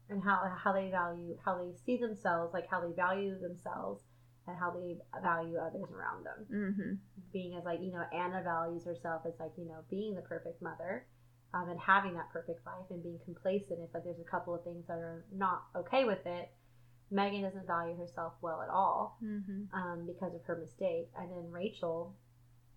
and 0.10 0.23
how 0.23 0.40
how 0.64 0.73
they 0.73 0.90
value 0.90 1.38
how 1.44 1.57
they 1.57 1.72
see 1.86 1.98
themselves, 1.98 2.53
like 2.53 2.69
how 2.69 2.80
they 2.82 2.94
value 2.95 3.40
themselves, 3.40 4.02
and 4.48 4.57
how 4.57 4.72
they 4.72 4.98
value 5.23 5.57
others 5.57 5.90
around 5.91 6.26
them. 6.26 6.45
Mm-hmm. 6.52 6.94
being 7.34 7.56
as 7.57 7.65
like 7.65 7.80
you 7.82 7.91
know 7.91 8.03
Anna 8.14 8.41
values 8.44 8.86
herself 8.86 9.23
as 9.26 9.34
like 9.40 9.52
you 9.57 9.65
know 9.65 9.84
being 9.90 10.15
the 10.15 10.22
perfect 10.22 10.61
mother, 10.61 11.06
um, 11.53 11.69
and 11.69 11.80
having 11.80 12.14
that 12.14 12.30
perfect 12.32 12.65
life 12.65 12.86
and 12.90 13.02
being 13.03 13.19
complacent. 13.26 13.80
If 13.82 13.94
like 13.94 14.03
there's 14.03 14.19
a 14.19 14.30
couple 14.30 14.53
of 14.53 14.64
things 14.64 14.86
that 14.88 14.98
are 14.98 15.26
not 15.34 15.64
okay 15.76 16.06
with 16.06 16.26
it, 16.26 16.49
Megan 17.11 17.41
doesn't 17.44 17.68
value 17.68 17.95
herself 17.98 18.34
well 18.41 18.61
at 18.61 18.69
all 18.69 19.18
Mm-hmm. 19.23 19.73
um, 19.73 20.06
because 20.06 20.34
of 20.36 20.44
her 20.45 20.56
mistake, 20.57 21.10
and 21.18 21.32
then 21.32 21.52
Rachel 21.52 22.15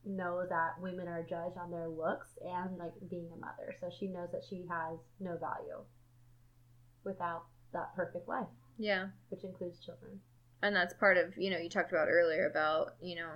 knows 0.05 0.49
that 0.49 0.81
women 0.81 1.09
are 1.09 1.23
judged 1.23 1.59
on 1.59 1.71
their 1.71 1.89
looks 1.89 2.29
and 2.43 2.79
like 2.79 2.93
being 3.11 3.29
a 3.35 3.37
mother, 3.37 3.75
so 3.81 3.91
she 3.99 4.07
knows 4.09 4.29
that 4.33 4.43
she 4.49 4.65
has 4.71 4.99
no 5.21 5.37
value 5.37 5.83
without 7.05 7.45
that 7.73 7.95
perfect 7.95 8.29
life, 8.29 8.49
Yeah. 8.79 9.09
which 9.29 9.45
includes 9.45 9.79
children. 9.81 10.21
And 10.63 10.75
that's 10.75 10.95
part 10.95 11.17
of, 11.17 11.37
you 11.37 11.51
know, 11.51 11.59
you 11.59 11.69
talked 11.71 11.93
about 11.93 12.09
earlier 12.09 12.47
about, 12.49 12.95
you 13.01 13.15
know, 13.17 13.31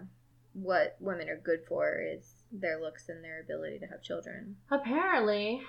what 0.55 0.97
women 1.01 1.29
are 1.29 1.37
good 1.39 1.65
for 1.67 2.01
is 2.01 2.35
their 2.51 2.81
looks 2.81 3.09
and 3.09 3.23
their 3.25 3.41
ability 3.41 3.79
to 3.79 3.87
have 3.87 4.03
children. 4.03 4.57
Apparently, 4.71 5.63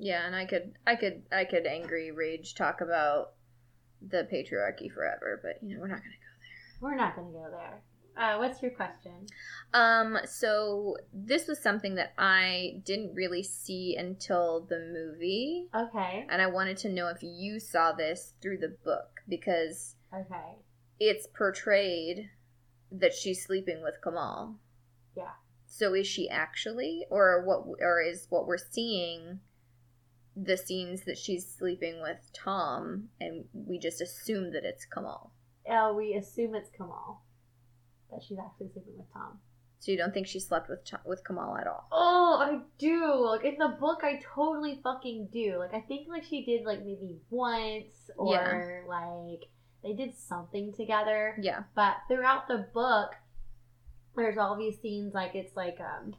Yeah, 0.00 0.26
and 0.26 0.36
I 0.36 0.44
could 0.44 0.74
I 0.86 0.94
could 0.96 1.22
I 1.32 1.44
could 1.44 1.66
angry 1.66 2.10
rage 2.12 2.54
talk 2.54 2.80
about 2.80 3.32
the 4.00 4.28
patriarchy 4.32 4.90
forever, 4.92 5.40
but 5.42 5.62
you 5.62 5.74
know, 5.74 5.80
we're 5.80 5.88
not 5.88 5.98
going 6.00 6.12
to 6.12 6.18
go 6.18 6.26
there. 6.40 6.90
we're 6.90 6.96
not 6.96 7.16
going 7.16 7.28
to 7.32 7.38
go 7.38 7.50
there. 7.50 7.82
Uh, 8.18 8.36
what's 8.38 8.60
your 8.60 8.72
question? 8.72 9.26
Um, 9.72 10.18
so 10.24 10.96
this 11.12 11.46
was 11.46 11.60
something 11.62 11.94
that 11.94 12.14
I 12.18 12.80
didn't 12.84 13.14
really 13.14 13.42
see 13.44 13.96
until 13.96 14.66
the 14.68 14.80
movie, 14.80 15.68
Okay. 15.74 16.26
and 16.28 16.42
I 16.42 16.46
wanted 16.48 16.78
to 16.78 16.88
know 16.88 17.08
if 17.08 17.18
you 17.22 17.60
saw 17.60 17.92
this 17.92 18.34
through 18.40 18.58
the 18.58 18.76
book 18.84 19.20
because 19.28 19.94
Okay. 20.12 20.56
it's 20.98 21.26
portrayed 21.28 22.28
that 22.90 23.14
she's 23.14 23.44
sleeping 23.44 23.82
with 23.82 24.02
Kamal. 24.02 24.56
Yeah. 25.14 25.34
So 25.66 25.94
is 25.94 26.06
she 26.06 26.28
actually, 26.28 27.06
or 27.10 27.44
what, 27.44 27.78
or 27.80 28.00
is 28.02 28.26
what 28.30 28.46
we're 28.46 28.56
seeing 28.58 29.40
the 30.34 30.56
scenes 30.56 31.04
that 31.04 31.18
she's 31.18 31.46
sleeping 31.46 32.00
with 32.00 32.30
Tom, 32.32 33.10
and 33.20 33.44
we 33.52 33.78
just 33.78 34.00
assume 34.00 34.52
that 34.52 34.64
it's 34.64 34.86
Kamal? 34.86 35.30
Oh, 35.68 35.94
we 35.94 36.14
assume 36.14 36.54
it's 36.54 36.70
Kamal. 36.70 37.22
That 38.10 38.22
she's 38.22 38.38
actually 38.38 38.68
sleeping 38.72 38.96
with 38.96 39.12
Tom. 39.12 39.38
So 39.80 39.92
you 39.92 39.98
don't 39.98 40.12
think 40.12 40.26
she 40.26 40.40
slept 40.40 40.68
with 40.68 40.84
Tom, 40.84 41.00
with 41.04 41.24
Kamal 41.24 41.56
at 41.56 41.66
all? 41.66 41.86
Oh, 41.92 42.38
I 42.40 42.58
do. 42.78 43.14
Like 43.24 43.44
in 43.44 43.58
the 43.58 43.76
book, 43.80 44.00
I 44.02 44.20
totally 44.34 44.80
fucking 44.82 45.28
do. 45.32 45.56
Like 45.58 45.74
I 45.74 45.80
think 45.80 46.08
like 46.08 46.24
she 46.24 46.44
did 46.44 46.64
like 46.64 46.80
maybe 46.84 47.18
once, 47.30 48.10
or 48.16 48.84
like 48.88 49.48
they 49.84 49.92
did 49.92 50.16
something 50.16 50.72
together. 50.72 51.36
Yeah. 51.40 51.62
But 51.76 51.96
throughout 52.08 52.48
the 52.48 52.66
book, 52.74 53.14
there's 54.18 54.36
all 54.36 54.56
these 54.56 54.78
scenes 54.80 55.14
like 55.14 55.34
it's 55.34 55.56
like 55.56 55.78
um 55.80 56.14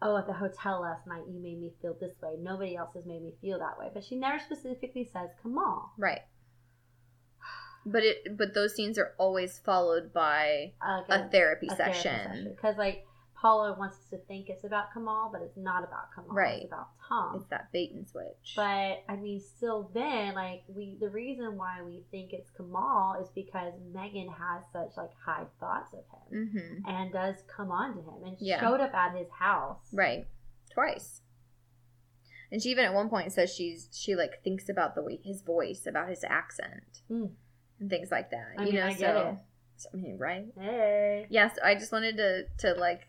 oh 0.00 0.16
at 0.16 0.26
the 0.26 0.32
hotel 0.32 0.80
last 0.80 1.06
night 1.06 1.22
you 1.28 1.40
made 1.40 1.60
me 1.60 1.72
feel 1.82 1.94
this 2.00 2.14
way 2.22 2.34
nobody 2.40 2.76
else 2.76 2.90
has 2.94 3.04
made 3.04 3.22
me 3.22 3.34
feel 3.40 3.58
that 3.58 3.78
way 3.78 3.90
but 3.92 4.02
she 4.02 4.16
never 4.16 4.38
specifically 4.38 5.08
says 5.12 5.28
kamal 5.42 5.92
Right. 5.98 6.20
But 7.92 8.02
it 8.04 8.36
but 8.36 8.54
those 8.54 8.74
scenes 8.74 8.98
are 8.98 9.14
always 9.18 9.58
followed 9.58 10.12
by 10.12 10.72
uh, 10.86 11.02
a 11.08 11.28
therapy 11.28 11.68
session. 11.68 12.52
because 12.54 12.76
like 12.76 13.04
paula 13.40 13.76
wants 13.78 13.96
us 13.98 14.04
to 14.10 14.18
think 14.26 14.48
it's 14.48 14.64
about 14.64 14.92
kamal 14.92 15.30
but 15.32 15.40
it's 15.42 15.56
not 15.56 15.84
about 15.84 16.12
kamal 16.12 16.34
Right. 16.34 16.62
it's 16.62 16.72
about 16.72 16.88
tom 17.08 17.36
It's 17.36 17.46
that 17.50 17.70
bait 17.72 17.92
and 17.94 18.06
switch. 18.08 18.54
But 18.56 19.04
I 19.08 19.16
mean, 19.16 19.40
still, 19.40 19.90
then 19.94 20.34
like 20.34 20.62
we, 20.68 20.96
the 21.00 21.08
reason 21.08 21.56
why 21.56 21.80
we 21.82 22.02
think 22.10 22.32
it's 22.32 22.50
Kamal 22.50 23.14
is 23.22 23.28
because 23.34 23.72
Megan 23.94 24.28
has 24.28 24.64
such 24.72 24.96
like 24.96 25.10
high 25.24 25.44
thoughts 25.60 25.94
of 25.94 26.00
him 26.32 26.48
mm-hmm. 26.52 26.90
and 26.90 27.12
does 27.12 27.36
come 27.56 27.70
on 27.70 27.94
to 27.94 28.00
him 28.00 28.24
and 28.24 28.36
Yeah. 28.40 28.60
showed 28.60 28.80
up 28.80 28.92
at 28.92 29.16
his 29.16 29.28
house. 29.38 29.78
Right. 29.92 30.26
Twice. 30.74 31.22
And 32.50 32.62
she 32.62 32.70
even 32.70 32.84
at 32.86 32.94
one 32.94 33.08
point 33.08 33.32
says 33.32 33.54
she's 33.54 33.88
she 33.92 34.14
like 34.16 34.42
thinks 34.42 34.68
about 34.68 34.94
the 34.94 35.02
way 35.02 35.20
his 35.24 35.42
voice, 35.42 35.86
about 35.86 36.08
his 36.08 36.24
accent, 36.24 37.02
Hmm. 37.08 37.26
And 37.80 37.90
things 37.90 38.10
like 38.10 38.30
that. 38.30 38.54
I 38.58 38.62
you 38.64 38.72
mean, 38.72 38.80
know, 38.80 38.86
I 38.86 38.94
so, 38.94 39.38
so 39.76 39.88
I 39.94 39.96
mean, 39.96 40.18
right? 40.18 40.46
Hey. 40.58 41.26
Yes, 41.30 41.56
I 41.64 41.74
just 41.74 41.92
wanted 41.92 42.16
to 42.16 42.44
to 42.58 42.74
like 42.74 43.08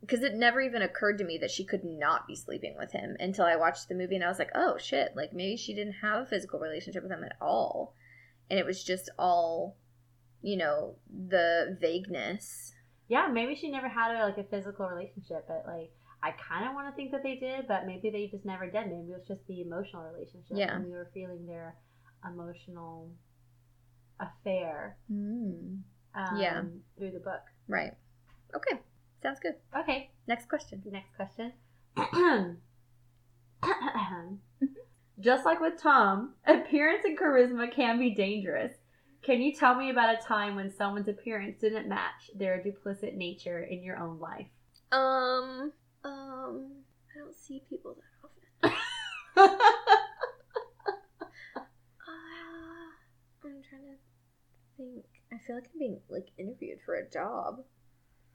because 0.00 0.22
it 0.22 0.34
never 0.34 0.60
even 0.60 0.82
occurred 0.82 1.18
to 1.18 1.24
me 1.24 1.38
that 1.38 1.50
she 1.50 1.64
could 1.64 1.84
not 1.84 2.26
be 2.26 2.34
sleeping 2.34 2.74
with 2.76 2.90
him 2.90 3.16
until 3.20 3.44
I 3.44 3.54
watched 3.54 3.88
the 3.88 3.94
movie 3.94 4.16
and 4.16 4.24
I 4.24 4.28
was 4.28 4.38
like, 4.38 4.50
oh 4.54 4.76
shit, 4.76 5.12
like 5.16 5.32
maybe 5.32 5.56
she 5.56 5.74
didn't 5.74 5.94
have 6.02 6.22
a 6.22 6.26
physical 6.26 6.58
relationship 6.58 7.02
with 7.02 7.12
him 7.12 7.22
at 7.24 7.36
all, 7.40 7.94
and 8.50 8.58
it 8.58 8.66
was 8.66 8.82
just 8.82 9.10
all, 9.18 9.76
you 10.42 10.56
know, 10.56 10.96
the 11.08 11.76
vagueness. 11.80 12.72
Yeah, 13.08 13.28
maybe 13.28 13.54
she 13.54 13.70
never 13.70 13.88
had 13.88 14.16
a, 14.16 14.24
like 14.24 14.38
a 14.38 14.44
physical 14.44 14.88
relationship, 14.88 15.44
but 15.46 15.64
like 15.66 15.92
I 16.22 16.32
kind 16.32 16.68
of 16.68 16.74
want 16.74 16.88
to 16.88 16.96
think 16.96 17.12
that 17.12 17.22
they 17.22 17.36
did, 17.36 17.66
but 17.68 17.86
maybe 17.86 18.10
they 18.10 18.26
just 18.28 18.44
never 18.44 18.66
did. 18.66 18.86
Maybe 18.86 19.10
it 19.10 19.18
was 19.18 19.26
just 19.26 19.46
the 19.46 19.60
emotional 19.60 20.02
relationship, 20.04 20.56
Yeah. 20.56 20.74
and 20.74 20.84
we 20.84 20.92
were 20.92 21.10
feeling 21.14 21.46
their 21.46 21.76
emotional 22.28 23.10
affair. 24.22 24.96
Mm. 25.10 25.80
Um, 26.14 26.36
Yeah. 26.38 26.62
through 26.98 27.10
the 27.12 27.20
book. 27.20 27.42
Right. 27.68 27.92
Okay. 28.54 28.78
Sounds 29.22 29.38
good. 29.40 29.54
Okay, 29.76 30.10
Next 30.26 30.48
question. 30.48 30.82
Next 30.86 31.14
question. 31.16 31.52
Just 35.20 35.44
like 35.44 35.60
with 35.60 35.80
Tom, 35.80 36.34
appearance 36.46 37.04
and 37.04 37.18
charisma 37.18 37.70
can 37.72 37.98
be 37.98 38.14
dangerous. 38.14 38.72
Can 39.22 39.40
you 39.40 39.54
tell 39.54 39.74
me 39.76 39.90
about 39.90 40.18
a 40.18 40.22
time 40.26 40.56
when 40.56 40.72
someone's 40.74 41.06
appearance 41.08 41.58
didn't 41.60 41.88
match 41.88 42.30
their 42.34 42.60
duplicit 42.62 43.14
nature 43.14 43.62
in 43.62 43.84
your 43.84 43.98
own 43.98 44.18
life? 44.18 44.48
Um, 44.90 45.72
um, 46.04 46.70
I 47.14 47.18
don't 47.18 47.34
see 47.34 47.62
people 47.68 47.94
that 47.94 48.70
often. 49.44 49.58
Uh, 51.54 51.60
I'm 53.44 53.62
trying 53.68 53.82
to 53.82 53.96
think. 54.82 55.04
I 55.32 55.38
feel 55.46 55.56
like 55.56 55.64
I'm 55.72 55.78
being 55.78 56.00
like 56.10 56.28
interviewed 56.38 56.78
for 56.84 56.94
a 56.94 57.08
job. 57.08 57.64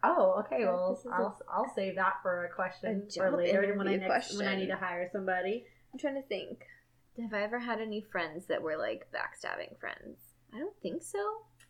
oh, 0.03 0.41
okay. 0.45 0.64
Well, 0.65 0.94
This 0.95 0.99
is 1.06 1.11
a- 1.11 1.15
I'll, 1.15 1.41
I'll 1.52 1.74
save 1.76 1.95
that 1.95 2.15
for 2.22 2.45
a 2.45 2.49
question 2.53 3.07
A 3.10 3.11
for 3.14 3.36
later 3.38 3.76
when 3.78 3.88
I 3.88 3.94
interview 3.94 4.07
next, 4.10 4.38
when 4.38 4.48
I 4.48 4.56
need 4.56 4.68
to 4.68 4.76
hire 4.76 5.10
somebody. 5.11 5.65
I'm 5.94 5.99
trying 5.99 6.15
to 6.22 6.28
think. 6.28 6.60
Have 7.22 7.34
I 7.34 7.41
ever 7.44 7.60
had 7.60 7.82
any 7.82 8.02
friends 8.02 8.45
that 8.48 8.61
were 8.61 8.78
like 8.78 9.07
backstabbing 9.11 9.80
friends? 9.80 10.19
I 10.53 10.60
don't 10.60 10.80
think 10.82 11.02
so. 11.03 11.19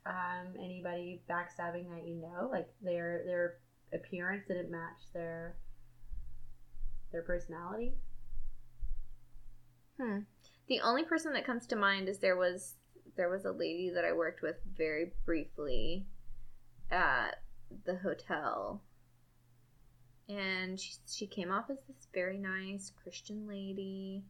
Um, 0.06 0.54
anybody 0.58 1.22
backstabbing 1.30 1.90
that 1.90 2.06
you 2.06 2.16
know, 2.16 2.49
like 2.52 2.68
their 2.82 3.24
their 3.26 3.56
appearance 3.94 4.44
didn't 4.48 4.70
match 4.72 4.99
their 5.14 5.56
their 7.12 7.22
personality. 7.24 7.94
Hmm. 9.99 10.20
The 10.68 10.82
only 10.82 11.04
person 11.04 11.34
that 11.34 11.45
comes 11.45 11.66
to 11.68 11.76
mind 11.76 12.10
is 12.10 12.20
there 12.20 12.36
was 12.36 12.76
there 13.18 13.30
was 13.30 13.45
a 13.45 13.52
lady 13.52 13.89
that 13.89 14.06
I 14.06 14.14
worked 14.14 14.41
with 14.41 14.56
very 14.77 15.11
briefly 15.26 16.06
at 16.89 17.41
the 17.85 17.95
hotel. 17.95 18.81
And 20.30 20.80
she, 20.80 20.94
she 21.07 21.27
came 21.27 21.52
off 21.52 21.69
as 21.69 21.77
this 21.88 22.07
very 22.14 22.38
nice 22.38 22.91
Christian 23.02 23.48
lady, 23.48 24.23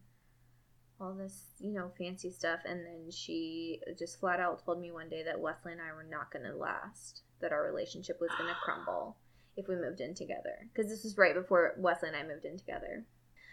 all 1.01 1.13
this, 1.13 1.45
you 1.59 1.73
know, 1.73 1.91
fancy 1.97 2.31
stuff. 2.31 2.59
And 2.65 2.85
then 2.85 3.11
she 3.11 3.81
just 3.97 4.19
flat 4.19 4.39
out 4.39 4.63
told 4.63 4.79
me 4.79 4.91
one 4.91 5.09
day 5.09 5.23
that 5.23 5.39
Wesley 5.39 5.73
and 5.73 5.81
I 5.81 5.93
were 5.93 6.07
not 6.09 6.31
going 6.31 6.45
to 6.45 6.55
last, 6.55 7.23
that 7.41 7.51
our 7.51 7.63
relationship 7.63 8.19
was 8.21 8.29
going 8.37 8.49
to 8.49 8.59
crumble 8.63 9.17
if 9.55 9.67
we 9.67 9.75
moved 9.75 10.01
in 10.01 10.13
together. 10.13 10.69
Because 10.73 10.89
this 10.89 11.03
was 11.03 11.17
right 11.17 11.33
before 11.33 11.73
Wesley 11.77 12.09
and 12.09 12.17
I 12.17 12.23
moved 12.23 12.45
in 12.45 12.57
together. 12.57 13.05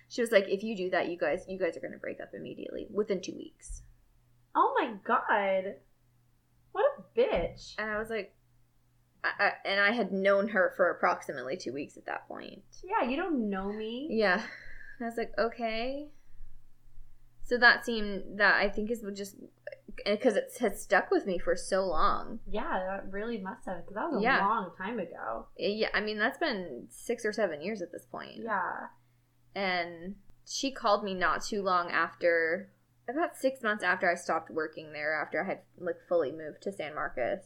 She 0.09 0.21
was 0.21 0.31
like, 0.31 0.49
if 0.49 0.63
you 0.63 0.77
do 0.77 0.91
that, 0.91 1.09
you 1.09 1.17
guys, 1.17 1.45
you 1.49 1.59
guys 1.59 1.79
are 1.79 1.81
going 1.81 1.93
to 1.93 1.99
break 1.99 2.21
up 2.21 2.35
immediately 2.35 2.87
within 2.93 3.23
two 3.23 3.35
weeks. 3.35 3.83
Oh 4.55 4.75
my 4.79 4.95
god. 5.05 5.75
What 6.73 6.85
a 6.99 7.19
bitch. 7.19 7.75
And 7.79 7.91
I 7.91 7.99
was 7.99 8.11
like, 8.11 8.35
I, 9.23 9.31
I, 9.39 9.53
and 9.65 9.81
I 9.81 9.93
had 9.93 10.13
known 10.13 10.49
her 10.49 10.73
for 10.77 10.91
approximately 10.91 11.57
two 11.57 11.73
weeks 11.73 11.97
at 11.97 12.07
that 12.07 12.29
point. 12.29 12.63
Yeah, 12.83 13.09
you 13.09 13.17
don't 13.17 13.49
know 13.49 13.73
me. 13.73 14.09
Yeah. 14.11 14.35
And 14.99 15.03
I 15.03 15.05
was 15.07 15.17
like, 15.17 15.33
okay. 15.39 16.09
So 17.43 17.59
that 17.59 17.85
seemed, 17.85 18.39
that 18.39 18.55
I 18.57 18.69
think 18.69 18.91
is 18.91 19.05
just, 19.15 19.37
eh, 20.07 20.13
because 20.17 20.35
it 20.37 20.53
has 20.61 20.81
stuck 20.83 21.11
with 21.11 21.27
me 21.27 21.39
for 21.39 21.57
so 21.57 21.85
long. 21.85 22.41
Yeah, 22.49 22.63
that 22.87 23.11
really 23.13 23.39
must 23.39 23.67
have, 23.67 23.79
because 23.83 23.95
that 23.95 24.11
was 24.11 24.21
a 24.21 24.23
Yeah. 24.23 24.41
long 24.47 24.71
time 24.79 24.99
ago. 24.99 25.47
Eh, 25.59 25.69
yeah, 25.69 25.89
I 25.95 26.01
mean, 26.01 26.19
that's 26.19 26.39
been 26.39 26.87
six 26.89 27.25
or 27.25 27.33
seven 27.33 27.61
years 27.61 27.83
at 27.83 27.93
this 27.93 28.05
point. 28.07 28.39
Yeah. 28.43 28.87
And 29.55 30.17
she 30.47 30.71
called 30.73 31.05
me 31.05 31.15
not 31.15 31.45
too 31.45 31.63
long 31.63 31.91
after, 31.91 32.71
about 33.09 33.37
six 33.37 33.63
months 33.63 33.85
after 33.85 34.11
I 34.11 34.15
stopped 34.15 34.51
working 34.51 34.93
there, 34.93 35.15
after 35.21 35.43
I 35.43 35.47
had 35.47 35.61
like 35.79 35.97
fully 36.09 36.33
moved 36.33 36.63
to 36.63 36.73
San 36.73 36.95
Marcos. 36.95 37.41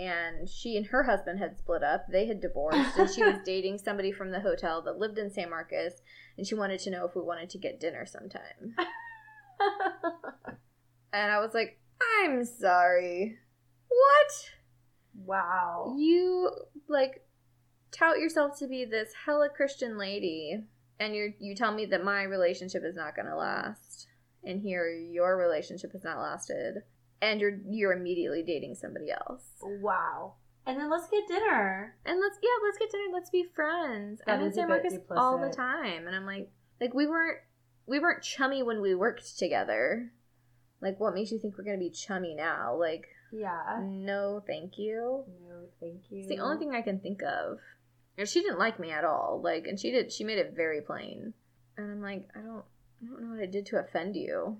And 0.00 0.48
she 0.48 0.76
and 0.76 0.86
her 0.86 1.02
husband 1.02 1.40
had 1.40 1.58
split 1.58 1.82
up. 1.82 2.06
They 2.08 2.26
had 2.26 2.40
divorced, 2.40 2.96
and 2.96 3.10
she 3.10 3.24
was 3.24 3.40
dating 3.44 3.78
somebody 3.78 4.12
from 4.12 4.30
the 4.30 4.40
hotel 4.40 4.80
that 4.82 4.98
lived 4.98 5.18
in 5.18 5.30
San 5.30 5.50
Marcos. 5.50 5.94
And 6.36 6.46
she 6.46 6.54
wanted 6.54 6.78
to 6.80 6.90
know 6.90 7.04
if 7.04 7.16
we 7.16 7.22
wanted 7.22 7.50
to 7.50 7.58
get 7.58 7.80
dinner 7.80 8.06
sometime. 8.06 8.76
And 11.12 11.32
I 11.32 11.40
was 11.40 11.54
like, 11.54 11.80
I'm 12.22 12.44
sorry. 12.44 13.38
What? 13.88 14.50
wow. 15.24 15.94
You 15.96 16.50
like 16.88 17.24
tout 17.90 18.18
yourself 18.18 18.58
to 18.58 18.66
be 18.66 18.84
this 18.84 19.12
hella 19.24 19.48
Christian 19.48 19.98
lady, 19.98 20.60
and 21.00 21.14
you 21.14 21.32
you 21.38 21.54
tell 21.54 21.72
me 21.72 21.86
that 21.86 22.04
my 22.04 22.22
relationship 22.22 22.82
is 22.84 22.94
not 22.94 23.16
gonna 23.16 23.36
last, 23.36 24.07
and 24.44 24.60
here 24.60 24.88
your 24.88 25.36
relationship 25.36 25.92
has 25.92 26.04
not 26.04 26.18
lasted, 26.18 26.82
and 27.20 27.40
you're 27.40 27.58
you're 27.68 27.92
immediately 27.92 28.42
dating 28.42 28.74
somebody 28.74 29.10
else. 29.10 29.42
Wow. 29.62 30.34
And 30.66 30.78
then 30.78 30.90
let's 30.90 31.08
get 31.08 31.26
dinner. 31.26 31.96
And 32.04 32.20
let's 32.20 32.36
yeah, 32.42 32.50
let's 32.64 32.78
get 32.78 32.90
dinner. 32.90 33.04
Let's 33.12 33.30
be 33.30 33.44
friends. 33.54 34.20
That 34.26 34.38
I'm 34.38 34.46
in 34.46 34.52
San 34.52 34.68
Marcos 34.68 34.98
all 35.10 35.38
the 35.38 35.48
time, 35.54 36.06
and 36.06 36.14
I'm 36.14 36.26
like, 36.26 36.50
like 36.80 36.92
we 36.94 37.06
weren't 37.06 37.38
we 37.86 37.98
weren't 37.98 38.22
chummy 38.22 38.62
when 38.62 38.82
we 38.82 38.94
worked 38.94 39.38
together. 39.38 40.12
Like, 40.80 41.00
what 41.00 41.14
makes 41.14 41.32
you 41.32 41.38
think 41.38 41.56
we're 41.58 41.64
gonna 41.64 41.78
be 41.78 41.90
chummy 41.90 42.34
now? 42.34 42.76
Like, 42.78 43.06
Yeah. 43.32 43.80
no, 43.82 44.42
thank 44.46 44.78
you. 44.78 45.24
No, 45.48 45.64
thank 45.80 46.02
you. 46.10 46.18
It's 46.20 46.28
the 46.28 46.38
only 46.38 46.58
thing 46.58 46.72
I 46.74 46.82
can 46.82 47.00
think 47.00 47.22
of. 47.22 47.58
And 48.16 48.28
she 48.28 48.42
didn't 48.42 48.58
like 48.58 48.78
me 48.78 48.90
at 48.90 49.04
all. 49.04 49.40
Like, 49.42 49.66
and 49.66 49.78
she 49.80 49.90
did. 49.90 50.12
She 50.12 50.22
made 50.22 50.38
it 50.38 50.52
very 50.54 50.80
plain. 50.82 51.32
And 51.76 51.90
I'm 51.90 52.00
like, 52.02 52.28
I 52.36 52.40
don't, 52.40 52.64
I 53.02 53.06
don't 53.06 53.22
know 53.22 53.34
what 53.34 53.42
I 53.42 53.46
did 53.46 53.66
to 53.66 53.78
offend 53.78 54.16
you. 54.16 54.58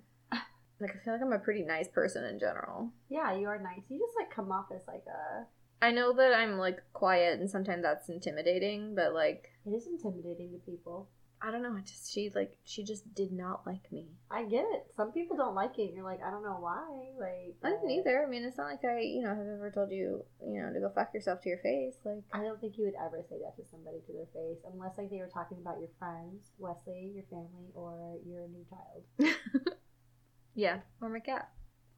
Like, 0.81 0.93
I 0.95 1.05
feel 1.05 1.13
like 1.13 1.23
I'm 1.23 1.33
a 1.33 1.41
pretty 1.41 1.63
nice 1.63 1.89
person 1.89 2.25
in 2.25 2.39
general. 2.39 2.93
Yeah, 3.09 3.37
you 3.37 3.49
are 3.49 3.59
nice. 3.59 3.83
You 3.89 3.99
just 3.99 4.17
like 4.17 4.31
come 4.31 4.53
off 4.53 4.67
as 4.73 4.83
like 4.87 5.03
a. 5.09 5.47
I 5.85 5.91
know 5.91 6.13
that 6.13 6.33
I'm 6.35 6.57
like 6.57 6.79
quiet, 6.93 7.41
and 7.41 7.51
sometimes 7.51 7.83
that's 7.83 8.09
intimidating. 8.09 8.95
But 8.95 9.13
like, 9.13 9.51
It 9.67 9.71
is 9.71 9.89
intimidating 9.89 10.53
to 10.53 10.59
people. 10.59 11.09
I 11.41 11.51
don't 11.51 11.63
know. 11.63 11.75
I 11.77 11.81
just 11.83 12.13
she 12.13 12.31
like 12.35 12.57
she 12.65 12.83
just 12.83 13.15
did 13.15 13.33
not 13.33 13.67
like 13.67 13.91
me. 13.93 14.09
I 14.31 14.45
get 14.45 14.65
it. 14.73 14.87
Some 14.97 15.13
people 15.13 15.37
don't 15.37 15.55
like 15.55 15.79
it. 15.79 15.93
You're 15.95 16.05
like, 16.05 16.21
I 16.23 16.31
don't 16.31 16.43
know 16.43 16.59
why. 16.61 16.85
Like, 17.19 17.55
I 17.63 17.71
didn't 17.71 17.91
either. 17.91 18.25
I 18.27 18.29
mean, 18.29 18.45
it's 18.45 18.59
not 18.59 18.67
like 18.67 18.85
I, 18.85 19.01
you 19.01 19.23
know, 19.23 19.31
have 19.31 19.39
ever 19.47 19.71
told 19.73 19.91
you, 19.91 20.25
you 20.45 20.61
know, 20.61 20.73
to 20.73 20.81
go 20.81 20.91
fuck 20.95 21.15
yourself 21.15 21.41
to 21.43 21.49
your 21.49 21.59
face. 21.59 21.95
Like, 22.05 22.25
I 22.33 22.43
don't 22.43 22.61
think 22.61 22.77
you 22.77 22.85
would 22.85 22.95
ever 22.95 23.23
say 23.29 23.37
that 23.45 23.57
to 23.63 23.69
somebody 23.71 23.99
to 24.07 24.13
their 24.13 24.27
face, 24.35 24.59
unless 24.73 24.99
like 24.99 25.11
they 25.11 25.19
were 25.19 25.31
talking 25.33 25.59
about 25.61 25.79
your 25.79 25.91
friends, 25.99 26.51
Wesley, 26.59 27.13
your 27.15 27.25
family, 27.31 27.71
or 27.75 28.17
your 28.27 28.49
new 28.49 28.65
child. 28.69 29.35
yeah, 30.55 30.79
or 31.01 31.09
my 31.09 31.21
cat. 31.21 31.51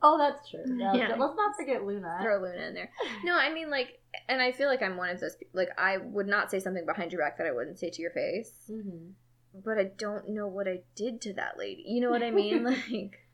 Oh, 0.03 0.17
that's 0.19 0.49
true. 0.49 0.65
Yeah, 0.79 0.95
Yeah. 0.95 1.09
Let's 1.17 1.37
not 1.37 1.57
forget 1.59 1.85
Luna. 1.85 2.19
throw 2.23 2.41
Luna 2.41 2.69
in 2.69 2.75
there. 2.75 2.91
No, 3.25 3.37
I 3.37 3.53
mean 3.53 3.71
like, 3.71 4.01
and 4.29 4.41
I 4.41 4.53
feel 4.53 4.69
like 4.69 4.83
I'm 4.83 4.97
one 4.97 5.11
of 5.11 5.21
those. 5.21 5.37
Like, 5.53 5.71
I 5.79 5.99
would 5.99 6.27
not 6.27 6.51
say 6.51 6.59
something 6.59 6.87
behind 6.87 7.13
your 7.13 7.21
back 7.21 7.39
that 7.39 7.47
I 7.47 7.53
wouldn't 7.53 7.79
say 7.79 7.91
to 7.91 8.03
your 8.03 8.11
face. 8.13 8.53
Mm-hmm. 8.71 9.11
But 9.53 9.79
I 9.79 9.85
don't 9.85 10.29
know 10.31 10.47
what 10.47 10.69
I 10.69 10.81
did 10.95 11.21
to 11.23 11.33
that 11.35 11.59
lady. 11.59 11.85
You 11.87 12.01
know 12.01 12.11
what 12.11 12.23
I 12.23 12.31
mean? 12.31 12.65
like, 12.93 13.27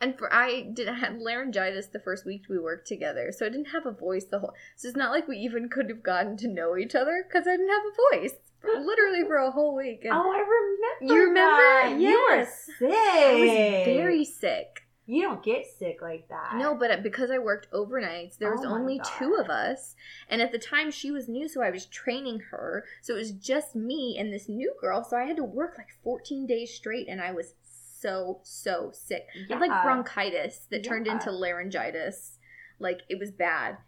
And 0.00 0.16
for 0.18 0.32
I 0.32 0.62
did 0.72 0.88
I 0.88 0.94
had 0.94 1.18
laryngitis 1.20 1.86
the 1.88 1.98
first 2.00 2.24
week 2.26 2.42
we 2.48 2.58
worked 2.58 2.86
together, 2.86 3.32
so 3.32 3.46
I 3.46 3.48
didn't 3.48 3.68
have 3.70 3.86
a 3.86 3.90
voice 3.90 4.24
the 4.26 4.38
whole. 4.38 4.52
So 4.76 4.88
it's 4.88 4.96
not 4.96 5.10
like 5.10 5.26
we 5.26 5.38
even 5.38 5.68
could 5.68 5.88
have 5.88 6.02
gotten 6.02 6.36
to 6.38 6.48
know 6.48 6.76
each 6.76 6.94
other 6.94 7.24
because 7.26 7.46
I 7.48 7.52
didn't 7.56 7.70
have 7.70 7.82
a 7.82 8.16
voice 8.20 8.34
for, 8.60 8.70
literally 8.78 9.22
for 9.26 9.36
a 9.36 9.50
whole 9.50 9.74
week. 9.74 10.04
And 10.04 10.12
Oh, 10.12 10.30
I 10.30 10.38
remember. 10.38 11.14
You 11.14 11.20
remember? 11.28 11.56
that. 11.56 11.96
You 11.98 12.26
were 12.30 12.36
Yes. 12.36 12.66
sick. 12.78 12.92
I 12.92 13.34
was 13.34 13.84
very 13.84 14.24
sick. 14.24 14.85
You 15.06 15.22
don't 15.22 15.42
get 15.42 15.66
sick 15.66 16.02
like 16.02 16.28
that. 16.28 16.56
No, 16.56 16.74
but 16.74 16.90
uh, 16.90 16.96
because 17.00 17.30
I 17.30 17.38
worked 17.38 17.70
overnights, 17.72 18.38
there 18.38 18.52
oh 18.52 18.56
was 18.56 18.64
Oh 18.66 18.70
my 18.70 18.76
only 18.76 18.98
God. 18.98 19.08
two 19.18 19.34
of 19.36 19.48
us, 19.48 19.94
and 20.28 20.42
at 20.42 20.50
the 20.50 20.58
time 20.58 20.90
she 20.90 21.12
was 21.12 21.28
new, 21.28 21.48
so 21.48 21.62
I 21.62 21.70
was 21.70 21.86
training 21.86 22.40
her. 22.50 22.84
So 23.02 23.14
it 23.14 23.18
was 23.18 23.30
just 23.32 23.76
me 23.76 24.16
and 24.18 24.32
this 24.32 24.48
new 24.48 24.74
girl. 24.80 25.04
So 25.04 25.16
I 25.16 25.24
had 25.24 25.36
to 25.36 25.44
work 25.44 25.74
like 25.78 25.90
14 26.02 26.46
days 26.46 26.74
straight, 26.74 27.08
and 27.08 27.20
I 27.20 27.32
was 27.32 27.54
so 28.00 28.40
so 28.42 28.90
sick. 28.92 29.26
I 29.48 29.54
had 29.54 29.60
like 29.60 29.82
bronchitis 29.82 30.66
that 30.70 30.84
turned 30.84 31.06
into 31.06 31.30
laryngitis. 31.30 32.38
Like 32.78 33.00
it 33.08 33.18
was 33.18 33.30
bad. 33.30 33.78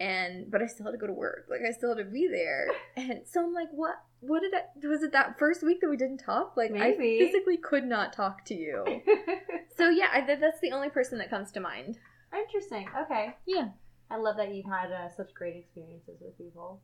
And 0.00 0.48
but 0.50 0.62
I 0.62 0.66
still 0.66 0.86
had 0.86 0.92
to 0.92 0.98
go 0.98 1.08
to 1.08 1.12
work. 1.12 1.46
Like 1.50 1.60
I 1.68 1.72
still 1.72 1.96
had 1.96 2.04
to 2.04 2.10
be 2.10 2.28
there. 2.28 2.68
And 2.96 3.22
so 3.26 3.44
I'm 3.44 3.52
like, 3.52 3.68
what 3.72 3.96
what 4.20 4.40
did 4.40 4.54
I 4.54 4.86
was 4.86 5.02
it 5.02 5.12
that 5.12 5.38
first 5.38 5.62
week 5.62 5.80
that 5.80 5.88
we 5.88 5.96
didn't 5.96 6.18
talk? 6.18 6.56
Like 6.56 6.72
Maybe. 6.72 7.16
I 7.16 7.26
physically 7.26 7.56
could 7.56 7.84
not 7.84 8.12
talk 8.12 8.44
to 8.46 8.54
you. 8.54 8.84
so 9.76 9.90
yeah, 9.90 10.08
I, 10.12 10.20
that's 10.22 10.60
the 10.60 10.72
only 10.72 10.90
person 10.90 11.18
that 11.18 11.30
comes 11.30 11.52
to 11.52 11.60
mind. 11.60 11.98
Interesting. 12.34 12.88
Okay. 13.04 13.36
Yeah. 13.46 13.68
I 14.10 14.16
love 14.16 14.36
that 14.38 14.54
you've 14.54 14.66
had 14.66 14.90
uh, 14.90 15.08
such 15.16 15.34
great 15.34 15.56
experiences 15.56 16.18
with 16.20 16.36
people. 16.38 16.80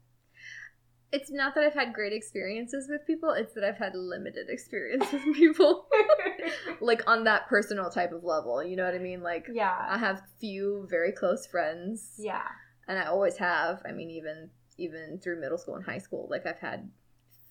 It's 1.13 1.31
not 1.31 1.55
that 1.55 1.65
I've 1.65 1.75
had 1.75 1.93
great 1.95 2.13
experiences 2.13 2.89
with 2.91 3.07
people, 3.07 3.31
it's 3.31 3.55
that 3.55 3.63
I've 3.63 3.79
had 3.79 3.95
limited 3.95 4.49
experiences 4.49 5.21
with 5.25 5.37
people. 5.37 5.87
like 6.81 7.09
on 7.09 7.25
that 7.25 7.47
personal 7.49 7.89
type 7.89 8.13
of 8.13 8.25
level. 8.25 8.63
You 8.65 8.77
know 8.77 8.85
what 8.85 8.95
I 8.95 8.99
mean? 8.99 9.23
Like 9.23 9.47
yeah. 9.53 9.77
I 9.89 9.99
have 9.99 10.23
few 10.41 10.87
very 10.91 11.13
close 11.13 11.47
friends. 11.47 12.15
Yeah. 12.19 12.47
and 12.89 12.99
I 12.99 13.05
always 13.05 13.37
have. 13.37 13.83
I 13.87 13.93
mean, 13.93 14.11
even 14.11 14.51
even 14.77 15.21
through 15.23 15.41
middle 15.41 15.59
school 15.59 15.77
and 15.77 15.85
high 15.85 15.99
school, 15.99 16.27
like 16.31 16.47
I've 16.47 16.59
had 16.59 16.91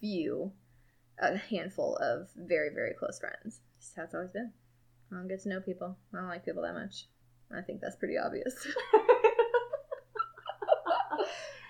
few, 0.04 0.52
a 1.18 1.38
handful 1.38 1.96
of 1.96 2.28
very 2.36 2.70
very 2.76 2.94
close 2.94 3.20
friends. 3.20 3.62
Just 3.80 3.96
how 3.96 4.04
it's 4.04 4.14
always 4.14 4.32
been. 4.32 4.52
I 5.12 5.16
don't 5.16 5.30
get 5.30 5.42
to 5.44 5.50
know 5.50 5.62
people. 5.62 5.96
I 6.14 6.18
don't 6.18 6.28
like 6.28 6.44
people 6.44 6.64
that 6.64 6.74
much. 6.74 7.08
I 7.56 7.62
think 7.62 7.80
that's 7.80 7.96
pretty 7.96 8.18
obvious. 8.18 8.54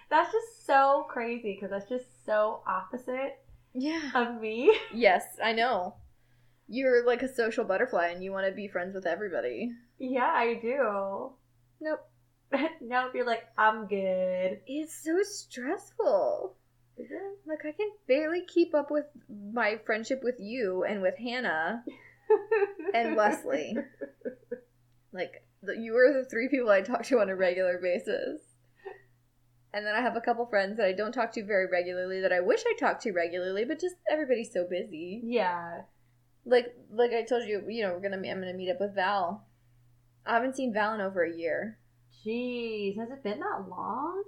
that's 0.10 0.32
just 0.32 0.66
so 0.66 1.06
crazy 1.10 1.54
because 1.54 1.70
that's 1.70 1.90
just 1.90 2.26
so 2.26 2.62
opposite 2.66 3.38
yeah. 3.74 4.10
of 4.16 4.42
me. 4.42 4.76
Yes, 4.92 5.24
I 5.44 5.54
know. 5.62 5.96
You're 6.68 7.06
like 7.06 7.22
a 7.22 7.32
social 7.32 7.66
butterfly, 7.66 8.08
and 8.08 8.24
you 8.24 8.32
want 8.32 8.48
to 8.48 8.54
be 8.54 8.68
friends 8.68 8.96
with 8.96 9.06
everybody. 9.06 9.72
Yeah, 10.00 10.32
I 10.34 10.56
do. 10.60 11.34
Nope. 11.82 12.00
nope, 12.82 13.12
you're 13.14 13.28
like, 13.28 13.44
I'm 13.58 13.86
good. 13.88 14.62
It's 14.66 15.04
so 15.04 15.22
stressful. 15.22 16.56
Is? 16.98 17.10
Like 17.46 17.66
I 17.66 17.72
can 17.72 17.90
barely 18.08 18.44
keep 18.46 18.74
up 18.76 18.92
with 18.92 19.06
my 19.30 19.80
friendship 19.86 20.22
with 20.24 20.36
you 20.40 20.84
and 20.84 21.02
with 21.02 21.18
Hannah. 21.18 21.84
And 22.94 23.16
Wesley. 23.16 23.76
Like 25.12 25.44
you 25.78 25.96
are 25.96 26.14
the 26.14 26.28
three 26.30 26.48
people 26.48 26.70
I 26.70 26.82
talk 26.82 27.04
to 27.06 27.20
on 27.20 27.30
a 27.30 27.36
regular 27.36 27.80
basis. 27.82 28.42
And 29.74 29.86
then 29.86 29.96
I 29.96 30.02
have 30.02 30.16
a 30.16 30.22
couple 30.22 30.46
friends 30.46 30.78
that 30.78 30.86
I 30.86 30.94
don't 30.94 31.12
talk 31.12 31.32
to 31.34 31.44
very 31.46 31.68
regularly 31.72 32.22
that 32.22 32.32
I 32.32 32.40
wish 32.40 32.62
I 32.66 32.76
talked 32.80 33.02
to 33.04 33.12
regularly, 33.12 33.66
but 33.66 33.80
just 33.80 33.96
everybody's 34.10 34.54
so 34.54 34.66
busy. 34.70 35.22
yeah. 35.26 35.82
Like 36.46 36.76
like 36.92 37.12
I 37.12 37.24
told 37.24 37.48
you, 37.48 37.64
you 37.68 37.84
know, 37.84 37.94
we're 37.94 38.02
gonna 38.02 38.18
I'm 38.18 38.40
gonna 38.40 38.54
meet 38.54 38.72
up 38.72 38.80
with 38.80 38.96
Val. 38.96 39.46
I 40.26 40.34
haven't 40.36 40.56
seen 40.56 40.74
Val 40.74 40.94
in 40.94 41.02
over 41.02 41.24
a 41.24 41.36
year. 41.36 41.78
Jeez, 42.26 42.98
has 42.98 43.10
it 43.10 43.24
been 43.24 43.40
that 43.40 43.68
long? 43.70 44.24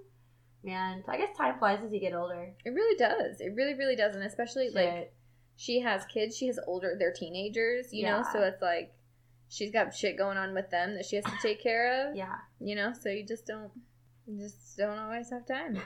Man, 0.65 1.03
I 1.07 1.17
guess 1.17 1.29
time 1.37 1.57
flies 1.59 1.83
as 1.85 1.93
you 1.93 1.99
get 2.01 2.13
older. 2.13 2.51
It 2.65 2.69
really 2.71 2.97
does. 2.97 3.39
It 3.39 3.53
really 3.55 3.75
really 3.75 3.95
does, 3.95 4.15
and 4.15 4.23
especially 4.25 4.69
like 4.71 5.13
she 5.55 5.79
has 5.81 6.03
kids. 6.05 6.35
She 6.35 6.47
has 6.47 6.59
older. 6.67 6.95
They're 6.99 7.13
teenagers, 7.13 7.93
you 7.93 8.03
know. 8.07 8.23
So 8.33 8.41
it's 8.41 8.61
like 8.61 8.93
she's 9.47 9.71
got 9.71 9.93
shit 9.95 10.17
going 10.17 10.37
on 10.37 10.53
with 10.55 10.69
them 10.71 10.95
that 10.95 11.05
she 11.05 11.15
has 11.17 11.25
to 11.25 11.37
take 11.41 11.61
care 11.61 12.09
of. 12.09 12.15
Yeah. 12.17 12.35
you 12.59 12.75
know 12.75 12.93
so 12.99 13.09
you 13.09 13.23
just 13.25 13.45
don't 13.45 13.71
you 14.25 14.39
just 14.41 14.75
don't 14.77 14.97
always 14.97 15.29
have 15.29 15.45
time 15.45 15.79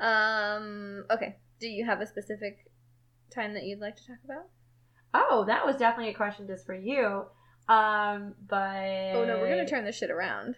um 0.00 1.04
okay 1.10 1.36
do 1.60 1.68
you 1.68 1.84
have 1.84 2.00
a 2.00 2.06
specific 2.06 2.66
time 3.34 3.54
that 3.54 3.64
you'd 3.64 3.80
like 3.80 3.96
to 3.96 4.06
talk 4.06 4.16
about 4.24 4.46
Oh, 5.16 5.44
that 5.46 5.64
was 5.64 5.76
definitely 5.76 6.12
a 6.12 6.16
question 6.16 6.48
just 6.48 6.66
for 6.66 6.74
you. 6.74 7.22
Um, 7.68 8.34
but 8.48 9.12
oh 9.14 9.24
no 9.24 9.38
we're 9.38 9.48
gonna 9.48 9.64
turn 9.68 9.84
this 9.84 9.96
shit 9.96 10.10
around 10.10 10.56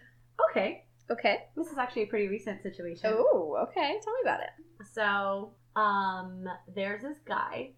Okay, 0.49 0.85
okay 1.09 1.45
this 1.55 1.67
is 1.67 1.77
actually 1.77 2.03
a 2.03 2.07
pretty 2.07 2.27
recent 2.27 2.61
situation. 2.61 3.09
oh 3.13 3.57
okay 3.67 3.99
tell 4.03 4.13
me 4.13 4.19
about 4.23 4.39
it 4.41 4.49
So, 4.93 5.53
um, 5.75 6.47
there's 6.73 7.01
this 7.01 7.17
guy 7.25 7.71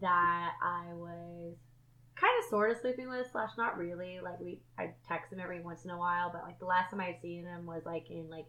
that 0.00 0.50
I 0.62 0.92
was 0.92 1.56
kind 2.14 2.32
of 2.42 2.48
sort 2.48 2.70
of 2.70 2.78
sleeping 2.78 3.08
with, 3.08 3.26
slash 3.30 3.50
not 3.58 3.76
really. 3.78 4.18
Like 4.22 4.40
we, 4.40 4.60
I 4.78 4.90
text 5.08 5.32
him 5.32 5.40
every 5.40 5.60
once 5.60 5.84
in 5.84 5.90
a 5.90 5.98
while, 5.98 6.30
but 6.32 6.42
like 6.42 6.58
the 6.58 6.66
last 6.66 6.90
time 6.90 7.00
I 7.00 7.06
had 7.06 7.20
seen 7.20 7.44
him 7.44 7.66
was 7.66 7.82
like 7.84 8.10
in 8.10 8.28
like 8.30 8.46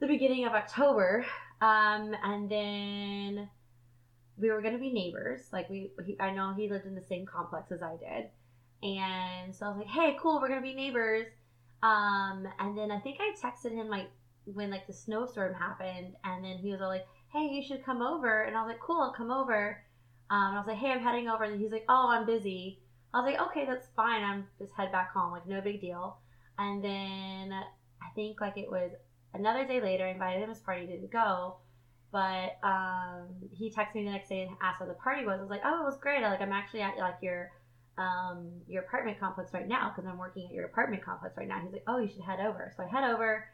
the 0.00 0.06
beginning 0.06 0.44
of 0.46 0.52
October. 0.52 1.24
Um, 1.60 2.14
and 2.22 2.48
then 2.48 3.48
we 4.36 4.50
were 4.50 4.62
gonna 4.62 4.78
be 4.78 4.92
neighbors. 4.92 5.48
Like 5.52 5.68
we, 5.68 5.90
he, 6.06 6.16
I 6.20 6.30
know 6.30 6.54
he 6.56 6.68
lived 6.70 6.86
in 6.86 6.94
the 6.94 7.02
same 7.08 7.26
complex 7.26 7.72
as 7.72 7.82
I 7.82 7.96
did, 7.96 8.30
and 8.82 9.54
so 9.54 9.66
I 9.66 9.68
was 9.70 9.78
like, 9.78 9.88
hey, 9.88 10.16
cool, 10.20 10.40
we're 10.40 10.48
gonna 10.48 10.60
be 10.60 10.74
neighbors. 10.74 11.26
Um, 11.82 12.46
and 12.58 12.76
then 12.76 12.90
I 12.90 12.98
think 12.98 13.18
I 13.20 13.32
texted 13.40 13.72
him 13.72 13.88
like 13.88 14.10
when 14.44 14.70
like 14.70 14.86
the 14.86 14.92
snowstorm 14.92 15.54
happened, 15.54 16.14
and 16.24 16.44
then 16.44 16.58
he 16.58 16.72
was 16.72 16.80
all 16.80 16.88
like, 16.88 17.06
"Hey, 17.32 17.48
you 17.52 17.62
should 17.62 17.84
come 17.84 18.02
over," 18.02 18.42
and 18.42 18.56
I 18.56 18.62
was 18.62 18.68
like, 18.68 18.80
"Cool, 18.80 19.00
I'll 19.00 19.12
come 19.12 19.30
over." 19.30 19.82
Um, 20.30 20.48
and 20.48 20.56
I 20.56 20.58
was 20.58 20.66
like, 20.66 20.78
"Hey, 20.78 20.92
I'm 20.92 21.00
heading 21.00 21.28
over," 21.28 21.44
and 21.44 21.60
he's 21.60 21.72
like, 21.72 21.84
"Oh, 21.88 22.08
I'm 22.10 22.26
busy." 22.26 22.80
I 23.14 23.20
was 23.20 23.32
like, 23.32 23.40
"Okay, 23.48 23.64
that's 23.66 23.86
fine. 23.96 24.22
I'm 24.22 24.46
just 24.58 24.72
head 24.74 24.92
back 24.92 25.12
home, 25.12 25.32
like 25.32 25.46
no 25.46 25.60
big 25.60 25.80
deal." 25.80 26.18
And 26.58 26.82
then 26.82 27.52
I 27.52 28.10
think 28.14 28.40
like 28.40 28.56
it 28.58 28.70
was 28.70 28.90
another 29.34 29.64
day 29.66 29.80
later, 29.80 30.04
I 30.06 30.10
invited 30.10 30.40
him 30.40 30.46
to 30.46 30.54
his 30.54 30.60
party, 30.60 30.86
didn't 30.86 31.12
go, 31.12 31.56
but 32.10 32.56
um, 32.64 33.28
he 33.52 33.70
texted 33.70 33.94
me 33.94 34.04
the 34.04 34.10
next 34.10 34.28
day 34.28 34.42
and 34.42 34.56
asked 34.62 34.80
how 34.80 34.86
the 34.86 34.94
party 34.94 35.24
was. 35.24 35.38
I 35.38 35.42
was 35.42 35.50
like, 35.50 35.62
"Oh, 35.64 35.82
it 35.82 35.84
was 35.84 35.98
great. 36.00 36.22
Like 36.22 36.40
I'm 36.40 36.52
actually 36.52 36.82
at 36.82 36.98
like 36.98 37.18
your 37.22 37.50
um, 37.98 38.50
your 38.66 38.84
apartment 38.84 39.20
complex 39.20 39.52
right 39.52 39.68
now 39.68 39.92
because 39.94 40.08
I'm 40.08 40.18
working 40.18 40.46
at 40.48 40.54
your 40.54 40.66
apartment 40.66 41.04
complex 41.04 41.36
right 41.36 41.48
now." 41.48 41.60
He's 41.62 41.72
like, 41.72 41.84
"Oh, 41.86 41.98
you 41.98 42.08
should 42.08 42.22
head 42.22 42.40
over." 42.40 42.72
So 42.76 42.84
I 42.84 42.86
head 42.88 43.10
over 43.10 43.44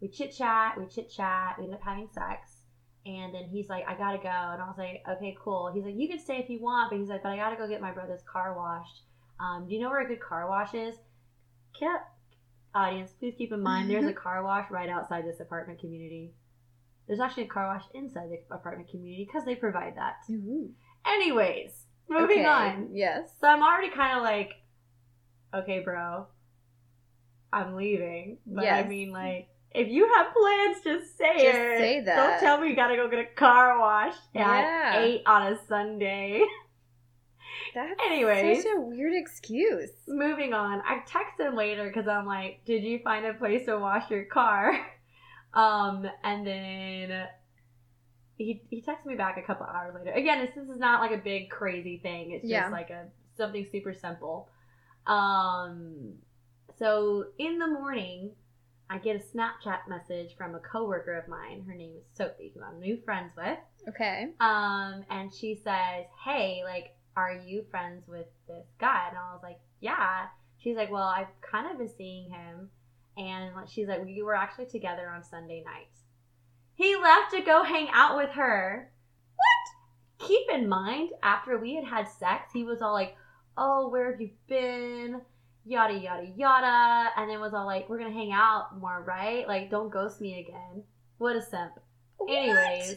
we 0.00 0.08
chit 0.08 0.34
chat, 0.36 0.78
we 0.78 0.86
chit 0.86 1.10
chat, 1.10 1.56
we 1.58 1.64
end 1.64 1.74
up 1.74 1.82
having 1.82 2.08
sex. 2.12 2.62
And 3.06 3.34
then 3.34 3.44
he's 3.50 3.68
like, 3.68 3.84
I 3.88 3.94
gotta 3.94 4.18
go. 4.18 4.28
And 4.28 4.62
I 4.62 4.66
was 4.66 4.76
like, 4.76 5.02
okay, 5.08 5.36
cool. 5.42 5.70
He's 5.74 5.84
like, 5.84 5.94
you 5.96 6.08
can 6.08 6.18
stay 6.18 6.36
if 6.36 6.50
you 6.50 6.60
want, 6.60 6.90
but 6.90 6.98
he's 6.98 7.08
like, 7.08 7.22
but 7.22 7.30
I 7.30 7.36
gotta 7.36 7.56
go 7.56 7.68
get 7.68 7.80
my 7.80 7.92
brother's 7.92 8.22
car 8.30 8.54
washed. 8.54 9.02
Um, 9.38 9.66
do 9.66 9.74
you 9.74 9.80
know 9.80 9.88
where 9.88 10.02
a 10.02 10.08
good 10.08 10.20
car 10.20 10.48
wash 10.48 10.74
is? 10.74 10.96
Kept 11.78 12.04
audience, 12.74 13.12
please 13.18 13.34
keep 13.36 13.52
in 13.52 13.62
mind 13.62 13.90
there's 13.90 14.04
a 14.04 14.12
car 14.24 14.42
wash 14.44 14.70
right 14.70 14.88
outside 14.88 15.24
this 15.24 15.40
apartment 15.40 15.80
community. 15.80 16.32
There's 17.06 17.20
actually 17.20 17.44
a 17.44 17.48
car 17.48 17.66
wash 17.66 17.84
inside 17.94 18.28
the 18.30 18.54
apartment 18.54 18.90
community 18.90 19.24
because 19.24 19.44
they 19.44 19.54
provide 19.54 19.96
that. 19.96 20.16
Anyways, 21.06 21.86
moving 22.10 22.40
Okay, 22.40 22.44
on. 22.44 22.88
yes 22.92 23.30
So 23.40 23.46
I'm 23.48 23.62
already 23.62 23.90
kind 23.90 24.18
of 24.18 24.22
like, 24.24 24.50
okay, 25.54 25.78
bro, 25.80 26.26
I'm 27.52 27.74
leaving. 27.76 28.38
But 28.46 28.66
I 28.66 28.86
mean, 28.86 29.12
like, 29.12 29.48
if 29.72 29.88
you 29.88 30.12
have 30.16 30.26
plans, 30.34 30.78
just 30.84 31.16
say 31.16 31.32
Just 31.38 31.58
it. 31.58 31.78
say 31.78 32.00
that. 32.04 32.16
Don't 32.16 32.40
tell 32.40 32.60
me 32.60 32.68
you 32.70 32.76
gotta 32.76 32.96
go 32.96 33.08
get 33.08 33.20
a 33.20 33.24
car 33.36 33.78
wash 33.78 34.14
Yeah. 34.34 34.92
at 34.94 35.02
eight 35.02 35.22
on 35.26 35.52
a 35.52 35.58
Sunday. 35.68 36.42
that's 37.74 38.00
Anyways. 38.06 38.62
such 38.64 38.72
a 38.76 38.80
weird 38.80 39.12
excuse 39.14 39.90
Moving 40.08 40.52
on. 40.52 40.82
I 40.84 41.02
texted 41.08 41.46
him 41.48 41.56
later 41.56 41.86
because 41.86 42.08
I'm 42.08 42.26
like, 42.26 42.60
did 42.64 42.82
you 42.82 42.98
find 43.04 43.24
a 43.26 43.34
place 43.34 43.66
to 43.66 43.78
wash 43.78 44.10
your 44.10 44.24
car? 44.24 44.72
Um, 45.52 46.06
and 46.22 46.46
then 46.46 47.26
he 48.44 48.62
he 48.70 48.80
texted 48.80 49.06
me 49.06 49.14
back 49.16 49.36
a 49.36 49.42
couple 49.42 49.66
hours 49.66 49.94
later. 49.94 50.12
Again, 50.12 50.40
this, 50.40 50.54
this 50.54 50.68
is 50.68 50.78
not 50.78 51.00
like 51.00 51.10
a 51.12 51.22
big 51.22 51.50
crazy 51.50 51.98
thing. 51.98 52.30
It's 52.32 52.42
just 52.42 52.50
Yeah. 52.50 52.68
like 52.70 52.90
a 52.90 53.06
something 53.36 53.66
super 53.70 53.92
simple. 53.92 54.48
Um, 55.06 56.14
so 56.78 57.26
in 57.38 57.58
the 57.58 57.66
morning, 57.66 58.32
I 58.88 58.98
get 58.98 59.16
a 59.16 59.18
Snapchat 59.18 59.88
message 59.88 60.36
from 60.36 60.54
a 60.54 60.58
coworker 60.60 61.14
of 61.16 61.28
mine. 61.28 61.64
Her 61.66 61.74
name 61.74 61.92
is 61.98 62.04
Sophie, 62.16 62.52
who 62.54 62.62
I'm 62.62 62.80
new 62.80 62.96
friends 63.04 63.32
with. 63.36 63.58
okay 63.88 64.30
Um, 64.40 65.04
and 65.10 65.32
she 65.32 65.54
says, 65.54 66.06
"Hey, 66.24 66.62
like, 66.64 66.94
are 67.16 67.34
you 67.34 67.64
friends 67.70 68.08
with 68.08 68.26
this 68.48 68.66
guy?" 68.78 69.08
And 69.08 69.18
I 69.18 69.32
was 69.34 69.42
like, 69.42 69.60
"Yeah." 69.80 70.28
She's 70.58 70.76
like, 70.76 70.90
"Well, 70.90 71.02
I've 71.02 71.40
kind 71.42 71.70
of 71.70 71.78
been 71.78 71.88
seeing 71.88 72.30
him." 72.30 72.70
And 73.16 73.68
she's 73.68 73.88
like, 73.88 74.04
"We 74.04 74.22
were 74.22 74.34
actually 74.34 74.66
together 74.66 75.08
on 75.08 75.22
Sunday 75.24 75.62
night." 75.64 75.88
He 76.80 76.96
left 76.96 77.32
to 77.32 77.42
go 77.42 77.62
hang 77.62 77.88
out 77.92 78.16
with 78.16 78.30
her. 78.30 78.90
What? 79.36 80.26
Keep 80.26 80.48
in 80.50 80.66
mind, 80.66 81.10
after 81.22 81.58
we 81.58 81.74
had 81.74 81.84
had 81.84 82.08
sex, 82.08 82.54
he 82.54 82.64
was 82.64 82.80
all 82.80 82.94
like, 82.94 83.16
"Oh, 83.54 83.90
where 83.90 84.10
have 84.10 84.18
you 84.18 84.30
been?" 84.48 85.20
yada 85.66 85.92
yada 85.92 86.26
yada, 86.26 87.10
and 87.18 87.28
then 87.28 87.38
was 87.38 87.52
all 87.52 87.66
like, 87.66 87.86
"We're 87.90 87.98
gonna 87.98 88.10
hang 88.10 88.32
out 88.32 88.78
more, 88.78 89.02
right? 89.06 89.46
Like, 89.46 89.68
don't 89.68 89.90
ghost 89.90 90.22
me 90.22 90.40
again." 90.40 90.84
What 91.18 91.36
a 91.36 91.42
simp. 91.42 91.78
What? 92.16 92.30
Anyways. 92.30 92.96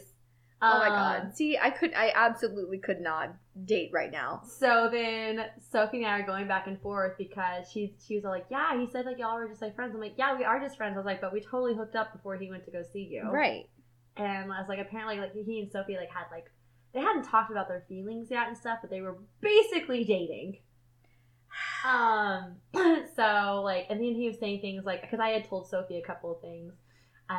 Oh 0.62 0.80
my 0.80 0.88
um, 0.88 0.94
god. 0.94 1.36
See, 1.36 1.58
I 1.58 1.70
could 1.70 1.94
I 1.94 2.14
absolutely 2.16 2.78
could 2.78 3.02
not 3.02 3.36
date 3.66 3.92
right 3.94 4.12
now. 4.12 4.42
So 4.46 4.90
then 4.92 5.46
Sophie 5.72 5.98
and 5.98 6.08
I 6.08 6.20
are 6.20 6.26
going 6.26 6.48
back 6.48 6.68
and 6.68 6.80
forth 6.82 7.18
because 7.18 7.70
she's 7.72 7.92
she 8.06 8.16
was 8.16 8.24
like, 8.24 8.46
Yeah, 8.50 8.80
he 8.80 8.90
said 8.92 9.06
like 9.06 9.20
y'all 9.20 9.36
were 9.36 9.48
just 9.48 9.62
like 9.62 9.76
friends. 9.76 9.94
I'm 9.94 10.02
like, 10.02 10.16
Yeah, 10.18 10.36
we 10.36 10.44
are 10.44 10.60
just 10.60 10.78
friends. 10.78 10.94
I 10.96 10.98
was 10.98 11.06
like, 11.06 11.22
but 11.22 11.32
we 11.34 11.40
totally 11.40 11.76
hooked 11.76 11.96
up 11.96 12.14
before 12.14 12.36
he 12.36 12.50
went 12.50 12.66
to 12.66 12.72
go 12.72 12.82
see 12.82 13.08
you. 13.12 13.30
Right. 13.30 13.70
And 14.18 14.52
I 14.52 14.60
was 14.60 14.70
like, 14.70 14.80
apparently 14.80 15.20
like 15.20 15.34
he 15.34 15.60
and 15.60 15.72
Sophie 15.72 15.98
like 15.98 16.12
had 16.12 16.26
like 16.32 16.50
they 16.94 17.00
hadn't 17.00 17.24
talked 17.24 17.52
about 17.52 17.68
their 17.68 17.84
feelings 17.88 18.30
yet 18.30 18.48
and 18.48 18.58
stuff, 18.58 18.80
but 18.82 18.90
they 18.90 19.02
were 19.02 19.18
basically 19.42 20.04
dating. 20.04 20.58
Um 21.86 22.56
so 23.16 23.62
like 23.64 23.88
and 23.90 24.00
then 24.00 24.16
he 24.16 24.28
was 24.28 24.40
saying 24.40 24.62
things 24.62 24.86
like 24.86 25.02
because 25.02 25.20
I 25.20 25.30
had 25.30 25.44
told 25.44 25.68
Sophie 25.68 25.98
a 25.98 26.02
couple 26.02 26.32
of 26.32 26.42
things 26.42 26.74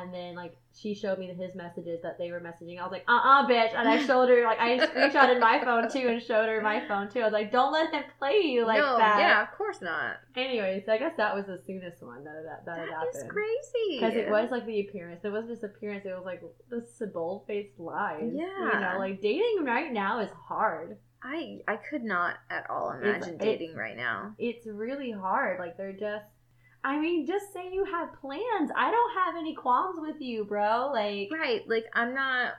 and 0.03 0.13
then 0.13 0.35
like 0.35 0.57
she 0.77 0.95
showed 0.95 1.19
me 1.19 1.27
his 1.33 1.55
messages 1.55 2.01
that 2.03 2.19
they 2.19 2.31
were 2.31 2.41
messaging. 2.41 2.79
I 2.79 2.83
was 2.83 2.93
like, 2.93 3.05
uh 3.09 3.13
uh 3.13 3.47
bitch 3.49 3.75
and 3.75 3.89
I 3.89 4.05
showed 4.05 4.29
her 4.29 4.43
like 4.45 4.59
I 4.59 4.79
screenshotted 4.87 5.41
my 5.41 5.63
phone 5.65 5.91
too 5.91 6.09
and 6.09 6.23
showed 6.23 6.49
her 6.49 6.61
my 6.61 6.87
phone 6.89 7.09
too. 7.09 7.21
I 7.21 7.25
was 7.25 7.33
like, 7.33 7.53
Don't 7.53 7.73
let 7.73 7.93
him 7.93 8.03
play 8.19 8.41
you 8.43 8.67
like 8.67 8.79
no, 8.79 8.99
that. 8.99 9.19
yeah, 9.21 9.43
of 9.43 9.57
course 9.57 9.81
not. 9.81 10.17
Anyways, 10.37 10.89
I 10.89 10.99
guess 10.99 11.13
that 11.17 11.35
was 11.35 11.47
the 11.47 11.61
soonest 11.67 12.03
one 12.03 12.25
that 12.25 12.43
that, 12.45 12.67
that, 12.67 12.79
had 12.79 12.89
That 12.89 13.17
is 13.17 13.25
crazy. 13.29 14.01
Because 14.01 14.15
it 14.17 14.29
was 14.29 14.51
like 14.51 14.67
the 14.67 14.81
appearance. 14.81 15.25
It 15.25 15.31
wasn't 15.31 15.53
just 15.53 15.65
appearance. 15.65 16.05
It 16.05 16.15
was 16.15 16.25
like 16.25 16.43
the 16.71 17.07
bold 17.07 17.47
faced 17.47 17.79
lies. 17.79 18.33
Yeah. 18.33 18.73
You 18.75 18.81
know, 18.81 18.95
like 18.99 19.21
dating 19.21 19.65
right 19.65 19.93
now 19.93 20.21
is 20.21 20.31
hard. 20.49 20.99
I 21.23 21.61
I 21.67 21.77
could 21.77 22.03
not 22.03 22.35
at 22.51 22.69
all 22.69 22.91
imagine 22.91 23.35
it's- 23.35 23.41
dating 23.41 23.75
right 23.75 23.97
now. 23.97 24.35
It's 24.39 24.67
really 24.67 25.11
hard. 25.11 25.59
Like 25.59 25.77
they're 25.77 25.93
just. 25.93 26.27
I 26.85 27.01
mean, 27.01 27.27
just 27.27 27.51
say 27.55 27.71
you 27.73 27.85
have 27.87 28.13
plans. 28.21 28.71
I 28.77 28.91
don't 28.91 29.15
have 29.15 29.37
any 29.39 29.55
qualms 29.55 29.99
with 29.99 30.21
you, 30.21 30.45
bro. 30.45 30.91
Like 30.93 31.31
Right, 31.33 31.63
like 31.67 31.87
I'm 31.95 32.15
not. 32.15 32.53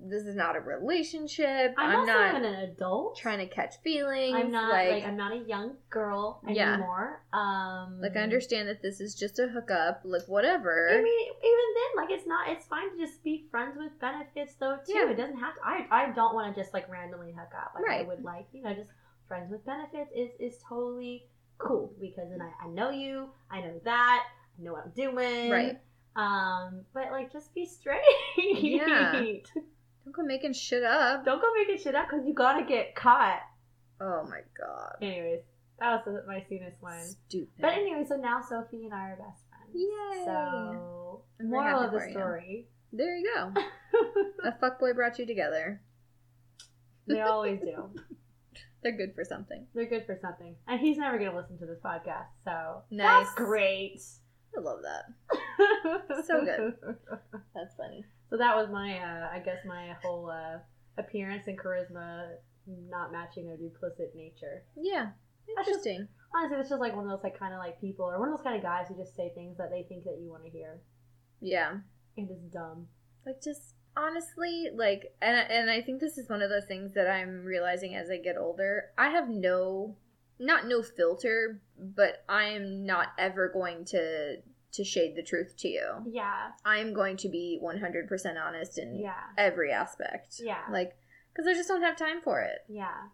This 0.00 0.22
is 0.22 0.36
not 0.36 0.54
a 0.56 0.60
relationship. 0.60 1.74
I'm, 1.76 1.90
I'm, 1.90 1.96
also 1.98 2.12
not 2.12 2.36
an 2.36 2.54
adult. 2.70 3.18
trying 3.18 3.38
to 3.40 3.52
catch 3.52 3.74
feelings. 3.82 4.36
I'm 4.38 4.52
not 4.52 4.70
like, 4.70 4.90
like, 4.90 5.04
I'm 5.04 5.16
not 5.16 5.32
a 5.32 5.40
young 5.40 5.74
girl 5.90 6.40
Yeah. 6.48 6.74
anymore. 6.74 7.20
Um, 7.32 8.00
like 8.00 8.16
I 8.16 8.20
understand 8.20 8.68
that 8.68 8.80
this 8.80 9.00
is 9.00 9.14
just 9.14 9.38
a 9.40 9.48
hookup. 9.48 10.02
Like 10.04 10.22
whatever. 10.28 10.88
I 10.92 11.02
mean, 11.02 11.28
even 11.28 11.68
then, 11.74 12.04
like 12.04 12.10
it's 12.10 12.26
not. 12.26 12.48
It's 12.48 12.64
fine 12.66 12.96
to 12.96 13.04
just 13.04 13.22
be 13.22 13.48
friends 13.50 13.76
with 13.76 13.90
benefits, 14.00 14.54
though. 14.54 14.78
Too. 14.86 14.94
Yeah. 14.94 15.10
It 15.10 15.16
doesn't 15.16 15.38
have 15.38 15.56
to. 15.56 15.60
I 15.62 15.86
I 15.90 16.12
don't 16.12 16.34
want 16.34 16.54
to 16.54 16.58
just 16.58 16.72
like 16.72 16.88
randomly 16.88 17.32
hook 17.32 17.50
up. 17.54 17.74
Like 17.74 17.90
I 17.90 18.02
would 18.02 18.22
like 18.22 18.46
you 18.52 18.62
know 18.62 18.72
just 18.72 18.90
friends 19.26 19.50
with 19.50 19.66
benefits 19.66 20.10
is 20.14 20.30
is 20.40 20.62
totally 20.66 21.26
cool 21.58 21.92
because 22.00 22.28
then 22.30 22.40
I, 22.40 22.66
I 22.66 22.68
know 22.68 22.90
you. 22.90 23.28
I 23.50 23.60
know 23.60 23.80
that. 23.84 24.24
I 24.58 24.62
know 24.62 24.72
what 24.72 24.84
I'm 24.84 24.92
doing. 24.92 25.50
Right. 25.50 25.78
Um, 26.16 26.82
but 26.94 27.10
like 27.12 27.32
just 27.32 27.54
be 27.54 27.66
straight. 27.66 28.00
Yeah. 28.36 29.12
Don't 30.04 30.16
go 30.16 30.22
making 30.22 30.54
shit 30.54 30.82
up. 30.82 31.24
Don't 31.24 31.40
go 31.40 31.48
making 31.54 31.82
shit 31.82 31.94
up 31.94 32.06
because 32.08 32.26
you 32.26 32.32
gotta 32.34 32.64
get 32.64 32.94
caught. 32.94 33.40
Oh 34.00 34.24
my 34.28 34.40
god. 34.58 34.96
Anyways, 35.02 35.40
that 35.80 36.06
was 36.06 36.22
my 36.26 36.42
soonest 36.48 36.80
one. 36.80 37.00
Stupid. 37.28 37.48
But 37.60 37.72
anyway, 37.74 38.04
so 38.08 38.16
now 38.16 38.40
Sophie 38.40 38.84
and 38.84 38.94
I 38.94 39.10
are 39.10 39.16
best 39.16 39.42
friends. 39.50 39.74
Yay. 39.74 40.24
So 40.24 41.22
I'm 41.40 41.50
moral 41.50 41.80
of 41.82 41.92
the 41.92 41.98
for 41.98 42.06
you. 42.06 42.12
story. 42.12 42.66
there 42.92 43.16
you 43.16 43.30
go. 43.34 43.52
A 44.48 44.52
fuckboy 44.52 44.94
brought 44.94 45.18
you 45.18 45.26
together. 45.26 45.80
they 47.06 47.20
always 47.20 47.60
do. 47.60 47.90
They're 48.82 48.96
good 48.96 49.14
for 49.14 49.24
something. 49.24 49.66
They're 49.74 49.88
good 49.88 50.06
for 50.06 50.16
something. 50.20 50.54
And 50.68 50.78
he's 50.80 50.98
never 50.98 51.18
going 51.18 51.30
to 51.30 51.36
listen 51.36 51.58
to 51.58 51.66
this 51.66 51.80
podcast, 51.84 52.26
so 52.44 52.82
Nice. 52.90 53.24
that's 53.26 53.34
great. 53.34 54.00
I 54.56 54.60
love 54.60 54.78
that. 54.82 56.24
So 56.26 56.44
good. 56.44 56.74
That's 57.54 57.74
funny. 57.76 58.04
So 58.30 58.36
that 58.36 58.56
was 58.56 58.68
my, 58.70 58.98
uh, 58.98 59.28
I 59.32 59.40
guess, 59.44 59.58
my 59.66 59.94
whole 60.02 60.30
uh, 60.30 60.58
appearance 60.98 61.46
and 61.48 61.58
charisma 61.58 62.28
not 62.66 63.12
matching 63.12 63.46
their 63.46 63.56
duplicit 63.56 64.14
nature. 64.14 64.62
Yeah. 64.76 65.08
That's 65.56 65.68
just- 65.68 65.86
Interesting. 65.86 66.08
Honestly, 66.34 66.58
it's 66.58 66.68
just 66.68 66.80
like 66.80 66.94
one 66.94 67.04
of 67.04 67.10
those 67.10 67.22
like 67.24 67.38
kind 67.38 67.54
of 67.54 67.58
like 67.58 67.80
people 67.80 68.04
or 68.04 68.18
one 68.20 68.28
of 68.28 68.36
those 68.36 68.44
kind 68.44 68.56
of 68.56 68.62
guys 68.62 68.84
who 68.88 68.96
just 68.96 69.16
say 69.16 69.32
things 69.34 69.56
that 69.56 69.70
they 69.70 69.84
think 69.88 70.04
that 70.04 70.18
you 70.20 70.28
want 70.30 70.44
to 70.44 70.50
hear, 70.50 70.78
Yeah. 71.40 71.78
and 72.18 72.30
it's 72.30 72.44
dumb. 72.52 72.86
Like 73.24 73.42
just 73.42 73.74
honestly, 73.98 74.68
like 74.74 75.12
and 75.20 75.36
and 75.50 75.70
I 75.70 75.80
think 75.82 76.00
this 76.00 76.16
is 76.18 76.28
one 76.28 76.42
of 76.42 76.50
those 76.50 76.64
things 76.66 76.94
that 76.94 77.08
I'm 77.10 77.44
realizing 77.44 77.94
as 77.94 78.08
I 78.10 78.16
get 78.18 78.36
older. 78.38 78.90
I 78.96 79.08
have 79.10 79.28
no 79.28 79.96
not 80.38 80.66
no 80.66 80.82
filter, 80.82 81.60
but 81.76 82.24
I 82.28 82.44
am 82.44 82.86
not 82.86 83.08
ever 83.18 83.48
going 83.48 83.84
to 83.86 84.36
to 84.72 84.84
shade 84.84 85.16
the 85.16 85.22
truth 85.22 85.54
to 85.58 85.68
you. 85.68 85.88
Yeah, 86.10 86.50
I 86.64 86.78
am 86.78 86.92
going 86.94 87.16
to 87.18 87.28
be 87.28 87.58
100% 87.62 88.46
honest 88.46 88.78
in 88.78 88.98
yeah, 89.00 89.14
every 89.36 89.72
aspect. 89.72 90.36
Yeah. 90.40 90.62
Like 90.70 90.96
cuz 91.34 91.46
I 91.46 91.54
just 91.54 91.68
don't 91.68 91.82
have 91.82 91.96
time 91.96 92.20
for 92.20 92.40
it. 92.40 92.58
yeah, 92.68 93.08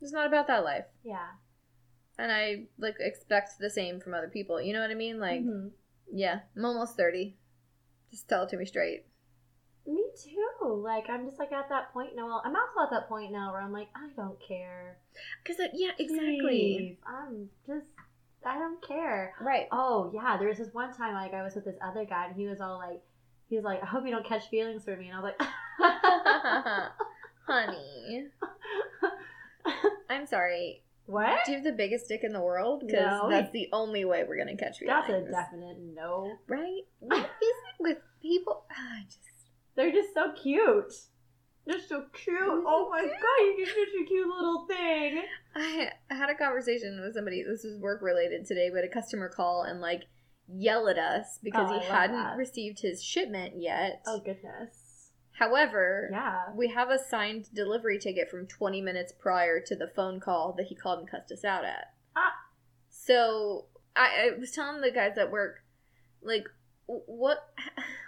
It's 0.00 0.12
not 0.12 0.26
about 0.26 0.46
that 0.48 0.64
life. 0.64 0.86
yeah. 1.02 1.28
And 2.18 2.30
I 2.30 2.66
like 2.76 2.96
expect 3.00 3.58
the 3.58 3.70
same 3.70 3.98
from 4.00 4.12
other 4.14 4.28
people. 4.28 4.60
You 4.60 4.74
know 4.74 4.80
what 4.82 4.90
I 4.90 4.94
mean? 4.94 5.18
Like 5.20 5.40
Mhm. 5.42 5.70
yeah, 6.12 6.40
I'm 6.56 6.64
almost 6.66 6.96
30. 6.96 7.36
Just 8.10 8.28
tell 8.28 8.42
it 8.42 8.48
to 8.50 8.56
me 8.58 8.66
straight. 8.66 9.06
Me 9.92 10.04
too. 10.22 10.82
Like 10.84 11.08
I'm 11.10 11.24
just 11.26 11.38
like 11.38 11.52
at 11.52 11.68
that 11.68 11.92
point 11.92 12.14
now. 12.14 12.40
I'm 12.44 12.54
also 12.54 12.82
at 12.84 12.90
that 12.90 13.08
point 13.08 13.32
now 13.32 13.52
where 13.52 13.60
I'm 13.60 13.72
like, 13.72 13.88
I 13.94 14.08
don't 14.16 14.38
care. 14.46 14.98
Cuz 15.44 15.56
yeah, 15.74 15.90
exactly. 15.98 16.78
Jeez, 16.80 16.96
I'm 17.06 17.50
just, 17.66 17.86
I 18.44 18.58
don't 18.58 18.80
care. 18.86 19.34
Right. 19.40 19.66
Oh 19.72 20.10
yeah, 20.14 20.36
there 20.38 20.48
was 20.48 20.58
this 20.58 20.72
one 20.72 20.92
time 20.92 21.14
like 21.14 21.34
I 21.34 21.42
was 21.42 21.54
with 21.54 21.64
this 21.64 21.76
other 21.82 22.04
guy 22.04 22.26
and 22.26 22.36
he 22.36 22.46
was 22.46 22.60
all 22.60 22.78
like, 22.78 23.02
he 23.48 23.56
was 23.56 23.64
like, 23.64 23.82
I 23.82 23.86
hope 23.86 24.04
you 24.04 24.12
don't 24.12 24.24
catch 24.24 24.48
feelings 24.48 24.84
for 24.84 24.96
me, 24.96 25.08
and 25.08 25.16
I 25.16 25.20
was 25.20 25.32
like, 25.32 25.48
Honey. 27.46 28.28
I'm 30.08 30.26
sorry. 30.26 30.82
what? 31.06 31.44
Do 31.44 31.50
you 31.52 31.56
have 31.58 31.64
the 31.64 31.72
biggest 31.72 32.06
dick 32.08 32.20
in 32.22 32.32
the 32.32 32.40
world? 32.40 32.80
Because 32.86 33.22
No. 33.22 33.28
that's 33.28 33.50
the 33.50 33.68
only 33.72 34.04
way 34.04 34.22
we're 34.22 34.36
gonna 34.38 34.56
catch 34.56 34.78
feelings. 34.78 35.06
That's 35.08 35.28
a 35.28 35.30
definite 35.30 35.78
no. 35.80 36.38
right. 36.46 36.82
What 37.00 37.18
is 37.18 37.56
it 37.70 37.80
with 37.80 37.98
people? 38.22 38.64
Ah, 38.70 38.98
I 39.00 39.04
just 39.04 39.29
They're 39.76 39.92
just 39.92 40.14
so 40.14 40.32
cute. 40.32 40.92
They're 41.66 41.80
so 41.80 42.04
cute. 42.12 42.36
Oh 42.40 42.88
my 42.90 43.02
god, 43.02 43.56
you're 43.58 43.66
such 43.66 43.94
a 44.02 44.04
cute 44.06 44.26
little 44.28 44.66
thing. 44.66 45.22
I 45.54 45.90
had 46.08 46.30
a 46.30 46.34
conversation 46.34 47.00
with 47.00 47.14
somebody. 47.14 47.42
This 47.42 47.64
was 47.64 47.78
work 47.80 48.02
related 48.02 48.46
today, 48.46 48.70
but 48.72 48.84
a 48.84 48.88
customer 48.88 49.28
call 49.28 49.62
and 49.62 49.80
like 49.80 50.02
yell 50.48 50.88
at 50.88 50.98
us 50.98 51.38
because 51.42 51.70
Oh, 51.70 51.78
he 51.78 51.86
hadn't 51.86 52.16
that. 52.16 52.36
received 52.36 52.80
his 52.80 53.02
shipment 53.02 53.54
yet. 53.60 54.02
Oh 54.06 54.20
goodness. 54.20 55.12
However, 55.32 56.08
Yeah. 56.12 56.46
we 56.54 56.68
have 56.68 56.90
a 56.90 56.98
signed 56.98 57.48
delivery 57.54 57.98
ticket 57.98 58.28
from 58.28 58.46
20 58.46 58.80
minutes 58.82 59.12
prior 59.12 59.60
to 59.64 59.76
the 59.76 59.86
phone 59.94 60.18
call 60.20 60.52
that 60.58 60.66
he 60.66 60.74
called 60.74 60.98
and 60.98 61.10
cussed 61.10 61.30
us 61.32 61.44
out 61.44 61.64
at. 61.64 61.92
Ah. 62.16 62.34
So 62.88 63.66
I, 63.96 64.30
I 64.34 64.38
was 64.38 64.50
telling 64.50 64.80
the 64.82 64.90
guys 64.90 65.16
at 65.16 65.30
work, 65.30 65.60
like, 66.22 66.44
what 67.06 67.50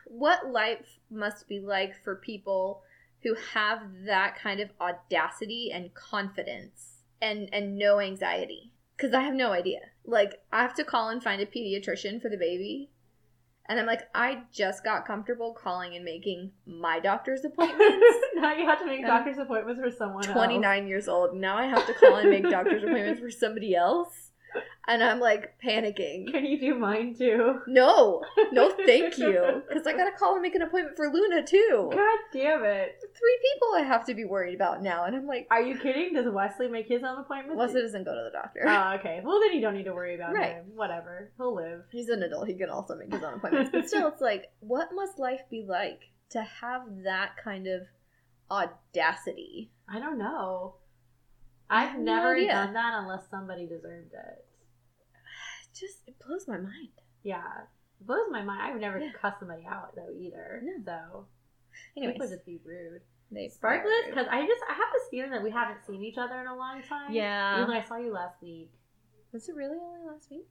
what 0.07 0.51
life 0.51 0.99
must 1.11 1.49
be 1.49 1.61
like 1.61 1.95
for 2.03 2.17
people 2.17 2.83
who 3.23 3.35
have 3.55 3.81
that 4.07 4.37
kind 4.39 4.61
of 4.61 4.71
audacity 4.81 5.71
and 5.73 5.95
confidence 5.95 7.03
and 7.21 7.49
and 7.53 7.77
no 7.77 8.01
anxiety. 8.01 8.73
Because 8.97 9.15
I 9.15 9.21
have 9.21 9.35
no 9.35 9.53
idea. 9.53 9.81
Like, 10.05 10.43
I 10.53 10.63
have 10.63 10.75
to 10.75 10.85
call 10.85 11.09
and 11.09 11.23
find 11.23 11.41
a 11.41 11.47
pediatrician 11.47 12.21
for 12.21 12.29
the 12.29 12.37
baby. 12.37 12.91
And 13.69 13.79
I'm 13.79 13.87
like, 13.87 14.03
I 14.15 14.43
just 14.53 14.85
got 14.85 15.07
comfortable 15.07 15.55
calling 15.55 15.95
and 15.95 16.05
making 16.05 16.51
my 16.67 17.01
doctor's 17.01 17.45
appointments. 17.45 18.07
now 18.35 18.55
you 18.55 18.67
have 18.67 18.81
to 18.81 18.87
make 18.87 19.07
doctor's 19.07 19.39
appointments 19.39 19.81
for 19.81 19.91
someone 19.91 20.25
else. 20.27 20.35
29 20.35 20.87
years 20.89 21.09
old. 21.09 21.35
Now 21.35 21.57
I 21.57 21.67
have 21.67 21.87
to 21.87 21.95
call 21.95 22.17
and 22.17 22.29
make 22.29 22.49
doctor's 22.49 22.83
appointments 22.83 23.21
for 23.21 23.31
somebody 23.31 23.75
else. 23.75 24.32
And 24.89 25.01
I'm 25.03 25.21
like 25.21 25.55
panicking. 25.65 26.31
Can 26.33 26.45
you 26.45 26.59
do 26.59 26.75
mine 26.75 27.15
too? 27.17 27.61
No, 27.69 28.23
no, 28.51 28.71
thank 28.85 29.17
you. 29.17 29.63
Because 29.69 29.87
I 29.87 29.93
gotta 29.93 30.11
call 30.19 30.35
and 30.35 30.43
make 30.43 30.55
an 30.57 30.63
appointment 30.63 30.97
for 30.97 31.09
Luna 31.09 31.47
too. 31.47 31.89
God 31.93 32.19
damn 32.33 32.65
it. 32.65 32.97
Three 33.01 33.39
people 33.43 33.69
I 33.77 33.83
have 33.83 34.05
to 34.07 34.15
be 34.15 34.25
worried 34.25 34.55
about 34.57 34.83
now. 34.83 35.05
And 35.05 35.15
I'm 35.15 35.27
like, 35.27 35.47
Are 35.53 35.63
you 35.63 35.79
kidding? 35.79 36.15
Does 36.15 36.27
Wesley 36.29 36.69
make 36.69 36.89
his 36.89 37.03
own 37.05 37.19
appointments? 37.19 37.59
Wesley 37.59 37.81
doesn't 37.83 38.05
go 38.05 38.13
to 38.13 38.25
the 38.25 38.31
doctor. 38.33 38.65
Oh, 38.67 38.97
okay. 38.99 39.21
Well, 39.25 39.41
then 39.41 39.53
you 39.55 39.61
don't 39.61 39.75
need 39.75 39.85
to 39.85 39.95
worry 39.95 40.17
about 40.17 40.35
Right. 40.35 40.55
him. 40.55 40.65
Whatever. 40.75 41.31
He'll 41.37 41.55
live. 41.55 41.85
He's 41.93 42.09
an 42.09 42.23
adult. 42.25 42.49
He 42.49 42.55
can 42.55 42.71
also 42.71 42.97
make 42.97 43.13
his 43.13 43.23
own 43.23 43.35
appointments. 43.35 43.71
But 43.73 43.87
still, 43.89 44.09
it's 44.09 44.21
like, 44.21 44.51
what 44.61 44.89
must 44.95 45.19
life 45.19 45.43
be 45.49 45.65
like 45.67 46.11
to 46.31 46.43
have 46.43 46.83
that 47.05 47.37
kind 47.43 47.67
of 47.69 47.83
audacity? 48.51 49.71
I 49.89 49.99
don't 50.01 50.19
know. 50.19 50.75
I've 51.71 51.99
no 51.99 52.03
never 52.17 52.47
done 52.47 52.75
that 52.75 52.93
unless 52.95 53.23
somebody 53.31 53.67
deserved 53.67 54.13
it. 54.13 54.45
It 56.28 56.32
just 56.32 56.47
it 56.47 56.47
blows 56.47 56.49
my 56.49 56.59
mind. 56.62 56.89
Yeah. 57.23 57.43
It 58.01 58.07
blows 58.07 58.27
my 58.31 58.43
mind. 58.43 58.62
I 58.62 58.73
would 58.73 58.81
never 58.81 58.99
Yeah. 58.99 59.12
cuss 59.20 59.35
somebody 59.39 59.65
out 59.66 59.94
though 59.94 60.11
either. 60.19 60.62
No. 60.65 60.74
So 60.85 61.27
Anyways, 61.97 62.15
people 62.15 62.28
just 62.28 62.44
be 62.47 62.61
rude. 62.65 63.03
they 63.31 63.49
Sparklets, 63.49 64.07
because 64.09 64.27
I 64.31 64.47
just 64.47 64.62
I 64.69 64.74
have 64.74 64.89
this 64.93 65.09
feeling 65.11 65.31
that 65.31 65.43
we 65.43 65.51
haven't 65.51 65.85
seen 65.86 66.03
each 66.03 66.19
other 66.19 66.40
in 66.40 66.47
a 66.47 66.57
long 66.57 66.82
time. 66.82 67.12
Yeah. 67.12 67.62
Even 67.62 67.74
I 67.74 67.82
saw 67.82 67.97
you 67.97 68.12
last 68.12 68.40
week. 68.43 68.70
Was 69.32 69.49
it 69.49 69.55
really 69.55 69.78
only 69.78 70.07
last 70.07 70.31
week? 70.31 70.47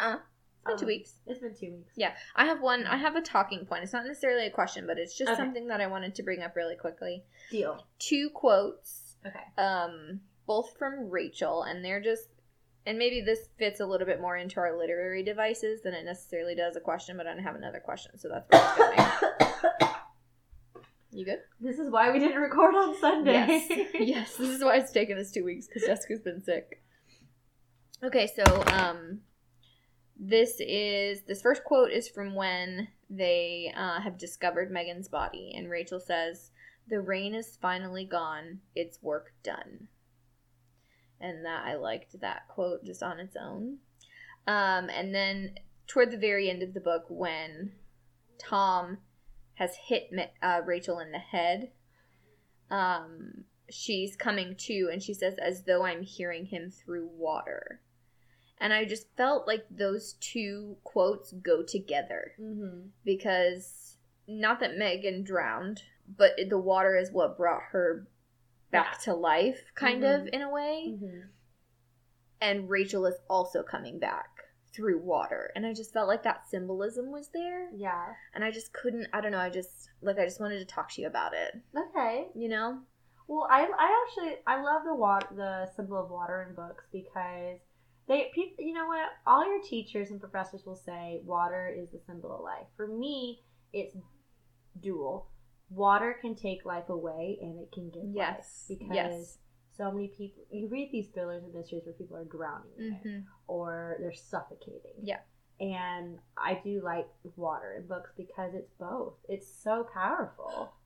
Uh-uh. 0.00 0.16
It's 0.16 0.64
been 0.66 0.76
two 0.78 0.84
Oh. 0.84 0.88
weeks. 0.88 1.14
It's 1.26 1.38
been 1.40 1.54
two 1.54 1.72
weeks. 1.76 1.92
Yeah, 1.96 2.16
I 2.34 2.44
have 2.46 2.60
one. 2.60 2.84
I 2.86 2.96
have 2.96 3.14
a 3.14 3.22
talking 3.22 3.64
point. 3.64 3.84
It's 3.84 3.92
not 3.92 4.04
necessarily 4.04 4.46
a 4.46 4.50
question, 4.50 4.86
but 4.88 4.98
it's 4.98 5.16
just 5.16 5.30
Okay. 5.30 5.38
something 5.40 5.68
that 5.68 5.80
I 5.80 5.86
wanted 5.86 6.14
to 6.16 6.22
bring 6.24 6.42
up 6.42 6.56
really 6.56 6.74
quickly. 6.76 7.24
Deal. 7.50 7.86
Two 8.00 8.28
quotes, 8.30 9.16
Okay. 9.24 9.44
um, 9.56 10.20
both 10.46 10.76
from 10.76 11.08
Rachel, 11.10 11.62
and 11.62 11.84
they're 11.84 12.00
just, 12.00 12.28
and 12.88 12.98
maybe 12.98 13.20
this 13.20 13.50
fits 13.58 13.80
a 13.80 13.86
little 13.86 14.06
bit 14.06 14.18
more 14.18 14.38
into 14.38 14.58
our 14.60 14.74
literary 14.76 15.22
devices 15.22 15.82
than 15.82 15.92
it 15.92 16.06
necessarily 16.06 16.54
does 16.54 16.74
a 16.74 16.80
question. 16.80 17.18
But 17.18 17.26
I 17.26 17.34
don't 17.34 17.42
have 17.42 17.54
another 17.54 17.80
question, 17.80 18.18
so 18.18 18.28
that's 18.30 18.48
where 18.50 18.94
it's 18.94 19.20
going. 19.20 19.90
You 21.10 21.24
good? 21.24 21.38
this 21.58 21.78
is 21.78 21.90
why 21.90 22.12
we 22.12 22.18
didn't 22.18 22.40
record 22.40 22.74
on 22.74 22.96
Sunday. 23.00 23.32
Yes. 23.32 23.88
yes. 23.94 24.36
This 24.36 24.50
is 24.50 24.62
why 24.62 24.76
it's 24.76 24.92
taken 24.92 25.18
us 25.18 25.32
two 25.32 25.42
weeks 25.42 25.66
because 25.66 25.82
Jessica's 25.84 26.20
been 26.20 26.40
sick. 26.40 26.82
Okay, 28.04 28.28
so 28.28 28.44
um, 28.66 29.20
this 30.18 30.60
is 30.60 31.22
this 31.26 31.40
first 31.42 31.64
quote 31.64 31.90
is 31.90 32.08
from 32.08 32.34
when 32.34 32.88
they 33.10 33.72
uh, 33.74 34.00
have 34.00 34.18
discovered 34.18 34.70
Megan's 34.70 35.08
body, 35.08 35.54
and 35.56 35.70
Rachel 35.70 35.98
says, 35.98 36.50
"The 36.88 37.00
rain 37.00 37.34
is 37.34 37.58
finally 37.60 38.04
gone. 38.04 38.60
It's 38.76 39.02
work 39.02 39.32
done." 39.42 39.88
And 41.20 41.44
that 41.44 41.64
I 41.66 41.74
liked 41.74 42.20
that 42.20 42.48
quote 42.48 42.84
just 42.84 43.02
on 43.02 43.18
its 43.18 43.36
own. 43.36 43.78
Um, 44.46 44.88
and 44.88 45.14
then 45.14 45.54
toward 45.86 46.10
the 46.10 46.16
very 46.16 46.48
end 46.48 46.62
of 46.62 46.74
the 46.74 46.80
book, 46.80 47.04
when 47.08 47.72
Tom 48.38 48.98
has 49.54 49.76
hit 49.88 50.10
uh, 50.42 50.60
Rachel 50.64 51.00
in 51.00 51.10
the 51.10 51.18
head 51.18 51.70
um, 52.70 53.44
she's 53.70 54.16
coming 54.16 54.54
to 54.56 54.88
and 54.92 55.02
she 55.02 55.14
says, 55.14 55.34
as 55.38 55.64
though 55.64 55.84
I'm 55.84 56.02
hearing 56.02 56.46
him 56.46 56.70
through 56.70 57.08
water. 57.16 57.80
And 58.60 58.72
I 58.72 58.84
just 58.84 59.06
felt 59.16 59.46
like 59.46 59.64
those 59.70 60.14
two 60.14 60.76
quotes 60.84 61.32
go 61.32 61.62
together 61.62 62.32
Mm-hmm. 62.40 62.88
because 63.04 63.96
not 64.26 64.60
that 64.60 64.76
Megan 64.76 65.22
drowned, 65.22 65.82
but 66.16 66.32
the 66.48 66.58
water 66.58 66.96
is 66.96 67.10
what 67.12 67.36
brought 67.36 67.62
her 67.70 68.06
back 68.70 69.00
to 69.02 69.14
life, 69.14 69.72
kind 69.74 70.04
of, 70.04 70.22
Mhm. 70.22 70.28
in 70.30 70.42
a 70.42 70.50
way. 70.50 70.86
Mm-hmm. 70.90 71.20
And 72.40 72.70
Rachel 72.70 73.06
is 73.06 73.16
also 73.28 73.62
coming 73.62 73.98
back 73.98 74.28
through 74.72 75.00
water. 75.00 75.50
And 75.56 75.66
I 75.66 75.72
just 75.72 75.92
felt 75.92 76.06
like 76.08 76.22
that 76.22 76.48
symbolism 76.48 77.10
was 77.10 77.28
there. 77.30 77.70
Yeah. 77.74 78.14
And 78.34 78.44
I 78.44 78.50
just 78.50 78.72
couldn't, 78.72 79.08
I 79.12 79.20
don't 79.20 79.32
know, 79.32 79.38
I 79.38 79.50
just, 79.50 79.90
like, 80.02 80.18
I 80.18 80.24
just 80.24 80.40
wanted 80.40 80.58
to 80.60 80.64
talk 80.64 80.90
to 80.92 81.00
you 81.00 81.06
about 81.08 81.32
it, 81.34 81.54
Okay. 81.76 82.28
you 82.34 82.48
know? 82.48 82.82
Well, 83.26 83.46
I, 83.50 83.64
I 83.64 84.04
actually 84.06 84.36
I 84.46 84.62
love 84.62 84.84
the 84.84 84.94
water 84.94 85.26
the 85.36 85.66
symbol 85.76 85.98
of 86.02 86.08
water 86.10 86.46
in 86.48 86.54
books 86.54 86.84
because 86.90 87.58
they 88.06 88.30
people 88.34 88.64
you 88.64 88.72
know 88.72 88.86
what 88.86 89.06
all 89.26 89.44
your 89.46 89.60
teachers 89.62 90.10
and 90.10 90.18
professors 90.18 90.64
will 90.64 90.74
say 90.76 91.20
water 91.26 91.68
is 91.68 91.90
the 91.90 92.00
symbol 92.06 92.34
of 92.34 92.40
life. 92.40 92.66
For 92.74 92.86
me, 92.86 93.42
it's 93.74 93.94
dual. 94.80 95.28
Water 95.70 96.16
can 96.20 96.34
take 96.34 96.64
life 96.64 96.88
away 96.88 97.38
and 97.40 97.58
it 97.58 97.70
can 97.72 97.90
give 97.90 98.04
Yes. 98.04 98.66
life 98.68 98.78
because 98.78 98.94
Yes. 98.94 99.38
so 99.76 99.90
many 99.92 100.08
people 100.08 100.42
you 100.50 100.66
read 100.68 100.90
these 100.92 101.08
thrillers 101.08 101.44
and 101.44 101.52
mysteries 101.54 101.84
where 101.84 101.94
people 101.94 102.16
are 102.16 102.24
drowning 102.24 102.72
in 102.78 102.84
it 102.92 103.04
Mm-hmm. 103.04 103.20
or 103.46 103.96
they're 104.00 104.12
suffocating. 104.12 104.94
Yeah. 105.02 105.20
And 105.60 106.18
I 106.36 106.54
do 106.62 106.80
like 106.82 107.08
water 107.36 107.74
in 107.74 107.86
books 107.86 108.10
because 108.16 108.54
it's 108.54 108.70
both. 108.78 109.14
It's 109.28 109.46
so 109.48 109.84
powerful. 109.92 110.72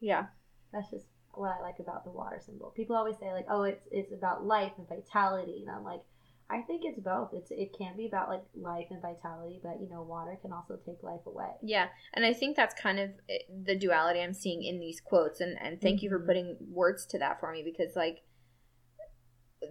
Yeah. 0.00 0.26
That's 0.72 0.90
just 0.90 1.06
what 1.34 1.50
I 1.58 1.60
like 1.60 1.78
about 1.80 2.04
the 2.04 2.10
water 2.10 2.40
symbol. 2.44 2.70
People 2.70 2.94
always 2.94 3.16
say 3.18 3.32
like, 3.32 3.46
"Oh, 3.50 3.62
it's 3.64 3.86
it's 3.90 4.12
about 4.12 4.44
life 4.44 4.72
and 4.78 4.88
vitality," 4.88 5.64
and 5.66 5.74
I'm 5.74 5.82
like, 5.82 6.02
I 6.50 6.62
think 6.62 6.82
it's 6.84 6.98
both. 6.98 7.30
It's 7.34 7.50
it 7.50 7.74
can 7.76 7.96
be 7.96 8.06
about 8.06 8.28
like 8.30 8.42
life 8.54 8.86
and 8.90 9.02
vitality, 9.02 9.60
but 9.62 9.80
you 9.80 9.88
know, 9.90 10.02
water 10.02 10.38
can 10.40 10.52
also 10.52 10.78
take 10.86 11.02
life 11.02 11.20
away. 11.26 11.50
Yeah, 11.62 11.88
and 12.14 12.24
I 12.24 12.32
think 12.32 12.56
that's 12.56 12.74
kind 12.80 12.98
of 12.98 13.10
eh, 13.28 13.38
the 13.64 13.76
duality 13.76 14.20
I'm 14.20 14.32
seeing 14.32 14.62
in 14.62 14.80
these 14.80 15.00
quotes, 15.00 15.40
and 15.40 15.58
and 15.60 15.80
thank 15.80 16.02
you 16.02 16.08
for 16.08 16.18
Mhm. 16.20 16.26
putting 16.26 16.56
words 16.70 17.04
to 17.06 17.18
that 17.18 17.38
for 17.40 17.52
me 17.52 17.62
because 17.62 17.94
like 17.96 18.22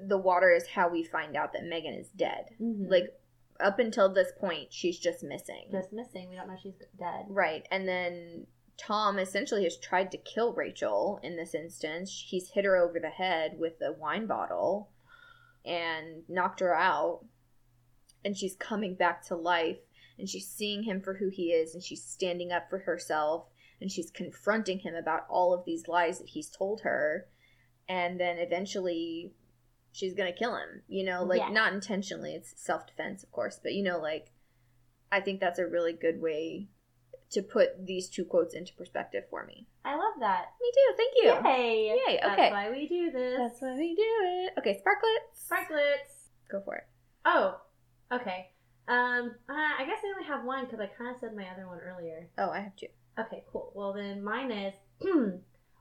the 0.07 0.17
water 0.17 0.51
is 0.51 0.67
how 0.67 0.89
we 0.89 1.03
find 1.03 1.35
out 1.35 1.53
that 1.53 1.63
Megan 1.63 1.93
is 1.93 2.09
dead. 2.09 2.45
Mm-hmm. 2.61 2.91
Like 2.91 3.05
up 3.59 3.79
until 3.79 4.13
this 4.13 4.31
point, 4.39 4.71
she's 4.71 4.99
just 4.99 5.23
missing. 5.23 5.69
just 5.71 5.91
missing. 5.93 6.29
We 6.29 6.35
don't 6.35 6.47
know 6.47 6.57
she's 6.61 6.77
dead. 6.99 7.25
Right, 7.29 7.67
and 7.71 7.87
then 7.87 8.45
Tom 8.77 9.17
essentially 9.17 9.63
has 9.63 9.77
tried 9.79 10.11
to 10.11 10.17
kill 10.19 10.53
Rachel 10.53 11.19
in 11.23 11.35
this 11.37 11.55
instance. 11.55 12.25
He's 12.29 12.51
hit 12.51 12.65
her 12.65 12.77
over 12.77 12.99
the 12.99 13.09
head 13.09 13.57
with 13.57 13.81
a 13.81 13.93
wine 13.93 14.27
bottle 14.27 14.91
and 15.65 16.23
knocked 16.27 16.59
her 16.59 16.75
out. 16.75 17.25
And 18.25 18.35
she's 18.35 18.55
coming 18.55 18.95
back 18.95 19.25
to 19.27 19.35
life 19.35 19.77
and 20.19 20.27
she's 20.27 20.47
seeing 20.47 20.83
him 20.83 21.01
for 21.01 21.15
who 21.15 21.29
he 21.29 21.51
is 21.51 21.73
and 21.73 21.83
she's 21.83 22.03
standing 22.03 22.51
up 22.51 22.69
for 22.69 22.79
herself 22.79 23.45
and 23.79 23.91
she's 23.91 24.09
confronting 24.11 24.79
him 24.79 24.95
about 24.95 25.25
all 25.29 25.53
of 25.53 25.63
these 25.65 25.87
lies 25.87 26.19
that 26.19 26.29
he's 26.29 26.49
told 26.49 26.81
her. 26.81 27.27
And 27.87 28.19
then 28.19 28.37
eventually 28.39 29.33
she's 29.91 30.13
going 30.13 30.31
to 30.31 30.37
kill 30.37 30.55
him, 30.55 30.81
you 30.87 31.05
know, 31.05 31.23
like 31.23 31.39
Yeah. 31.39 31.49
not 31.49 31.73
intentionally, 31.73 32.33
it's 32.33 32.53
self 32.57 32.85
defense, 32.87 33.23
of 33.23 33.31
course, 33.31 33.59
but 33.61 33.73
you 33.73 33.83
know, 33.83 33.99
like 33.99 34.31
I 35.11 35.21
think 35.21 35.39
that's 35.39 35.59
a 35.59 35.65
really 35.65 35.93
good 35.93 36.21
way 36.21 36.67
to 37.31 37.41
put 37.41 37.85
these 37.85 38.09
two 38.09 38.23
quotes 38.25 38.53
into 38.53 38.73
perspective 38.73 39.23
for 39.29 39.45
me. 39.45 39.67
I 39.83 39.95
love 39.95 40.13
that. 40.19 40.45
Me 40.61 40.71
too. 40.73 40.95
Thank 40.97 41.13
you. 41.15 41.49
Yay! 41.49 41.87
Yay, 42.07 42.19
Okay. 42.19 42.35
That's 42.37 42.51
why 42.51 42.69
we 42.71 42.87
do 42.87 43.11
this. 43.11 43.37
That's 43.37 43.61
why 43.61 43.73
we 43.75 43.95
do 43.95 44.03
it. 44.03 44.53
Okay, 44.59 44.79
sparklets. 44.81 45.45
Sparklets. 45.49 46.29
Go 46.49 46.61
for 46.63 46.75
it. 46.75 46.87
Oh, 47.25 47.57
okay. 48.13 48.49
Um, 48.87 49.35
uh, 49.49 49.53
I 49.79 49.85
guess 49.85 49.99
I 50.03 50.13
only 50.15 50.27
have 50.27 50.45
one 50.45 50.65
because 50.65 50.79
I 50.79 50.87
kind 50.97 51.13
of 51.13 51.19
said 51.19 51.35
my 51.35 51.45
other 51.53 51.67
one 51.67 51.79
earlier. 51.79 52.29
Oh, 52.37 52.49
I 52.49 52.61
have 52.61 52.75
two. 52.77 52.87
Okay, 53.19 53.43
cool. 53.51 53.71
Well, 53.75 53.93
then 53.93 54.23
mine 54.23 54.51
is 54.51 54.73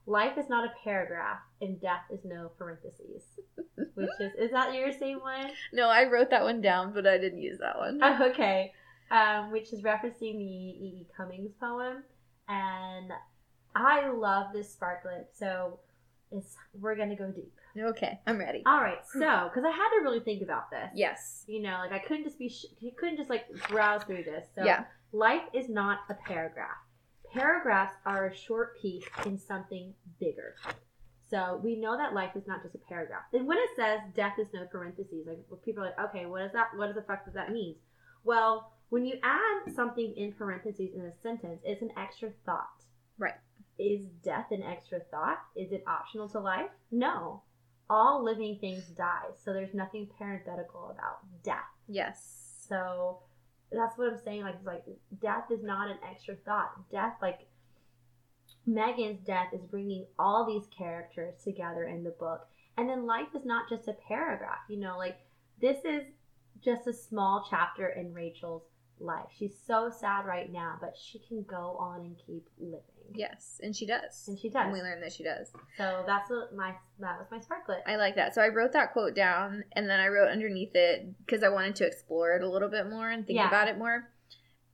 life 0.07 0.37
is 0.39 0.49
not 0.49 0.65
a 0.65 0.73
paragraph 0.83 1.39
and 1.61 1.81
death 1.81 2.03
is 2.11 2.21
no 2.25 2.51
parentheses. 2.59 3.23
Which 3.95 4.11
is, 4.21 4.33
is 4.39 4.51
that 4.51 4.75
your 4.75 4.93
same 4.93 5.21
one? 5.21 5.51
No, 5.73 5.89
I 5.89 6.09
wrote 6.09 6.31
that 6.31 6.43
one 6.43 6.61
down, 6.61 6.93
but 6.93 7.07
I 7.07 7.19
didn't 7.19 7.43
use 7.43 7.59
that 7.61 7.79
one. 7.79 8.01
Oh, 8.03 8.31
okay. 8.31 8.73
Um, 9.11 9.53
which 9.53 9.73
is 9.73 9.83
referencing 9.83 10.39
the 10.39 10.45
E. 10.45 11.03
E. 11.03 11.07
Cummings 11.17 11.53
poem. 11.61 12.03
And 12.49 13.11
I 13.75 14.09
love 14.11 14.47
this 14.53 14.73
sparklet. 14.73 15.29
So 15.33 15.79
it's 16.33 16.57
we're 16.81 16.97
going 16.97 17.11
to 17.11 17.17
go 17.17 17.31
deep. 17.31 17.53
okay, 17.79 18.19
I'm 18.27 18.39
ready. 18.39 18.63
All 18.67 18.81
right. 18.81 18.99
So, 19.13 19.19
because 19.49 19.65
I 19.65 19.71
had 19.71 19.89
to 19.99 20.03
really 20.03 20.21
think 20.21 20.43
about 20.43 20.71
this. 20.71 20.91
Yes. 20.95 21.45
You 21.47 21.63
know, 21.63 21.79
like 21.79 21.93
I 21.93 21.99
couldn't 22.01 22.25
just 22.25 22.39
be, 22.39 22.49
sh- 22.49 22.67
you 22.81 22.91
couldn't 22.99 23.17
just 23.17 23.31
like 23.31 23.47
browse 23.69 24.03
through 24.05 24.25
this. 24.25 24.47
So, 24.57 24.65
Yeah. 24.65 24.85
life 25.13 25.43
is 25.53 25.69
not 25.69 26.01
a 26.11 26.15
paragraph. 26.15 26.77
Paragraphs 27.33 27.95
are 28.07 28.27
a 28.27 28.35
short 28.35 28.81
piece 28.81 29.05
in 29.25 29.39
something 29.39 29.93
bigger. 30.19 30.55
So 31.29 31.61
we 31.63 31.77
know 31.77 31.97
that 31.97 32.15
life 32.15 32.31
is 32.37 32.47
not 32.47 32.63
just 32.63 32.75
a 32.77 32.79
paragraph. 32.89 33.23
And 33.33 33.47
when 33.47 33.59
it 33.59 33.69
says 33.77 34.01
death 34.15 34.39
is 34.39 34.47
no 34.55 34.65
parentheses, 34.67 35.27
like 35.27 35.39
people 35.65 35.83
are 35.83 35.87
like, 35.87 35.99
okay, 36.11 36.25
what 36.27 36.43
is 36.43 36.53
that? 36.53 36.69
What 36.77 36.87
does 36.87 36.95
the 36.97 37.03
fuck 37.03 37.25
does 37.25 37.35
that 37.35 37.51
mean? 37.53 37.75
Well, 38.25 38.73
when 38.89 39.05
you 39.05 39.17
add 39.23 39.75
something 39.75 40.15
in 40.17 40.33
parentheses 40.33 40.95
in 40.95 41.03
a 41.03 41.13
sentence, 41.23 41.61
it's 41.65 41.83
an 41.83 41.91
extra 41.97 42.31
thought. 42.45 42.85
Right. 43.19 43.35
Is 43.79 44.07
death 44.23 44.47
an 44.51 44.63
extra 44.63 45.01
thought? 45.11 45.39
Is 45.55 45.73
it 45.73 45.85
optional 45.87 46.29
to 46.31 46.41
life? 46.41 46.71
No. 46.91 47.43
All 47.91 48.25
living 48.25 48.59
things 48.61 48.85
die, 48.97 49.31
so 49.45 49.53
there's 49.53 49.75
nothing 49.75 50.09
parenthetical 50.19 50.91
about 50.91 51.19
death. 51.45 51.57
Yes. 51.89 52.65
So 52.69 53.21
that's 53.71 53.97
what 53.99 54.13
I'm 54.13 54.19
saying. 54.19 54.43
Like, 54.43 54.55
it's 54.57 54.67
like 54.67 54.85
death 55.21 55.51
is 55.51 55.63
not 55.63 55.91
an 55.91 55.99
extra 56.09 56.35
thought. 56.45 56.91
Death, 56.91 57.15
like 57.23 57.47
Megan's 58.67 59.21
death, 59.25 59.49
is 59.53 59.63
bringing 59.71 60.07
all 60.19 60.47
these 60.47 60.69
characters 60.77 61.35
together 61.45 61.85
in 61.85 62.03
the 62.03 62.11
book. 62.11 62.47
And 62.77 62.89
then 62.89 63.07
life 63.07 63.29
is 63.35 63.45
not 63.45 63.69
just 63.69 63.89
a 63.89 63.97
paragraph. 64.09 64.59
You 64.69 64.79
know, 64.79 64.97
like 64.99 65.19
this 65.61 65.79
is 65.85 66.03
just 66.65 66.87
a 66.87 66.93
small 66.93 67.47
chapter 67.49 67.89
in 67.89 68.13
Rachel's 68.13 68.63
life. 69.01 69.27
She's 69.39 69.55
so 69.67 69.91
sad 69.91 70.25
right 70.27 70.51
now, 70.53 70.77
but 70.81 70.95
she 71.01 71.19
can 71.19 71.43
go 71.43 71.77
on 71.79 72.01
and 72.01 72.17
keep 72.27 72.47
living. 72.59 72.81
Yes, 73.15 73.61
and 73.63 73.75
she 73.77 73.87
does. 73.87 74.25
And 74.27 74.37
she 74.39 74.49
does. 74.49 74.65
And 74.65 74.73
we 74.73 74.81
learned 74.81 75.03
that 75.03 75.13
she 75.13 75.23
does. 75.23 75.53
So 75.79 76.03
that's 76.07 76.29
what 76.29 76.55
my 76.57 76.75
that 76.99 77.19
was 77.19 77.27
my 77.31 77.39
sparklet. 77.41 77.83
I 77.87 77.97
like 77.97 78.17
that. 78.17 78.35
So 78.35 78.43
I 78.43 78.49
wrote 78.49 78.73
that 78.73 78.93
quote 78.93 79.15
down, 79.15 79.63
and 79.73 79.89
then 79.89 80.01
I 80.01 80.09
wrote 80.09 80.29
underneath 80.29 80.75
it 80.75 81.07
because 81.25 81.43
I 81.45 81.49
wanted 81.49 81.77
to 81.77 81.87
explore 81.87 82.35
it 82.37 82.43
a 82.43 82.51
little 82.51 82.69
bit 82.69 82.89
more 82.91 83.09
and 83.09 83.25
think 83.27 83.37
Yeah. 83.39 83.47
about 83.49 83.69
it 83.69 83.79
more. 83.79 84.09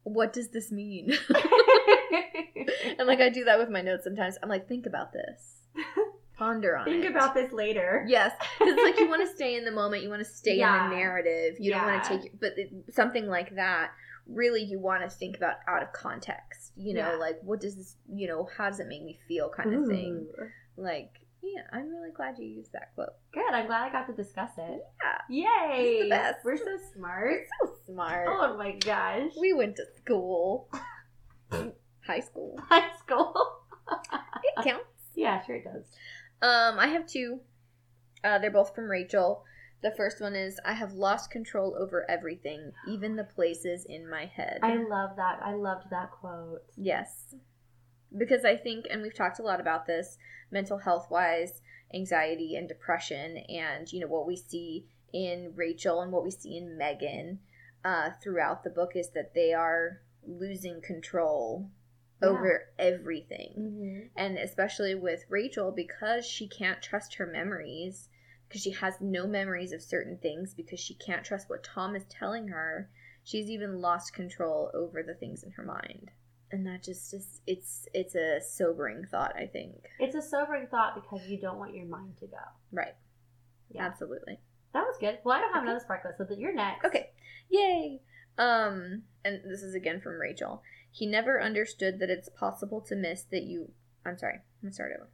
What 0.04 0.32
does 0.32 0.48
this 0.48 0.72
mean? 0.72 1.12
and 2.98 3.06
like 3.06 3.20
I 3.20 3.28
do 3.28 3.44
that 3.44 3.58
with 3.58 3.68
my 3.68 3.80
notes 3.82 4.04
sometimes. 4.04 4.38
I'm 4.42 4.48
like, 4.48 4.68
think 4.68 4.86
about 4.86 5.12
this, 5.12 5.60
ponder 6.36 6.76
on 6.76 6.84
Think 6.86 7.04
it. 7.04 7.10
about 7.10 7.34
this 7.34 7.52
later. 7.52 8.04
Yes, 8.08 8.32
because 8.58 8.76
like 8.82 8.98
you 8.98 9.08
want 9.08 9.26
to 9.28 9.34
stay 9.34 9.56
in 9.56 9.64
the 9.64 9.70
moment, 9.70 10.02
you 10.02 10.08
want 10.08 10.24
to 10.24 10.30
stay 10.30 10.56
Yeah. 10.56 10.84
in 10.84 10.90
the 10.90 10.96
narrative. 10.96 11.56
You 11.60 11.72
don't 11.72 11.84
want 11.86 12.02
to 12.04 12.18
take, 12.18 12.40
but 12.40 12.52
it- 12.56 12.72
something 12.90 13.26
like 13.26 13.54
that, 13.56 13.90
really, 14.28 14.62
you 14.62 14.78
want 14.78 15.02
to 15.02 15.10
think 15.10 15.36
about 15.36 15.56
out 15.68 15.82
of 15.82 15.92
context. 15.92 16.72
You 16.76 16.94
know, 16.94 17.12
Yeah. 17.12 17.16
like 17.16 17.38
what 17.42 17.60
does 17.60 17.76
this, 17.76 17.96
you 18.12 18.28
know, 18.28 18.48
how 18.56 18.68
does 18.68 18.80
it 18.80 18.86
make 18.88 19.02
me 19.02 19.18
feel, 19.28 19.48
kind 19.50 19.74
of 19.74 19.86
thing. 19.86 20.26
Like 20.76 21.10
Yeah, 21.42 21.62
I'm 21.72 21.88
really 21.90 22.12
glad 22.12 22.38
you 22.38 22.46
used 22.46 22.72
that 22.72 22.94
quote. 22.94 23.10
Good. 23.34 23.52
I'm 23.52 23.66
glad 23.66 23.88
I 23.88 23.92
got 23.92 24.06
to 24.06 24.12
discuss 24.14 24.50
it. 24.58 24.82
Yeah, 25.28 25.74
Yay! 25.74 26.10
We're 26.44 26.56
so 26.56 26.76
smart. 26.94 27.30
We're 27.62 27.66
so 27.68 27.74
smart. 27.86 28.28
Oh 28.30 28.56
my 28.56 28.72
gosh. 28.72 29.32
We 29.40 29.52
went 29.52 29.76
to 29.76 29.84
school. 29.96 30.68
High 31.50 32.20
school. 32.20 32.58
high 32.68 32.90
school. 32.98 33.34
It 33.90 34.64
counts. 34.64 34.84
yeah, 35.14 35.44
sure 35.44 35.56
it 35.56 35.64
does. 35.64 35.84
Um, 36.42 36.78
I 36.78 36.88
have 36.88 37.06
two. 37.06 37.40
Uh, 38.24 38.38
they're 38.38 38.50
both 38.50 38.74
from 38.74 38.88
Rachel. 38.90 39.44
The 39.82 39.90
first 39.90 40.20
one 40.20 40.34
is 40.34 40.60
I 40.64 40.74
have 40.74 40.92
lost 40.92 41.30
control 41.30 41.76
over 41.78 42.08
everything, 42.08 42.72
even 42.88 43.16
the 43.16 43.24
places 43.24 43.84
in 43.84 44.08
my 44.08 44.26
head. 44.26 44.60
I 44.62 44.76
love 44.76 45.16
that. 45.16 45.40
I 45.42 45.54
loved 45.54 45.90
that 45.90 46.12
quote. 46.12 46.62
Yes. 46.76 47.34
Because 48.16 48.44
I 48.44 48.56
think, 48.56 48.86
and 48.90 49.02
we've 49.02 49.14
talked 49.14 49.40
a 49.40 49.42
lot 49.42 49.60
about 49.60 49.86
this, 49.86 50.18
mental 50.50 50.78
health 50.78 51.08
wise, 51.10 51.62
anxiety 51.92 52.54
and 52.54 52.68
depression, 52.68 53.38
and, 53.48 53.92
you 53.92 54.00
know, 54.00 54.06
what 54.06 54.26
we 54.26 54.36
see 54.36 54.86
in 55.12 55.52
Rachel 55.56 56.00
and 56.00 56.12
what 56.12 56.24
we 56.24 56.30
see 56.30 56.56
in 56.56 56.78
Megan 56.78 57.40
uh, 57.84 58.10
throughout 58.22 58.62
the 58.64 58.70
book 58.70 58.92
is 58.94 59.10
that 59.10 59.34
they 59.34 59.52
are 59.52 60.00
losing 60.24 60.80
control 60.80 61.70
Yeah. 62.22 62.28
over 62.28 62.68
everything. 62.78 63.54
Mm-hmm. 63.58 64.00
And 64.16 64.38
especially 64.38 64.94
with 64.94 65.24
Rachel, 65.28 65.72
because 65.72 66.24
she 66.24 66.46
can't 66.46 66.80
trust 66.80 67.14
her 67.14 67.26
memories, 67.26 68.08
because 68.52 68.62
she 68.62 68.70
has 68.72 69.00
no 69.00 69.26
memories 69.26 69.72
of 69.72 69.80
certain 69.80 70.18
things, 70.18 70.52
because 70.52 70.78
she 70.78 70.92
can't 70.92 71.24
trust 71.24 71.48
what 71.48 71.64
Tom 71.64 71.96
is 71.96 72.04
telling 72.10 72.48
her, 72.48 72.90
she's 73.24 73.48
even 73.48 73.80
lost 73.80 74.12
control 74.12 74.70
over 74.74 75.02
the 75.02 75.14
things 75.14 75.42
in 75.42 75.50
her 75.52 75.62
mind. 75.64 76.10
And 76.50 76.66
that 76.66 76.82
just 76.82 77.14
is 77.14 77.40
it's 77.46 77.88
it's 77.94 78.14
a 78.14 78.42
sobering 78.42 79.06
thought, 79.10 79.34
I 79.36 79.46
think. 79.46 79.86
It's 79.98 80.14
a 80.14 80.20
sobering 80.20 80.66
thought 80.66 80.94
because 80.94 81.26
you 81.26 81.40
don't 81.40 81.56
want 81.58 81.74
your 81.74 81.86
mind 81.86 82.18
to 82.18 82.26
go. 82.26 82.36
Right. 82.70 82.94
Yeah. 83.70 83.86
Absolutely. 83.86 84.38
That 84.74 84.82
was 84.84 84.98
good. 85.00 85.18
Well, 85.24 85.34
I 85.34 85.40
don't 85.40 85.54
have 85.54 85.62
Okay. 85.62 85.70
another 85.70 85.82
sparklet, 85.82 86.16
so 86.18 86.24
that 86.24 86.38
you're 86.38 86.52
next. 86.52 86.84
Okay. 86.84 87.08
Yay. 87.48 88.02
Um 88.36 89.04
and 89.24 89.40
this 89.46 89.62
is 89.62 89.74
again 89.74 90.02
from 90.02 90.20
Rachel. 90.20 90.62
He 90.90 91.06
never 91.06 91.40
understood 91.40 92.00
that 92.00 92.10
it's 92.10 92.28
possible 92.28 92.82
to 92.82 92.96
miss 92.96 93.22
that 93.30 93.44
you 93.44 93.72
I'm 94.04 94.18
sorry. 94.18 94.40
I'm 94.62 94.68
to 94.68 94.74
start 94.74 94.92
over. 94.94 95.08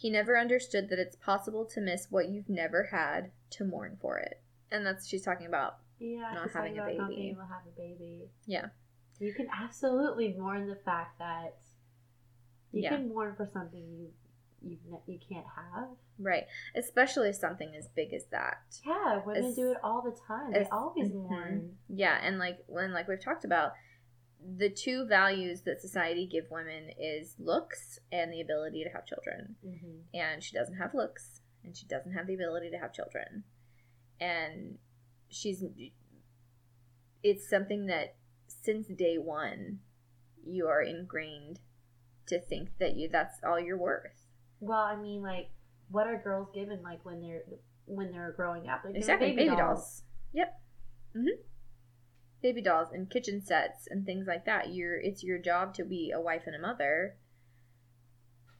He 0.00 0.08
never 0.08 0.38
understood 0.38 0.88
that 0.88 0.98
it's 0.98 1.14
possible 1.16 1.66
to 1.66 1.78
miss 1.80 2.06
what 2.08 2.30
you've 2.30 2.48
never 2.48 2.84
had 2.84 3.32
to 3.50 3.64
mourn 3.66 3.98
for 4.00 4.18
it. 4.18 4.40
And 4.70 4.86
that's 4.86 5.06
she's 5.06 5.20
talking 5.20 5.46
about 5.46 5.76
Yeah, 5.98 6.32
Not 6.34 6.50
having 6.52 6.78
a 6.78 6.82
about 6.84 6.96
Not 6.96 7.08
baby. 7.10 7.20
being 7.20 7.30
able 7.32 7.42
to 7.42 7.48
have 7.48 7.66
a 7.66 7.76
baby. 7.78 8.30
Yeah. 8.46 8.68
You 9.18 9.34
can 9.34 9.48
absolutely 9.52 10.32
mourn 10.38 10.66
the 10.68 10.76
fact 10.76 11.18
that 11.18 11.58
you 12.72 12.84
Yeah. 12.84 12.96
can 12.96 13.10
mourn 13.10 13.34
for 13.36 13.44
something 13.44 13.82
you 13.82 14.10
you 14.62 14.78
you 15.06 15.18
can't 15.18 15.46
have. 15.54 15.88
right, 16.18 16.44
especially 16.74 17.32
something 17.34 17.74
as 17.76 17.88
big 17.88 18.12
as 18.14 18.24
that. 18.26 18.62
Yeah, 18.86 19.18
women 19.24 19.36
It's- 19.44 19.54
do 19.56 19.72
it 19.72 19.78
all 19.82 20.00
the 20.02 20.12
time. 20.26 20.52
They 20.52 20.60
it's- 20.60 20.72
always 20.72 21.10
mhm. 21.10 21.28
mourn. 21.28 21.78
Yeah, 21.88 22.18
and 22.22 22.38
like 22.38 22.62
when 22.68 22.92
like 22.94 23.06
we've 23.06 23.20
talked 23.22 23.44
about 23.44 23.72
the 24.56 24.70
two 24.70 25.04
values 25.06 25.62
that 25.62 25.80
society 25.80 26.26
give 26.26 26.44
women 26.50 26.90
is 26.98 27.34
looks 27.38 27.98
and 28.10 28.32
the 28.32 28.40
ability 28.40 28.82
to 28.84 28.90
have 28.90 29.04
children. 29.06 29.56
Mm-hmm. 29.66 29.98
and 30.14 30.42
she 30.42 30.54
doesn't 30.56 30.76
have 30.76 30.94
looks 30.94 31.40
and 31.64 31.76
she 31.76 31.86
doesn't 31.86 32.12
have 32.12 32.26
the 32.26 32.34
ability 32.34 32.70
to 32.70 32.78
have 32.78 32.92
children 32.92 33.44
and 34.20 34.78
she's 35.28 35.62
it's 37.22 37.48
something 37.48 37.86
that 37.86 38.14
since 38.48 38.86
day 38.88 39.16
one 39.18 39.80
you 40.46 40.66
are 40.66 40.82
ingrained 40.82 41.60
to 42.26 42.40
think 42.40 42.70
that 42.78 42.96
you 42.96 43.08
that's 43.10 43.38
all 43.46 43.60
you're 43.60 43.76
worth 43.78 44.26
Well, 44.60 44.78
I 44.78 44.96
mean, 44.96 45.22
like, 45.22 45.50
what 45.90 46.06
are 46.06 46.18
girls 46.22 46.48
given 46.54 46.82
like 46.82 47.04
when 47.04 47.20
they're 47.20 47.42
when 47.86 48.12
they're 48.12 48.32
growing 48.36 48.68
up? 48.68 48.82
Given 48.84 48.96
exactly 48.96 49.32
baby, 49.34 49.54
dolls. 49.56 50.02
yep 50.32 50.58
hmm 51.14 51.26
baby 52.42 52.62
dolls 52.62 52.88
and 52.92 53.10
kitchen 53.10 53.42
sets 53.42 53.86
and 53.88 54.04
things 54.06 54.26
like 54.26 54.44
that 54.46 54.72
you're 54.72 54.98
it's 55.00 55.22
your 55.22 55.38
job 55.38 55.74
to 55.74 55.84
be 55.84 56.10
a 56.14 56.20
wife 56.20 56.42
and 56.46 56.54
a 56.56 56.58
mother 56.60 57.16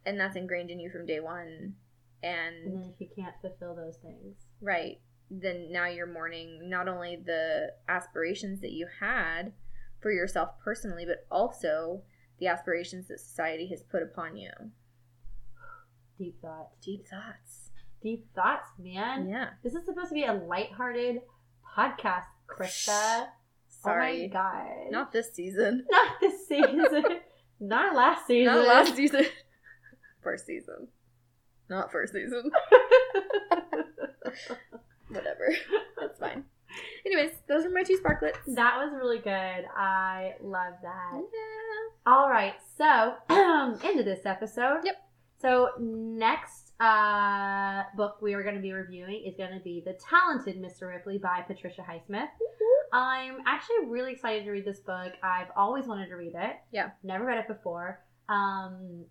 and 0.04 0.18
that's 0.18 0.36
ingrained 0.36 0.70
in 0.70 0.80
you 0.80 0.90
from 0.90 1.06
day 1.06 1.20
one 1.20 1.74
And 2.22 2.56
then 2.66 2.92
if 2.94 3.00
you 3.00 3.08
can't 3.14 3.34
fulfill 3.40 3.74
those 3.74 3.96
things, 3.96 4.36
Right. 4.60 5.00
Then 5.30 5.68
now 5.70 5.86
you're 5.86 6.06
mourning 6.12 6.68
not 6.68 6.88
only 6.88 7.16
the 7.16 7.72
aspirations 7.88 8.60
that 8.60 8.72
you 8.72 8.86
had 9.00 9.52
for 10.00 10.10
yourself 10.10 10.50
personally, 10.62 11.06
but 11.06 11.26
also 11.30 12.02
the 12.38 12.48
aspirations 12.48 13.08
that 13.08 13.20
society 13.20 13.68
has 13.68 13.82
put 13.82 14.02
upon 14.02 14.36
you. 14.36 14.50
deep 16.18 16.40
thoughts. 16.42 16.76
Deep 16.84 17.06
thoughts. 17.06 17.70
Deep 18.02 18.26
thoughts, 18.34 18.70
man. 18.78 19.28
Yeah. 19.28 19.50
This 19.62 19.74
is 19.74 19.84
supposed 19.86 20.08
to 20.08 20.14
be 20.14 20.24
a 20.24 20.34
lighthearted 20.34 21.20
podcast, 21.76 22.24
Krista. 22.48 23.28
Sorry. 23.82 24.18
Oh 24.18 24.22
my 24.22 24.26
god. 24.28 24.90
Not 24.90 25.12
this 25.12 25.32
season. 25.32 25.86
Not 25.90 26.20
this 26.20 26.46
season. 26.46 27.04
Not 27.60 27.94
last 27.94 28.26
season. 28.26 28.54
Not 28.54 28.66
last 28.66 28.96
season. 28.96 29.26
first 30.22 30.46
season. 30.46 30.88
Not 31.68 31.92
first 31.92 32.12
season. 32.12 32.50
Whatever. 35.08 35.54
That's 36.00 36.18
fine. 36.18 36.44
Anyways, 37.04 37.32
those 37.48 37.64
are 37.64 37.70
my 37.70 37.82
two 37.82 37.98
sparklets. 37.98 38.38
that 38.54 38.76
was 38.78 38.92
really 38.96 39.18
good. 39.18 39.30
I 39.76 40.34
love 40.40 40.74
that. 40.82 41.14
Yeah. 41.14 42.12
All 42.12 42.30
right, 42.30 42.54
so 42.76 43.14
into 43.88 44.02
this 44.04 44.24
episode. 44.24 44.80
Yep. 44.84 44.96
So 45.40 45.70
next 45.78 46.72
uh, 46.80 47.84
book 47.96 48.18
we 48.20 48.34
are 48.34 48.42
going 48.42 48.54
to 48.54 48.60
be 48.60 48.72
reviewing 48.72 49.24
is 49.26 49.34
going 49.36 49.52
to 49.52 49.60
be 49.64 49.82
The 49.84 49.94
Talented 49.94 50.60
Mr. 50.62 50.88
Ripley 50.88 51.18
by 51.18 51.42
Patricia 51.46 51.82
Highsmith. 51.82 52.28
I'm 52.92 53.38
actually 53.46 53.86
really 53.86 54.12
excited 54.12 54.44
to 54.44 54.50
read 54.50 54.64
this 54.64 54.80
book. 54.80 55.12
I've 55.22 55.48
always 55.56 55.86
wanted 55.86 56.08
to 56.08 56.14
read 56.16 56.32
it. 56.34 56.56
Yeah. 56.72 56.90
Never 57.02 57.24
read 57.24 57.38
it 57.38 57.48
before. 57.48 58.00
Um, 58.28 59.04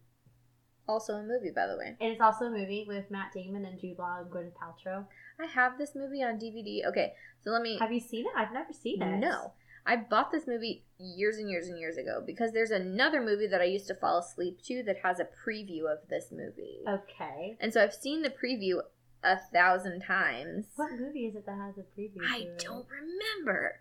Also 0.87 1.13
a 1.13 1.23
movie, 1.23 1.51
by 1.55 1.67
the 1.67 1.77
way. 1.77 1.95
and 2.01 2.11
it's 2.11 2.21
also 2.21 2.45
a 2.45 2.49
movie 2.51 2.85
with 2.87 3.09
Matt 3.11 3.31
Damon 3.33 3.65
and 3.65 3.79
Jude 3.79 3.99
Law 3.99 4.19
and 4.21 4.31
Gwyneth 4.31 4.53
Paltrow. 4.53 5.05
I 5.39 5.45
have 5.45 5.77
this 5.77 5.95
movie 5.95 6.23
on 6.23 6.39
DVD. 6.39 6.85
Okay, 6.87 7.13
so 7.43 7.51
let 7.51 7.61
me. 7.61 7.77
Have 7.79 7.91
you 7.91 7.99
seen 7.99 8.25
it? 8.25 8.31
I've 8.35 8.51
never 8.53 8.73
seen 8.73 9.01
it. 9.01 9.17
No. 9.19 9.53
I 9.85 9.95
bought 9.95 10.31
this 10.31 10.45
movie 10.45 10.83
years 10.99 11.37
and 11.37 11.49
years 11.49 11.67
and 11.67 11.79
years 11.79 11.97
ago 11.97 12.21
because 12.25 12.51
there's 12.51 12.69
another 12.69 13.21
movie 13.21 13.47
that 13.47 13.61
I 13.61 13.65
used 13.65 13.87
to 13.87 13.95
fall 13.95 14.19
asleep 14.19 14.61
to 14.63 14.83
that 14.83 14.97
has 15.03 15.19
a 15.19 15.23
preview 15.47 15.91
of 15.91 15.99
this 16.09 16.31
movie. 16.31 16.79
Okay. 16.87 17.57
And 17.59 17.73
so 17.73 17.81
I've 17.81 17.93
seen 17.93 18.21
the 18.21 18.29
preview 18.29 18.81
a 19.23 19.37
thousand 19.53 20.01
times. 20.01 20.65
What 20.75 20.91
movie 20.99 21.25
is 21.25 21.35
it 21.35 21.45
that 21.45 21.57
has 21.57 21.75
a 21.77 21.81
preview? 21.99 22.17
I 22.27 22.39
it? 22.39 22.59
don't 22.65 22.85
remember. 22.89 23.75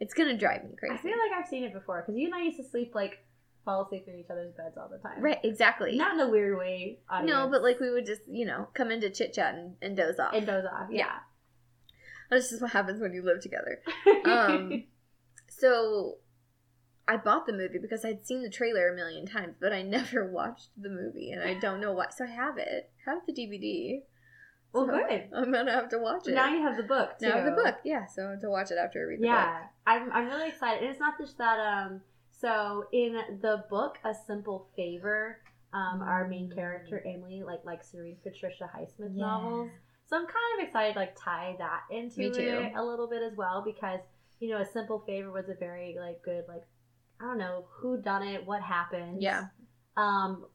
It's 0.00 0.14
gonna 0.14 0.36
drive 0.36 0.64
me 0.64 0.70
crazy. 0.78 0.94
I 0.94 0.98
feel 0.98 1.12
like 1.12 1.38
I've 1.38 1.48
seen 1.48 1.64
it 1.64 1.72
before 1.72 2.02
because 2.02 2.18
you 2.18 2.26
and 2.26 2.34
I 2.34 2.42
used 2.42 2.56
to 2.58 2.64
sleep 2.64 2.94
like 2.94 3.24
fall 3.64 3.84
asleep 3.84 4.04
in 4.08 4.18
each 4.18 4.26
other's 4.30 4.52
beds 4.54 4.76
all 4.76 4.88
the 4.88 4.98
time. 4.98 5.22
right, 5.22 5.38
exactly. 5.44 5.96
Not 5.96 6.14
in 6.14 6.20
a 6.20 6.28
weird 6.28 6.58
way. 6.58 6.98
no, 7.22 7.48
but 7.48 7.62
like 7.62 7.78
we 7.78 7.90
would 7.90 8.04
just, 8.06 8.22
you 8.28 8.44
know, 8.44 8.68
come 8.74 8.90
into 8.90 9.08
chit 9.10 9.32
chat 9.32 9.54
and, 9.54 9.76
and 9.80 9.96
doze 9.96 10.18
off. 10.18 10.34
it 10.34 10.46
goes 10.46 10.64
off. 10.64 10.88
Yeah. 10.90 11.12
This 12.30 12.50
is 12.50 12.60
what 12.60 12.72
happens 12.72 13.00
when 13.00 13.12
you 13.12 13.22
live 13.22 13.40
together. 13.42 13.80
Um, 14.24 14.84
So 15.48 16.16
I 17.06 17.16
bought 17.16 17.46
the 17.46 17.52
movie 17.52 17.78
because 17.78 18.04
I'd 18.04 18.26
seen 18.26 18.42
the 18.42 18.50
trailer 18.50 18.88
a 18.92 18.96
million 18.96 19.26
times, 19.26 19.54
but 19.60 19.72
I 19.72 19.82
never 19.96 20.28
watched 20.30 20.70
the 20.76 20.88
movie, 20.88 21.30
and 21.30 21.42
I 21.42 21.54
don't 21.60 21.80
know 21.80 21.92
why. 21.92 22.06
So 22.16 22.24
I 22.24 22.28
have 22.28 22.58
it. 22.58 22.90
I 23.06 23.10
have 23.10 23.20
the 23.26 23.32
DVD. 23.32 24.02
Well, 24.72 24.86
good. 24.86 25.28
I'm 25.34 25.52
gonna 25.52 25.72
have 25.72 25.88
to 25.90 25.98
watch 25.98 26.26
it. 26.28 26.34
Now 26.34 26.52
you 26.52 26.62
have 26.62 26.76
the 26.76 26.82
book 26.82 27.18
too. 27.18 27.26
Now 27.28 27.34
I 27.34 27.36
have 27.38 27.44
the 27.46 27.62
book, 27.62 27.76
yeah. 27.84 28.06
So 28.06 28.36
to 28.40 28.48
watch 28.50 28.70
it 28.70 28.78
after 28.78 29.00
I 29.00 29.02
read 29.04 29.20
the 29.20 29.26
Yeah, 29.26 29.44
book. 29.44 29.54
Yeah, 29.86 29.92
I'm 29.92 30.12
I'm 30.12 30.26
really 30.28 30.48
excited. 30.48 30.82
And 30.82 30.90
it's 30.90 31.00
not 31.00 31.18
just 31.18 31.36
that. 31.38 31.58
Um, 31.58 32.00
so 32.30 32.86
in 32.92 33.14
the 33.40 33.64
book, 33.70 33.98
A 34.04 34.14
Simple 34.26 34.68
Favor, 34.76 35.38
um, 35.72 36.02
our 36.02 36.26
main 36.28 36.48
Mm. 36.50 36.54
character 36.54 37.02
Emily 37.06 37.42
like 37.42 37.64
likes 37.64 37.90
to 37.92 37.98
read 38.00 38.22
Patricia 38.22 38.68
Highsmith 38.74 39.12
Yeah. 39.14 39.26
novels. 39.26 39.70
So 40.06 40.16
I'm 40.16 40.26
kind 40.26 40.60
of 40.60 40.66
excited 40.66 40.94
to 40.94 40.98
like 40.98 41.16
tie 41.16 41.54
that 41.58 41.82
into 41.90 42.18
Me 42.20 42.30
too. 42.30 42.40
it 42.40 42.72
a 42.76 42.84
little 42.84 43.08
bit 43.08 43.22
as 43.22 43.36
well 43.36 43.62
because 43.64 44.00
you 44.40 44.50
know 44.50 44.58
A 44.60 44.66
Simple 44.66 45.00
Favor 45.06 45.30
was 45.30 45.48
a 45.48 45.54
very 45.54 45.96
like 45.98 46.22
good 46.22 46.44
like 46.48 46.64
I 47.20 47.24
don't 47.26 47.38
know 47.38 47.66
who 47.70 48.00
done 48.02 48.26
it, 48.26 48.44
what 48.44 48.62
happened. 48.62 49.22
Yeah. 49.22 49.44
Um, 49.96 50.46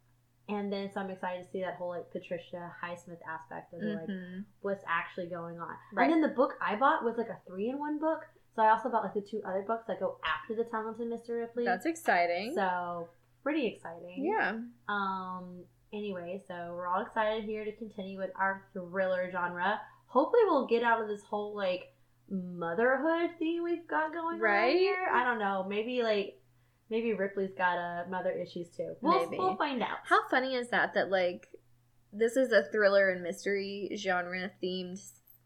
and 0.49 0.71
then 0.71 0.89
so 0.93 1.01
I'm 1.01 1.09
excited 1.09 1.43
to 1.43 1.49
see 1.51 1.61
that 1.61 1.75
whole 1.75 1.89
like 1.89 2.09
Patricia 2.11 2.71
Highsmith 2.83 3.19
aspect 3.29 3.73
of 3.73 3.81
like 3.81 4.07
Mhm. 4.07 4.45
what's 4.61 4.83
actually 4.87 5.27
going 5.27 5.59
on. 5.59 5.75
Right. 5.93 6.03
And 6.05 6.13
then 6.13 6.21
the 6.21 6.35
book 6.35 6.53
I 6.61 6.75
bought 6.75 7.03
was 7.03 7.17
like 7.17 7.29
a 7.29 7.37
three 7.47 7.69
in 7.69 7.77
one 7.79 7.99
book. 7.99 8.21
So 8.55 8.61
I 8.63 8.69
also 8.69 8.89
bought 8.89 9.03
like 9.03 9.13
the 9.13 9.21
two 9.21 9.41
other 9.45 9.61
books 9.61 9.85
that 9.87 9.99
go 9.99 10.19
after 10.25 10.55
the 10.55 10.63
Talented 10.63 11.07
Mr. 11.07 11.39
Ripley. 11.39 11.63
That's 11.65 11.85
exciting. 11.85 12.53
so 12.55 13.09
pretty 13.43 13.65
exciting. 13.67 14.25
yeah. 14.25 14.57
Um. 14.89 15.63
Anyway, 15.93 16.43
so 16.47 16.73
we're 16.75 16.87
all 16.87 17.01
excited 17.01 17.43
here 17.45 17.63
to 17.63 17.71
continue 17.77 18.17
with 18.17 18.31
our 18.35 18.65
thriller 18.73 19.29
genre. 19.31 19.79
Hopefully, 20.07 20.41
we'll 20.45 20.67
get 20.67 20.83
out 20.83 21.01
of 21.01 21.07
this 21.07 21.23
whole 21.23 21.55
like 21.55 21.93
motherhood 22.29 23.31
thing 23.39 23.63
we've 23.63 23.87
got 23.87 24.11
going 24.13 24.39
Right? 24.39 24.71
on 24.71 24.77
here. 24.77 25.07
I 25.13 25.23
don't 25.23 25.39
know. 25.39 25.65
Maybe 25.67 26.03
like 26.03 26.36
maybe 26.89 27.13
Ripley's 27.13 27.53
got 27.57 27.77
uh, 27.77 28.03
mother 28.09 28.31
issues 28.31 28.69
too. 28.69 28.95
We'll, 29.01 29.25
Maybe. 29.25 29.37
we'll 29.37 29.55
find 29.55 29.81
out. 29.81 29.97
How 30.07 30.27
funny 30.29 30.55
is 30.55 30.69
that? 30.69 30.93
That 30.93 31.09
like 31.09 31.47
this 32.13 32.37
is 32.37 32.51
a 32.51 32.63
thriller 32.71 33.09
and 33.09 33.21
mystery 33.21 33.91
genre 33.97 34.51
themed 34.63 34.99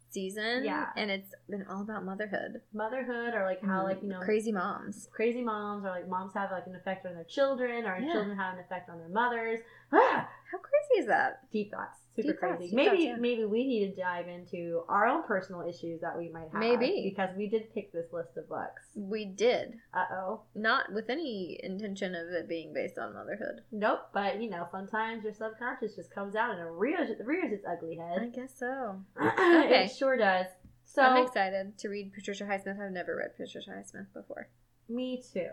season. 0.09 0.63
Yeah. 0.63 0.87
And 0.95 1.09
it's 1.09 1.33
been 1.51 1.65
all 1.69 1.81
about 1.81 2.03
motherhood. 2.05 2.61
Motherhood, 2.73 3.33
or 3.35 3.45
like 3.45 3.61
how 3.63 3.83
like 3.83 4.01
you 4.01 4.09
know 4.09 4.19
crazy 4.19 4.51
moms. 4.51 5.07
crazy 5.13 5.41
moms, 5.43 5.85
or 5.85 5.89
like 5.89 6.07
moms 6.09 6.33
have 6.33 6.51
like 6.51 6.65
an 6.67 6.75
effect 6.75 7.05
on 7.05 7.13
their 7.13 7.23
children, 7.25 7.85
or 7.85 7.97
Yeah. 7.99 8.11
children 8.13 8.37
have 8.37 8.55
an 8.55 8.59
effect 8.61 8.89
on 8.89 8.97
their 8.97 9.09
mothers. 9.09 9.59
Ah, 9.93 10.27
How 10.51 10.57
crazy 10.57 11.01
is 11.01 11.07
that? 11.07 11.49
deep 11.51 11.71
thoughts, 11.71 11.99
super 12.15 12.29
Deep 12.31 12.39
crazy. 12.39 12.65
deep 12.67 12.73
maybe 12.75 12.89
thoughts, 12.89 13.03
yeah. 13.03 13.15
maybe 13.17 13.45
we 13.45 13.65
need 13.65 13.93
to 13.95 14.01
dive 14.01 14.27
into 14.27 14.83
our 14.89 15.05
own 15.07 15.23
personal 15.23 15.61
issues 15.67 16.01
that 16.01 16.17
we 16.17 16.27
might 16.29 16.49
have. 16.51 16.59
Maybe. 16.59 17.09
because 17.09 17.29
we 17.37 17.47
did 17.47 17.73
pick 17.73 17.91
this 17.93 18.07
list 18.11 18.35
of 18.37 18.49
books. 18.49 18.83
We 18.95 19.25
did. 19.25 19.75
Uh 19.93 20.05
oh. 20.13 20.41
Not 20.55 20.91
with 20.93 21.09
any 21.09 21.57
intention 21.63 22.15
of 22.15 22.29
it 22.33 22.47
being 22.49 22.73
based 22.73 22.97
on 22.97 23.13
motherhood. 23.13 23.61
Nope, 23.71 23.99
but 24.13 24.41
you 24.41 24.49
know, 24.49 24.67
sometimes 24.71 25.23
your 25.23 25.33
subconscious 25.33 25.95
just 25.95 26.13
comes 26.13 26.35
out 26.35 26.51
and 26.51 26.59
it 26.59 26.71
rears, 26.71 27.09
rears 27.25 27.51
its 27.53 27.65
ugly 27.69 27.95
head. 27.97 28.19
I 28.21 28.27
guess 28.27 28.53
so. 28.57 29.01
Okay. 29.21 29.85
it 29.85 29.91
sure 29.97 30.17
does. 30.17 30.47
So, 30.93 31.01
I'm 31.03 31.25
excited 31.25 31.77
to 31.77 31.87
read 31.89 32.11
Patricia 32.13 32.43
Highsmith. 32.43 32.79
I've 32.85 32.91
never 32.91 33.15
read 33.15 33.35
Patricia 33.37 33.69
Highsmith 33.69 34.07
before. 34.13 34.49
me 34.89 35.23
too. 35.33 35.47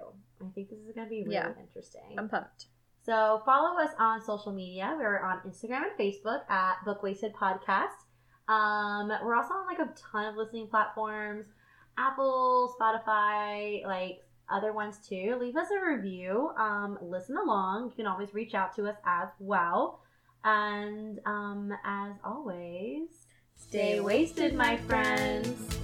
I 0.45 0.49
think 0.53 0.69
this 0.69 0.81
is 0.81 0.93
going 0.95 1.07
to 1.07 1.11
be 1.11 1.23
really 1.23 1.35
Yeah. 1.35 1.53
interesting. 1.61 2.17
I'm 2.19 2.29
pumped. 2.29 2.67
So 3.05 3.41
follow 3.47 3.79
us 3.81 3.91
on 3.99 4.21
social 4.21 4.53
media. 4.53 4.97
We're 4.99 5.21
on 5.21 5.41
Instagram 5.43 5.83
and 5.91 5.97
Facebook 5.99 6.43
at 6.51 6.85
Book 6.85 7.05
Wasted 7.05 7.33
Podcast. 7.35 8.05
Um, 8.49 9.13
we're 9.23 9.37
also 9.37 9.55
on 9.55 9.67
like 9.67 9.79
a 9.79 9.95
ton 9.95 10.27
of 10.27 10.35
listening 10.35 10.67
platforms, 10.67 11.47
Apple, 11.97 12.75
Spotify, 12.81 13.85
like 13.87 14.25
other 14.51 14.73
ones 14.73 14.99
too. 15.07 15.37
Leave 15.41 15.57
us 15.57 15.69
a 15.71 15.81
review. 15.95 16.51
Um, 16.59 16.99
listen 17.01 17.37
along. 17.37 17.91
You 17.91 17.95
can 17.95 18.07
always 18.07 18.35
reach 18.35 18.55
out 18.55 18.75
to 18.75 18.87
us 18.89 18.97
as 19.07 19.29
well. 19.39 20.01
And 20.43 21.21
um, 21.27 21.73
as 21.85 22.15
always, 22.25 23.27
Stay 23.59 24.01
wasted, 24.01 24.55
my 24.55 24.77
friends. 24.77 25.79